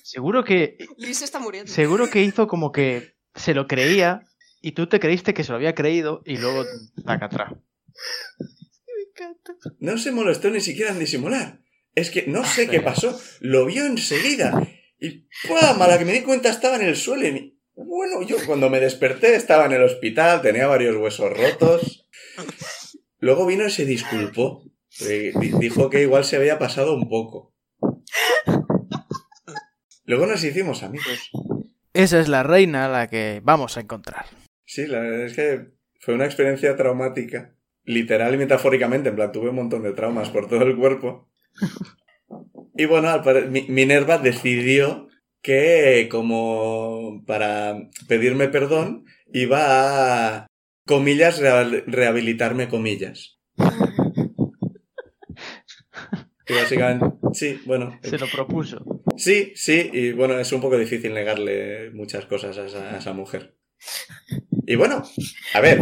Seguro 0.03 0.44
que 0.44 0.76
Liz 0.99 1.22
está 1.22 1.38
muriendo. 1.38 1.70
seguro 1.70 2.11
que 2.11 2.22
hizo 2.22 2.46
como 2.46 2.72
que 2.72 3.14
se 3.34 3.55
lo 3.55 3.66
creía 3.66 4.26
y 4.61 4.72
tú 4.72 4.88
te 4.88 5.01
creíste 5.01 5.34
que 5.34 5.44
se 5.44 5.53
lo 5.53 5.57
había 5.57 5.74
creído 5.74 6.22
y 6.24 6.36
luego 6.36 6.64
taca 7.05 7.26
atrás. 7.26 7.53
Me 7.53 9.03
encanta. 9.11 9.55
No 9.78 9.96
se 9.99 10.12
molestó 10.12 10.51
ni 10.51 10.61
siquiera 10.61 10.92
en 10.92 10.99
disimular. 10.99 11.61
Es 11.94 12.11
que 12.11 12.26
no 12.26 12.44
sé 12.44 12.68
qué 12.68 12.80
pasó. 12.80 13.18
Lo 13.40 13.66
vio 13.66 13.86
enseguida. 13.86 14.68
Y 14.99 15.28
¡pam! 15.49 15.80
A 15.80 15.88
la 15.88 15.99
que 15.99 16.05
me 16.05 16.12
di 16.12 16.22
cuenta 16.22 16.49
estaba 16.49 16.76
en 16.76 16.82
el 16.82 16.96
suelo. 16.96 17.26
y 17.26 17.59
Bueno, 17.74 18.22
yo 18.22 18.36
cuando 18.46 18.68
me 18.68 18.80
desperté 18.80 19.34
estaba 19.34 19.66
en 19.66 19.72
el 19.72 19.82
hospital, 19.82 20.42
tenía 20.42 20.66
varios 20.66 20.96
huesos 20.96 21.32
rotos. 21.36 22.09
Luego 23.18 23.46
vino 23.46 23.66
y 23.66 23.70
se 23.70 23.84
disculpó. 23.84 24.64
Eh, 25.01 25.32
di- 25.38 25.53
Dijo 25.59 25.90
que 25.90 26.03
igual 26.03 26.24
se 26.24 26.36
había 26.36 26.59
pasado 26.59 26.94
un 26.94 27.09
poco. 27.09 27.55
Luego 30.05 30.26
nos 30.26 30.42
hicimos 30.42 30.82
amigos. 30.82 31.30
Esa 31.92 32.20
es 32.20 32.28
la 32.28 32.42
reina 32.42 32.86
a 32.86 32.88
la 32.88 33.09
que 33.09 33.40
vamos 33.44 33.76
a 33.76 33.80
encontrar. 33.80 34.26
Sí, 34.64 34.86
la 34.86 35.01
verdad 35.01 35.26
es 35.26 35.34
que 35.34 35.66
fue 36.01 36.14
una 36.14 36.24
experiencia 36.24 36.76
traumática. 36.76 37.55
Literal 37.84 38.34
y 38.34 38.38
metafóricamente, 38.38 39.09
en 39.09 39.16
plan, 39.16 39.32
tuve 39.32 39.49
un 39.51 39.57
montón 39.57 39.82
de 39.82 39.92
traumas 39.92 40.30
por 40.30 40.49
todo 40.49 40.62
el 40.62 40.76
cuerpo. 40.76 41.28
Y 42.76 42.84
bueno, 42.84 43.22
Minerva 43.68 44.18
decidió 44.18 45.09
que 45.42 46.09
como 46.11 47.24
para 47.26 47.88
pedirme 48.09 48.49
perdón 48.49 49.05
iba 49.32 50.36
a, 50.36 50.46
comillas, 50.86 51.40
reha- 51.40 51.84
rehabilitarme 51.86 52.68
comillas. 52.68 53.38
Y 56.49 56.55
básicamente, 56.55 57.07
sí, 57.34 57.61
bueno, 57.66 57.99
Se 58.03 58.18
lo 58.18 58.26
propuso. 58.28 58.84
sí, 59.16 59.53
sí, 59.55 59.90
y 59.92 60.12
bueno, 60.12 60.38
es 60.38 60.51
un 60.53 60.61
poco 60.61 60.78
difícil 60.78 61.12
negarle 61.12 61.90
muchas 61.90 62.24
cosas 62.26 62.57
a 62.59 62.66
esa, 62.66 62.94
a 62.94 62.99
esa 62.99 63.12
mujer. 63.12 63.55
Y 64.66 64.76
bueno, 64.76 65.03
a 65.55 65.61
ver, 65.61 65.80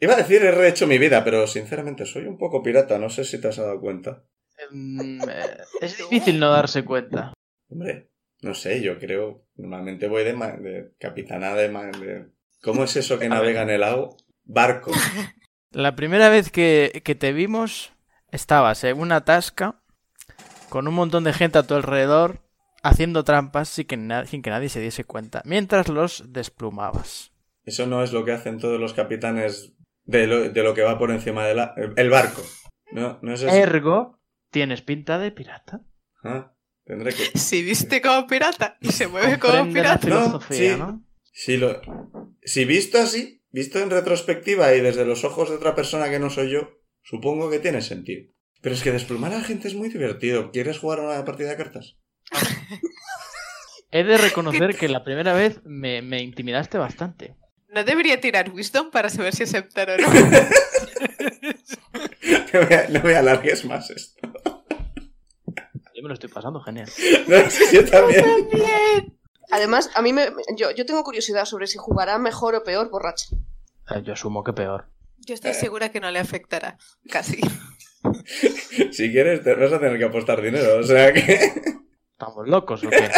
iba 0.00 0.14
a 0.14 0.16
decir 0.16 0.42
he 0.42 0.50
rehecho 0.50 0.86
mi 0.86 0.98
vida, 0.98 1.24
pero 1.24 1.46
sinceramente 1.46 2.04
soy 2.06 2.26
un 2.26 2.38
poco 2.38 2.62
pirata, 2.62 2.98
no 2.98 3.08
sé 3.10 3.24
si 3.24 3.40
te 3.40 3.48
has 3.48 3.56
dado 3.56 3.80
cuenta. 3.80 4.24
Mm, 4.70 5.28
eh, 5.28 5.56
es 5.80 5.98
difícil 5.98 6.40
no 6.40 6.50
darse 6.50 6.84
cuenta. 6.84 7.32
Hombre, 7.68 8.08
no 8.42 8.54
sé, 8.54 8.80
yo 8.82 8.98
creo, 8.98 9.46
normalmente 9.56 10.08
voy 10.08 10.24
de, 10.24 10.32
ma- 10.32 10.56
de 10.56 10.92
capitana 10.98 11.54
de, 11.54 11.68
ma- 11.68 11.86
de- 11.86 12.26
¿Cómo 12.62 12.84
es 12.84 12.96
eso 12.96 13.18
que 13.18 13.28
navega 13.28 13.62
en 13.62 13.70
el 13.70 13.80
lago? 13.82 14.16
Barco. 14.44 14.92
La 15.72 15.94
primera 15.94 16.28
vez 16.30 16.50
que, 16.50 17.02
que 17.04 17.14
te 17.14 17.32
vimos, 17.32 17.92
estabas 18.30 18.84
en 18.84 18.98
una 18.98 19.24
tasca 19.24 19.80
con 20.68 20.88
un 20.88 20.94
montón 20.94 21.24
de 21.24 21.32
gente 21.32 21.58
a 21.58 21.62
tu 21.62 21.74
alrededor 21.74 22.40
haciendo 22.82 23.24
trampas 23.24 23.68
sin 23.68 23.86
que, 23.86 24.26
sin 24.26 24.42
que 24.42 24.50
nadie 24.50 24.68
se 24.68 24.80
diese 24.80 25.04
cuenta, 25.04 25.42
mientras 25.44 25.88
los 25.88 26.32
desplumabas. 26.32 27.32
Eso 27.64 27.86
no 27.86 28.02
es 28.02 28.12
lo 28.12 28.24
que 28.24 28.32
hacen 28.32 28.58
todos 28.58 28.80
los 28.80 28.94
capitanes 28.94 29.72
de 30.04 30.26
lo, 30.26 30.48
de 30.50 30.62
lo 30.62 30.74
que 30.74 30.82
va 30.82 30.98
por 30.98 31.10
encima 31.10 31.46
del 31.46 31.60
el 31.96 32.10
barco. 32.10 32.42
No, 32.92 33.18
no 33.22 33.34
es 33.34 33.42
eso. 33.42 33.54
Ergo, 33.54 34.20
tienes 34.50 34.82
pinta 34.82 35.18
de 35.18 35.32
pirata. 35.32 35.80
Ah, 36.22 36.54
tendré 36.84 37.12
que... 37.12 37.24
Si 37.38 37.62
viste 37.62 38.00
como 38.00 38.26
pirata 38.26 38.78
y 38.80 38.92
se 38.92 39.08
mueve 39.08 39.38
como 39.38 39.54
la 39.54 39.64
pirata. 39.64 39.98
filosofía, 39.98 40.74
sí. 40.74 40.78
¿no? 40.78 41.04
Si, 41.32 41.56
lo, 41.56 41.80
si 42.42 42.64
visto 42.64 42.98
así, 42.98 43.42
visto 43.50 43.80
en 43.80 43.90
retrospectiva 43.90 44.72
y 44.74 44.80
desde 44.80 45.04
los 45.04 45.24
ojos 45.24 45.50
de 45.50 45.56
otra 45.56 45.74
persona 45.74 46.08
que 46.08 46.20
no 46.20 46.30
soy 46.30 46.50
yo, 46.50 46.70
supongo 47.06 47.48
que 47.48 47.60
tiene 47.60 47.80
sentido. 47.80 48.30
Pero 48.60 48.74
es 48.74 48.82
que 48.82 48.90
desplumar 48.92 49.32
a 49.32 49.38
la 49.38 49.44
gente 49.44 49.68
es 49.68 49.74
muy 49.74 49.88
divertido. 49.88 50.50
¿Quieres 50.50 50.78
jugar 50.78 51.00
una 51.00 51.24
partida 51.24 51.50
de 51.50 51.56
cartas? 51.56 51.96
He 53.90 54.02
de 54.02 54.18
reconocer 54.18 54.76
que 54.76 54.88
la 54.88 55.04
primera 55.04 55.32
vez 55.32 55.60
me, 55.64 56.02
me 56.02 56.20
intimidaste 56.22 56.76
bastante. 56.76 57.36
No 57.68 57.84
debería 57.84 58.20
tirar 58.20 58.50
Wisdom 58.50 58.90
para 58.90 59.08
saber 59.08 59.34
si 59.34 59.44
aceptar 59.44 59.90
o 59.90 59.96
no. 59.98 60.08
No 62.52 62.62
me, 62.62 62.88
no 62.88 63.02
me 63.04 63.14
alargues 63.14 63.64
más 63.66 63.90
esto. 63.90 64.28
Yo 65.94 66.02
me 66.02 66.08
lo 66.08 66.14
estoy 66.14 66.30
pasando 66.30 66.60
genial. 66.60 66.88
No, 67.28 67.50
sí, 67.50 67.64
yo 67.72 67.84
también. 67.84 68.24
Además, 69.50 69.90
a 69.94 70.02
mí 70.02 70.12
me, 70.12 70.28
yo, 70.56 70.70
yo 70.72 70.86
tengo 70.86 71.04
curiosidad 71.04 71.44
sobre 71.44 71.66
si 71.66 71.78
jugará 71.78 72.18
mejor 72.18 72.54
o 72.54 72.64
peor 72.64 72.90
borracha. 72.90 73.28
Eh, 73.90 74.02
Yo 74.04 74.14
asumo 74.14 74.42
que 74.42 74.52
peor. 74.52 74.88
Yo 75.26 75.34
estoy 75.34 75.54
segura 75.54 75.90
que 75.90 76.00
no 76.00 76.10
le 76.10 76.18
afectará. 76.20 76.78
Casi. 77.10 77.40
Si 78.92 79.10
quieres, 79.10 79.42
te 79.42 79.52
vas 79.54 79.72
a 79.72 79.80
tener 79.80 79.98
que 79.98 80.04
apostar 80.04 80.40
dinero. 80.40 80.78
O 80.78 80.82
sea 80.84 81.12
que. 81.12 81.20
¿Estamos 82.12 82.46
locos 82.46 82.84
o 82.84 82.88
qué? 82.88 83.10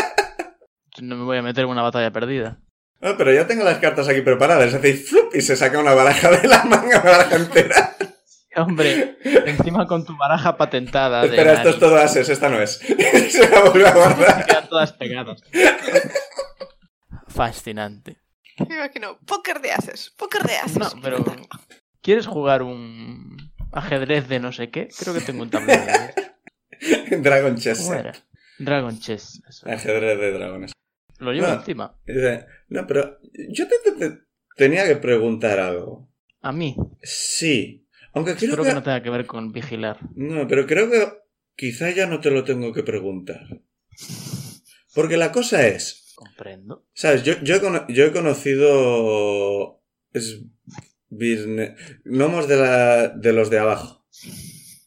Yo 0.96 1.02
No 1.02 1.16
me 1.16 1.24
voy 1.24 1.36
a 1.36 1.42
meter 1.42 1.64
en 1.64 1.70
una 1.70 1.82
batalla 1.82 2.10
perdida. 2.10 2.58
No, 3.00 3.14
pero 3.18 3.34
ya 3.34 3.46
tengo 3.46 3.64
las 3.64 3.78
cartas 3.78 4.08
aquí 4.08 4.22
preparadas. 4.22 4.72
Hacéis 4.72 5.10
flup 5.10 5.34
y 5.34 5.42
se 5.42 5.56
saca 5.56 5.78
una 5.78 5.92
baraja 5.92 6.30
de 6.30 6.48
la 6.48 6.64
manga, 6.64 7.00
una 7.00 7.10
baraja 7.10 7.36
entera. 7.36 7.96
Hombre, 8.56 9.18
encima 9.22 9.86
con 9.86 10.06
tu 10.06 10.16
baraja 10.16 10.56
patentada. 10.56 11.20
de 11.20 11.28
Espera, 11.28 11.52
esto 11.52 11.68
es 11.68 11.78
todo 11.78 11.96
ases, 11.98 12.28
esta 12.30 12.48
no 12.48 12.58
es. 12.60 12.78
se 12.78 13.48
la 13.50 13.60
vuelve 13.60 13.86
a 13.86 13.92
guardar. 13.94 14.46
Quedan 14.46 14.68
todas 14.70 14.92
pegadas. 14.94 15.42
Fascinante. 17.28 18.22
Me 18.66 18.76
imagino, 18.76 19.18
póker 19.26 19.60
de 19.60 19.72
ases, 19.72 20.14
póker 20.16 20.42
de 20.44 20.56
ases. 20.56 20.78
No, 20.78 20.90
pero. 21.02 21.24
¿Quieres 22.02 22.26
jugar 22.26 22.62
un 22.62 23.36
ajedrez 23.72 24.28
de 24.28 24.40
no 24.40 24.52
sé 24.52 24.70
qué? 24.70 24.88
Creo 24.98 25.14
que 25.14 25.20
tengo 25.20 25.42
un 25.42 25.50
tablero. 25.50 25.82
de- 27.10 27.16
Dragon 27.18 27.56
Chess. 27.56 27.88
Dragon 28.58 28.98
Chess. 28.98 29.42
eso. 29.48 29.68
Ajedrez 29.68 30.18
de 30.18 30.32
dragones. 30.32 30.72
Lo 31.18 31.32
llevo 31.32 31.48
No. 31.48 31.54
encima. 31.54 31.96
No, 32.68 32.86
pero 32.86 33.18
yo 33.50 33.66
te, 33.68 33.74
te- 33.84 33.92
te- 34.10 34.18
tenía 34.56 34.86
que 34.86 34.96
preguntar 34.96 35.58
algo. 35.58 36.08
A 36.40 36.52
mí. 36.52 36.76
Sí. 37.02 37.86
Aunque 38.14 38.34
creo 38.36 38.50
Espero 38.50 38.62
que... 38.62 38.68
que 38.70 38.74
no 38.76 38.82
tenga 38.82 39.02
que 39.02 39.10
ver 39.10 39.26
con 39.26 39.52
vigilar. 39.52 39.98
No, 40.14 40.46
pero 40.46 40.66
creo 40.66 40.90
que 40.90 41.08
quizá 41.56 41.90
ya 41.90 42.06
no 42.06 42.20
te 42.20 42.30
lo 42.30 42.44
tengo 42.44 42.72
que 42.72 42.82
preguntar. 42.84 43.40
Porque 44.94 45.16
la 45.16 45.32
cosa 45.32 45.66
es, 45.66 46.12
Comprendo. 46.14 46.84
¿sabes? 46.94 47.22
Yo, 47.24 47.34
yo, 47.42 47.56
yo 47.88 48.04
he 48.06 48.12
conocido 48.12 49.82
es, 50.12 50.42
birne- 51.10 51.74
gnomos 52.04 52.48
de, 52.48 52.56
la, 52.56 53.08
de 53.08 53.32
los 53.32 53.50
de 53.50 53.58
abajo. 53.58 54.06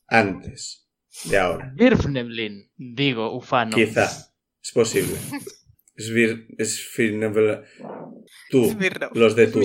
Antes 0.08 0.88
de 1.26 1.38
ahora. 1.38 1.72
Birfnemlin. 1.76 2.72
Digo, 2.78 3.36
ufano. 3.36 3.76
Quizá. 3.76 4.34
Es 4.64 4.72
posible. 4.74 5.16
Svir, 5.98 6.48
Svirnevel- 6.58 7.64
Tú. 8.50 8.70
Smirno. 8.72 9.10
Los 9.14 9.36
de 9.36 9.48
tú. 9.48 9.62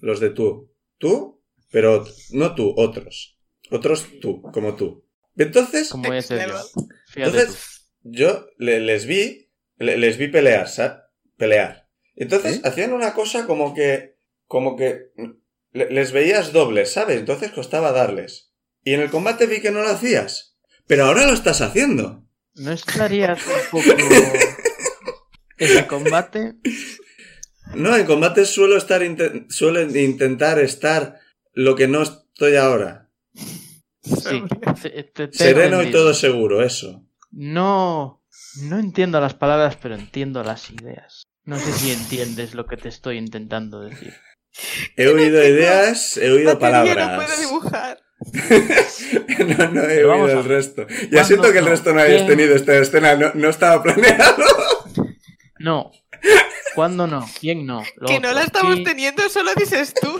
Los 0.00 0.20
de 0.20 0.30
tú. 0.30 0.72
Tú, 0.98 1.42
pero 1.70 2.04
no 2.30 2.54
tú, 2.54 2.72
otros. 2.76 3.38
Otros 3.70 4.06
tú, 4.20 4.42
como 4.52 4.74
tú. 4.76 5.06
Entonces, 5.36 5.90
Como 5.90 6.04
yo. 6.12 6.20
Entonces, 7.16 7.90
yo 8.02 8.46
le- 8.58 8.80
les 8.80 9.06
vi, 9.06 9.50
le- 9.78 9.96
les 9.98 10.16
vi 10.16 10.28
pelear, 10.28 10.68
¿sabes? 10.68 10.98
Pelear. 11.36 11.88
Entonces, 12.14 12.56
¿Sí? 12.56 12.60
hacían 12.64 12.92
una 12.92 13.12
cosa 13.14 13.46
como 13.46 13.74
que, 13.74 14.16
como 14.46 14.76
que 14.76 15.10
les 15.74 16.12
veías 16.12 16.52
dobles, 16.52 16.92
¿sabes? 16.92 17.18
Entonces 17.18 17.50
costaba 17.52 17.92
darles. 17.92 18.52
Y 18.82 18.94
en 18.94 19.00
el 19.00 19.10
combate 19.10 19.46
vi 19.46 19.60
que 19.60 19.70
no 19.70 19.82
lo 19.82 19.88
hacías. 19.88 20.56
Pero 20.86 21.04
ahora 21.06 21.26
lo 21.26 21.32
estás 21.32 21.60
haciendo. 21.60 22.24
¿No 22.54 22.72
estarías 22.72 23.40
un 23.72 23.82
poco... 23.82 23.96
Ese 25.56 25.86
combate? 25.86 26.54
No, 27.74 27.96
en 27.96 28.04
combate 28.06 28.44
suelo 28.44 28.76
estar, 28.76 29.02
inte- 29.02 29.46
suelo 29.48 29.80
intentar 29.82 30.58
estar 30.58 31.20
lo 31.52 31.74
que 31.74 31.88
no 31.88 32.02
estoy 32.02 32.56
ahora. 32.56 33.10
Sí. 34.02 34.42
Te- 34.82 35.02
te- 35.04 35.32
Sereno 35.32 35.82
y 35.82 35.90
todo 35.90 36.14
seguro, 36.14 36.62
eso. 36.62 37.04
No... 37.30 38.20
No 38.62 38.78
entiendo 38.78 39.20
las 39.20 39.34
palabras, 39.34 39.76
pero 39.82 39.96
entiendo 39.96 40.44
las 40.44 40.70
ideas. 40.70 41.24
No 41.44 41.58
sé 41.58 41.72
si 41.72 41.90
entiendes 41.90 42.54
lo 42.54 42.66
que 42.66 42.76
te 42.76 42.88
estoy 42.88 43.18
intentando 43.18 43.80
decir. 43.80 44.14
He 44.96 45.08
oído 45.08 45.42
ideas, 45.46 46.16
he 46.16 46.30
oído 46.30 46.56
Batería 46.58 46.94
palabras. 46.94 47.10
no 47.10 47.24
puedo 47.26 47.40
dibujar. 47.40 48.00
no, 49.58 49.70
no 49.70 49.82
he 49.84 50.04
oído 50.04 50.40
el 50.40 50.44
resto. 50.44 50.86
Ya 50.88 50.96
¿Cuándo 51.08 51.24
siento 51.24 51.52
que 51.52 51.58
el 51.58 51.64
no? 51.64 51.70
resto 51.70 51.92
no 51.92 52.00
hayas 52.00 52.22
¿Quién? 52.22 52.26
tenido 52.28 52.54
esta 52.56 52.76
escena, 52.78 53.16
no, 53.16 53.32
no 53.34 53.48
estaba 53.48 53.82
planeado. 53.82 54.44
No. 55.58 55.90
¿Cuándo 56.74 57.06
no? 57.06 57.24
¿Quién 57.40 57.66
no? 57.66 57.82
Lo 57.96 58.08
que 58.08 58.20
no 58.20 58.32
la 58.32 58.42
estamos 58.42 58.76
Sí. 58.76 58.84
teniendo, 58.84 59.28
solo 59.28 59.50
dices 59.54 59.94
tú. 59.94 60.16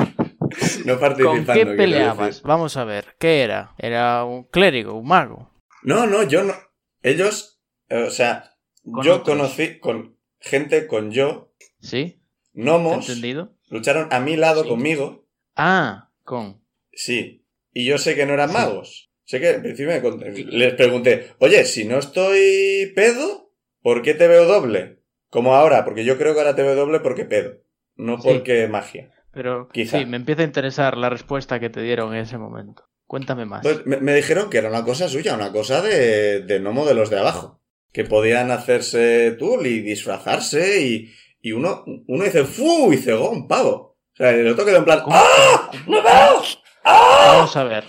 No 0.84 0.98
¿Con 0.98 1.00
participando. 1.00 1.46
qué 1.46 1.52
quiero 1.62 1.76
peleabas? 1.76 2.42
Vamos 2.42 2.76
a 2.76 2.84
ver, 2.84 3.16
¿qué 3.18 3.42
era? 3.42 3.74
Era 3.78 4.24
un 4.24 4.44
clérigo, 4.44 4.94
un 4.94 5.08
mago. 5.08 5.50
No, 5.82 6.06
no, 6.06 6.22
yo 6.22 6.44
no. 6.44 6.54
Ellos, 7.02 7.60
eh, 7.88 8.04
o 8.04 8.10
sea, 8.10 8.52
Con 8.90 9.04
yo 9.04 9.16
otros. 9.16 9.36
conocí 9.36 9.78
con 9.80 10.16
gente 10.40 10.86
con 10.86 11.10
yo, 11.10 11.52
¿Sí? 11.80 12.20
¿Te 12.52 12.60
he 12.60 12.62
gnomos, 12.64 13.08
entendido? 13.08 13.53
Lucharon 13.70 14.08
a 14.10 14.20
mi 14.20 14.36
lado 14.36 14.62
Sí. 14.62 14.68
conmigo, 14.68 15.26
Ah, 15.56 16.10
con. 16.22 16.60
sí. 16.92 17.44
Y 17.72 17.84
yo 17.86 17.98
sé 17.98 18.14
que 18.14 18.26
no 18.26 18.34
eran 18.34 18.50
Sí. 18.50 18.54
magos. 18.54 19.10
Sé 19.24 19.40
que 19.40 19.50
en 19.50 19.62
principio 19.62 19.92
me 20.00 20.30
les 20.44 20.74
pregunté, 20.74 21.32
oye, 21.38 21.64
si 21.64 21.84
no 21.86 21.98
estoy 21.98 22.92
pedo, 22.94 23.50
¿por 23.82 24.02
qué 24.02 24.14
te 24.14 24.28
veo 24.28 24.44
doble? 24.44 25.00
Como 25.30 25.54
ahora, 25.54 25.84
porque 25.84 26.04
yo 26.04 26.18
creo 26.18 26.34
que 26.34 26.40
ahora 26.40 26.54
te 26.54 26.62
veo 26.62 26.74
doble 26.76 27.00
porque 27.00 27.24
pedo, 27.24 27.54
no 27.96 28.20
Sí. 28.20 28.28
porque 28.28 28.68
magia. 28.68 29.10
Pero 29.32 29.68
Quizá. 29.70 29.98
sí, 29.98 30.06
me 30.06 30.16
empieza 30.18 30.42
a 30.42 30.44
interesar 30.44 30.96
la 30.96 31.10
respuesta 31.10 31.58
que 31.58 31.70
te 31.70 31.80
dieron 31.82 32.14
en 32.14 32.20
ese 32.20 32.38
momento. 32.38 32.84
Cuéntame 33.06 33.44
más. 33.44 33.62
Pues 33.62 33.84
me, 33.86 33.96
me 33.96 34.14
dijeron 34.14 34.48
que 34.50 34.58
era 34.58 34.68
una 34.68 34.84
cosa 34.84 35.08
suya, 35.08 35.34
una 35.34 35.50
cosa 35.50 35.82
de, 35.82 36.40
de 36.40 36.58
gnomo 36.60 36.86
de 36.86 36.94
los 36.94 37.10
de 37.10 37.18
abajo. 37.18 37.60
Que 37.92 38.04
podían 38.04 38.50
hacerse 38.50 39.32
tul 39.38 39.66
y 39.66 39.80
disfrazarse 39.80 40.82
y, 40.82 41.12
y 41.44 41.52
uno, 41.52 41.84
uno 42.06 42.24
dice 42.24 42.44
¡Fu! 42.44 42.90
y 42.90 42.96
cegó 42.96 43.30
un 43.30 43.46
pavo. 43.46 43.98
O 44.14 44.16
sea, 44.16 44.30
el 44.30 44.48
otro 44.48 44.64
quedó 44.64 44.78
en 44.78 44.84
plan. 44.86 45.00
¡Ah! 45.10 45.70
¡No 45.86 46.02
veo! 46.02 46.42
¡Ah! 46.82 47.34
Vamos 47.34 47.54
a 47.54 47.64
ver. 47.64 47.84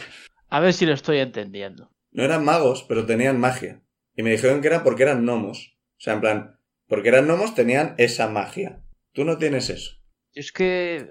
A 0.50 0.60
ver 0.60 0.74
si 0.74 0.86
lo 0.86 0.94
estoy 0.94 1.20
entendiendo. 1.20 1.90
No 2.12 2.26
eran 2.26 2.44
magos, 2.44 2.84
pero 2.84 3.06
tenían 3.06 3.40
magia. 3.40 3.82
Y 4.14 4.24
me 4.24 4.32
dijeron 4.32 4.60
que 4.60 4.68
era 4.68 4.84
porque 4.84 5.04
eran 5.04 5.22
gnomos. 5.22 5.78
O 5.92 6.02
sea, 6.02 6.16
en 6.16 6.20
plan, 6.20 6.60
porque 6.90 7.08
eran 7.08 7.28
gnomos 7.28 7.56
tenían 7.56 7.96
esa 7.98 8.28
magia. 8.28 8.84
Tú 9.14 9.24
no 9.24 9.38
tienes 9.38 9.70
eso. 9.70 9.92
Es 10.34 10.52
que 10.52 11.08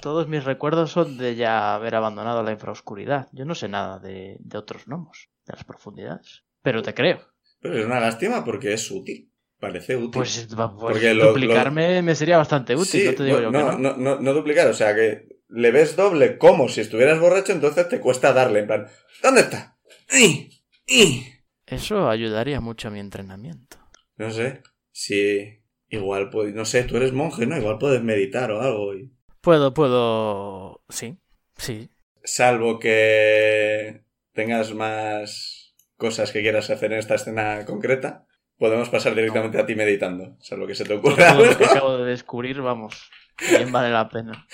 todos 0.00 0.26
mis 0.26 0.42
recuerdos 0.42 0.90
son 0.90 1.16
de 1.16 1.36
ya 1.36 1.76
haber 1.76 1.94
abandonado 1.94 2.42
la 2.42 2.50
infraoscuridad. 2.50 3.28
Yo 3.30 3.44
no 3.44 3.54
sé 3.54 3.68
nada 3.68 4.00
de, 4.00 4.36
de 4.40 4.58
otros 4.58 4.86
gnomos, 4.86 5.28
de 5.46 5.52
las 5.52 5.62
profundidades. 5.62 6.42
Pero 6.60 6.82
te 6.82 6.92
creo. 6.92 7.20
Pero 7.60 7.78
es 7.78 7.86
una 7.86 8.00
lástima 8.00 8.44
porque 8.44 8.72
es 8.72 8.90
útil. 8.90 9.31
Parece 9.62 9.96
útil. 9.96 10.10
Pues, 10.10 10.48
pues 10.78 11.14
lo- 11.14 11.28
duplicarme 11.28 12.02
me 12.02 12.14
sería 12.16 12.36
bastante 12.36 12.74
útil, 12.74 12.86
Sí, 13.00 13.06
no 13.06 13.14
te 13.14 13.24
digo 13.24 13.40
yo 13.40 13.50
no, 13.52 13.58
que 13.58 13.64
no. 13.64 13.78
no, 13.78 13.96
no, 13.96 14.20
no 14.20 14.32
duplicar, 14.34 14.66
o 14.66 14.74
sea 14.74 14.92
que 14.94 15.28
le 15.48 15.70
ves 15.70 15.94
doble 15.94 16.36
como 16.36 16.68
si 16.68 16.80
estuvieras 16.80 17.20
borracho, 17.20 17.52
entonces 17.52 17.88
te 17.88 18.00
cuesta 18.00 18.32
darle, 18.32 18.60
en 18.60 18.66
plan, 18.66 18.86
¿dónde 19.22 19.42
está? 19.42 19.78
Eso 21.66 22.08
ayudaría 22.08 22.60
mucho 22.60 22.88
a 22.88 22.90
mi 22.90 22.98
entrenamiento. 23.00 23.76
No 24.16 24.30
sé, 24.30 24.62
si 24.90 25.62
igual, 25.88 26.28
pues, 26.30 26.54
no 26.54 26.64
sé, 26.64 26.82
tú 26.84 26.96
eres 26.96 27.12
monje, 27.12 27.46
¿no? 27.46 27.56
Igual 27.56 27.78
puedes 27.78 28.02
meditar 28.02 28.50
o 28.50 28.60
algo. 28.60 28.94
y- 28.94 29.12
Puedo, 29.40 29.72
puedo... 29.74 30.82
Sí, 30.88 31.18
sí. 31.56 31.88
Salvo 32.24 32.78
que 32.78 34.02
tengas 34.32 34.74
más 34.74 35.74
cosas 35.96 36.32
que 36.32 36.42
quieras 36.42 36.70
hacer 36.70 36.92
en 36.92 36.98
esta 36.98 37.14
escena 37.16 37.64
concreta, 37.64 38.26
podemos 38.58 38.88
pasar 38.88 39.14
directamente 39.14 39.58
a 39.58 39.66
ti 39.66 39.74
meditando, 39.74 40.36
salvo 40.40 40.66
que 40.66 40.74
se 40.74 40.84
te 40.84 40.94
ocurra 40.94 41.32
Todo 41.34 41.46
lo 41.46 41.58
que 41.58 41.64
acabo 41.70 41.98
de 41.98 42.10
descubrir, 42.10 42.60
vamos, 42.60 43.10
bien 43.50 43.72
vale 43.72 43.90
la 43.90 44.08
pena. 44.08 44.46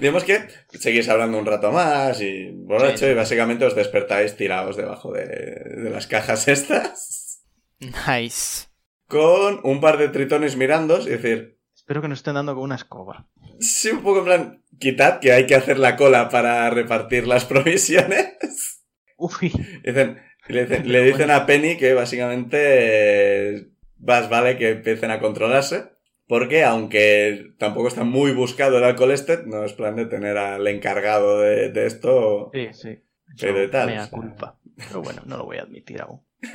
Digamos 0.00 0.24
que 0.24 0.46
seguís 0.70 1.08
hablando 1.08 1.38
un 1.38 1.46
rato 1.46 1.70
más 1.72 2.20
y 2.20 2.50
borracho 2.52 3.06
Sí. 3.06 3.12
y 3.12 3.14
básicamente 3.14 3.64
os 3.64 3.74
despertáis 3.74 4.36
tirados 4.36 4.76
debajo 4.76 5.12
de, 5.12 5.26
de 5.26 5.90
las 5.90 6.06
cajas 6.06 6.48
estas 6.48 7.42
Nice. 7.80 8.68
con 9.08 9.60
un 9.64 9.80
par 9.80 9.98
de 9.98 10.08
tritones 10.08 10.56
mirándos 10.56 11.06
y 11.06 11.10
decir, 11.10 11.58
Espero 11.74 12.00
que 12.00 12.08
nos 12.08 12.20
estén 12.20 12.34
dando 12.34 12.54
con 12.54 12.62
una 12.64 12.76
escoba. 12.76 13.26
sí, 13.58 13.90
un 13.90 14.02
poco 14.02 14.20
en 14.20 14.24
plan, 14.24 14.62
quitad 14.78 15.18
que 15.18 15.32
hay 15.32 15.46
que 15.46 15.56
hacer 15.56 15.78
la 15.78 15.96
cola 15.96 16.28
para 16.28 16.70
repartir 16.70 17.26
las 17.26 17.44
provisiones. 17.52 18.82
Uy, 19.18 19.52
Dicen, 19.84 20.20
le, 20.52 20.66
dicen, 20.66 20.90
le 20.90 21.02
dicen 21.02 21.30
a 21.30 21.46
Penny 21.46 21.76
que 21.76 21.94
básicamente 21.94 23.68
más 23.98 24.28
vale 24.28 24.56
que 24.56 24.70
empiecen 24.70 25.10
a 25.10 25.20
controlarse. 25.20 25.92
Porque 26.28 26.64
aunque 26.64 27.52
tampoco 27.58 27.88
está 27.88 28.04
muy 28.04 28.32
buscado 28.32 28.78
el 28.78 28.84
alcohol 28.84 29.10
este, 29.10 29.44
no 29.44 29.64
es 29.64 29.72
plan 29.74 29.96
de 29.96 30.06
tener 30.06 30.38
al 30.38 30.66
encargado 30.66 31.40
de, 31.40 31.70
de 31.70 31.86
esto. 31.86 32.50
sí, 32.54 32.68
sí. 32.72 32.98
Pero 33.38 33.58
de 33.58 33.68
tal, 33.68 34.10
culpa. 34.10 34.58
Pero 34.76 35.02
bueno, 35.02 35.22
no 35.26 35.38
lo 35.38 35.44
voy 35.44 35.58
a 35.58 35.62
admitir 35.62 36.00
aún. 36.00 36.20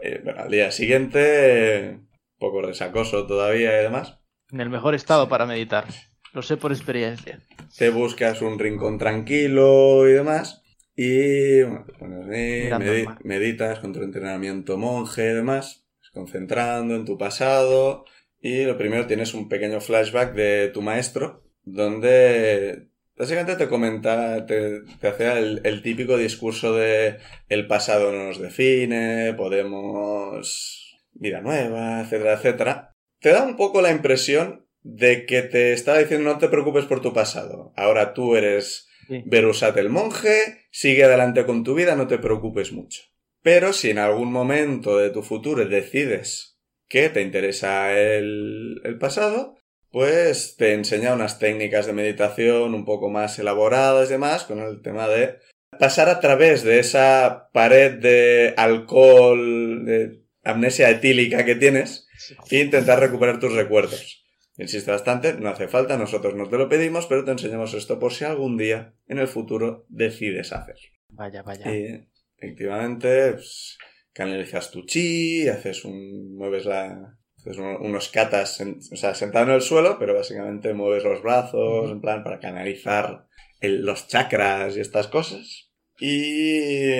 Eh, 0.00 0.20
bueno, 0.22 0.42
al 0.42 0.50
día 0.50 0.70
siguiente, 0.70 1.98
un 1.98 2.08
poco 2.38 2.62
resacoso 2.62 3.26
todavía 3.26 3.78
y 3.78 3.82
demás. 3.82 4.18
En 4.50 4.60
el 4.60 4.68
mejor 4.68 4.94
estado 4.94 5.28
para 5.28 5.46
meditar. 5.46 5.86
Lo 6.32 6.42
sé 6.42 6.56
por 6.56 6.72
experiencia. 6.72 7.40
Te 7.76 7.90
buscas 7.90 8.40
un 8.42 8.58
rincón 8.58 8.98
tranquilo 8.98 10.08
y 10.08 10.12
demás. 10.12 10.61
Y 10.94 11.62
bueno, 11.62 11.84
te 11.86 11.92
pones 11.92 12.28
ahí, 12.28 13.04
mar. 13.04 13.18
meditas 13.24 13.78
con 13.78 13.92
tu 13.92 14.02
entrenamiento 14.02 14.76
monje 14.76 15.30
y 15.30 15.34
demás, 15.34 15.86
concentrando 16.12 16.94
en 16.94 17.04
tu 17.04 17.16
pasado. 17.16 18.04
Y 18.40 18.64
lo 18.64 18.76
primero 18.76 19.06
tienes 19.06 19.34
un 19.34 19.48
pequeño 19.48 19.80
flashback 19.80 20.34
de 20.34 20.68
tu 20.68 20.82
maestro, 20.82 21.44
donde 21.62 22.88
básicamente 23.16 23.56
te 23.56 23.68
comenta, 23.68 24.44
te, 24.46 24.80
te 25.00 25.08
hace 25.08 25.38
el, 25.38 25.60
el 25.64 25.82
típico 25.82 26.16
discurso 26.16 26.74
de 26.74 27.18
el 27.48 27.66
pasado 27.66 28.10
no 28.10 28.24
nos 28.24 28.40
define, 28.40 29.32
podemos 29.34 31.00
vida 31.12 31.40
nueva, 31.40 32.00
etcétera, 32.00 32.34
etcétera. 32.34 32.96
Te 33.20 33.30
da 33.30 33.44
un 33.44 33.56
poco 33.56 33.80
la 33.80 33.92
impresión 33.92 34.66
de 34.82 35.26
que 35.26 35.42
te 35.42 35.72
está 35.72 35.96
diciendo 35.98 36.32
no 36.32 36.38
te 36.38 36.48
preocupes 36.48 36.84
por 36.86 37.00
tu 37.00 37.12
pasado. 37.12 37.72
Ahora 37.76 38.14
tú 38.14 38.34
eres 38.36 38.88
Sí. 39.12 39.22
Berusat 39.26 39.76
el 39.76 39.90
monje, 39.90 40.66
sigue 40.70 41.04
adelante 41.04 41.44
con 41.44 41.64
tu 41.64 41.74
vida, 41.74 41.96
no 41.96 42.06
te 42.06 42.16
preocupes 42.16 42.72
mucho. 42.72 43.02
Pero 43.42 43.74
si 43.74 43.90
en 43.90 43.98
algún 43.98 44.32
momento 44.32 44.96
de 44.96 45.10
tu 45.10 45.22
futuro 45.22 45.66
decides 45.66 46.58
que 46.88 47.10
te 47.10 47.20
interesa 47.20 47.92
el, 47.92 48.80
el 48.84 48.98
pasado, 48.98 49.56
pues 49.90 50.56
te 50.56 50.72
enseña 50.72 51.12
unas 51.12 51.38
técnicas 51.38 51.86
de 51.86 51.92
meditación 51.92 52.74
un 52.74 52.86
poco 52.86 53.10
más 53.10 53.38
elaboradas 53.38 54.08
y 54.08 54.12
demás, 54.12 54.44
con 54.44 54.60
el 54.60 54.80
tema 54.80 55.06
de 55.08 55.36
pasar 55.78 56.08
a 56.08 56.20
través 56.20 56.62
de 56.62 56.78
esa 56.78 57.50
pared 57.52 57.92
de 57.98 58.54
alcohol, 58.56 59.84
de 59.84 60.22
amnesia 60.42 60.88
etílica 60.88 61.44
que 61.44 61.56
tienes, 61.56 62.08
e 62.50 62.60
intentar 62.60 63.00
recuperar 63.00 63.38
tus 63.38 63.52
recuerdos. 63.52 64.21
Insiste 64.58 64.90
bastante, 64.90 65.32
no 65.34 65.48
hace 65.48 65.66
falta, 65.68 65.96
nosotros 65.96 66.34
no 66.34 66.48
te 66.48 66.58
lo 66.58 66.68
pedimos, 66.68 67.06
pero 67.06 67.24
te 67.24 67.30
enseñamos 67.30 67.72
esto 67.74 67.98
por 67.98 68.12
si 68.12 68.24
algún 68.24 68.58
día 68.58 68.94
en 69.08 69.18
el 69.18 69.26
futuro 69.28 69.86
decides 69.88 70.52
hacer. 70.52 70.76
Vaya, 71.08 71.42
vaya. 71.42 71.74
Y 71.74 72.06
efectivamente, 72.36 73.32
pues, 73.32 73.78
canalizas 74.12 74.70
tu 74.70 74.84
chi, 74.84 75.48
haces 75.48 75.84
un. 75.84 76.36
mueves 76.36 76.66
la. 76.66 77.16
haces 77.38 77.56
un- 77.56 77.76
unos 77.80 78.08
katas, 78.10 78.60
en- 78.60 78.78
o 78.92 78.96
sea, 78.96 79.14
sentado 79.14 79.46
en 79.46 79.52
el 79.52 79.62
suelo, 79.62 79.98
pero 79.98 80.14
básicamente 80.14 80.74
mueves 80.74 81.02
los 81.02 81.22
brazos, 81.22 81.90
en 81.90 82.00
plan, 82.00 82.22
para 82.22 82.38
canalizar 82.38 83.26
el- 83.60 83.84
los 83.84 84.06
chakras 84.06 84.76
y 84.76 84.80
estas 84.80 85.08
cosas. 85.08 85.70
Y. 85.98 86.90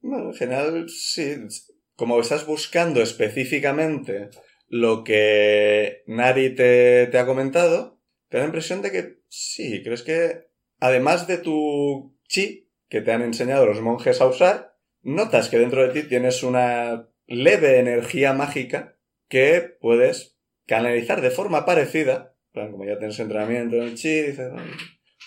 bueno, 0.00 0.28
en 0.30 0.34
general, 0.34 0.88
sí. 0.88 1.36
Como 1.94 2.18
estás 2.20 2.46
buscando 2.46 3.02
específicamente 3.02 4.30
lo 4.70 5.02
que 5.02 6.04
Nari 6.06 6.54
te, 6.54 7.08
te 7.08 7.18
ha 7.18 7.26
comentado, 7.26 8.00
te 8.28 8.38
da 8.38 8.44
la 8.44 8.48
impresión 8.48 8.80
de 8.82 8.92
que 8.92 9.18
sí, 9.28 9.82
crees 9.82 10.02
que 10.02 10.46
además 10.78 11.26
de 11.26 11.38
tu 11.38 12.16
chi, 12.28 12.70
que 12.88 13.00
te 13.00 13.12
han 13.12 13.22
enseñado 13.22 13.66
los 13.66 13.80
monjes 13.80 14.20
a 14.20 14.26
usar, 14.26 14.76
notas 15.02 15.48
que 15.48 15.58
dentro 15.58 15.82
de 15.82 15.92
ti 15.92 16.08
tienes 16.08 16.44
una 16.44 17.08
leve 17.26 17.80
energía 17.80 18.32
mágica 18.32 18.96
que 19.28 19.76
puedes 19.80 20.38
canalizar 20.66 21.20
de 21.20 21.30
forma 21.30 21.66
parecida, 21.66 22.36
como 22.52 22.84
ya 22.84 22.98
tienes 22.98 23.18
entrenamiento 23.18 23.76
en 23.76 23.82
el 23.82 23.94
chi, 23.96 24.22
dices, 24.22 24.52
"Vale, 24.52 24.70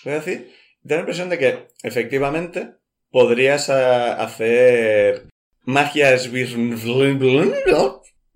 voy 0.04 0.12
a 0.14 0.16
decir, 0.16 0.52
te 0.82 0.88
da 0.88 0.96
la 0.96 1.00
impresión 1.00 1.28
de 1.28 1.38
que 1.38 1.66
efectivamente 1.82 2.76
podrías 3.10 3.68
ah, 3.68 4.14
hacer 4.22 5.28
magia 5.64 6.16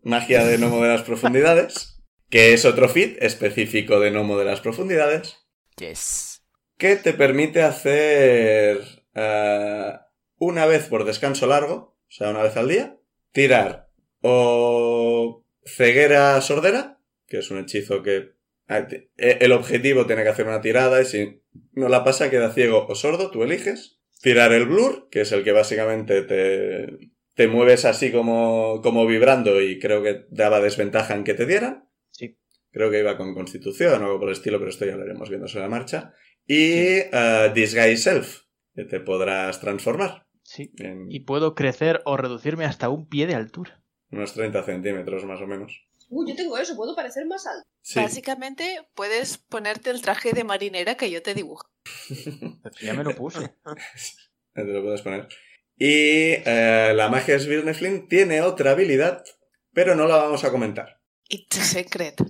magia 0.03 0.45
de 0.45 0.59
gnomo 0.59 0.83
de 0.83 0.89
las 0.89 1.03
profundidades, 1.03 2.01
que 2.31 2.53
es 2.53 2.65
otro 2.65 2.89
fit 2.89 3.17
específico 3.21 4.01
de 4.01 4.11
gnomo 4.11 4.39
de 4.39 4.45
las 4.45 4.61
profundidades, 4.61 5.37
Yes. 5.79 6.43
que 6.77 6.97
te 6.97 7.13
permite 7.13 7.63
hacer 7.63 8.81
eh, 9.15 9.93
una 10.37 10.67
vez 10.67 10.87
por 10.87 11.05
descanso 11.05 11.47
largo, 11.47 11.75
o 11.75 12.11
sea, 12.11 12.31
una 12.31 12.43
vez 12.43 12.57
al 12.57 12.69
día, 12.69 12.99
tirar 13.33 13.89
o 14.21 15.45
ceguera 15.65 16.41
sordera, 16.41 17.01
que 17.27 17.39
es 17.39 17.51
un 17.51 17.59
hechizo 17.59 18.03
que 18.03 18.33
ah, 18.69 18.87
eh, 18.91 19.39
el 19.41 19.53
objetivo 19.53 20.07
tiene 20.07 20.23
que 20.23 20.31
hacer 20.31 20.47
una 20.47 20.61
tirada 20.61 21.01
y 21.01 21.05
si 21.05 21.43
no 21.73 21.89
la 21.89 22.05
pasa 22.05 22.31
queda 22.31 22.53
ciego 22.53 22.87
o 22.89 22.95
sordo, 22.95 23.31
tú 23.31 23.43
eliges. 23.43 24.01
Tirar 24.21 24.53
el 24.53 24.67
blur, 24.67 25.09
que 25.11 25.21
es 25.21 25.31
el 25.31 25.45
que 25.45 25.53
básicamente 25.53 26.23
te, 26.23 27.11
te 27.39 27.47
mueves 27.47 27.85
así 27.85 28.11
como, 28.11 28.81
como 28.83 29.07
vibrando 29.07 29.63
y 29.63 29.79
creo 29.79 30.03
que 30.03 30.27
daba 30.29 30.61
desventaja 30.61 31.15
en 31.15 31.23
que 31.23 31.35
te 31.35 31.47
dieran. 31.47 31.89
Sí. 32.11 32.37
Creo 32.73 32.91
que 32.91 32.99
iba 32.99 33.17
con 33.17 33.33
constitución 33.33 34.03
o 34.03 34.07
algo 34.07 34.19
por 34.19 34.29
el 34.29 34.33
estilo, 34.35 34.59
pero 34.59 34.71
esto 34.71 34.85
ya 34.85 34.97
lo 34.97 35.05
iremos 35.05 35.29
viendo 35.29 35.47
sobre 35.47 35.63
la 35.67 35.71
marcha. 35.71 36.13
Y 36.47 36.73
eh, 37.13 37.53
Disguise 37.55 37.97
Self, 37.97 38.41
que 38.75 38.85
te 38.85 38.99
podrás 38.99 39.61
transformar 39.61 40.27
Sí. 40.43 40.73
en 40.79 41.07
Y 41.13 41.21
puedo 41.21 41.55
crecer 41.55 42.01
o 42.07 42.17
reducirme 42.17 42.65
hasta 42.65 42.89
un 42.89 43.09
pie 43.09 43.29
de 43.29 43.37
altura. 43.37 43.85
unos 44.11 44.35
30 44.35 44.65
centímetros 44.65 45.25
más 45.25 45.41
o 45.41 45.47
menos. 45.47 45.85
Uh, 46.11 46.27
yo 46.27 46.35
tengo 46.35 46.59
eso, 46.59 46.75
puedo 46.75 46.97
parecer 46.97 47.25
más 47.27 47.47
alto. 47.47 47.63
Sí. 47.83 48.01
Básicamente 48.01 48.65
puedes 48.95 49.39
ponerte 49.39 49.91
el 49.91 50.03
traje 50.03 50.33
de 50.33 50.43
marinera 50.43 50.97
que 50.97 51.09
yo 51.11 51.23
te 51.23 51.35
dibujo. 51.35 51.71
Ya 52.83 52.95
me 52.95 53.05
lo 53.05 53.15
puse. 53.15 53.55
Ya 54.57 54.65
te 54.65 54.73
lo 54.73 54.83
puedes 54.83 55.03
poner. 55.03 55.29
Y 55.79 56.33
eh, 56.45 56.93
la 56.95 57.09
magia 57.09 57.39
Svirneflin 57.39 58.09
tiene 58.09 58.43
otra 58.43 58.73
habilidad, 58.73 59.25
pero 59.73 59.95
no 59.95 60.09
la 60.09 60.17
vamos 60.17 60.45
a 60.45 60.51
comentar. 60.51 61.01
It's 61.29 61.59
a 61.59 61.63
secret. 61.63 62.21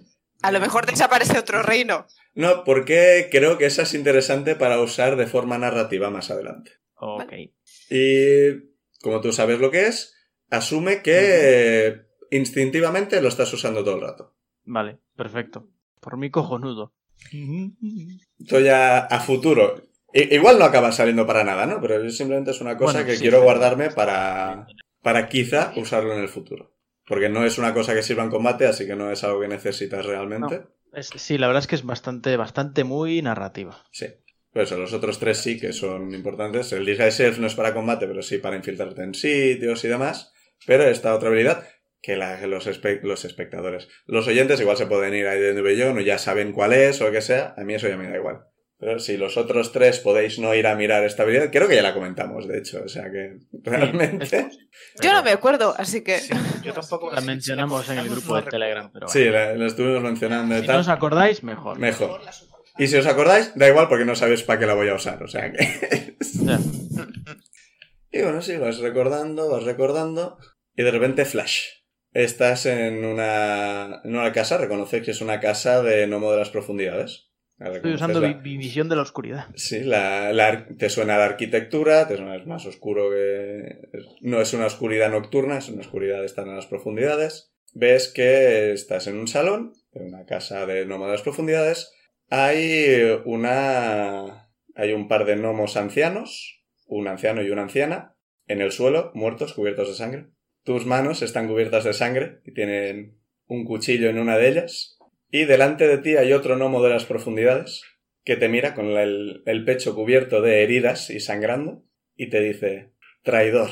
A 0.42 0.52
lo 0.52 0.60
mejor 0.60 0.86
desaparece 0.86 1.38
otro 1.38 1.62
reino. 1.62 2.06
No, 2.34 2.62
porque 2.62 3.28
creo 3.30 3.58
que 3.58 3.66
esa 3.66 3.82
es 3.82 3.94
interesante 3.94 4.54
para 4.54 4.80
usar 4.80 5.16
de 5.16 5.26
forma 5.26 5.58
narrativa 5.58 6.10
más 6.10 6.30
adelante. 6.30 6.72
Ok. 6.96 7.32
Y 7.90 8.52
como 9.00 9.20
tú 9.20 9.32
sabes 9.32 9.58
lo 9.58 9.70
que 9.70 9.86
es, 9.86 10.14
asume 10.50 11.02
que 11.02 12.02
instintivamente 12.30 13.20
lo 13.20 13.28
estás 13.28 13.52
usando 13.52 13.82
todo 13.82 13.96
el 13.96 14.02
rato. 14.02 14.36
Vale, 14.64 14.98
perfecto. 15.16 15.68
Por 16.00 16.16
mí 16.16 16.30
cojonudo. 16.30 16.94
Esto 18.38 18.60
ya 18.60 18.98
a 18.98 19.20
futuro. 19.20 19.87
Igual 20.12 20.58
no 20.58 20.64
acaba 20.64 20.90
saliendo 20.92 21.26
para 21.26 21.44
nada, 21.44 21.66
¿no? 21.66 21.80
Pero 21.80 22.08
simplemente 22.10 22.50
es 22.52 22.60
una 22.60 22.76
cosa 22.76 22.92
Bueno, 22.94 23.06
que 23.06 23.16
sí, 23.16 23.22
quiero 23.22 23.42
guardarme 23.42 23.90
para, 23.90 24.66
para 25.02 25.28
quizá 25.28 25.72
usarlo 25.76 26.14
en 26.14 26.20
el 26.20 26.28
futuro. 26.28 26.74
Porque 27.06 27.28
no 27.28 27.44
es 27.44 27.58
una 27.58 27.74
cosa 27.74 27.94
que 27.94 28.02
sirva 28.02 28.22
en 28.24 28.30
combate, 28.30 28.66
así 28.66 28.86
que 28.86 28.96
no 28.96 29.10
es 29.10 29.22
algo 29.24 29.40
que 29.40 29.48
necesitas 29.48 30.04
realmente. 30.06 30.62
Es- 30.92 31.10
sí, 31.16 31.36
la 31.38 31.46
verdad 31.46 31.62
es 31.62 31.66
que 31.66 31.74
es 31.74 31.84
bastante, 31.84 32.36
bastante 32.36 32.84
muy 32.84 33.20
narrativa. 33.22 33.84
Sí. 33.90 34.06
Por 34.50 34.62
eso, 34.62 34.78
los 34.78 34.92
otros 34.94 35.18
tres 35.18 35.38
sí 35.38 35.60
que 35.60 35.72
son 35.74 36.12
importantes. 36.14 36.72
El 36.72 36.86
Disguise 36.86 37.10
Self 37.12 37.38
no 37.38 37.46
es 37.46 37.54
para 37.54 37.74
combate, 37.74 38.06
pero 38.06 38.22
sí 38.22 38.38
para 38.38 38.56
infiltrarte 38.56 39.02
en 39.02 39.14
sitios 39.14 39.84
y 39.84 39.88
demás. 39.88 40.32
Pero 40.66 40.84
esta 40.84 41.14
otra 41.14 41.28
habilidad, 41.28 41.66
que 42.00 42.16
la- 42.16 42.46
los, 42.46 42.66
espe- 42.66 43.00
los 43.02 43.24
espectadores. 43.26 43.88
Los 44.06 44.26
oyentes 44.26 44.58
igual 44.60 44.76
se 44.78 44.86
pueden 44.86 45.14
ir 45.14 45.26
ahí 45.28 45.38
de 45.40 45.52
Nubellón 45.54 45.98
o 45.98 46.00
ya 46.00 46.16
saben 46.18 46.52
cuál 46.52 46.72
es 46.72 47.00
o 47.02 47.06
lo 47.06 47.12
que 47.12 47.20
sea. 47.20 47.54
A 47.58 47.64
mí 47.64 47.74
eso 47.74 47.88
ya 47.88 47.96
me 47.98 48.08
da 48.08 48.16
igual. 48.16 48.44
Pero 48.80 49.00
si 49.00 49.16
los 49.16 49.36
otros 49.36 49.72
tres 49.72 49.98
podéis 49.98 50.38
no 50.38 50.54
ir 50.54 50.66
a 50.68 50.76
mirar 50.76 51.02
esta 51.04 51.24
habilidad, 51.24 51.50
creo 51.50 51.66
que 51.66 51.74
ya 51.74 51.82
la 51.82 51.94
comentamos, 51.94 52.46
de 52.46 52.58
hecho. 52.58 52.80
O 52.84 52.88
sea 52.88 53.10
que 53.10 53.38
realmente. 53.64 54.48
Yo 55.02 55.12
no 55.12 55.22
me 55.24 55.32
acuerdo, 55.32 55.74
así 55.76 56.02
que. 56.04 56.18
Sí, 56.18 56.32
yo 56.62 56.72
tampoco 56.72 57.12
La 57.12 57.20
mencionamos 57.20 57.88
en 57.88 57.98
el 57.98 58.08
grupo 58.08 58.36
de 58.36 58.42
Telegram, 58.42 58.88
pero 58.92 59.08
Sí, 59.08 59.24
la, 59.24 59.54
la 59.54 59.66
estuvimos 59.66 60.02
mencionando 60.02 60.54
y 60.54 60.60
Si 60.60 60.66
no 60.66 60.72
tal. 60.72 60.80
os 60.80 60.88
acordáis, 60.88 61.42
mejor. 61.42 61.78
Mejor. 61.78 62.20
Y 62.78 62.86
si 62.86 62.96
os 62.96 63.06
acordáis, 63.06 63.52
da 63.56 63.66
igual 63.68 63.88
porque 63.88 64.04
no 64.04 64.14
sabéis 64.14 64.42
para 64.44 64.60
qué 64.60 64.66
la 64.66 64.74
voy 64.74 64.88
a 64.88 64.94
usar. 64.94 65.20
O 65.22 65.28
sea 65.28 65.50
que. 65.52 66.16
Ya. 66.40 66.58
Y 68.10 68.22
bueno, 68.22 68.40
sí, 68.40 68.56
vas 68.56 68.78
recordando, 68.78 69.50
vas 69.50 69.64
recordando. 69.64 70.38
Y 70.74 70.82
de 70.82 70.90
repente, 70.90 71.24
flash. 71.26 71.58
Estás 72.12 72.64
en 72.64 73.04
una, 73.04 74.00
en 74.02 74.16
una 74.16 74.32
casa, 74.32 74.56
reconoces 74.56 75.02
que 75.04 75.10
es 75.10 75.20
una 75.20 75.40
casa 75.40 75.82
de 75.82 76.06
Nomo 76.06 76.32
de 76.32 76.38
las 76.38 76.48
Profundidades. 76.48 77.27
Estoy 77.60 77.94
usando 77.94 78.20
la- 78.20 78.34
mi, 78.34 78.56
visión 78.56 78.88
de 78.88 78.96
la 78.96 79.02
oscuridad. 79.02 79.46
Sí, 79.54 79.80
la, 79.80 80.66
te 80.78 80.88
suena 80.88 81.18
la 81.18 81.24
arquitectura, 81.24 82.06
te 82.06 82.16
suena 82.16 82.36
es 82.36 82.46
más 82.46 82.64
oscuro 82.66 83.10
que... 83.10 83.88
No 84.20 84.40
es 84.40 84.52
una 84.54 84.66
oscuridad 84.66 85.10
nocturna, 85.10 85.58
es 85.58 85.68
una 85.68 85.80
oscuridad 85.80 86.20
de 86.20 86.26
estar 86.26 86.46
en 86.46 86.54
las 86.54 86.66
profundidades. 86.66 87.52
Ves 87.74 88.08
que 88.08 88.72
estás 88.72 89.08
en 89.08 89.18
un 89.18 89.26
salón, 89.26 89.72
en 89.92 90.06
una 90.06 90.24
casa 90.24 90.66
de 90.66 90.86
las 90.86 91.22
Profundidades. 91.22 91.92
Hay 92.30 93.20
una... 93.24 94.50
Hay 94.74 94.92
un 94.92 95.08
par 95.08 95.24
de 95.24 95.34
gnomos 95.34 95.76
ancianos, 95.76 96.62
un 96.86 97.08
anciano 97.08 97.42
y 97.42 97.50
una 97.50 97.62
anciana, 97.62 98.14
en 98.46 98.60
el 98.60 98.70
suelo, 98.70 99.10
muertos, 99.14 99.52
cubiertos 99.54 99.88
de 99.88 99.94
sangre. 99.94 100.28
Tus 100.62 100.86
manos 100.86 101.22
están 101.22 101.48
cubiertas 101.48 101.82
de 101.82 101.92
sangre 101.92 102.40
y 102.44 102.54
tienen 102.54 103.18
un 103.46 103.64
cuchillo 103.64 104.08
en 104.08 104.18
una 104.18 104.38
de 104.38 104.48
ellas. 104.48 104.97
Y 105.30 105.44
delante 105.44 105.86
de 105.86 105.98
ti 105.98 106.16
hay 106.16 106.32
otro 106.32 106.56
gnomo 106.56 106.82
de 106.82 106.90
las 106.90 107.04
profundidades 107.04 107.82
que 108.24 108.36
te 108.36 108.48
mira 108.48 108.74
con 108.74 108.86
el, 108.90 109.42
el 109.46 109.64
pecho 109.64 109.94
cubierto 109.94 110.40
de 110.42 110.62
heridas 110.62 111.10
y 111.10 111.20
sangrando 111.20 111.82
y 112.16 112.28
te 112.30 112.40
dice 112.40 112.92
traidor 113.22 113.70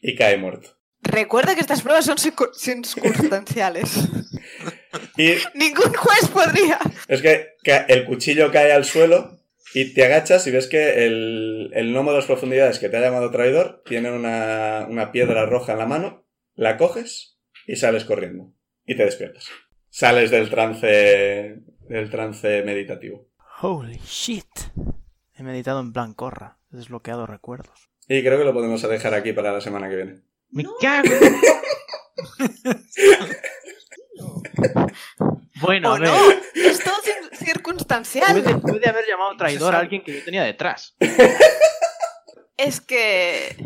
y 0.00 0.14
cae 0.16 0.36
muerto. 0.36 0.70
Recuerda 1.00 1.54
que 1.54 1.60
estas 1.60 1.82
pruebas 1.82 2.04
son 2.04 2.16
circu- 2.18 2.52
circunstanciales. 2.54 4.08
Y 5.16 5.32
Ningún 5.54 5.92
juez 5.92 6.28
podría. 6.32 6.78
es 7.08 7.20
que 7.22 7.48
el 7.88 8.04
cuchillo 8.04 8.50
cae 8.52 8.72
al 8.72 8.84
suelo 8.84 9.38
y 9.74 9.94
te 9.94 10.04
agachas 10.04 10.46
y 10.46 10.50
ves 10.50 10.66
que 10.68 11.04
el, 11.06 11.70
el 11.74 11.92
gnomo 11.92 12.12
de 12.12 12.18
las 12.18 12.26
profundidades 12.26 12.78
que 12.78 12.88
te 12.88 12.96
ha 12.96 13.00
llamado 13.00 13.30
traidor 13.30 13.82
tiene 13.86 14.12
una, 14.12 14.86
una 14.88 15.10
piedra 15.12 15.46
roja 15.46 15.72
en 15.72 15.78
la 15.78 15.86
mano, 15.86 16.26
la 16.54 16.76
coges 16.76 17.38
y 17.66 17.76
sales 17.76 18.04
corriendo 18.04 18.52
y 18.86 18.96
te 18.96 19.04
despiertas. 19.04 19.46
Sales 19.94 20.30
del 20.30 20.48
trance 20.48 20.86
del 21.86 22.10
trance 22.10 22.62
meditativo. 22.62 23.28
Holy 23.60 24.00
shit. 24.06 24.46
He 25.34 25.42
meditado 25.42 25.80
en 25.80 25.92
plan 25.92 26.14
corra. 26.14 26.56
He 26.72 26.76
desbloqueado 26.76 27.26
recuerdos. 27.26 27.90
Y 28.08 28.22
creo 28.22 28.38
que 28.38 28.44
lo 28.44 28.54
podemos 28.54 28.80
dejar 28.80 29.12
aquí 29.12 29.34
para 29.34 29.52
la 29.52 29.60
semana 29.60 29.90
que 29.90 29.96
viene. 29.96 30.22
¡Me 30.50 30.64
cago! 30.80 31.10
bueno, 35.60 35.92
¿O 35.92 35.94
a 35.94 35.98
ver. 35.98 36.08
no? 36.08 36.30
Es 36.54 36.82
todo 36.82 36.94
cir- 37.02 37.36
circunstancial. 37.36 38.42
Puede, 38.42 38.56
puede 38.58 38.88
haber 38.88 39.06
llamado 39.06 39.36
traidor 39.36 39.74
a 39.74 39.80
alguien 39.80 40.02
que 40.02 40.18
yo 40.18 40.24
tenía 40.24 40.42
detrás. 40.42 40.96
Es 42.54 42.80
que. 42.80 43.56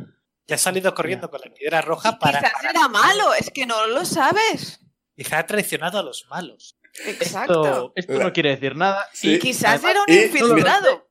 Ya 0.46 0.54
ha 0.54 0.58
salido 0.58 0.94
corriendo 0.94 1.28
con 1.28 1.40
la 1.44 1.52
piedra 1.52 1.82
roja 1.82 2.18
para. 2.18 2.38
Quizás 2.40 2.64
era 2.64 2.88
malo, 2.88 3.34
es 3.34 3.50
que 3.50 3.66
no 3.66 3.86
lo 3.88 4.06
sabes. 4.06 4.80
Quizá 5.16 5.38
ha 5.38 5.46
traicionado 5.46 5.98
a 5.98 6.02
los 6.02 6.26
malos. 6.28 6.78
Exacto. 7.06 7.64
Esto, 7.64 7.92
esto 8.14 8.22
no 8.24 8.32
quiere 8.32 8.50
decir 8.50 8.76
nada. 8.76 9.06
Sí. 9.12 9.38
Quizás 9.38 9.82
Además, 9.84 9.90
era 9.90 10.00
un 10.02 10.14
y- 10.14 10.24
infiltrado. 10.24 11.08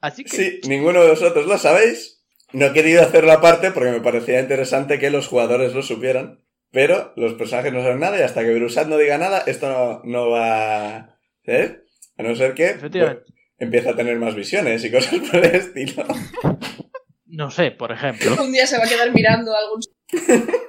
Así 0.00 0.24
que 0.24 0.36
Sí, 0.36 0.60
ninguno 0.68 1.02
de 1.02 1.10
vosotros 1.10 1.46
lo 1.46 1.58
sabéis. 1.58 2.22
No 2.52 2.66
he 2.66 2.72
querido 2.72 3.02
hacerlo 3.02 3.32
aparte 3.32 3.70
porque 3.72 3.90
me 3.90 4.00
parecía 4.00 4.38
interesante 4.40 4.98
que 4.98 5.10
los 5.10 5.26
jugadores 5.26 5.74
lo 5.74 5.82
supieran. 5.82 6.44
Pero 6.70 7.12
los 7.16 7.34
personajes 7.34 7.72
no 7.72 7.82
saben 7.82 8.00
nada 8.00 8.18
y 8.18 8.22
hasta 8.22 8.42
que 8.42 8.52
Brusat 8.54 8.86
no 8.88 8.98
diga 8.98 9.16
nada, 9.18 9.42
esto 9.46 9.68
no, 9.68 10.00
no 10.04 10.30
va... 10.30 11.18
¿Eh? 11.44 11.80
A 12.18 12.22
no 12.22 12.34
ser 12.36 12.54
que 12.54 12.74
bueno, 12.74 13.20
empieza 13.58 13.90
a 13.90 13.96
tener 13.96 14.18
más 14.18 14.34
visiones 14.34 14.84
y 14.84 14.90
cosas 14.90 15.14
por 15.30 15.44
el 15.44 15.54
estilo. 15.54 16.04
no 17.26 17.50
sé, 17.50 17.70
por 17.70 17.92
ejemplo. 17.92 18.36
Un 18.42 18.52
día 18.52 18.66
se 18.66 18.78
va 18.78 18.84
a 18.84 18.88
quedar 18.88 19.12
mirando 19.12 19.54
a 19.54 19.58
algún 19.60 19.80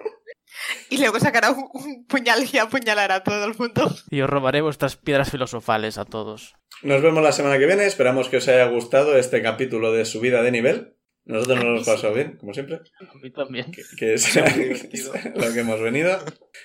Y 0.90 0.98
luego 0.98 1.20
sacará 1.20 1.52
un, 1.52 1.68
un 1.74 2.06
puñal 2.06 2.44
y 2.52 2.58
apuñalará 2.58 3.16
a 3.16 3.24
todo 3.24 3.46
el 3.46 3.56
mundo. 3.58 3.94
Y 4.10 4.22
os 4.22 4.30
robaré 4.30 4.62
vuestras 4.62 4.96
piedras 4.96 5.30
filosofales 5.32 5.98
a 5.98 6.06
todos. 6.06 6.56
Nos 6.84 7.02
vemos 7.02 7.22
la 7.24 7.32
semana 7.32 7.58
que 7.58 7.66
viene. 7.66 7.86
Esperamos 7.86 8.30
que 8.30 8.38
os 8.38 8.48
haya 8.48 8.66
gustado 8.66 9.18
este 9.18 9.42
capítulo 9.42 9.92
de 9.92 10.06
subida 10.06 10.42
de 10.44 10.52
nivel. 10.52 10.94
Nosotros 11.26 11.58
nos 11.58 11.66
lo 11.66 11.72
hemos 11.76 11.86
pasado 11.88 12.14
bien, 12.14 12.38
como 12.38 12.54
siempre. 12.54 12.78
A 13.02 13.14
mí 13.22 13.32
también. 13.32 13.72
que 13.98 14.14
es 14.14 14.38
ha 14.38 14.42
divertido. 14.56 15.14
lo 15.36 15.54
que 15.54 15.60
hemos 15.60 15.82
venido. 15.82 16.18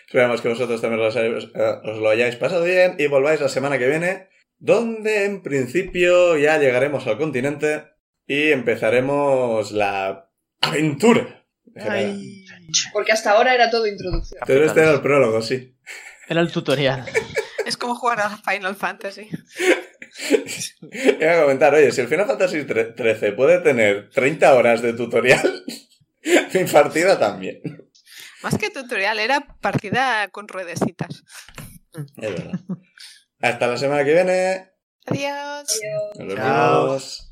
Esperamos 0.06 0.40
que 0.40 0.48
vosotros 0.50 0.80
también 0.80 1.02
os, 1.02 1.16
hayáis- 1.16 1.50
eh, 1.54 1.80
os 1.90 1.98
lo 1.98 2.08
hayáis 2.08 2.36
pasado 2.36 2.64
bien 2.64 2.94
y 2.98 3.06
volváis 3.08 3.40
la 3.40 3.48
semana 3.48 3.78
que 3.78 3.88
viene, 3.88 4.28
donde 4.58 5.24
en 5.24 5.42
principio 5.42 6.36
ya 6.36 6.58
llegaremos 6.58 7.06
al 7.08 7.18
continente 7.18 7.84
y 8.26 8.52
empezaremos 8.52 9.72
la 9.72 10.30
aventura. 10.60 11.44
Ay. 11.74 12.41
Porque 12.93 13.12
hasta 13.12 13.32
ahora 13.32 13.55
era 13.55 13.70
todo 13.70 13.86
introducción. 13.86 14.40
Pero 14.47 14.65
este 14.65 14.81
era 14.81 14.93
el 14.93 15.01
prólogo, 15.01 15.43
sí. 15.43 15.74
Era 16.28 16.40
el 16.40 16.51
tutorial. 16.53 17.05
Es 17.65 17.77
como 17.77 17.94
jugar 17.94 18.20
a 18.20 18.39
Final 18.39 18.74
Fantasy. 18.74 19.28
Iba 21.20 21.39
a 21.39 21.43
comentar, 21.43 21.73
oye, 21.73 21.93
si 21.93 22.01
el 22.01 22.09
Final 22.09 22.27
Fantasy 22.27 22.65
13 22.65 23.32
puede 23.32 23.61
tener 23.61 24.11
30 24.11 24.53
horas 24.55 24.82
de 24.82 24.93
tutorial, 24.94 25.65
mi 26.55 26.65
partida 26.65 27.20
también. 27.20 27.62
Más 28.43 28.59
que 28.59 28.70
tutorial, 28.70 29.20
era 29.20 29.40
partida 29.61 30.28
con 30.28 30.49
ruedecitas. 30.49 31.23
Es 31.94 32.35
verdad. 32.35 32.59
Hasta 33.40 33.66
la 33.69 33.77
semana 33.77 34.05
que 34.05 34.12
viene. 34.12 34.73
Adiós. 35.07 35.81
Nos 36.19 36.35
Chao. 36.35 36.86
vemos. 36.86 37.31